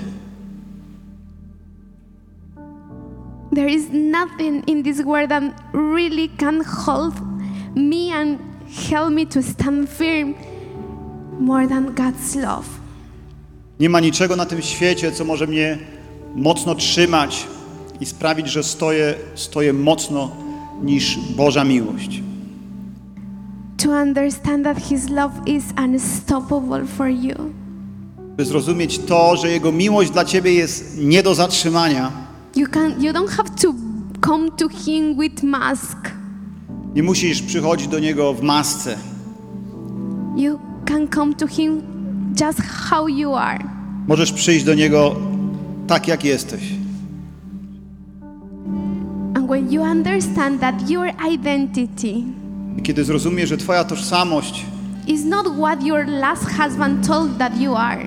There 3.54 3.70
is 3.70 3.84
nothing 3.92 4.68
in 4.68 4.82
this 4.82 5.02
world 5.02 5.28
that 5.28 5.42
really 5.74 6.28
can 6.38 6.64
hold 6.64 7.14
me 7.76 8.14
and 8.14 8.38
help 8.90 9.10
me 9.10 9.26
to 9.26 9.42
stand 9.42 9.88
firm 9.90 10.34
more 11.40 11.68
than 11.68 11.94
God's 11.94 12.36
love. 12.36 12.68
Nie 13.80 13.88
ma 13.90 14.00
niczego 14.00 14.36
na 14.36 14.46
tym 14.46 14.62
świecie, 14.62 15.12
co 15.12 15.24
może 15.24 15.46
mnie 15.46 15.78
mocno 16.34 16.74
trzymać 16.74 17.46
i 18.00 18.06
sprawić, 18.06 18.46
że 18.46 18.62
stoję, 18.62 19.14
stoję 19.34 19.72
mocno 19.72 20.41
niż 20.82 21.18
Boża 21.36 21.64
miłość. 21.64 22.22
To 23.76 23.90
understand 23.90 24.64
that 24.64 24.78
His 24.78 25.08
love 25.10 25.32
is 25.46 25.64
unstoppable 25.84 26.86
for 26.86 27.08
you. 27.08 27.34
By 28.36 28.44
zrozumieć 28.44 28.98
to, 28.98 29.36
że 29.36 29.48
Jego 29.50 29.72
miłość 29.72 30.10
dla 30.10 30.24
Ciebie 30.24 30.54
jest 30.54 30.98
nie 30.98 31.22
do 31.22 31.34
zatrzymania, 31.34 32.12
You 32.56 32.66
can 32.66 33.02
you 33.02 33.12
don't 33.12 33.28
have 33.30 33.48
to 33.62 33.74
come 34.26 34.50
to 34.50 34.68
Him 34.68 35.18
with 35.20 35.42
mask. 35.42 35.96
nie 36.94 37.02
musisz 37.02 37.42
przychodzić 37.42 37.88
do 37.88 37.98
Niego 37.98 38.34
w 38.34 38.42
masce. 38.42 38.96
You 40.36 40.58
can 40.88 41.08
come 41.08 41.34
to 41.34 41.46
Him 41.46 41.82
just 42.40 42.60
how 42.62 43.08
you 43.08 43.34
are. 43.34 43.64
Możesz 44.08 44.32
przyjść 44.32 44.64
do 44.64 44.74
Niego 44.74 45.16
tak, 45.86 46.08
jak 46.08 46.24
jesteś. 46.24 46.62
When 49.52 49.72
you 49.72 49.82
understand 49.82 50.60
that 50.60 50.90
your 50.90 51.10
identity 51.34 52.14
kiedy 52.82 53.04
zrozumiesz, 53.04 53.48
że 53.48 53.56
Twoja 53.56 53.84
tożsamość 53.84 54.64
is 55.06 55.24
not 55.24 55.46
what 55.58 55.82
your 55.86 56.06
last 56.06 56.44
husband 56.44 57.06
told 57.08 57.38
that 57.38 57.60
you 57.60 57.74
are. 57.76 58.06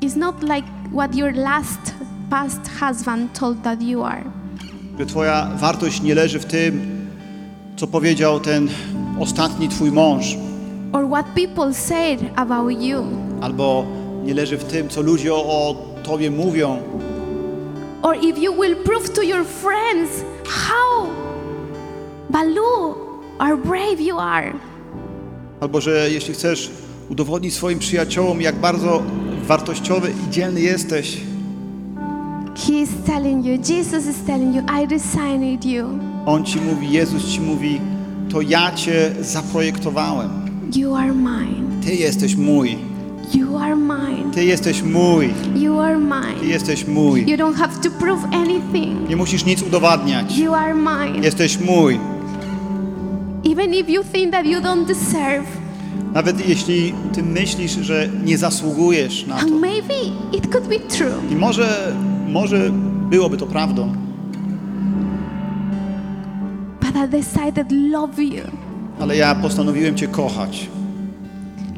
It's 0.00 0.16
not 0.16 0.42
like 0.42 0.62
what 0.92 1.14
your 1.16 1.34
last 1.34 1.94
past 2.30 2.60
husband 2.80 3.38
told 3.38 3.62
that 3.62 3.82
you 3.82 4.04
are. 4.04 4.24
że 4.98 5.06
Twoja 5.06 5.48
wartość 5.56 6.02
nie 6.02 6.14
leży 6.14 6.38
w 6.38 6.44
tym, 6.44 6.80
co 7.76 7.86
powiedział 7.86 8.40
ten 8.40 8.68
ostatni 9.20 9.68
Twój 9.68 9.92
mąż, 9.92 10.36
Or 10.92 11.08
what 11.08 11.26
people 11.34 11.74
said 11.74 12.20
about 12.36 12.82
you. 12.82 13.04
albo 13.40 13.86
nie 14.24 14.34
leży 14.34 14.58
w 14.58 14.64
tym, 14.64 14.88
co 14.88 15.02
ludzie 15.02 15.34
o 15.34 15.76
Tobie 16.02 16.30
mówią, 16.30 16.78
Or 18.02 18.14
if 18.16 18.38
you 18.38 18.52
will 18.52 18.76
prove 18.76 19.12
to 19.14 19.22
your 19.24 19.44
friends 19.44 20.24
how 20.48 21.08
Balu 22.30 22.94
or 23.40 23.56
brave 23.56 24.00
you 24.00 24.18
are. 24.18 24.52
albo 25.60 25.80
że 25.80 26.10
jeśli 26.10 26.34
chcesz 26.34 26.70
udowodnić 27.08 27.54
swoim 27.54 27.78
przyjaciołom, 27.78 28.40
jak 28.40 28.56
bardzo 28.56 29.02
wartościowy 29.46 30.10
i 30.26 30.30
dzielny 30.30 30.60
jesteś, 30.60 31.16
He 32.66 32.72
is 32.72 32.88
telling 33.06 33.44
you, 33.46 33.52
Jesus 33.68 34.06
is 34.06 34.16
telling 34.26 34.56
you, 34.56 34.62
I 34.82 34.86
designed 34.86 35.64
you. 35.64 35.86
On 36.26 36.44
Ci 36.44 36.60
mówi, 36.60 36.92
Jezus 36.92 37.24
Ci 37.28 37.40
mówi, 37.40 37.80
to 38.32 38.40
ja 38.40 38.72
Cię 38.74 39.10
zaprojektowałem. 39.20 40.30
You 40.76 40.94
are 40.94 41.12
mine. 41.12 41.82
Ty 41.84 41.94
jesteś 41.94 42.36
mój. 42.36 42.76
You 43.34 43.58
are 43.58 43.76
mine. 43.76 44.30
Ty 44.34 44.44
jesteś 44.44 44.82
mój. 44.82 45.30
You 45.56 45.80
are 45.80 45.94
Ty 45.96 46.02
mine. 46.02 46.52
jesteś 46.52 46.86
mój. 46.86 47.20
You 47.30 47.36
don't 47.36 47.54
have 47.54 47.72
to 47.82 47.90
prove 47.90 48.24
anything. 48.24 49.08
Nie 49.08 49.16
musisz 49.16 49.44
nic 49.44 49.62
udowadniać. 49.62 50.38
You 50.38 50.54
are 50.54 50.74
mine. 50.74 51.24
Jesteś 51.24 51.58
mój. 51.60 51.98
Even 53.52 53.74
if 53.74 53.90
you 53.92 54.04
think 54.12 54.32
that 54.32 54.46
you 54.46 54.60
don't 54.60 54.84
deserve, 54.86 55.46
Nawet 56.14 56.48
jeśli 56.48 56.94
Ty 57.12 57.22
myślisz, 57.22 57.72
że 57.72 58.08
nie 58.24 58.38
zasługujesz 58.38 59.26
na 59.26 59.34
to. 59.36 59.40
and 59.42 59.50
maybe 59.60 59.94
it 60.32 60.52
could 60.52 60.68
be 60.68 60.78
true, 60.78 61.12
I 61.32 61.36
może, 61.36 61.92
może 62.28 62.70
byłoby 63.10 63.36
to 63.36 63.46
prawdą, 63.46 63.92
but 66.80 66.94
I 66.96 67.08
decided 67.08 67.72
love 67.72 68.22
you. 68.22 68.42
ale 69.00 69.16
ja 69.16 69.34
postanowiłem 69.34 69.94
Cię 69.96 70.08
kochać. 70.08 70.68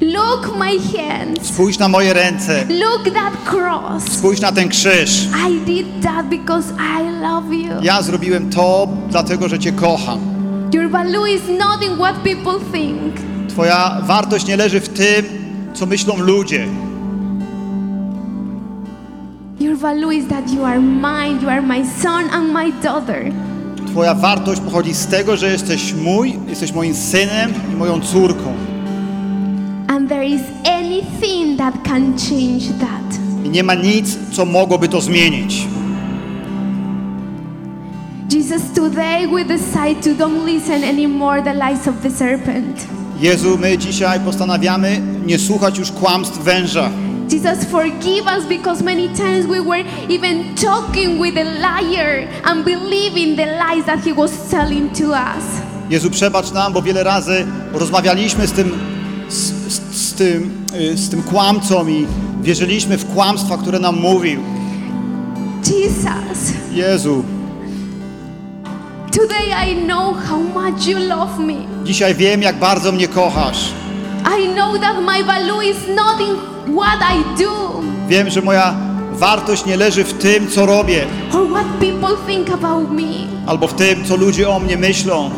Look 0.00 0.56
my 0.58 0.78
hands. 0.98 1.46
Spójrz 1.48 1.78
na 1.78 1.88
moje 1.88 2.12
ręce. 2.14 2.64
Look 2.68 3.14
that 3.14 3.32
cross. 3.44 4.04
Spójrz 4.12 4.40
na 4.40 4.52
ten 4.52 4.68
krzyż. 4.68 5.28
I 5.48 5.60
did 5.66 5.86
that 6.02 6.28
because 6.28 6.72
I 6.78 7.20
love 7.22 7.54
you. 7.54 7.82
Ja 7.82 8.02
zrobiłem 8.02 8.50
to 8.50 8.88
dlatego, 9.10 9.48
że 9.48 9.58
Cię 9.58 9.72
kocham. 9.72 10.18
Your 10.74 10.90
value 10.90 11.26
is 11.28 11.42
not 11.58 11.82
in 11.82 11.96
what 11.96 12.14
people 12.16 12.58
think. 12.72 13.14
Twoja 13.48 14.00
wartość 14.02 14.46
nie 14.46 14.56
leży 14.56 14.80
w 14.80 14.88
tym, 14.88 15.26
co 15.74 15.86
myślą 15.86 16.16
ludzie. 16.16 16.66
Your 19.60 19.76
value 19.78 20.12
is 20.12 20.28
that 20.28 20.52
you 20.52 20.64
are 20.64 20.80
mine, 20.80 21.42
you 21.42 21.48
are 21.48 21.62
my 21.62 21.84
son 22.02 22.30
and 22.32 22.52
my 22.52 22.72
daughter. 22.82 23.32
Twoja 23.86 24.14
wartość 24.14 24.60
pochodzi 24.60 24.94
z 24.94 25.06
tego, 25.06 25.36
że 25.36 25.50
jesteś 25.50 25.94
mój, 25.94 26.38
jesteś 26.48 26.72
moim 26.72 26.94
synem 26.94 27.52
i 27.72 27.76
moją 27.76 28.00
córką. 28.00 28.54
And 30.08 30.16
there 30.16 30.34
is 30.34 30.42
anything 30.64 31.58
that 31.58 31.84
can 31.84 32.16
change 32.16 32.68
that. 32.80 33.18
I 33.44 33.48
nie 33.48 33.62
ma 33.62 33.74
nic, 33.74 34.16
co 34.32 34.44
mogłoby 34.44 34.88
to 34.88 35.00
zmienić. 35.00 35.66
Jesus, 38.28 38.62
today 38.74 39.26
we 39.26 39.44
decide 39.44 40.02
to 40.02 40.14
don't 40.14 40.46
listen 40.46 40.84
anymore 40.84 41.42
the 41.42 41.52
lies 41.52 41.86
of 41.86 42.02
the 42.02 42.10
serpent. 42.10 42.86
Jezu, 43.20 43.58
my 43.58 43.78
dzisiaj 43.78 44.20
postanawiamy 44.20 45.00
nie 45.26 45.38
słuchać 45.38 45.78
już 45.78 45.92
kłamstw 45.92 46.38
węża. 46.38 46.90
Jesus, 47.30 47.64
forgive 47.64 48.26
us 48.38 48.46
because 48.46 48.84
many 48.84 49.08
times 49.08 49.46
we 49.46 49.60
were 49.60 49.84
even 50.08 50.54
talking 50.54 51.20
with 51.22 51.36
a 51.36 51.44
liar 51.44 52.28
and 52.44 52.64
believing 52.64 53.36
the 53.36 53.46
lies 53.46 53.84
that 53.84 54.00
he 54.04 54.14
was 54.14 54.50
telling 54.50 54.92
to 54.92 55.04
us. 55.04 55.44
Jezu, 55.90 56.10
przebacz 56.10 56.52
nam, 56.52 56.72
bo 56.72 56.82
wiele 56.82 57.04
razy 57.04 57.46
rozmawialiśmy 57.72 58.46
z 58.46 58.52
tym, 58.52 58.72
z 59.28 59.57
tym, 60.18 60.64
y, 60.80 60.96
z 60.96 61.08
tym 61.10 61.22
kłamcą 61.22 61.88
i 61.88 62.06
wierzyliśmy 62.42 62.98
w 62.98 63.14
kłamstwa, 63.14 63.56
które 63.58 63.78
nam 63.78 63.96
mówił. 64.00 64.40
Jesus, 65.66 66.52
Jezu, 66.72 67.24
today 69.12 69.70
I 69.72 69.84
know 69.84 70.16
how 70.28 70.38
much 70.38 70.86
you 70.86 70.98
love 70.98 71.38
me. 71.38 71.54
dzisiaj 71.84 72.14
wiem, 72.14 72.42
jak 72.42 72.58
bardzo 72.58 72.92
mnie 72.92 73.08
kochasz. 73.08 73.72
I 74.40 74.48
know 74.54 74.80
that 74.80 74.96
my 75.00 75.24
value 75.24 75.62
is 75.70 75.76
not 75.96 76.20
in 76.20 76.36
what 76.76 76.98
I 77.16 77.42
do 77.42 77.80
Wiem, 78.08 78.30
że 78.30 78.42
moja 78.42 78.74
wartość 79.12 79.66
nie 79.66 79.76
leży 79.76 80.04
w 80.04 80.12
tym, 80.12 80.48
co 80.48 80.66
robię, 80.66 81.06
or 81.32 81.48
what 81.50 81.66
people 81.80 82.16
think 82.26 82.50
about 82.50 82.90
me. 82.90 83.02
albo 83.46 83.68
w 83.68 83.74
tym, 83.74 84.04
co 84.04 84.16
ludzie 84.16 84.48
o 84.48 84.60
mnie 84.60 84.76
myślą, 84.76 85.30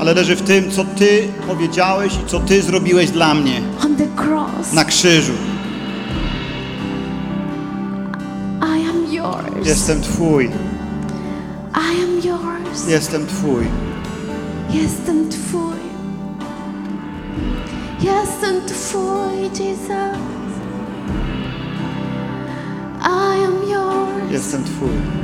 ale 0.00 0.14
leży 0.14 0.36
w 0.36 0.42
tym, 0.42 0.70
co 0.70 0.84
Ty 0.84 1.28
powiedziałeś 1.48 2.12
i 2.14 2.26
co 2.26 2.40
Ty 2.40 2.62
zrobiłeś 2.62 3.10
dla 3.10 3.34
mnie 3.34 3.60
on 3.84 3.96
the 3.96 4.06
cross. 4.22 4.72
na 4.72 4.84
krzyżu. 4.84 5.32
I 8.60 8.88
am 8.90 9.12
yours. 9.12 9.66
Jestem 9.68 10.00
Twój, 10.02 10.44
I 11.74 12.02
am 12.04 12.14
yours. 12.24 12.88
jestem 12.88 13.26
Twój. 13.26 13.64
Jestem 14.70 15.28
Twój. 15.30 15.72
Jestem 18.00 18.54
Twój, 18.66 19.42
Jesus. 19.42 20.18
I 23.00 23.44
am 23.44 23.54
yours. 23.70 24.32
Jestem 24.32 24.64
Twój. 24.64 25.21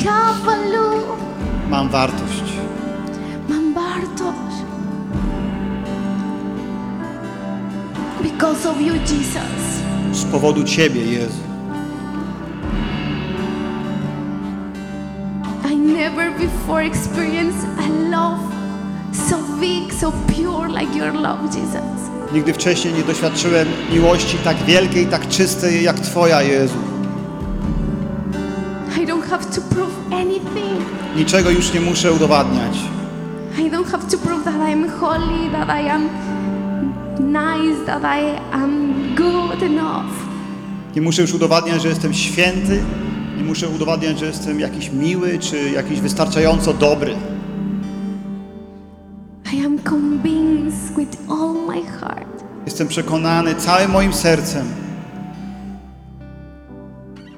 Have 0.00 0.44
value. 0.44 1.02
Mam 1.70 1.88
wartość. 1.88 2.42
Mam 3.48 3.74
wartość. 3.74 4.56
Because 8.22 8.68
of 8.70 8.80
you, 8.80 8.94
Jesus. 8.94 9.82
Z 10.12 10.24
powodu 10.24 10.64
Ciebie, 10.64 11.04
Jezu. 11.04 11.42
I 15.70 15.76
never 15.76 16.32
before 16.38 16.84
experienced 16.86 17.66
a 17.78 17.88
love 18.10 18.40
so 19.28 19.36
big, 19.60 19.92
so 19.92 20.12
pure 20.12 20.68
like 20.68 20.98
your 20.98 21.12
love, 21.14 21.44
Jesus. 21.46 22.10
Nigdy 22.32 22.52
wcześniej 22.54 22.94
nie 22.94 23.02
doświadczyłem 23.02 23.68
miłości 23.92 24.38
tak 24.44 24.56
wielkiej, 24.56 25.06
tak 25.06 25.28
czystej 25.28 25.84
jak 25.84 26.00
Twoja, 26.00 26.42
Jezu. 26.42 26.91
Have 29.32 29.54
to 29.54 29.60
prove 29.60 30.12
anything. 30.12 30.84
Niczego 31.16 31.50
już 31.50 31.74
nie 31.74 31.80
muszę 31.80 32.12
udowadniać. 32.12 32.78
I 33.58 33.70
don't 33.70 33.90
have 33.90 34.10
to 34.10 34.18
prove 34.18 34.44
that 34.44 34.54
I 34.68 34.72
am 34.72 34.88
holy, 34.88 35.50
that 35.52 35.68
I 35.68 35.88
am 35.88 36.08
nice, 37.18 37.86
that 37.86 38.02
I 38.02 38.38
am 38.52 38.92
good 39.14 39.62
enough. 39.62 40.12
Nie 40.94 41.02
muszę 41.02 41.22
już 41.22 41.34
udowadniać, 41.34 41.82
że 41.82 41.88
jestem 41.88 42.14
święty. 42.14 42.82
Nie 43.36 43.44
muszę 43.44 43.68
udowadniać, 43.68 44.18
że 44.18 44.26
jestem 44.26 44.60
jakiś 44.60 44.90
miły 44.90 45.38
czy 45.38 45.70
jakiś 45.70 46.00
wystarczająco 46.00 46.74
dobry. 46.74 47.14
I 49.52 49.64
am 49.64 49.78
convinced 49.78 50.96
with 50.96 51.18
all 51.30 51.54
my 51.66 51.82
heart 52.00 52.44
Jestem 52.66 52.88
przekonany 52.88 53.54
całym 53.54 53.90
moim 53.90 54.12
sercem, 54.12 54.66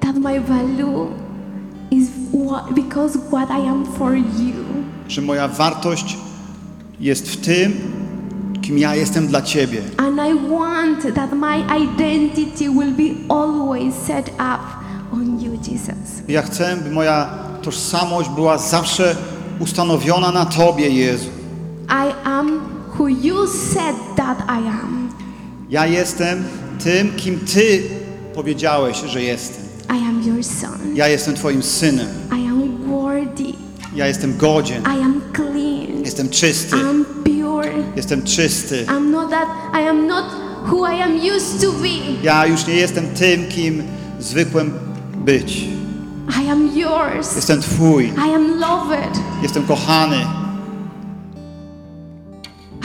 that 0.01 0.15
my 0.15 0.39
value 0.41 1.24
what, 2.55 2.75
because 2.75 3.17
what 3.31 3.49
I 3.49 3.67
am 3.67 3.85
for 3.85 4.15
you. 4.15 4.53
że 5.07 5.21
moja 5.21 5.47
wartość 5.47 6.17
jest 6.99 7.29
w 7.29 7.37
tym, 7.37 7.73
kim 8.61 8.77
ja 8.77 8.95
jestem 8.95 9.27
dla 9.27 9.41
Ciebie. 9.41 9.81
And 9.97 10.19
I 10.19 10.49
want 10.49 11.15
that 11.15 11.33
my 11.33 11.83
identity 11.83 12.69
will 12.69 12.91
be 12.91 13.33
always 13.35 13.95
set 14.07 14.29
up 14.29 14.61
on 15.13 15.39
you, 15.39 15.51
Jesus. 15.71 16.23
Ja 16.27 16.41
chcę, 16.41 16.77
by 16.83 16.91
moja 16.91 17.29
tożsamość 17.61 18.29
była 18.29 18.57
zawsze 18.57 19.15
ustanowiona 19.59 20.31
na 20.31 20.45
Tobie, 20.45 20.89
Jezu. 20.89 21.29
I 21.89 22.27
am 22.27 22.59
who 22.99 23.07
you 23.07 23.47
said 23.47 23.95
that 24.15 24.37
I 24.39 24.67
am. 24.67 25.09
Ja 25.69 25.85
jestem 25.87 26.43
tym, 26.83 27.11
kim 27.17 27.39
Ty 27.39 27.83
powiedziałeś, 28.35 28.97
że 29.05 29.23
jestem. 29.23 29.65
I 29.89 30.07
am 30.09 30.21
your 30.23 30.43
son. 30.43 30.95
Ja 30.95 31.07
jestem 31.07 31.35
Twoim 31.35 31.63
synem. 31.63 32.07
I. 32.39 32.44
Ja 33.95 34.07
jestem 34.07 34.37
godzien. 34.37 34.83
I 34.83 35.03
am 35.03 35.21
clean. 35.35 36.03
Jestem 36.05 36.29
czysty. 36.29 36.75
I'm 36.75 37.05
pure. 37.23 37.71
Jestem 37.95 38.23
czysty. 38.23 38.85
I'm 38.85 39.11
not 39.11 39.29
that 39.29 39.47
I 39.73 39.87
am 39.87 40.07
not 40.07 40.25
who 40.71 40.85
I 40.93 41.01
am 41.01 41.11
used 41.35 41.61
to 41.61 41.71
be. 41.71 42.23
Ja 42.23 42.45
już 42.45 42.67
nie 42.67 42.73
jestem 42.73 43.07
tym, 43.07 43.47
kim 43.47 43.83
zwykłem 44.19 44.71
być. 45.15 45.67
I 46.43 46.49
am 46.49 46.69
yours. 46.75 47.35
Jestem 47.35 47.61
Twój. 47.61 48.05
I 48.05 48.35
am 48.35 48.59
loved. 48.59 49.19
Jestem 49.43 49.63
kochany. 49.63 50.17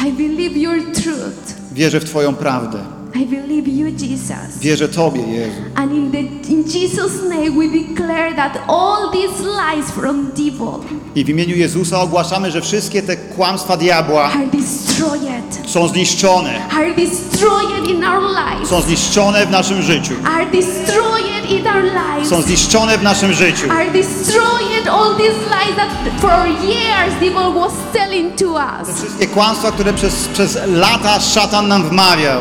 I 0.07 0.13
believe 0.13 0.57
your 0.57 0.93
truth. 0.93 1.55
Wierzę 1.73 2.01
w 2.01 2.05
Twoją 2.05 2.35
prawdę. 2.35 2.79
I 3.15 3.27
believe 3.27 3.69
you, 3.69 3.91
Jesus. 3.91 4.59
Wierzę 4.61 4.89
Tobie, 4.89 5.23
Jezu. 5.23 5.61
And 5.75 5.93
in, 5.93 6.11
the, 6.13 6.19
in 6.53 6.65
Jesus' 6.65 7.23
name, 7.29 7.51
we 7.51 7.69
declare 7.69 8.35
that 8.37 8.59
all 8.69 9.11
these 9.13 9.43
lies 9.43 9.91
from 9.91 10.27
devil 10.27 10.81
I 11.15 11.25
w 11.25 11.29
imieniu 11.29 11.57
Jezusa 11.57 12.01
ogłaszamy, 12.01 12.51
że 12.51 12.61
wszystkie 12.61 13.03
te 13.03 13.17
kłamstwa 13.17 13.77
diabła 13.77 14.23
are 14.25 14.47
destroyed. 14.47 15.61
są 15.67 15.89
zniszczone. 15.89 16.69
Are 16.71 16.95
destroyed 16.95 17.89
in 17.91 18.05
our 18.05 18.23
lives. 18.23 18.69
Są 18.69 18.81
zniszczone 18.81 19.47
w 19.47 19.51
naszym 19.51 19.83
życiu. 19.83 20.15
Are 20.25 20.47
destroyed 20.47 21.51
in 21.51 21.67
our 21.67 21.83
lives. 21.83 22.29
Są 22.29 22.43
zniszczone 22.43 22.99
w 22.99 23.03
naszym 23.03 23.33
życiu. 23.33 23.65
Are 23.73 23.91
destroyed 23.91 24.89
all 24.89 25.17
these 25.17 25.39
lies 25.51 25.77
that 25.77 25.91
for 26.21 26.47
years 26.47 27.15
devil 27.21 27.53
was 27.55 27.73
telling 27.93 28.37
to 28.37 28.47
us. 28.53 28.97
Wszystkie 28.99 29.27
kłamstwa, 29.27 29.73
które 29.73 29.93
przez, 29.93 30.29
przez 30.29 30.59
lata 30.67 31.21
szatan 31.21 31.69
nam 31.69 31.89
wmawiał, 31.89 32.41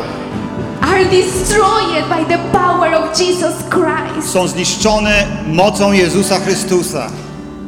Are 0.90 1.04
destroyed 1.04 2.04
by 2.08 2.24
the 2.24 2.38
power 2.52 2.94
of 2.94 3.18
Jesus 3.18 3.54
Christ. 3.70 4.32
są 4.32 4.48
zniszczone 4.48 5.26
mocą 5.46 5.92
Jezusa 5.92 6.38
Chrystusa. 6.40 7.10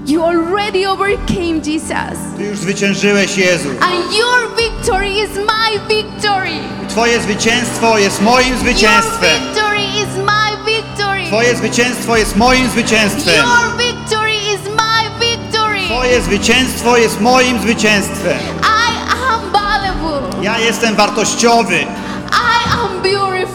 You 0.06 0.24
already 0.24 0.88
overcame 0.90 1.60
Jesus. 1.66 2.18
Ty 2.36 2.44
już 2.44 2.58
zwyciężyłeś, 2.58 3.36
Jezu. 3.36 3.68
And 3.80 4.14
your 4.18 4.56
victory 4.56 5.08
is 5.10 5.30
my 5.36 5.78
victory. 5.88 6.50
Twoje 6.88 7.20
zwycięstwo 7.20 7.98
jest 7.98 8.22
moim 8.22 8.48
Your 8.48 8.58
zwycięstwem. 8.58 9.40
victory 9.42 9.82
is 9.82 10.16
my 10.16 10.72
victory. 10.72 11.26
Twoje 11.26 11.56
zwycięstwo 11.56 12.16
jest 12.16 12.36
moim 12.36 12.68
zwycięstwem. 12.70 13.36
Your 13.36 13.76
victory 13.78 14.32
is 14.54 14.60
my 14.76 15.26
victory. 15.26 15.80
Twoje 15.86 16.20
zwycięstwo 16.22 16.96
jest 16.96 17.20
moim 17.20 17.60
zwycięstwem. 17.60 18.38
I 18.62 18.92
am 19.32 19.40
valuable. 19.52 20.42
Ja 20.42 20.58
jestem 20.58 20.96
wartościowy. 20.96 21.78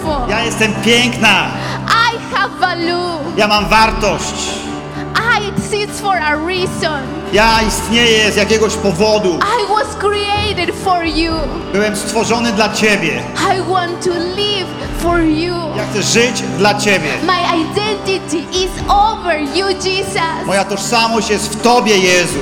Beautiful. 0.08 0.30
Ja 0.30 0.44
jestem 0.44 0.74
piękna. 0.74 1.48
I 1.88 2.36
have 2.36 2.50
value. 2.60 3.20
Ja 3.38 3.48
mam 3.48 3.66
wartość. 3.70 4.58
I 5.40 5.48
exist 5.50 6.02
for 6.02 6.18
a 6.18 6.36
reason. 6.48 7.02
Ja 7.34 7.62
istnieję 7.68 8.32
z 8.32 8.36
jakiegoś 8.36 8.74
powodu. 8.74 9.30
I 9.30 9.70
was 9.70 9.96
created 10.00 10.76
for 10.84 11.06
you. 11.06 11.34
Byłem 11.74 11.96
stworzony 11.96 12.52
dla 12.52 12.74
Ciebie. 12.74 13.24
I 13.56 13.72
want 13.72 14.04
to 14.06 14.10
live 14.10 14.68
for 15.00 15.20
you. 15.22 15.56
Ja 15.78 15.84
chcę 15.92 16.04
żyć 16.04 16.42
dla 16.58 16.74
Ciebie. 16.80 17.10
My 17.26 17.62
identity 17.62 18.38
is 18.38 18.72
over 18.88 19.40
you, 19.40 19.68
Jesus. 19.68 20.46
Moja 20.46 20.64
tożsamość 20.66 21.30
jest 21.30 21.54
w 21.54 21.62
Tobie, 21.62 21.98
Jezu. 21.98 22.40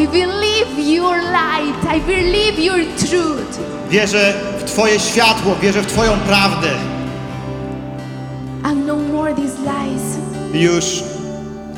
I 0.00 0.08
believe 0.08 0.78
your 0.78 1.16
light. 1.16 1.96
I 1.96 2.00
believe 2.00 2.58
your 2.58 2.80
truth. 2.96 3.58
Wierzę 3.94 4.34
w 4.58 4.64
Twoje 4.64 5.00
światło, 5.00 5.56
wierzę 5.62 5.82
w 5.82 5.86
Twoją 5.86 6.12
prawdę. 6.18 6.68
And 8.64 8.86
no 8.86 8.96
more 8.96 9.34
these 9.34 9.56
lies 9.62 10.02
Już 10.54 10.84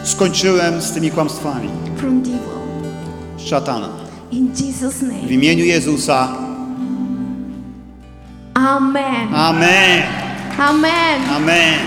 skończyłem 0.04 0.82
z 0.82 0.92
tymi 0.92 1.10
kłamstwami. 1.10 1.68
from 1.96 2.22
devil. 2.22 2.40
Szatana. 3.38 3.88
In 4.32 4.48
Jesus' 4.54 4.94
W 4.94 5.02
name. 5.02 5.18
imieniu 5.28 5.64
Jezusa. 5.64 6.28
Amen. 8.54 9.34
Amen. 9.34 10.02
Amen. 10.58 11.22
Amen. 11.30 11.78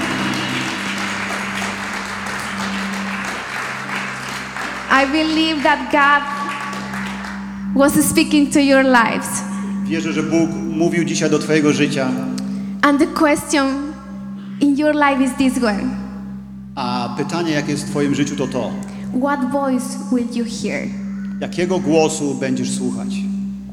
I 4.92 5.06
believe 5.06 5.64
that 5.64 5.80
God 5.92 6.22
was 7.76 7.94
speaking 8.10 8.52
to 8.52 8.60
your 8.62 8.84
lives. 8.84 9.49
Wierzę, 9.90 10.14
że 10.14 10.24
Bóg 10.24 10.50
mówił 10.78 11.04
dzisiaj 11.04 11.30
do 11.30 11.40
Twojego 11.40 11.74
życia, 11.74 12.10
And 12.82 13.00
the 13.00 13.08
question 13.08 13.68
in 14.62 14.78
your 14.78 14.96
life 14.96 15.24
is 15.24 15.32
this 15.38 15.64
one 15.64 15.84
a 16.76 17.16
pytanie, 17.18 17.52
jakie 17.52 17.72
jest 17.72 17.88
w 17.88 17.90
Twoim 17.90 18.16
życiu, 18.16 18.36
to 18.36 18.48
to. 18.48 18.72
What 19.22 19.52
voice 19.52 19.86
will 20.12 20.28
you 20.36 20.46
hear? 20.64 20.88
Jakiego 21.42 21.80
głosu 21.80 22.36
będziesz 22.36 22.72
słuchać? 22.72 23.08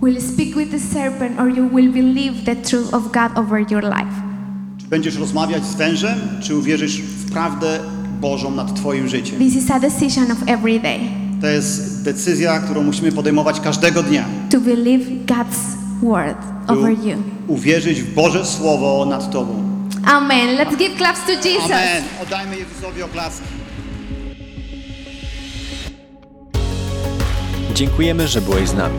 Will 0.03 0.21
speak 0.23 0.57
with 0.57 0.71
the 0.71 0.81
serpent 0.81 1.41
or 1.41 1.49
you 1.49 1.69
will 1.75 1.93
believe 1.93 2.45
the 2.45 2.57
truth 2.57 2.95
of 2.95 3.03
God 3.13 3.39
over 3.39 3.61
your 3.73 3.83
life? 3.85 4.13
Czy 4.79 4.87
będziesz 4.87 5.17
rozmawiać 5.17 5.65
z 5.67 5.75
wężem, 5.75 6.19
czy 6.41 6.57
uwierzysz 6.57 7.01
w 7.03 7.33
prawdę 7.33 7.79
Bożą 8.21 8.51
nad 8.51 8.75
Twoim 8.75 9.09
życiem? 9.09 9.39
This 9.39 9.57
is 9.57 9.71
a 9.71 9.81
decision 9.81 10.31
of 10.31 10.39
every 10.47 10.81
day 10.81 10.99
To 11.41 11.47
jest 11.47 12.05
decyzja, 12.05 12.59
którą 12.59 12.83
musimy 12.83 13.13
podejmować 13.13 13.61
każdego 13.61 14.03
dnia. 14.03 14.25
to 14.51 14.61
believe 14.61 15.05
God's 15.27 15.86
word 16.03 16.37
over 16.69 16.91
you. 16.91 17.23
uwierzyć 17.49 18.03
w 18.03 18.15
Boże 18.15 18.47
Słowo 18.47 19.07
nad 19.07 19.31
Tobą. 19.31 19.63
Amen. 20.05 20.57
Let's 20.57 20.77
give 20.77 20.97
claps 20.99 21.21
to 21.27 21.33
Jesus. 21.33 21.71
Amen. 21.71 22.05
Oddajmy 22.23 22.57
Jezusowi 22.59 23.03
oklaski. 23.03 23.45
Dziękujemy, 27.75 28.29
że 28.29 28.41
byłeś 28.41 28.69
z 28.69 28.75
nami. 28.75 28.99